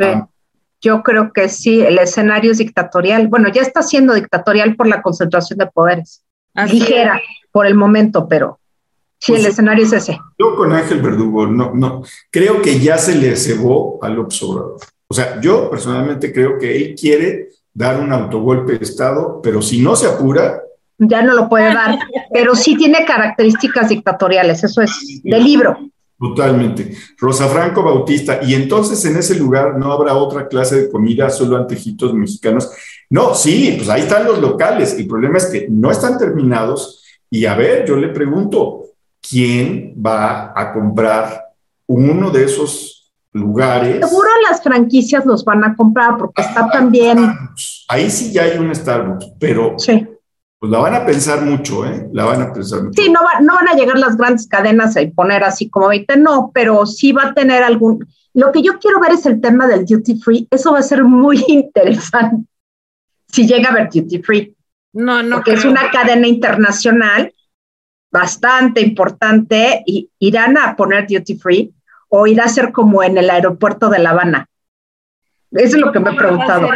Yo 0.81 1.03
creo 1.03 1.33
que 1.33 1.49
sí, 1.49 1.81
el 1.81 1.97
escenario 1.97 2.51
es 2.51 2.59
dictatorial. 2.59 3.27
Bueno, 3.27 3.49
ya 3.49 3.61
está 3.61 3.81
siendo 3.81 4.13
dictatorial 4.13 4.75
por 4.77 4.87
la 4.87 5.01
concentración 5.01 5.59
de 5.59 5.67
poderes. 5.67 6.23
Ligera 6.71 7.19
por 7.51 7.65
el 7.65 7.75
momento, 7.75 8.27
pero 8.27 8.59
sí, 9.17 9.33
el 9.33 9.39
pues 9.39 9.53
escenario 9.53 9.83
es 9.83 9.93
ese. 9.93 10.17
Yo 10.37 10.55
con 10.55 10.71
Ángel 10.71 11.01
Verdugo, 11.01 11.47
no, 11.47 11.73
no, 11.73 12.03
creo 12.29 12.61
que 12.61 12.79
ya 12.79 12.97
se 12.97 13.15
le 13.15 13.35
cebó 13.35 13.99
al 14.01 14.19
observador. 14.19 14.77
O 15.07 15.13
sea, 15.13 15.41
yo 15.41 15.69
personalmente 15.69 16.31
creo 16.31 16.57
que 16.57 16.77
él 16.77 16.95
quiere 16.95 17.49
dar 17.73 17.99
un 17.99 18.13
autogolpe 18.13 18.77
de 18.77 18.85
Estado, 18.85 19.41
pero 19.41 19.61
si 19.61 19.81
no 19.81 19.95
se 19.95 20.07
apura... 20.07 20.61
Ya 20.99 21.21
no 21.21 21.34
lo 21.34 21.49
puede 21.49 21.73
dar, 21.73 21.97
pero 22.34 22.55
sí 22.55 22.76
tiene 22.76 23.05
características 23.05 23.89
dictatoriales, 23.89 24.63
eso 24.63 24.81
es 24.81 25.21
del 25.23 25.43
libro. 25.43 25.77
Totalmente. 26.17 26.95
Rosa 27.17 27.47
Franco 27.47 27.81
Bautista, 27.81 28.39
y 28.43 28.53
entonces 28.53 29.03
en 29.05 29.17
ese 29.17 29.35
lugar 29.35 29.77
no 29.77 29.93
habrá 29.93 30.15
otra 30.15 30.47
clase 30.47 30.81
de 30.81 30.91
comida, 30.91 31.30
solo 31.30 31.55
antejitos 31.55 32.13
mexicanos. 32.13 32.69
No, 33.09 33.34
sí, 33.34 33.76
pues 33.77 33.89
ahí 33.89 34.01
están 34.01 34.26
los 34.26 34.39
locales. 34.39 34.95
El 34.99 35.07
problema 35.07 35.38
es 35.38 35.45
que 35.45 35.67
no 35.69 35.89
están 35.89 36.17
terminados. 36.17 37.03
Y 37.30 37.45
a 37.45 37.55
ver, 37.55 37.85
yo 37.88 37.95
le 37.95 38.09
pregunto, 38.09 38.84
¿quién 39.21 39.95
va 40.05 40.51
a 40.53 40.73
comprar 40.73 41.49
uno 41.89 42.30
de 42.30 42.43
esos 42.43 42.99
lugares. 43.34 44.07
Seguro 44.07 44.30
las 44.49 44.61
franquicias 44.61 45.26
los 45.26 45.43
van 45.43 45.63
a 45.63 45.76
comprar 45.76 46.17
porque 46.17 46.41
está 46.41 46.65
ah, 46.65 46.69
también. 46.71 47.17
Ahí 47.88 48.09
sí 48.09 48.31
ya 48.31 48.43
hay 48.43 48.57
un 48.57 48.73
Starbucks, 48.73 49.34
pero 49.39 49.73
sí. 49.77 50.07
Pues 50.60 50.72
la 50.72 50.80
van 50.80 50.94
a 50.94 51.06
pensar 51.06 51.41
mucho, 51.41 51.86
¿eh? 51.86 52.10
La 52.11 52.26
van 52.26 52.41
a 52.41 52.52
pensar 52.52 52.84
mucho. 52.84 53.02
Sí, 53.02 53.10
no, 53.10 53.22
no 53.41 53.56
van 53.56 53.69
a 53.69 53.76
llegar 53.76 53.98
las 53.98 54.18
grandes 54.18 54.45
cadenas 54.45 54.98
a 54.98 55.02
poner 55.15 55.44
así 55.44 55.69
como 55.69 55.86
ahorita, 55.86 56.18
no, 56.18 56.52
pero 56.53 56.86
sí 56.86 57.14
va 57.14 57.27
a 57.27 57.34
tener 57.34 57.64
algún. 57.64 58.06
Lo 58.34 58.52
que 58.52 58.61
yo 58.61 58.77
quiero 58.77 58.99
ver 58.99 59.14
es 59.14 59.26
el 59.26 59.40
tema 59.40 59.68
del 59.68 59.86
duty 59.86 60.19
free. 60.19 60.48
Eso 60.52 60.73
va 60.73 60.80
a 60.80 60.84
ser 60.84 61.06
muy 61.06 61.44
interesante 61.48 62.45
si 63.27 63.48
llega 63.48 63.69
a 63.69 63.73
ver 63.73 63.90
duty 63.90 64.22
free. 64.22 64.56
No, 64.91 65.23
no. 65.23 65.38
Porque 65.38 65.53
es 65.53 65.64
una 65.64 65.90
cadena 65.91 66.27
internacional 66.27 67.34
bastante 68.11 68.81
importante, 68.81 69.84
y 69.86 70.10
irán 70.19 70.57
a 70.57 70.76
poner 70.76 71.07
duty 71.07 71.38
free 71.38 71.73
o 72.10 72.26
irá 72.26 72.45
a 72.45 72.49
ser 72.49 72.72
como 72.72 73.03
en 73.03 73.18
el 73.18 73.30
aeropuerto 73.30 73.90
de 73.90 73.99
La 73.99 74.10
Habana. 74.10 74.49
Eso 75.52 75.77
es 75.77 75.81
lo 75.81 75.91
que 75.91 75.99
me 75.99 76.11
he 76.11 76.15
preguntado. 76.15 76.68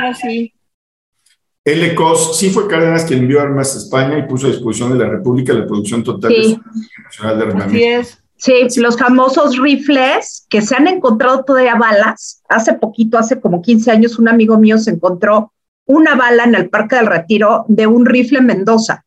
El 1.65 1.81
ECOS, 1.81 2.37
sí 2.37 2.49
fue 2.49 2.67
Cárdenas 2.67 3.05
quien 3.05 3.19
envió 3.19 3.41
armas 3.41 3.73
a 3.75 3.77
España 3.77 4.17
y 4.17 4.23
puso 4.23 4.47
a 4.47 4.49
disposición 4.49 4.91
de 4.97 5.03
la 5.03 5.09
República 5.09 5.53
la 5.53 5.65
producción 5.65 6.03
total 6.03 6.31
de 6.31 6.59
nacional 7.03 7.37
de 7.37 7.43
armamento. 7.45 8.09
Sí, 8.35 8.81
los 8.81 8.97
famosos 8.97 9.57
rifles 9.57 10.45
que 10.49 10.61
se 10.61 10.75
han 10.75 10.87
encontrado 10.87 11.45
todavía 11.45 11.75
balas. 11.75 12.41
Hace 12.49 12.73
poquito, 12.73 13.17
hace 13.17 13.39
como 13.39 13.61
15 13.61 13.91
años, 13.91 14.19
un 14.19 14.27
amigo 14.27 14.57
mío 14.57 14.77
se 14.77 14.91
encontró 14.91 15.53
una 15.85 16.15
bala 16.15 16.43
en 16.43 16.55
el 16.55 16.69
Parque 16.69 16.97
del 16.97 17.07
Retiro 17.07 17.63
de 17.69 17.87
un 17.87 18.05
rifle 18.05 18.41
Mendoza. 18.41 19.05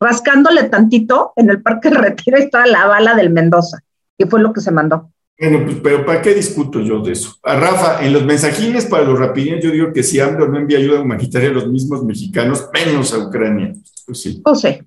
Rascándole 0.00 0.64
tantito, 0.64 1.34
en 1.36 1.50
el 1.50 1.60
Parque 1.60 1.90
del 1.90 1.98
Retiro 1.98 2.38
estaba 2.38 2.66
la 2.66 2.86
bala 2.86 3.14
del 3.14 3.28
Mendoza, 3.28 3.80
que 4.16 4.26
fue 4.26 4.40
lo 4.40 4.54
que 4.54 4.62
se 4.62 4.70
mandó. 4.70 5.10
Bueno, 5.40 5.64
pues, 5.64 5.78
pero 5.82 6.04
¿para 6.04 6.20
qué 6.20 6.34
discuto 6.34 6.80
yo 6.80 7.00
de 7.00 7.12
eso? 7.12 7.38
A 7.42 7.56
Rafa, 7.56 8.04
en 8.04 8.12
los 8.12 8.26
mensajines 8.26 8.84
para 8.84 9.04
los 9.04 9.18
rapidines, 9.18 9.64
yo 9.64 9.70
digo 9.70 9.90
que 9.90 10.02
si 10.02 10.20
AMLO 10.20 10.48
no 10.48 10.58
envía 10.58 10.76
ayuda 10.76 11.00
humanitaria 11.00 11.48
a 11.48 11.52
los 11.52 11.66
mismos 11.66 12.04
mexicanos, 12.04 12.68
menos 12.74 13.14
a 13.14 13.18
Ucrania. 13.20 13.72
Pues 14.04 14.20
sí. 14.20 14.42
No 14.44 14.54
sé. 14.54 14.84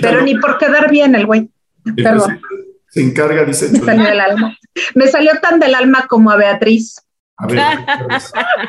pero 0.00 0.22
ni 0.22 0.38
por 0.38 0.56
quedar 0.56 0.90
bien 0.90 1.14
el 1.14 1.26
güey. 1.26 1.50
Perdón. 1.94 2.40
Se, 2.88 3.02
encarga, 3.02 3.44
dice. 3.44 3.68
Me 3.68 3.80
salió 3.80 4.04
del 4.04 4.20
alma. 4.20 4.56
Me 4.94 5.08
salió 5.08 5.32
tan 5.42 5.60
del 5.60 5.74
alma 5.74 6.06
como 6.08 6.30
a 6.30 6.36
Beatriz. 6.36 6.96
A 7.36 7.46
ver, 7.46 7.60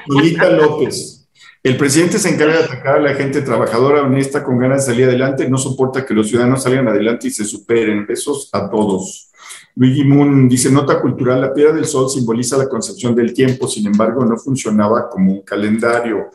Lolita 0.08 0.50
López. 0.50 1.30
El 1.62 1.78
presidente 1.78 2.20
se 2.20 2.28
encarga 2.28 2.58
de 2.58 2.64
atacar 2.66 2.98
a 2.98 3.02
la 3.02 3.14
gente 3.14 3.41
trabajadora, 3.41 4.02
honesta, 4.02 4.44
con 4.44 4.60
ganas 4.60 4.86
de 4.86 4.91
salir 4.91 5.08
adelante. 5.08 5.50
No 5.50 5.58
soporta 5.58 6.06
que 6.06 6.14
los 6.14 6.28
ciudadanos 6.28 6.64
salgan 6.64 6.90
adelante 6.90 7.28
y 7.28 7.32
se 7.32 7.45
superen. 7.45 8.06
Besos 8.06 8.50
a 8.52 8.70
todos. 8.70 9.32
Luigi 9.76 10.04
Moon 10.04 10.48
dice, 10.48 10.72
nota 10.72 11.02
cultural, 11.02 11.42
la 11.42 11.54
piedra 11.54 11.74
del 11.74 11.86
sol 11.86 12.10
simboliza 12.10 12.58
la 12.58 12.70
concepción 12.70 13.16
del 13.16 13.34
tiempo, 13.34 13.68
sin 13.68 13.88
embargo, 13.88 14.26
no 14.26 14.38
funcionaba 14.38 15.10
como 15.10 15.34
un 15.34 15.42
calendario. 15.42 16.30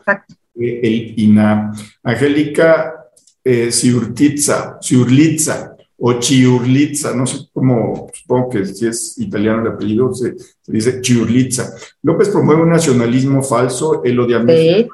Eh, 0.55 0.79
el 0.83 1.13
INA. 1.17 1.71
Angélica 2.03 3.05
eh, 3.43 3.71
Ciurtitza, 3.71 4.79
o 6.01 6.13
Chiurlitza, 6.19 7.13
no 7.13 7.25
sé 7.25 7.49
cómo, 7.51 8.09
supongo 8.13 8.49
que 8.49 8.65
si 8.65 8.87
es 8.87 9.17
italiano 9.17 9.61
el 9.61 9.73
apellido, 9.73 10.13
se, 10.13 10.35
dice 10.67 11.01
Chiurlitza. 11.01 11.73
López 12.03 12.29
promueve 12.29 12.61
un 12.61 12.69
nacionalismo 12.69 13.43
falso, 13.43 14.03
el 14.03 14.19
odiamiento 14.19 14.93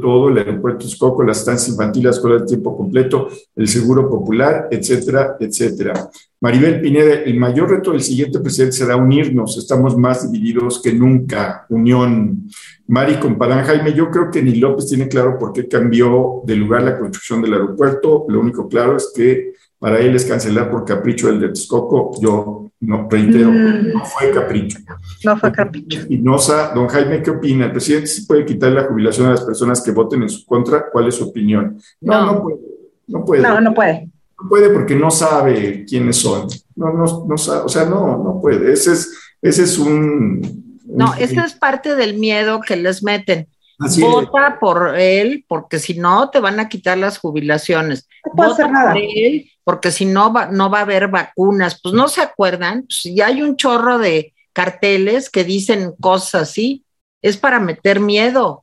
todo, 0.00 0.28
el 0.28 0.38
aeropuerto 0.38 0.86
Escoco, 0.86 1.22
las 1.22 1.40
estancias 1.40 1.70
infantiles, 1.70 2.04
la 2.04 2.10
escuela 2.10 2.38
de 2.38 2.46
tiempo 2.46 2.76
completo, 2.76 3.28
el 3.54 3.68
seguro 3.68 4.08
popular, 4.08 4.68
etcétera, 4.70 5.36
etcétera. 5.38 6.10
Maribel 6.40 6.80
Pineda, 6.80 7.14
el 7.14 7.38
mayor 7.38 7.70
reto 7.70 7.92
del 7.92 8.02
siguiente 8.02 8.38
presidente 8.40 8.76
será 8.76 8.96
unirnos, 8.96 9.58
estamos 9.58 9.96
más 9.96 10.30
divididos 10.30 10.80
que 10.80 10.92
nunca, 10.92 11.66
unión. 11.68 12.48
Mari 12.86 13.16
Compadán, 13.16 13.64
Jaime, 13.64 13.92
yo 13.92 14.10
creo 14.10 14.30
que 14.30 14.42
ni 14.42 14.54
López 14.54 14.86
tiene 14.86 15.08
claro 15.08 15.38
por 15.38 15.52
qué 15.52 15.68
cambió 15.68 16.42
de 16.44 16.56
lugar 16.56 16.82
la 16.82 16.98
construcción 16.98 17.42
del 17.42 17.54
aeropuerto, 17.54 18.24
lo 18.28 18.40
único 18.40 18.68
claro 18.68 18.96
es 18.96 19.12
que 19.14 19.52
para 19.78 20.00
él 20.00 20.14
es 20.14 20.24
cancelar 20.24 20.70
por 20.70 20.84
capricho 20.84 21.28
el 21.28 21.40
de 21.40 21.48
Texcoco. 21.48 22.12
Yo 22.20 22.67
no 22.80 23.08
reitero, 23.10 23.50
mm. 23.50 23.92
no 23.92 24.04
fue 24.04 24.30
capricho. 24.30 24.78
No 25.24 25.36
fue 25.36 25.50
capricho. 25.50 26.00
Espinosa, 26.00 26.72
don 26.74 26.86
Jaime, 26.86 27.22
¿qué 27.22 27.30
opina? 27.30 27.66
¿El 27.66 27.72
presidente 27.72 28.06
sí 28.06 28.24
puede 28.24 28.44
quitar 28.44 28.70
la 28.70 28.84
jubilación 28.84 29.26
a 29.26 29.30
las 29.30 29.42
personas 29.42 29.82
que 29.82 29.90
voten 29.90 30.22
en 30.22 30.28
su 30.28 30.46
contra? 30.46 30.88
¿Cuál 30.90 31.08
es 31.08 31.16
su 31.16 31.24
opinión? 31.24 31.80
No, 32.00 32.24
no, 32.24 32.42
puede. 32.42 32.58
No 33.08 33.24
puede. 33.24 33.42
No, 33.42 33.60
no 33.60 33.74
puede. 33.74 34.08
No 34.40 34.48
puede 34.48 34.70
porque 34.70 34.94
no 34.94 35.10
sabe 35.10 35.84
quiénes 35.88 36.16
son. 36.16 36.46
No, 36.76 36.92
no, 36.92 37.26
no 37.26 37.36
sabe, 37.36 37.62
o 37.64 37.68
sea, 37.68 37.84
no, 37.84 38.22
no 38.22 38.38
puede. 38.40 38.72
Ese 38.72 38.92
es, 38.92 39.12
ese 39.42 39.64
es 39.64 39.78
un. 39.78 40.80
No, 40.86 41.14
ese 41.14 41.40
es 41.40 41.54
parte 41.54 41.96
del 41.96 42.16
miedo 42.16 42.60
que 42.60 42.76
les 42.76 43.02
meten. 43.02 43.48
Vota 43.78 44.58
por 44.58 44.98
él, 44.98 45.44
porque 45.46 45.78
si 45.78 45.98
no 45.98 46.30
te 46.30 46.40
van 46.40 46.58
a 46.58 46.68
quitar 46.68 46.98
las 46.98 47.18
jubilaciones. 47.18 48.08
No 48.26 48.32
puede 48.32 48.52
hacer 48.52 48.70
nada. 48.70 48.92
por 48.92 49.02
él, 49.02 49.50
porque 49.62 49.92
si 49.92 50.04
no 50.04 50.32
va, 50.32 50.46
no 50.46 50.68
va 50.68 50.80
a 50.80 50.82
haber 50.82 51.08
vacunas. 51.08 51.80
Pues 51.80 51.94
no 51.94 52.08
se 52.08 52.20
acuerdan, 52.20 52.82
pues 52.82 53.14
ya 53.14 53.26
hay 53.26 53.42
un 53.42 53.56
chorro 53.56 53.98
de 53.98 54.34
carteles 54.52 55.30
que 55.30 55.44
dicen 55.44 55.92
cosas 56.00 56.42
así. 56.42 56.84
Es 57.22 57.36
para 57.36 57.60
meter 57.60 58.00
miedo. 58.00 58.62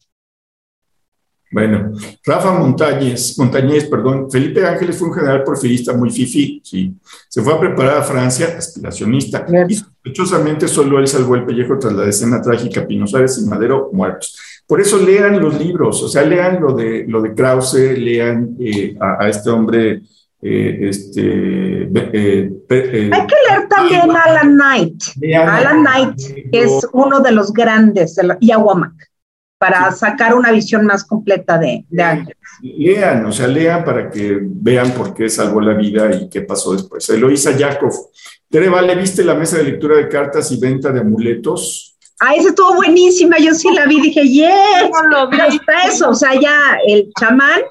Bueno, 1.52 1.94
Rafa 2.26 2.52
Montañez, 2.52 3.38
Montañez, 3.38 3.86
perdón, 3.86 4.30
Felipe 4.30 4.66
Ángeles 4.66 4.98
fue 4.98 5.08
un 5.08 5.14
general 5.14 5.42
porfirista 5.44 5.94
muy 5.94 6.12
fifi, 6.12 6.62
sí. 6.62 6.94
Se 7.30 7.42
fue 7.42 7.54
a 7.54 7.60
preparar 7.62 8.00
a 8.00 8.04
Francia, 8.04 8.56
aspiracionista, 8.58 9.46
y 9.70 9.76
sospechosamente 9.76 10.68
solo 10.68 11.00
él 11.00 11.08
salvó 11.08 11.36
el 11.36 11.46
pellejo 11.46 11.80
tras 11.80 11.94
la 11.94 12.10
escena 12.10 12.42
trágica, 12.42 12.86
Pino 12.86 13.08
Suárez 13.08 13.38
y 13.42 13.48
Madero 13.48 13.90
muertos. 13.94 14.38
Por 14.68 14.82
eso 14.82 14.98
lean 14.98 15.40
los 15.40 15.60
libros, 15.60 16.02
o 16.02 16.08
sea, 16.08 16.24
lean 16.24 16.60
lo 16.60 16.74
de, 16.74 17.06
lo 17.08 17.22
de 17.22 17.36
Krause, 17.36 17.98
lean 17.98 18.56
eh, 18.60 18.96
a, 19.00 19.30
este 19.30 19.52
hombre 19.52 20.02
eh, 20.42 20.78
este, 20.90 21.84
eh, 21.84 23.10
Hay 23.12 23.28
que 23.28 23.36
leer 23.50 23.68
también 23.70 24.10
Alan 24.12 24.56
Knight. 24.56 25.04
Alan 25.38 25.82
Knight 25.82 26.20
es 26.52 26.88
uno 26.94 27.20
de 27.20 27.32
los 27.32 27.54
grandes, 27.54 28.18
y 28.40 28.52
Aguamac, 28.52 28.94
para 29.60 29.92
sacar 29.92 30.34
una 30.34 30.52
visión 30.52 30.86
más 30.86 31.04
completa 31.04 31.60
de, 31.60 31.86
de 31.88 32.04
Ángeles. 32.04 32.38
Lean, 32.62 33.26
o 33.26 33.32
sea, 33.32 33.48
lean 33.48 33.84
para 33.84 34.10
que 34.10 34.40
vean 34.42 34.92
por 34.92 35.14
qué 35.14 35.30
salvó 35.30 35.62
la 35.62 35.74
vida 35.74 36.14
y 36.16 36.28
qué 36.28 36.42
pasó 36.42 36.74
después. 36.74 37.08
Eloisa 37.10 37.56
Yakov. 37.56 37.94
Tere, 38.50 38.70
Vale, 38.70 38.96
¿viste 38.96 39.24
la 39.24 39.36
mesa 39.36 39.58
de 39.58 39.64
lectura 39.66 39.98
de 39.98 40.08
cartas 40.08 40.52
y 40.52 40.60
venta 40.60 40.92
de 40.92 41.02
amuletos? 41.02 41.95
Ah, 42.20 42.34
esa 42.36 42.50
estuvo 42.50 42.76
buenísima, 42.76 43.38
yo 43.40 43.54
sí 43.54 43.70
la 43.74 43.86
vi, 43.86 44.00
dije, 44.02 44.24
yes, 44.24 44.90
lo 45.10 45.30
los 45.30 45.60
pesos, 45.60 46.08
o 46.08 46.16
sea, 46.16 46.40
ya 46.40 46.78
el 46.88 47.12
chamán 47.20 47.62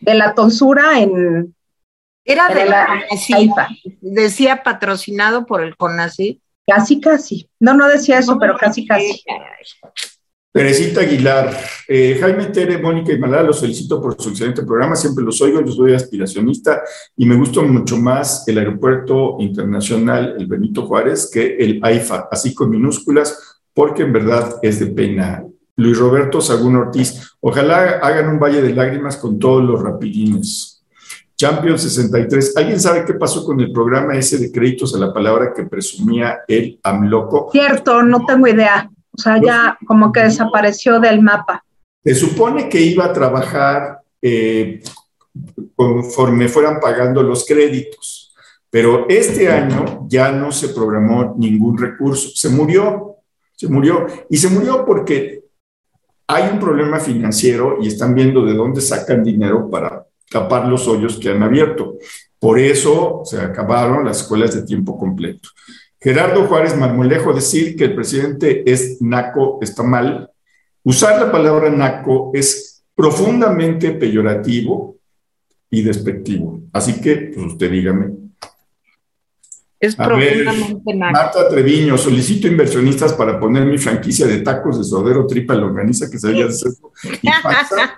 de 0.00 0.14
la 0.14 0.34
tonsura 0.34 1.00
en... 1.00 1.54
Era 2.24 2.48
de 2.48 2.64
la, 2.64 3.04
decía 4.00 4.64
patrocinado 4.64 5.46
por 5.46 5.62
el 5.62 5.76
CONACYT. 5.76 6.40
Casi, 6.66 7.00
casi. 7.00 7.48
No, 7.60 7.74
no 7.74 7.86
decía 7.86 8.18
eso, 8.18 8.36
pero 8.40 8.56
casi, 8.58 8.84
casi. 8.84 9.22
Teresita 10.56 11.02
Aguilar, 11.02 11.54
eh, 11.86 12.16
Jaime 12.18 12.46
Tere, 12.46 12.78
Mónica 12.78 13.12
y 13.12 13.18
Malala, 13.18 13.48
los 13.48 13.60
felicito 13.60 14.00
por 14.00 14.20
su 14.20 14.30
excelente 14.30 14.62
programa, 14.62 14.96
siempre 14.96 15.22
los 15.22 15.40
oigo, 15.42 15.60
yo 15.60 15.70
soy 15.70 15.92
aspiracionista 15.92 16.80
y 17.14 17.26
me 17.26 17.36
gusta 17.36 17.60
mucho 17.60 17.98
más 17.98 18.48
el 18.48 18.56
Aeropuerto 18.56 19.36
Internacional, 19.38 20.34
el 20.38 20.46
Benito 20.46 20.86
Juárez, 20.86 21.30
que 21.30 21.56
el 21.58 21.78
AIFA, 21.82 22.28
así 22.32 22.54
con 22.54 22.70
minúsculas, 22.70 23.55
porque 23.76 24.04
en 24.04 24.12
verdad 24.14 24.56
es 24.62 24.80
de 24.80 24.86
pena. 24.86 25.44
Luis 25.76 25.98
Roberto 25.98 26.40
Sagún 26.40 26.76
Ortiz, 26.76 27.36
ojalá 27.40 28.00
hagan 28.02 28.30
un 28.30 28.38
valle 28.40 28.62
de 28.62 28.72
lágrimas 28.74 29.18
con 29.18 29.38
todos 29.38 29.62
los 29.62 29.82
rapidines. 29.82 30.82
Champion 31.36 31.78
63, 31.78 32.56
¿alguien 32.56 32.80
sabe 32.80 33.04
qué 33.04 33.12
pasó 33.12 33.44
con 33.44 33.60
el 33.60 33.70
programa 33.70 34.16
ese 34.16 34.38
de 34.38 34.50
créditos 34.50 34.94
a 34.94 34.98
la 34.98 35.12
palabra 35.12 35.52
que 35.54 35.64
presumía 35.64 36.38
el 36.48 36.80
AMLOCO? 36.82 37.50
Cierto, 37.52 38.02
no 38.02 38.24
tengo 38.24 38.46
idea. 38.46 38.90
O 39.12 39.20
sea, 39.20 39.38
ya 39.42 39.76
como 39.86 40.10
que 40.10 40.20
desapareció 40.20 40.98
del 40.98 41.20
mapa. 41.20 41.62
Se 42.02 42.14
supone 42.14 42.70
que 42.70 42.80
iba 42.80 43.04
a 43.04 43.12
trabajar 43.12 44.00
eh, 44.22 44.80
conforme 45.74 46.48
fueran 46.48 46.80
pagando 46.80 47.22
los 47.22 47.44
créditos, 47.44 48.34
pero 48.70 49.04
este 49.10 49.52
año 49.52 50.06
ya 50.08 50.32
no 50.32 50.50
se 50.50 50.70
programó 50.70 51.34
ningún 51.36 51.76
recurso. 51.76 52.30
Se 52.34 52.48
murió, 52.48 53.15
se 53.56 53.68
murió. 53.68 54.06
Y 54.30 54.36
se 54.36 54.48
murió 54.48 54.84
porque 54.84 55.42
hay 56.28 56.50
un 56.52 56.60
problema 56.60 57.00
financiero 57.00 57.78
y 57.80 57.88
están 57.88 58.14
viendo 58.14 58.44
de 58.44 58.54
dónde 58.54 58.80
sacan 58.80 59.24
dinero 59.24 59.68
para 59.70 60.06
tapar 60.30 60.68
los 60.68 60.86
hoyos 60.86 61.18
que 61.18 61.30
han 61.30 61.42
abierto. 61.42 61.98
Por 62.38 62.58
eso 62.58 63.22
se 63.24 63.40
acabaron 63.40 64.04
las 64.04 64.20
escuelas 64.20 64.54
de 64.54 64.62
tiempo 64.62 64.98
completo. 64.98 65.48
Gerardo 65.98 66.46
Juárez 66.46 66.76
Marmolejo, 66.76 67.32
decir 67.32 67.76
que 67.76 67.84
el 67.84 67.94
presidente 67.94 68.70
es 68.70 69.00
naco 69.00 69.58
está 69.62 69.82
mal. 69.82 70.30
Usar 70.84 71.20
la 71.20 71.32
palabra 71.32 71.70
naco 71.70 72.30
es 72.34 72.84
profundamente 72.94 73.92
peyorativo 73.92 74.98
y 75.70 75.82
despectivo. 75.82 76.60
Así 76.72 77.00
que, 77.00 77.32
pues 77.34 77.46
usted 77.46 77.70
dígame, 77.70 78.12
es 79.78 79.94
profundamente 79.94 80.94
Marta 80.94 81.48
Treviño, 81.48 81.98
solicito 81.98 82.48
inversionistas 82.48 83.12
para 83.12 83.38
poner 83.38 83.66
mi 83.66 83.76
franquicia 83.76 84.26
de 84.26 84.40
tacos 84.40 84.78
de 84.78 84.84
sodero 84.84 85.26
tripa 85.26 85.54
organiza 85.54 86.08
que 86.10 86.18
se 86.18 86.28
haya 86.28 86.46
y 87.22 87.28
pasa 87.42 87.96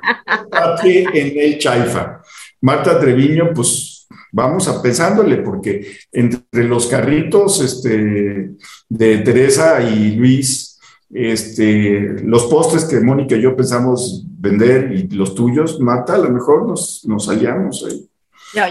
en 0.85 1.39
el 1.39 1.59
Chaifa. 1.59 2.21
Marta 2.61 2.99
Treviño, 2.99 3.53
pues 3.55 4.09
vamos 4.33 4.67
a 4.69 4.83
pensándole, 4.83 5.37
porque 5.39 5.99
entre 6.11 6.65
los 6.65 6.87
carritos 6.87 7.61
este, 7.61 8.51
de 8.89 9.19
Teresa 9.19 9.81
y 9.81 10.17
Luis, 10.17 10.81
este, 11.11 12.17
los 12.25 12.47
postres 12.47 12.85
que 12.85 13.01
Mónica 13.01 13.37
y 13.37 13.43
yo 13.43 13.57
pensamos 13.57 14.25
vender 14.27 14.93
y 14.93 15.09
los 15.15 15.35
tuyos, 15.35 15.79
Marta, 15.81 16.17
a 16.17 16.19
lo 16.19 16.31
mejor 16.31 16.67
nos, 16.67 17.05
nos 17.07 17.29
hallamos 17.29 17.87
ahí. 17.89 18.09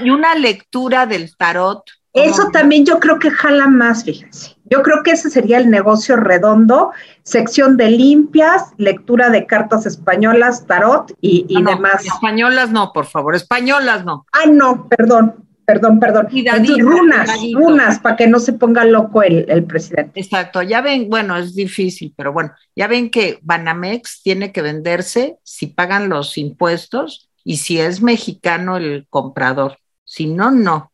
Y 0.04 0.10
una 0.10 0.36
lectura 0.36 1.06
del 1.06 1.36
tarot. 1.38 1.84
Eso 2.23 2.49
también 2.52 2.85
yo 2.85 2.99
creo 2.99 3.19
que 3.19 3.31
jala 3.31 3.68
más, 3.68 4.03
fíjense. 4.03 4.56
Yo 4.69 4.81
creo 4.84 5.02
que 5.03 5.11
ese 5.11 5.30
sería 5.30 5.57
el 5.60 5.69
negocio 5.69 6.18
redondo, 6.18 6.91
sección 7.23 7.77
de 7.77 7.89
limpias, 7.91 8.73
lectura 8.77 9.30
de 9.30 9.45
cartas 9.45 9.85
españolas, 9.85 10.65
tarot 10.65 11.14
y, 11.22 11.45
y 11.48 11.57
Ah, 11.57 11.61
no, 11.61 11.69
demás. 11.72 12.06
Españolas 12.06 12.72
no, 12.72 12.91
por 12.91 13.06
favor, 13.06 13.35
españolas 13.35 14.03
no. 14.03 14.26
Ah, 14.34 14.45
no, 14.49 14.88
perdón, 14.89 15.35
perdón, 15.65 15.99
perdón. 15.99 16.27
Entonces, 16.34 16.80
runas, 16.80 17.30
cuidadito. 17.30 17.60
runas, 17.60 17.99
para 17.99 18.15
que 18.18 18.27
no 18.27 18.39
se 18.39 18.53
ponga 18.53 18.84
loco 18.84 19.23
el, 19.23 19.45
el 19.49 19.64
presidente. 19.64 20.19
Exacto, 20.19 20.61
ya 20.61 20.81
ven, 20.81 21.10
bueno, 21.10 21.38
es 21.38 21.56
difícil, 21.56 22.14
pero 22.18 22.34
bueno, 22.34 22.52
ya 22.76 22.88
ven 22.88 23.10
que 23.10 23.39
Banamex 23.41 24.22
tiene 24.22 24.52
que 24.52 24.61
venderse 24.61 25.38
si 25.44 25.68
pagan 25.68 26.10
los 26.10 26.38
impuestos 26.38 27.30
y 27.45 27.57
si 27.57 27.80
es 27.80 28.02
mexicano 28.02 28.76
el 28.76 29.07
comprador. 29.10 29.77
Si 30.03 30.26
no, 30.26 30.52
no. 30.52 30.91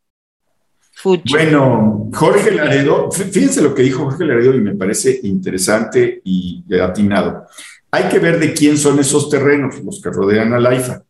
Fuchi. 0.95 1.33
Bueno, 1.33 2.09
Jorge 2.13 2.51
Laredo, 2.51 3.09
fí- 3.09 3.29
fíjense 3.31 3.61
lo 3.61 3.73
que 3.73 3.81
dijo 3.83 4.05
Jorge 4.05 4.25
Laredo 4.25 4.53
y 4.55 4.61
me 4.61 4.75
parece 4.75 5.19
interesante 5.23 6.21
y 6.23 6.63
atinado. 6.79 7.45
Hay 7.91 8.05
que 8.09 8.19
ver 8.19 8.39
de 8.39 8.53
quién 8.53 8.77
son 8.77 8.99
esos 8.99 9.29
terrenos, 9.29 9.79
los 9.83 10.01
que 10.01 10.09
rodean 10.09 10.53
al 10.53 10.65
AIFA, 10.65 11.03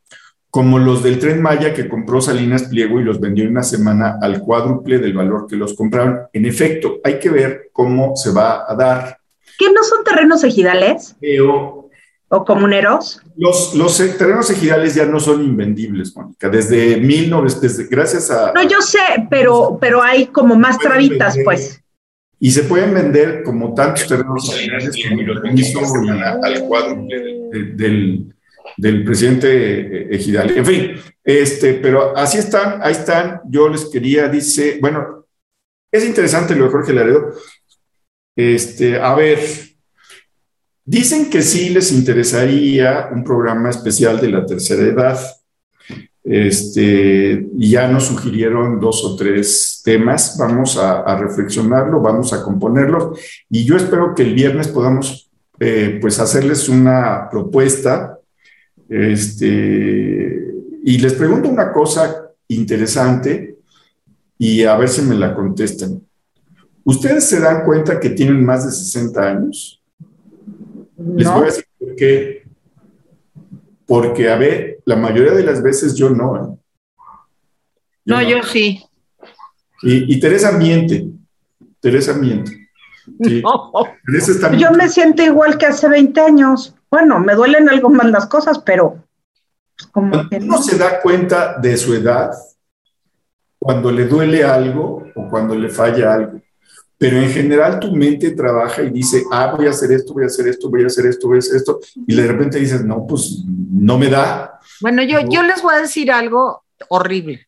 como 0.50 0.80
los 0.80 1.02
del 1.04 1.20
tren 1.20 1.42
Maya 1.42 1.74
que 1.74 1.88
compró 1.90 2.22
Salinas 2.22 2.64
Pliego 2.64 3.00
y 3.00 3.04
los 3.04 3.20
vendió 3.20 3.44
en 3.44 3.52
una 3.52 3.64
semana 3.64 4.18
al 4.22 4.40
cuádruple 4.40 5.00
del 5.00 5.14
valor 5.14 5.48
que 5.48 5.56
los 5.56 5.74
compraron. 5.74 6.22
En 6.34 6.46
efecto, 6.46 7.00
hay 7.04 7.20
que 7.20 7.30
ver 7.30 7.70
cómo 7.72 8.16
se 8.16 8.32
va 8.32 8.66
a 8.68 8.76
dar. 8.76 9.18
¿Qué 9.58 9.72
no 9.72 9.84
son 9.84 10.04
terrenos 10.04 10.44
ejidales 10.44 11.16
Pero 11.22 11.83
o 12.34 12.44
comuneros? 12.46 13.22
los, 13.38 13.74
los 13.76 13.98
terrenos 14.18 14.50
ejidales 14.50 14.96
ya 14.96 15.06
no 15.06 15.20
son 15.20 15.42
invendibles, 15.44 16.16
Mónica. 16.16 16.50
Desde 16.50 16.98
1900, 16.98 17.62
desde, 17.62 17.84
gracias 17.90 18.30
a... 18.32 18.52
No, 18.54 18.64
yo 18.68 18.82
sé, 18.82 19.00
pero, 19.30 19.78
pero 19.80 20.02
hay 20.02 20.28
como 20.28 20.56
más 20.56 20.78
trabitas, 20.80 21.36
pues. 21.44 21.80
Y 22.40 22.52
se 22.52 22.64
pueden 22.64 22.94
vender 22.94 23.44
como 23.44 23.74
tantos 23.74 24.08
terrenos 24.08 24.54
ejidales 24.54 24.96
como 25.74 26.04
la- 26.12 26.40
al 26.44 26.64
cuádruple 26.68 27.18
de- 27.52 27.64
del, 27.76 28.36
del 28.78 29.04
presidente 29.06 29.48
eh, 29.50 30.08
ejidal. 30.12 30.52
En 30.58 30.66
fin, 30.66 30.92
este, 31.24 31.76
pero 31.76 32.16
así 32.18 32.38
están, 32.40 32.80
ahí 32.82 32.92
están. 32.92 33.42
Yo 33.50 33.70
les 33.70 33.86
quería, 33.86 34.28
dice, 34.28 34.78
bueno, 34.82 35.26
es 35.92 36.06
interesante 36.06 36.56
lo 36.56 36.66
de 36.66 36.72
Jorge 36.72 36.94
Laredo. 36.94 37.34
Este, 38.36 39.00
a 39.00 39.14
ver, 39.16 39.40
dicen 40.86 41.30
que 41.30 41.42
sí 41.42 41.70
les 41.70 41.92
interesaría 41.92 43.10
un 43.14 43.24
programa 43.24 43.70
especial 43.70 44.20
de 44.20 44.30
la 44.30 44.46
tercera 44.46 44.84
edad. 44.84 45.20
Este, 46.24 47.46
ya 47.58 47.88
nos 47.90 48.06
sugirieron 48.06 48.80
dos 48.80 49.04
o 49.04 49.16
tres 49.18 49.82
temas, 49.84 50.38
vamos 50.40 50.78
a, 50.78 51.02
a 51.02 51.18
reflexionarlo, 51.18 52.00
vamos 52.00 52.32
a 52.32 52.42
componerlo 52.42 53.14
y 53.50 53.66
yo 53.66 53.76
espero 53.76 54.16
que 54.16 54.24
el 54.24 54.34
viernes 54.34 54.70
podamos 54.70 55.30
eh, 55.60 56.00
pues 56.02 56.20
hacerles 56.20 56.68
una 56.68 57.30
propuesta. 57.30 58.20
Este, 58.90 60.54
y 60.84 60.98
les 60.98 61.14
pregunto 61.14 61.48
una 61.48 61.72
cosa 61.72 62.32
interesante 62.48 63.60
y 64.38 64.64
a 64.64 64.76
ver 64.76 64.90
si 64.90 65.02
me 65.04 65.16
la 65.16 65.34
contestan. 65.34 66.02
¿Ustedes 66.84 67.26
se 67.26 67.40
dan 67.40 67.64
cuenta 67.64 68.00
que 68.00 68.10
tienen 68.10 68.44
más 68.44 68.66
de 68.66 68.72
60 68.72 69.22
años? 69.22 69.82
Les 71.16 71.32
voy 71.32 71.44
a 71.44 71.46
decir 71.46 71.66
por 71.78 71.96
qué. 71.96 72.44
Porque, 73.86 74.30
a 74.30 74.38
ver, 74.38 74.80
la 74.86 74.96
mayoría 74.96 75.34
de 75.34 75.44
las 75.44 75.62
veces 75.62 75.96
yo 75.96 76.10
no. 76.10 76.38
¿eh? 76.38 76.58
no, 78.06 78.22
yo 78.22 78.42
sí. 78.44 78.84
Y, 79.82 80.16
y 80.16 80.20
Teresa 80.20 80.52
miente. 80.52 81.08
Teresa 81.80 82.14
miente. 82.14 82.70
Sí, 83.22 83.42
No. 83.44 83.72
Teresa 84.06 84.32
está 84.32 84.56
Yo 84.56 84.72
me 84.72 84.88
siento 84.90 85.24
igual 85.24 85.58
que 85.58 85.66
hace 85.66 85.90
20 85.90 86.20
años. 86.22 86.76
Bueno, 86.90 87.20
me 87.20 87.36
duelen 87.36 87.70
algo 87.70 87.90
más 87.90 88.10
las 88.10 88.28
cosas, 88.28 88.60
pero 88.60 89.04
pues, 89.78 89.90
como 89.92 90.30
que 90.30 90.38
uno 90.38 90.58
no. 90.58 90.62
se 90.62 90.78
da 90.78 91.02
cuenta 91.02 91.58
de 91.58 91.76
su 91.76 91.94
edad, 91.94 92.32
cuando 93.58 93.92
le 93.92 94.06
duele 94.06 94.44
algo 94.44 95.04
o 95.16 95.28
cuando 95.28 95.56
le 95.56 95.70
falla 95.70 96.14
algo. 96.14 96.42
Pero 97.04 97.18
en 97.18 97.30
general 97.30 97.82
tu 97.82 97.94
mente 97.94 98.32
trabaja 98.32 98.82
y 98.82 98.90
dice, 98.90 99.26
ah, 99.30 99.54
voy 99.54 99.68
a 99.68 99.72
hacer 99.72 99.92
esto, 99.92 100.14
voy 100.14 100.24
a 100.24 100.28
hacer 100.28 100.48
esto, 100.48 100.70
voy 100.70 100.84
a 100.84 100.88
hacer 100.88 101.06
esto, 101.06 101.28
voy 101.28 101.36
a 101.36 101.40
hacer 101.40 101.58
esto. 101.58 101.82
Y 102.08 102.16
de 102.16 102.26
repente 102.26 102.60
dices, 102.60 102.86
no, 102.86 103.06
pues 103.06 103.44
no 103.46 103.98
me 103.98 104.08
da. 104.08 104.58
Bueno, 104.80 105.04
yo, 105.04 105.20
yo 105.30 105.44
les 105.44 105.62
voy 105.62 105.76
a 105.76 105.82
decir 105.82 106.10
algo 106.14 106.64
horrible. 106.88 107.46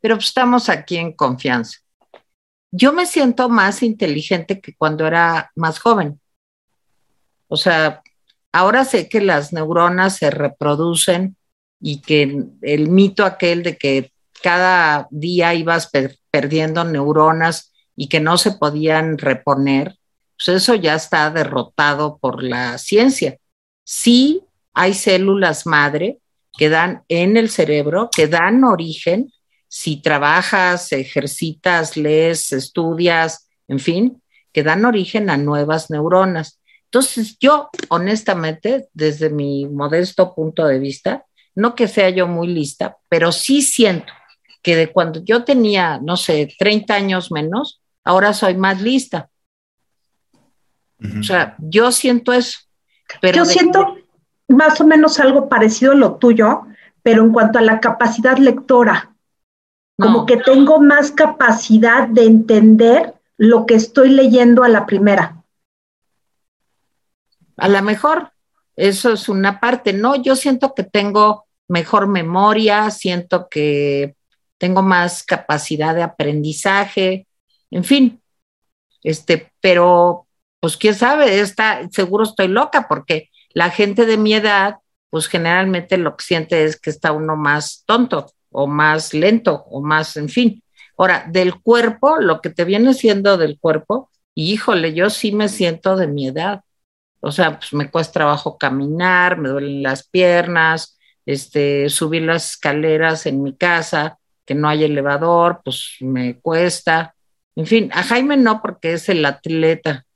Pero 0.00 0.14
estamos 0.14 0.70
aquí 0.70 0.96
en 0.96 1.12
confianza. 1.12 1.80
Yo 2.72 2.94
me 2.94 3.04
siento 3.04 3.50
más 3.50 3.82
inteligente 3.82 4.62
que 4.62 4.74
cuando 4.74 5.06
era 5.06 5.52
más 5.54 5.78
joven. 5.78 6.18
O 7.48 7.58
sea, 7.58 8.00
ahora 8.50 8.86
sé 8.86 9.10
que 9.10 9.20
las 9.20 9.52
neuronas 9.52 10.16
se 10.16 10.30
reproducen 10.30 11.36
y 11.82 12.00
que 12.00 12.46
el 12.62 12.88
mito 12.88 13.26
aquel 13.26 13.62
de 13.62 13.76
que 13.76 14.10
cada 14.42 15.08
día 15.10 15.54
ibas 15.54 15.88
per- 15.88 16.16
perdiendo 16.30 16.84
neuronas 16.84 17.72
y 17.96 18.08
que 18.08 18.20
no 18.20 18.38
se 18.38 18.52
podían 18.52 19.18
reponer, 19.18 19.96
pues 20.36 20.62
eso 20.62 20.74
ya 20.74 20.94
está 20.94 21.30
derrotado 21.30 22.18
por 22.18 22.42
la 22.42 22.78
ciencia. 22.78 23.38
Sí 23.84 24.42
hay 24.72 24.94
células 24.94 25.66
madre 25.66 26.18
que 26.56 26.68
dan 26.68 27.02
en 27.08 27.36
el 27.36 27.50
cerebro, 27.50 28.10
que 28.14 28.28
dan 28.28 28.64
origen, 28.64 29.32
si 29.68 30.00
trabajas, 30.00 30.92
ejercitas, 30.92 31.96
lees, 31.96 32.52
estudias, 32.52 33.48
en 33.68 33.78
fin, 33.80 34.22
que 34.52 34.62
dan 34.62 34.84
origen 34.84 35.30
a 35.30 35.36
nuevas 35.36 35.90
neuronas. 35.90 36.60
Entonces, 36.84 37.36
yo, 37.38 37.68
honestamente, 37.88 38.88
desde 38.94 39.30
mi 39.30 39.66
modesto 39.66 40.34
punto 40.34 40.66
de 40.66 40.78
vista, 40.78 41.26
no 41.54 41.74
que 41.74 41.86
sea 41.88 42.08
yo 42.10 42.26
muy 42.26 42.46
lista, 42.46 42.96
pero 43.08 43.30
sí 43.32 43.62
siento 43.62 44.12
que 44.68 44.76
de 44.76 44.92
cuando 44.92 45.24
yo 45.24 45.44
tenía, 45.44 45.98
no 45.98 46.18
sé, 46.18 46.54
30 46.58 46.92
años 46.94 47.32
menos, 47.32 47.80
ahora 48.04 48.34
soy 48.34 48.54
más 48.54 48.82
lista. 48.82 49.30
O 51.18 51.22
sea, 51.22 51.56
yo 51.58 51.90
siento 51.90 52.34
eso. 52.34 52.58
Pero 53.22 53.36
Yo 53.38 53.44
de- 53.46 53.52
siento 53.54 53.96
más 54.46 54.78
o 54.82 54.86
menos 54.86 55.18
algo 55.20 55.48
parecido 55.48 55.92
a 55.92 55.94
lo 55.94 56.16
tuyo, 56.16 56.66
pero 57.02 57.22
en 57.24 57.32
cuanto 57.32 57.58
a 57.58 57.62
la 57.62 57.80
capacidad 57.80 58.36
lectora, 58.36 59.14
como 59.98 60.18
No. 60.18 60.26
que 60.26 60.36
tengo 60.36 60.80
más 60.82 61.12
capacidad 61.12 62.06
de 62.08 62.24
entender 62.26 63.14
lo 63.38 63.64
que 63.64 63.74
estoy 63.74 64.10
leyendo 64.10 64.64
a 64.64 64.68
la 64.68 64.84
primera. 64.84 65.42
A 67.56 67.68
lo 67.68 67.80
mejor 67.82 68.32
eso 68.76 69.14
es 69.14 69.30
una 69.30 69.60
parte, 69.60 69.94
¿no? 69.94 70.14
Yo 70.16 70.36
siento 70.36 70.74
que 70.74 70.82
tengo 70.84 71.46
mejor 71.68 72.06
memoria, 72.06 72.90
siento 72.90 73.48
que 73.48 74.14
tengo 74.58 74.82
más 74.82 75.22
capacidad 75.22 75.94
de 75.94 76.02
aprendizaje, 76.02 77.26
en 77.70 77.84
fin, 77.84 78.22
este, 79.02 79.52
pero 79.60 80.26
pues 80.60 80.76
quién 80.76 80.94
sabe, 80.94 81.40
está, 81.40 81.88
seguro 81.90 82.24
estoy 82.24 82.48
loca 82.48 82.88
porque 82.88 83.30
la 83.54 83.70
gente 83.70 84.06
de 84.06 84.16
mi 84.16 84.34
edad, 84.34 84.76
pues 85.10 85.28
generalmente 85.28 85.96
lo 85.96 86.16
que 86.16 86.24
siente 86.24 86.64
es 86.64 86.78
que 86.80 86.90
está 86.90 87.12
uno 87.12 87.36
más 87.36 87.84
tonto 87.86 88.26
o 88.50 88.66
más 88.66 89.14
lento 89.14 89.64
o 89.70 89.80
más, 89.80 90.16
en 90.16 90.28
fin. 90.28 90.62
Ahora, 90.96 91.26
del 91.28 91.60
cuerpo, 91.60 92.18
lo 92.18 92.40
que 92.40 92.50
te 92.50 92.64
viene 92.64 92.92
siendo 92.94 93.36
del 93.38 93.58
cuerpo, 93.58 94.10
híjole, 94.34 94.94
yo 94.94 95.10
sí 95.10 95.32
me 95.32 95.48
siento 95.48 95.96
de 95.96 96.08
mi 96.08 96.28
edad. 96.28 96.62
O 97.20 97.32
sea, 97.32 97.58
pues 97.58 97.72
me 97.72 97.90
cuesta 97.90 98.14
trabajo 98.14 98.58
caminar, 98.58 99.38
me 99.38 99.48
duelen 99.48 99.82
las 99.82 100.08
piernas, 100.08 100.98
este, 101.26 101.88
subir 101.90 102.22
las 102.22 102.52
escaleras 102.52 103.26
en 103.26 103.42
mi 103.42 103.56
casa, 103.56 104.17
que 104.48 104.54
no 104.54 104.66
hay 104.66 104.82
elevador, 104.82 105.60
pues 105.62 105.96
me 106.00 106.40
cuesta. 106.40 107.14
En 107.54 107.66
fin, 107.66 107.90
a 107.92 108.02
Jaime 108.02 108.38
no, 108.38 108.62
porque 108.62 108.94
es 108.94 109.10
el 109.10 109.22
atleta 109.26 110.06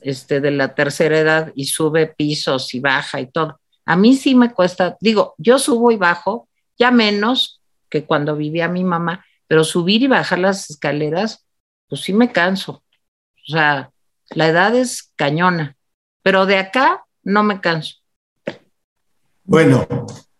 este, 0.00 0.40
de 0.40 0.52
la 0.52 0.76
tercera 0.76 1.18
edad 1.18 1.52
y 1.56 1.64
sube 1.64 2.06
pisos 2.06 2.72
y 2.72 2.78
baja 2.78 3.20
y 3.20 3.26
todo. 3.26 3.58
A 3.84 3.96
mí 3.96 4.14
sí 4.14 4.36
me 4.36 4.52
cuesta, 4.52 4.96
digo, 5.00 5.34
yo 5.38 5.58
subo 5.58 5.90
y 5.90 5.96
bajo, 5.96 6.48
ya 6.78 6.92
menos 6.92 7.60
que 7.88 8.04
cuando 8.04 8.36
vivía 8.36 8.68
mi 8.68 8.84
mamá, 8.84 9.26
pero 9.48 9.64
subir 9.64 10.02
y 10.02 10.06
bajar 10.06 10.38
las 10.38 10.70
escaleras, 10.70 11.44
pues 11.88 12.02
sí 12.02 12.12
me 12.12 12.30
canso. 12.30 12.84
O 13.48 13.50
sea, 13.50 13.90
la 14.30 14.46
edad 14.46 14.76
es 14.76 15.10
cañona, 15.16 15.76
pero 16.22 16.46
de 16.46 16.58
acá 16.58 17.04
no 17.24 17.42
me 17.42 17.60
canso. 17.60 17.96
Bueno, 19.42 19.84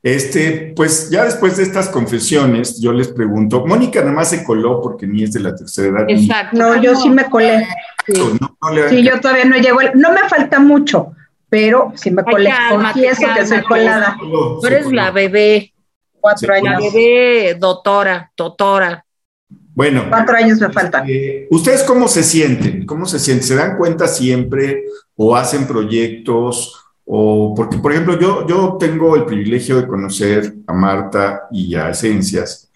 este, 0.05 0.75
pues 0.77 1.09
ya 1.11 1.25
después 1.25 1.57
de 1.57 1.63
estas 1.63 1.89
confesiones, 1.89 2.79
yo 2.79 2.93
les 2.93 3.09
pregunto, 3.09 3.65
Mónica 3.67 4.01
nada 4.01 4.13
más 4.13 4.29
se 4.29 4.45
coló 4.45 4.81
porque 4.83 5.07
ni 5.07 5.23
es 5.25 5.33
de 5.33 5.41
la 5.41 5.55
tercera 5.57 5.89
edad. 5.89 6.05
Exacto. 6.09 6.57
No, 6.59 6.81
yo 6.81 6.95
sí 6.95 7.09
me 7.09 7.25
colé. 7.31 7.67
Sí. 8.07 8.13
no- 8.39 8.57
no 8.63 8.71
le- 8.75 8.91
Sí, 8.91 9.03
yo 9.03 9.19
todavía 9.19 9.47
no 9.47 9.57
llego. 9.57 9.79
No 9.95 10.13
me 10.13 10.29
falta 10.29 10.61
mucho, 10.61 11.13
pero 11.49 11.91
sí 11.97 12.11
me 12.11 12.23
Ay, 12.27 12.33
colé. 12.35 12.51
Confieso 12.69 13.23
que 13.35 13.47
soy 13.47 13.63
colada. 13.63 14.17
coló, 14.21 14.59
Tú 14.61 14.67
eres 14.67 14.93
la 14.93 15.11
bebé. 15.11 15.73
Cuatro 16.21 16.53
años. 16.55 16.73
La 16.73 16.79
bebé, 16.81 17.55
doctora, 17.59 18.31
doctora. 18.37 19.05
Bueno, 19.75 20.05
Cuatro 20.09 20.37
años 20.37 20.61
me 20.61 20.71
faltan. 20.71 21.05
eh, 21.09 21.49
¿ustedes 21.51 21.83
cómo 21.83 22.09
se 22.09 22.23
sienten? 22.23 22.85
¿Cómo 22.87 23.07
se 23.07 23.19
sienten? 23.19 23.47
¿Se 23.49 23.57
dan 23.57 23.77
cuenta 23.79 24.07
siempre 24.07 24.85
o 25.17 25.35
hacen 25.35 25.67
proyectos? 25.67 26.84
O 27.07 27.53
porque, 27.55 27.79
por 27.79 27.93
ejemplo, 27.93 28.19
yo, 28.19 28.47
yo 28.47 28.77
tengo 28.79 29.15
el 29.17 29.25
privilegio 29.25 29.81
de 29.81 29.87
conocer 29.87 30.55
a 30.67 30.73
Marta 30.73 31.43
y 31.51 31.75
a 31.75 31.91
Esencias. 31.91 32.71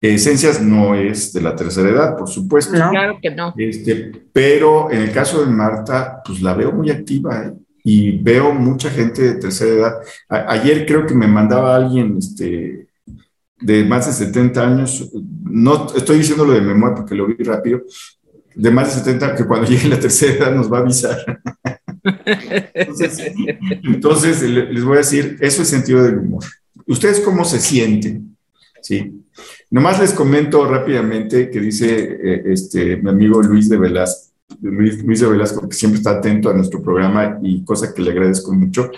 Esencias 0.00 0.62
no 0.62 0.94
es 0.94 1.32
de 1.32 1.40
la 1.40 1.56
tercera 1.56 1.88
edad, 1.90 2.16
por 2.16 2.28
supuesto. 2.28 2.76
No. 2.78 2.90
Claro 2.90 3.18
que 3.20 3.30
no. 3.32 3.52
Este, 3.56 4.12
pero 4.32 4.90
en 4.92 5.02
el 5.02 5.12
caso 5.12 5.40
de 5.44 5.50
Marta, 5.50 6.22
pues 6.24 6.40
la 6.40 6.54
veo 6.54 6.70
muy 6.70 6.88
activa 6.90 7.46
¿eh? 7.46 7.52
y 7.82 8.16
veo 8.18 8.52
mucha 8.54 8.90
gente 8.90 9.22
de 9.22 9.34
tercera 9.40 9.72
edad. 9.74 9.94
A- 10.28 10.52
ayer 10.52 10.86
creo 10.86 11.04
que 11.04 11.14
me 11.14 11.26
mandaba 11.26 11.74
alguien 11.74 12.16
este, 12.18 12.86
de 13.60 13.84
más 13.84 14.06
de 14.06 14.12
70 14.24 14.62
años, 14.64 15.10
no 15.42 15.88
estoy 15.96 16.18
diciéndolo 16.18 16.52
de 16.52 16.60
memoria 16.60 16.94
porque 16.94 17.16
lo 17.16 17.26
vi 17.26 17.34
rápido, 17.42 17.80
de 18.54 18.70
más 18.70 18.94
de 18.94 19.00
70 19.00 19.34
que 19.34 19.44
cuando 19.46 19.66
llegue 19.68 19.88
la 19.88 19.98
tercera 19.98 20.32
edad 20.34 20.54
nos 20.54 20.72
va 20.72 20.78
a 20.78 20.80
avisar. 20.82 21.40
Entonces, 22.74 23.32
entonces, 23.84 24.42
le- 24.42 24.72
les 24.72 24.84
voy 24.84 24.94
a 24.94 24.98
decir, 24.98 25.36
eso 25.40 25.62
es 25.62 25.68
sentido 25.68 26.02
del 26.02 26.18
humor. 26.18 26.44
¿Ustedes 26.86 27.20
cómo 27.20 27.44
se 27.44 27.60
sienten? 27.60 28.36
Sí. 28.82 29.12
Nomás 29.70 30.00
les 30.00 30.12
comento 30.12 30.64
rápidamente 30.66 31.50
que 31.50 31.60
dice 31.60 32.18
eh, 32.22 32.42
este, 32.46 32.96
mi 32.96 33.10
amigo 33.10 33.42
Luis 33.42 33.68
de 33.68 33.76
Velasco, 33.76 34.32
Luis, 34.62 35.02
Luis 35.04 35.20
de 35.20 35.26
Velasco, 35.28 35.68
que 35.68 35.76
siempre 35.76 35.98
está 35.98 36.12
atento 36.12 36.48
a 36.48 36.54
nuestro 36.54 36.82
programa 36.82 37.38
y 37.42 37.62
cosa 37.64 37.92
que 37.94 38.00
le 38.02 38.12
agradezco 38.12 38.52
mucho, 38.54 38.90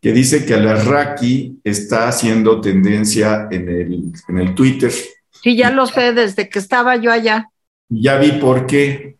que 0.00 0.12
dice 0.12 0.44
que 0.44 0.54
Alarraqui 0.54 1.60
está 1.62 2.08
haciendo 2.08 2.60
tendencia 2.60 3.46
en 3.50 3.68
el, 3.68 4.12
en 4.28 4.38
el 4.38 4.54
Twitter. 4.56 4.90
Sí, 5.42 5.56
ya 5.56 5.70
lo 5.70 5.86
sé 5.86 6.12
desde 6.12 6.48
que 6.48 6.58
estaba 6.58 6.96
yo 6.96 7.12
allá. 7.12 7.48
Ya 7.88 8.18
vi 8.18 8.32
por 8.32 8.66
qué. 8.66 9.16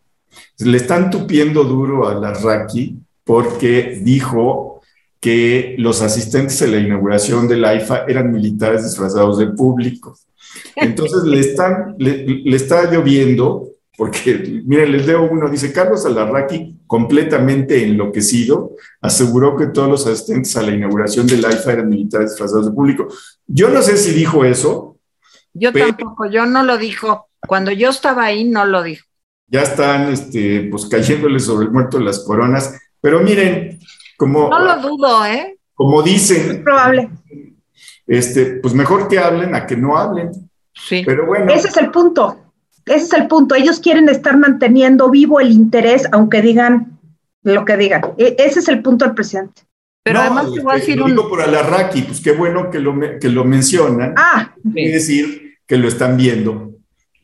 Le 0.64 0.76
están 0.76 1.10
tupiendo 1.10 1.64
duro 1.64 2.06
a 2.08 2.12
Alarraqui 2.12 2.98
porque 3.24 4.00
dijo 4.02 4.80
que 5.20 5.76
los 5.78 6.02
asistentes 6.02 6.60
a 6.62 6.66
la 6.66 6.78
inauguración 6.78 7.46
del 7.46 7.64
AIFA 7.64 8.06
eran 8.08 8.32
militares 8.32 8.82
disfrazados 8.84 9.38
de 9.38 9.46
público. 9.46 10.16
Entonces 10.76 11.22
le, 11.24 11.38
están, 11.38 11.94
le, 11.98 12.24
le 12.26 12.56
está 12.56 12.90
lloviendo, 12.90 13.68
porque, 13.96 14.62
miren, 14.66 14.92
les 14.92 15.06
leo 15.06 15.22
uno, 15.30 15.48
dice, 15.48 15.72
Carlos 15.72 16.04
Alarraqui, 16.04 16.76
completamente 16.86 17.84
enloquecido, 17.84 18.72
aseguró 19.00 19.56
que 19.56 19.66
todos 19.68 19.88
los 19.88 20.06
asistentes 20.06 20.56
a 20.56 20.62
la 20.62 20.72
inauguración 20.72 21.26
del 21.26 21.44
AIFA 21.44 21.72
eran 21.72 21.88
militares 21.88 22.30
disfrazados 22.30 22.66
de 22.66 22.72
público. 22.72 23.06
Yo 23.46 23.68
no 23.68 23.80
sé 23.80 23.96
si 23.96 24.12
dijo 24.12 24.44
eso, 24.44 24.96
Yo 25.54 25.72
Pero- 25.72 25.88
tampoco, 25.88 26.26
yo 26.30 26.46
no 26.46 26.64
lo 26.64 26.78
dijo. 26.78 27.28
Cuando 27.46 27.70
yo 27.72 27.90
estaba 27.90 28.24
ahí, 28.24 28.44
no 28.44 28.64
lo 28.64 28.82
dijo. 28.82 29.04
Ya 29.52 29.62
están 29.62 30.10
este, 30.12 30.66
pues 30.70 30.86
cayéndole 30.86 31.38
sobre 31.38 31.66
el 31.66 31.70
muerto 31.72 32.00
las 32.00 32.20
coronas, 32.20 32.74
pero 33.00 33.20
miren, 33.20 33.78
como, 34.16 34.48
No 34.48 34.58
lo 34.64 34.80
dudo, 34.80 35.26
¿eh? 35.26 35.58
como 35.74 36.00
Es 36.00 36.06
dicen, 36.06 36.62
probable. 36.64 37.10
este, 38.06 38.46
pues 38.62 38.74
mejor 38.74 39.08
que 39.08 39.18
hablen 39.18 39.54
a 39.54 39.66
que 39.66 39.76
no 39.76 39.96
hablen, 39.96 40.30
Sí. 40.74 41.02
pero 41.04 41.26
bueno. 41.26 41.52
Ese 41.52 41.68
es 41.68 41.76
el 41.76 41.90
punto. 41.90 42.38
Ese 42.86 43.04
es 43.04 43.12
el 43.12 43.28
punto. 43.28 43.54
Ellos 43.54 43.78
quieren 43.78 44.08
estar 44.08 44.36
manteniendo 44.36 45.08
vivo 45.10 45.38
el 45.38 45.52
interés, 45.52 46.08
aunque 46.12 46.42
digan 46.42 46.98
lo 47.44 47.64
que 47.64 47.76
digan. 47.76 48.02
E- 48.18 48.36
ese 48.38 48.60
es 48.60 48.68
el 48.68 48.82
punto 48.82 49.04
del 49.04 49.14
presidente. 49.14 49.62
Pero 50.02 50.18
No, 50.18 50.24
además 50.24 50.52
te 50.52 50.60
voy 50.60 50.72
a 50.72 50.76
decir 50.78 50.96
lo 50.96 51.04
un. 51.04 51.10
digo 51.12 51.28
por 51.28 51.42
Alarraqui, 51.42 52.02
pues 52.02 52.20
qué 52.20 52.32
bueno 52.32 52.70
que 52.70 52.80
lo, 52.80 52.92
me- 52.92 53.18
que 53.20 53.28
lo 53.28 53.44
mencionan, 53.44 54.14
Ah, 54.16 54.52
quiere 54.72 54.92
decir 54.94 55.54
que 55.66 55.76
lo 55.76 55.86
están 55.86 56.16
viendo, 56.16 56.72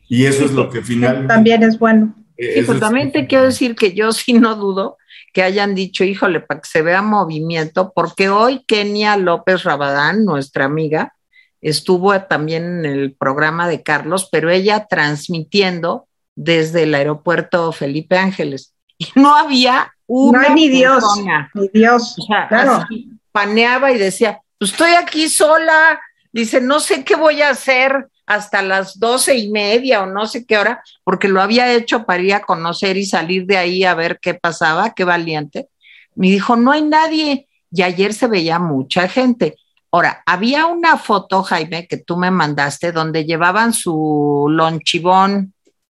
y 0.07 0.25
eso 0.25 0.45
es 0.45 0.53
lo 0.53 0.69
que 0.69 0.81
finalmente... 0.81 1.27
también 1.27 1.61
es 1.63 1.77
bueno. 1.77 2.15
Eh, 2.39 2.53
Sí, 2.55 2.61
pues 2.63 2.79
también 2.79 3.11
te 3.11 3.27
quiero 3.27 3.45
decir 3.45 3.75
que 3.75 3.93
yo 3.93 4.11
sí 4.11 4.33
no 4.33 4.55
dudo 4.55 4.97
que 5.33 5.43
hayan 5.43 5.75
dicho, 5.75 6.03
híjole, 6.03 6.39
para 6.39 6.61
que 6.61 6.67
se 6.69 6.81
vea 6.81 7.01
movimiento, 7.03 7.91
porque 7.93 8.29
hoy 8.29 8.63
Kenia 8.67 9.15
López 9.17 9.63
Rabadán, 9.63 10.25
nuestra 10.25 10.65
amiga, 10.65 11.13
estuvo 11.61 12.19
también 12.23 12.63
en 12.63 12.85
el 12.85 13.13
programa 13.13 13.67
de 13.67 13.83
Carlos, 13.83 14.27
pero 14.31 14.49
ella 14.49 14.87
transmitiendo 14.89 16.07
desde 16.35 16.83
el 16.83 16.95
aeropuerto 16.95 17.71
Felipe 17.71 18.17
Ángeles. 18.17 18.73
Y 18.97 19.07
no 19.15 19.35
había 19.35 19.93
una 20.07 20.39
No 20.41 20.47
hay 20.47 20.53
ni 20.55 20.69
Dios. 20.69 21.03
persona. 21.03 21.51
Mi 21.53 21.69
Dios. 21.73 22.15
O 22.17 22.21
sea, 22.25 22.47
Claro. 22.47 22.71
así 22.73 23.09
paneaba 23.31 23.91
y 23.91 23.97
decía, 23.97 24.41
pues 24.57 24.71
estoy 24.71 24.91
aquí 24.91 25.29
sola, 25.29 25.99
dice, 26.31 26.61
no 26.61 26.79
sé 26.79 27.03
qué 27.03 27.15
voy 27.15 27.41
a 27.41 27.49
hacer 27.49 28.07
hasta 28.25 28.61
las 28.61 28.99
doce 28.99 29.35
y 29.35 29.49
media 29.49 30.03
o 30.03 30.05
no 30.05 30.27
sé 30.27 30.45
qué 30.45 30.57
hora, 30.57 30.83
porque 31.03 31.27
lo 31.27 31.41
había 31.41 31.73
hecho 31.73 32.05
para 32.05 32.21
ir 32.21 32.33
a 32.33 32.41
conocer 32.41 32.95
y 32.97 33.05
salir 33.05 33.45
de 33.45 33.57
ahí 33.57 33.83
a 33.83 33.95
ver 33.95 34.19
qué 34.21 34.35
pasaba, 34.35 34.93
qué 34.93 35.03
valiente. 35.03 35.69
Me 36.15 36.27
dijo, 36.27 36.55
no 36.55 36.71
hay 36.71 36.83
nadie. 36.83 37.47
Y 37.71 37.81
ayer 37.81 38.13
se 38.13 38.27
veía 38.27 38.59
mucha 38.59 39.07
gente. 39.07 39.55
Ahora, 39.91 40.21
había 40.25 40.67
una 40.67 40.97
foto, 40.97 41.41
Jaime, 41.41 41.87
que 41.87 41.97
tú 41.97 42.17
me 42.17 42.29
mandaste, 42.29 42.91
donde 42.91 43.25
llevaban 43.25 43.73
su 43.73 44.45
lonchibón. 44.49 45.53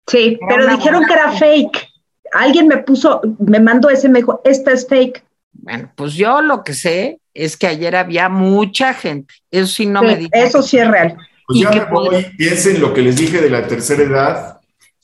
Sí, 0.06 0.38
Era 0.40 0.46
pero 0.48 0.76
dijeron 0.76 1.04
que 1.04 1.12
era 1.12 1.32
fake. 1.32 1.88
Alguien 2.32 2.68
me 2.68 2.78
puso, 2.78 3.20
me 3.38 3.60
mandó 3.60 3.90
ese, 3.90 4.09
me 4.09 4.20
dijo, 4.20 4.40
esta 4.44 4.72
es 4.72 4.88
fake. 4.88 5.22
Bueno, 5.52 5.92
pues 5.94 6.14
yo 6.14 6.40
lo 6.40 6.64
que 6.64 6.72
sé 6.72 7.20
es 7.34 7.56
que 7.56 7.66
ayer 7.66 7.96
había 7.96 8.28
mucha 8.28 8.94
gente. 8.94 9.34
Eso 9.50 9.66
sí 9.66 9.86
no 9.86 10.00
Sí, 10.00 10.06
me 10.06 10.16
dijo. 10.16 10.30
eso 10.32 10.62
sí 10.62 10.78
es 10.78 10.88
real. 10.88 11.16
Pues 11.46 11.59
y 11.59 11.62
ya 11.62 11.70
que 11.70 11.80
me 11.80 11.86
voy, 11.90 12.26
piensen 12.36 12.80
lo 12.80 12.92
que 12.94 13.02
les 13.02 13.16
dije 13.16 13.40
de 13.40 13.50
la 13.50 13.66
tercera 13.66 14.02
edad, 14.02 14.60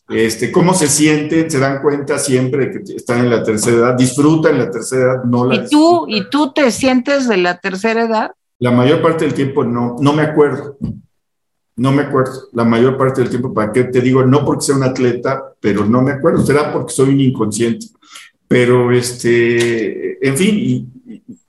este, 0.09 0.51
cómo 0.51 0.73
se 0.73 0.89
sienten, 0.89 1.51
se 1.51 1.59
dan 1.59 1.83
cuenta 1.83 2.19
siempre 2.19 2.67
de 2.67 2.83
que 2.83 2.95
están 2.97 3.21
en 3.21 3.31
la 3.31 3.43
tercera 3.43 3.77
edad, 3.77 3.95
disfrutan 3.95 4.59
la 4.59 4.71
tercera 4.71 5.03
edad, 5.15 5.25
no 5.25 5.45
la 5.45 5.57
¿Y 5.57 5.59
tú, 5.69 6.07
disfrutan. 6.07 6.09
¿Y 6.11 6.31
tú 6.31 6.53
te 6.53 6.71
sientes 6.71 7.29
de 7.29 7.37
la 7.37 7.59
tercera 7.59 8.05
edad? 8.05 8.31
La 8.59 8.71
mayor 8.71 9.03
parte 9.03 9.25
del 9.25 9.35
tiempo 9.35 9.65
no, 9.65 9.97
no 10.01 10.13
me 10.13 10.23
acuerdo. 10.23 10.79
No 11.77 11.93
me 11.93 12.03
acuerdo. 12.03 12.49
La 12.53 12.65
mayor 12.65 12.97
parte 12.97 13.21
del 13.21 13.31
tiempo, 13.31 13.55
¿para 13.55 13.73
qué 13.73 13.85
te 13.85 14.01
digo? 14.01 14.25
No 14.25 14.45
porque 14.45 14.65
sea 14.65 14.75
un 14.75 14.83
atleta, 14.83 15.53
pero 15.61 15.85
no 15.85 16.03
me 16.03 16.13
acuerdo. 16.13 16.45
Será 16.45 16.73
porque 16.73 16.93
soy 16.93 17.11
un 17.11 17.21
inconsciente. 17.21 17.87
Pero, 18.49 18.91
este, 18.91 20.27
en 20.27 20.37
fin, 20.37 20.55
y, 20.59 20.87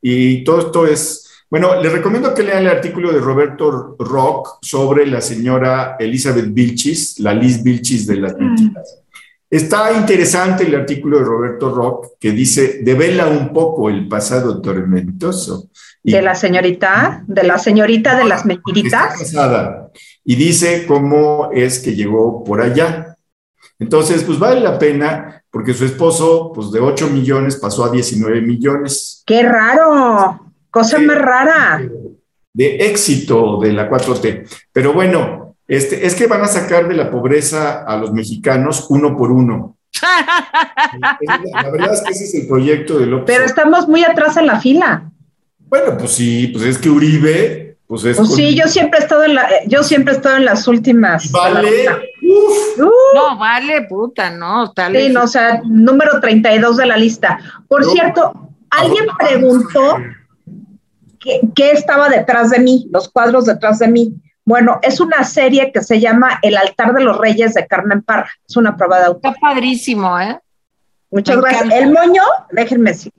y- 0.01 0.43
todo 0.43 0.59
esto 0.59 0.85
es... 0.87 1.25
Bueno, 1.49 1.81
les 1.81 1.91
recomiendo 1.91 2.33
que 2.35 2.43
lean 2.43 2.59
el 2.59 2.67
artículo 2.69 3.11
de 3.11 3.19
Roberto 3.19 3.95
Rock 3.97 4.59
sobre 4.61 5.07
la 5.07 5.19
señora 5.19 5.95
Elizabeth 5.99 6.53
Vilchis, 6.53 7.19
la 7.19 7.33
Liz 7.33 7.63
Vilchis 7.63 8.05
de 8.05 8.17
las 8.17 8.35
mentiras. 8.37 8.99
Está 9.49 9.91
interesante 9.97 10.63
el 10.63 10.75
artículo 10.75 11.17
de 11.17 11.23
Roberto 11.25 11.73
Rock 11.73 12.09
que 12.19 12.31
dice, 12.33 12.81
devela 12.83 13.25
un 13.25 13.51
poco 13.51 13.89
el 13.89 14.07
pasado 14.07 14.61
tormentoso. 14.61 15.69
Y- 16.03 16.11
De 16.11 16.21
la 16.21 16.35
señorita, 16.35 17.23
de 17.27 17.43
la 17.43 17.57
señorita 17.57 18.15
de 18.15 18.25
las 18.25 18.45
mentiritas. 18.45 19.19
y 20.23 20.35
dice 20.35 20.85
cómo 20.87 21.49
es 21.51 21.79
que 21.79 21.95
llegó 21.95 22.43
por 22.43 22.61
allá. 22.61 23.15
Entonces, 23.79 24.23
pues 24.23 24.37
vale 24.37 24.59
la 24.59 24.77
pena 24.77 25.38
porque 25.51 25.73
su 25.73 25.85
esposo, 25.85 26.51
pues 26.53 26.71
de 26.71 26.79
8 26.79 27.09
millones 27.09 27.55
pasó 27.55 27.85
a 27.85 27.91
19 27.91 28.41
millones 28.41 29.23
Qué 29.25 29.43
raro. 29.43 30.51
Cosa 30.71 30.99
más 30.99 31.17
rara. 31.17 31.81
de 32.53 32.75
éxito 32.77 33.59
de 33.59 33.73
la 33.73 33.89
4T. 33.89 34.47
Pero 34.71 34.93
bueno, 34.93 35.55
este, 35.67 36.05
es 36.05 36.15
que 36.15 36.27
van 36.27 36.41
a 36.41 36.47
sacar 36.47 36.87
de 36.87 36.95
la 36.95 37.09
pobreza 37.09 37.83
a 37.83 37.97
los 37.97 38.11
mexicanos 38.13 38.87
uno 38.89 39.15
por 39.17 39.31
uno. 39.31 39.77
La 40.99 41.69
verdad 41.71 41.93
es 41.93 42.01
que 42.01 42.11
ese 42.11 42.23
es 42.25 42.35
el 42.35 42.47
proyecto 42.47 42.99
de 42.99 43.05
López. 43.05 43.35
Pero 43.35 43.45
estamos 43.45 43.87
muy 43.87 44.03
atrás 44.03 44.37
en 44.37 44.47
la 44.47 44.59
fila. 44.59 45.11
Bueno, 45.59 45.97
pues 45.97 46.11
sí, 46.11 46.47
pues 46.47 46.65
es 46.65 46.77
que 46.77 46.89
Uribe, 46.89 47.77
pues 47.85 48.03
es... 48.05 48.17
Pues 48.17 48.33
sí, 48.33 48.55
yo 48.55 48.67
siempre 48.67 48.99
he 48.99 49.03
estado 49.03 49.23
en 49.23 49.35
la, 49.35 49.49
eh, 49.49 49.63
yo 49.67 49.83
siempre 49.83 50.13
he 50.13 50.17
estado 50.17 50.37
en 50.37 50.45
las 50.45 50.67
últimas. 50.67 51.31
Vale, 51.31 51.87
uf, 52.31 52.79
Uh, 52.79 52.89
No, 53.15 53.37
vale, 53.37 53.81
puta, 53.83 54.29
no, 54.29 54.71
tal 54.73 54.95
sí, 54.95 55.09
no, 55.09 55.23
o 55.23 55.27
sea, 55.27 55.61
número 55.65 56.19
32 56.19 56.77
de 56.77 56.85
la 56.85 56.97
lista. 56.97 57.39
Por 57.67 57.83
No. 57.85 57.91
cierto, 57.91 58.49
alguien 58.69 59.05
preguntó 59.17 59.97
qué, 61.19 61.41
qué 61.55 61.71
estaba 61.71 62.09
detrás 62.09 62.49
de 62.51 62.59
mí, 62.59 62.87
los 62.91 63.09
cuadros 63.09 63.45
detrás 63.45 63.79
de 63.79 63.87
mí. 63.87 64.13
Bueno, 64.45 64.79
es 64.81 64.99
una 64.99 65.23
serie 65.23 65.71
que 65.71 65.81
se 65.81 65.99
llama 65.99 66.39
El 66.41 66.57
altar 66.57 66.93
de 66.93 67.03
los 67.03 67.17
reyes 67.17 67.53
de 67.53 67.67
Carmen 67.67 68.01
Parra. 68.01 68.29
Es 68.47 68.57
una 68.57 68.75
prueba 68.75 68.99
de 68.99 69.05
autor. 69.05 69.31
Está 69.33 69.39
padrísimo, 69.39 70.19
¿eh? 70.19 70.39
Muchas 71.11 71.35
Me 71.35 71.41
gracias. 71.43 71.65
encanta. 71.65 71.77
El 71.85 71.91
moño, 71.93 72.23
déjenme 72.51 72.93
si, 72.93 73.11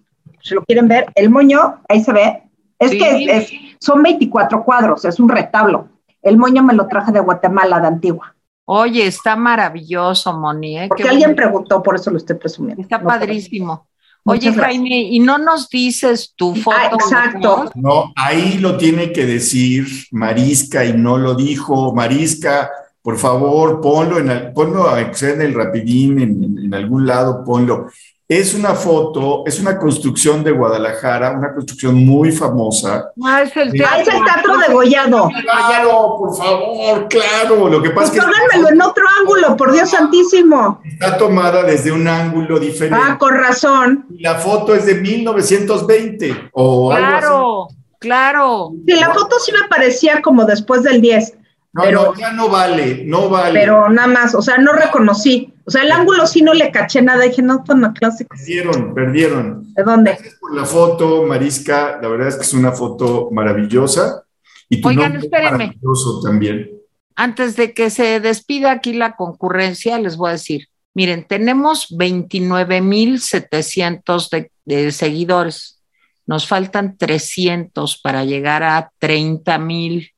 si 0.42 0.54
lo 0.54 0.64
quieren 0.64 0.88
ver, 0.88 1.06
el 1.14 1.30
moño, 1.30 1.80
ahí 1.88 2.02
se 2.02 2.12
ve. 2.12 2.42
Es 2.78 2.90
Sí. 2.92 2.98
que 2.98 3.24
es- 3.36 3.52
es- 3.52 3.52
son 3.80 4.02
24 4.02 4.64
cuadros, 4.64 5.04
es 5.04 5.20
un 5.20 5.28
retablo. 5.28 5.88
El 6.22 6.36
moño 6.36 6.62
me 6.62 6.74
lo 6.74 6.86
traje 6.88 7.12
de 7.12 7.20
Guatemala, 7.20 7.78
de 7.80 7.86
Antigua. 7.88 8.34
Oye, 8.72 9.04
está 9.04 9.34
maravilloso, 9.34 10.32
Moni, 10.32 10.78
¿eh? 10.78 10.86
Porque 10.86 11.02
Qué 11.02 11.08
alguien 11.08 11.30
bonito. 11.30 11.42
preguntó, 11.42 11.82
por 11.82 11.96
eso 11.96 12.08
lo 12.12 12.18
estoy 12.18 12.36
presumiendo. 12.36 12.80
Está 12.80 12.98
No, 12.98 13.08
padrísimo. 13.08 13.88
Oye, 14.24 14.52
Jaime, 14.52 15.00
¿y 15.10 15.18
no 15.18 15.38
nos 15.38 15.68
dices 15.68 16.34
tu 16.36 16.52
ah, 16.52 16.60
foto? 16.62 16.94
exacto. 16.94 17.70
No, 17.74 18.12
ahí 18.14 18.58
lo 18.58 18.76
tiene 18.76 19.12
que 19.12 19.26
decir 19.26 19.88
Marisca 20.12 20.84
y 20.84 20.92
no 20.92 21.18
lo 21.18 21.34
dijo. 21.34 21.92
Marisca, 21.92 22.70
por 23.02 23.18
favor, 23.18 23.80
ponlo 23.80 24.18
en, 24.18 24.52
ponlo 24.54 24.96
en 24.96 25.40
el 25.40 25.52
rapidín, 25.54 26.20
en, 26.20 26.58
en 26.66 26.72
algún 26.72 27.08
lado, 27.08 27.42
ponlo. 27.44 27.88
Es 28.30 28.54
una 28.54 28.76
foto, 28.76 29.42
es 29.44 29.58
una 29.58 29.76
construcción 29.76 30.44
de 30.44 30.52
Guadalajara, 30.52 31.32
una 31.32 31.52
construcción 31.52 31.96
muy 32.06 32.30
famosa. 32.30 33.10
Ah, 33.24 33.42
es 33.42 33.56
el 33.56 33.72
teatro, 33.72 33.96
ah, 33.96 34.00
es 34.00 34.06
el 34.06 34.24
teatro 34.24 34.56
de 34.56 34.72
Gollado. 34.72 35.28
Claro, 35.42 36.16
por 36.16 36.36
favor, 36.36 37.08
claro. 37.08 37.68
Lo 37.68 37.82
que 37.82 37.90
pasa 37.90 38.14
es 38.14 38.20
que. 38.20 38.68
En 38.68 38.80
otro 38.82 39.04
ángulo, 39.20 39.56
por 39.56 39.72
Dios 39.72 39.90
santísimo. 39.90 40.80
Está 40.84 41.18
tomada 41.18 41.64
desde 41.64 41.90
un 41.90 42.06
ángulo 42.06 42.60
diferente. 42.60 43.04
Ah, 43.04 43.18
con 43.18 43.34
razón. 43.34 44.06
La 44.20 44.36
foto 44.36 44.76
es 44.76 44.86
de 44.86 44.94
1920 44.94 46.50
o 46.52 46.90
claro, 46.90 47.16
algo 47.16 47.66
así. 47.66 47.76
Claro, 47.98 48.70
Sí, 48.86 48.94
la 48.94 49.12
foto 49.12 49.40
sí 49.40 49.50
me 49.50 49.66
parecía 49.66 50.22
como 50.22 50.44
después 50.44 50.84
del 50.84 51.00
10. 51.00 51.34
No, 51.72 51.90
no, 51.90 52.14
ya 52.14 52.30
no 52.30 52.48
vale, 52.48 53.02
no 53.06 53.28
vale. 53.28 53.58
Pero 53.58 53.88
nada 53.88 54.06
más, 54.06 54.36
o 54.36 54.42
sea, 54.42 54.58
no 54.58 54.72
reconocí. 54.72 55.52
O 55.70 55.72
sea, 55.72 55.84
el 55.84 55.92
ángulo 55.92 56.26
sí 56.26 56.42
no 56.42 56.52
le 56.52 56.72
caché 56.72 57.00
nada, 57.00 57.22
dije, 57.22 57.42
no, 57.42 57.62
pues 57.62 57.78
no, 57.78 57.94
clásico. 57.94 58.34
Perdieron, 58.36 58.92
perdieron. 58.92 59.72
¿De 59.72 59.84
dónde? 59.84 60.14
Gracias 60.14 60.34
por 60.40 60.52
la 60.52 60.64
foto, 60.64 61.22
Marisca, 61.22 62.00
la 62.02 62.08
verdad 62.08 62.26
es 62.26 62.34
que 62.34 62.42
es 62.42 62.52
una 62.54 62.72
foto 62.72 63.28
maravillosa. 63.30 64.24
Y 64.68 64.80
tu 64.80 64.88
Oigan, 64.88 65.14
espérenme. 65.14 65.66
maravilloso 65.66 66.22
también. 66.22 66.72
Antes 67.14 67.54
de 67.54 67.72
que 67.72 67.88
se 67.90 68.18
despida 68.18 68.72
aquí 68.72 68.94
la 68.94 69.14
concurrencia, 69.14 69.96
les 70.00 70.16
voy 70.16 70.30
a 70.30 70.32
decir, 70.32 70.66
miren, 70.92 71.24
tenemos 71.24 71.86
29,700 71.96 74.30
de, 74.30 74.50
de 74.64 74.90
seguidores. 74.90 75.80
Nos 76.26 76.48
faltan 76.48 76.96
300 76.96 78.00
para 78.00 78.24
llegar 78.24 78.64
a 78.64 78.90
30,000. 78.98 80.10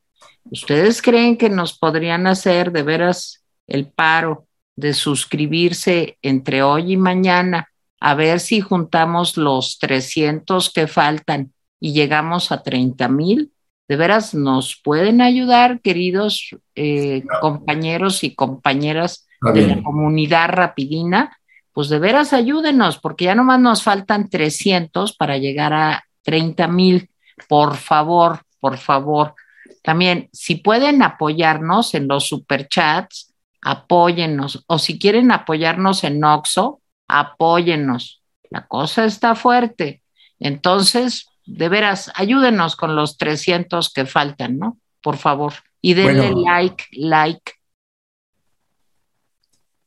¿Ustedes 0.45 1.03
creen 1.03 1.37
que 1.37 1.51
nos 1.51 1.77
podrían 1.77 2.25
hacer 2.25 2.71
de 2.71 2.81
veras 2.81 3.43
el 3.67 3.85
paro 3.85 4.47
de 4.75 4.93
suscribirse 4.93 6.17
entre 6.21 6.63
hoy 6.63 6.93
y 6.93 6.97
mañana 6.97 7.69
a 7.99 8.15
ver 8.15 8.39
si 8.39 8.59
juntamos 8.59 9.37
los 9.37 9.79
300 9.79 10.71
que 10.71 10.87
faltan 10.87 11.53
y 11.79 11.93
llegamos 11.93 12.51
a 12.51 12.61
30 12.61 13.07
mil? 13.07 13.51
¿De 13.87 13.95
veras 13.95 14.33
nos 14.33 14.79
pueden 14.81 15.21
ayudar, 15.21 15.81
queridos 15.81 16.55
eh, 16.75 17.23
compañeros 17.41 18.23
y 18.23 18.33
compañeras 18.33 19.27
de 19.53 19.67
la 19.67 19.83
comunidad 19.83 20.49
rapidina? 20.49 21.37
Pues 21.73 21.89
de 21.89 21.99
veras 21.99 22.33
ayúdenos, 22.33 22.99
porque 22.99 23.25
ya 23.25 23.35
nomás 23.35 23.59
nos 23.59 23.83
faltan 23.83 24.29
300 24.29 25.15
para 25.15 25.37
llegar 25.37 25.73
a 25.73 26.03
30 26.23 26.67
mil. 26.67 27.09
Por 27.47 27.75
favor, 27.75 28.41
por 28.59 28.77
favor. 28.77 29.33
También, 29.81 30.29
si 30.31 30.55
pueden 30.55 31.03
apoyarnos 31.03 31.93
en 31.93 32.07
los 32.07 32.27
superchats, 32.27 33.32
apóyennos. 33.63 34.63
O 34.67 34.77
si 34.77 34.99
quieren 34.99 35.31
apoyarnos 35.31 36.03
en 36.03 36.23
Oxo, 36.23 36.81
apóyennos. 37.07 38.21
La 38.49 38.67
cosa 38.67 39.05
está 39.05 39.35
fuerte. 39.35 40.01
Entonces, 40.39 41.27
de 41.45 41.69
veras, 41.69 42.11
ayúdenos 42.15 42.75
con 42.75 42.95
los 42.95 43.17
300 43.17 43.91
que 43.91 44.05
faltan, 44.05 44.59
¿no? 44.59 44.77
Por 45.01 45.17
favor. 45.17 45.53
Y 45.81 45.93
denle 45.93 46.31
like, 46.35 46.85
like. 46.91 47.53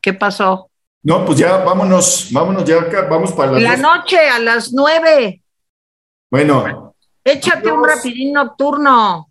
¿Qué 0.01 0.15
pasó? 0.15 0.70
No, 1.03 1.24
pues 1.24 1.39
ya 1.39 1.59
vámonos, 1.59 2.28
vámonos 2.32 2.65
ya 2.65 2.81
acá, 2.81 3.07
vamos 3.09 3.32
para 3.32 3.53
las 3.53 3.62
La 3.62 3.77
noche 3.77 4.19
a 4.28 4.39
las 4.39 4.73
nueve. 4.73 5.43
Bueno. 6.31 6.94
Échate 7.24 7.70
un 7.70 7.85
rapidín 7.85 8.32
nocturno. 8.32 9.28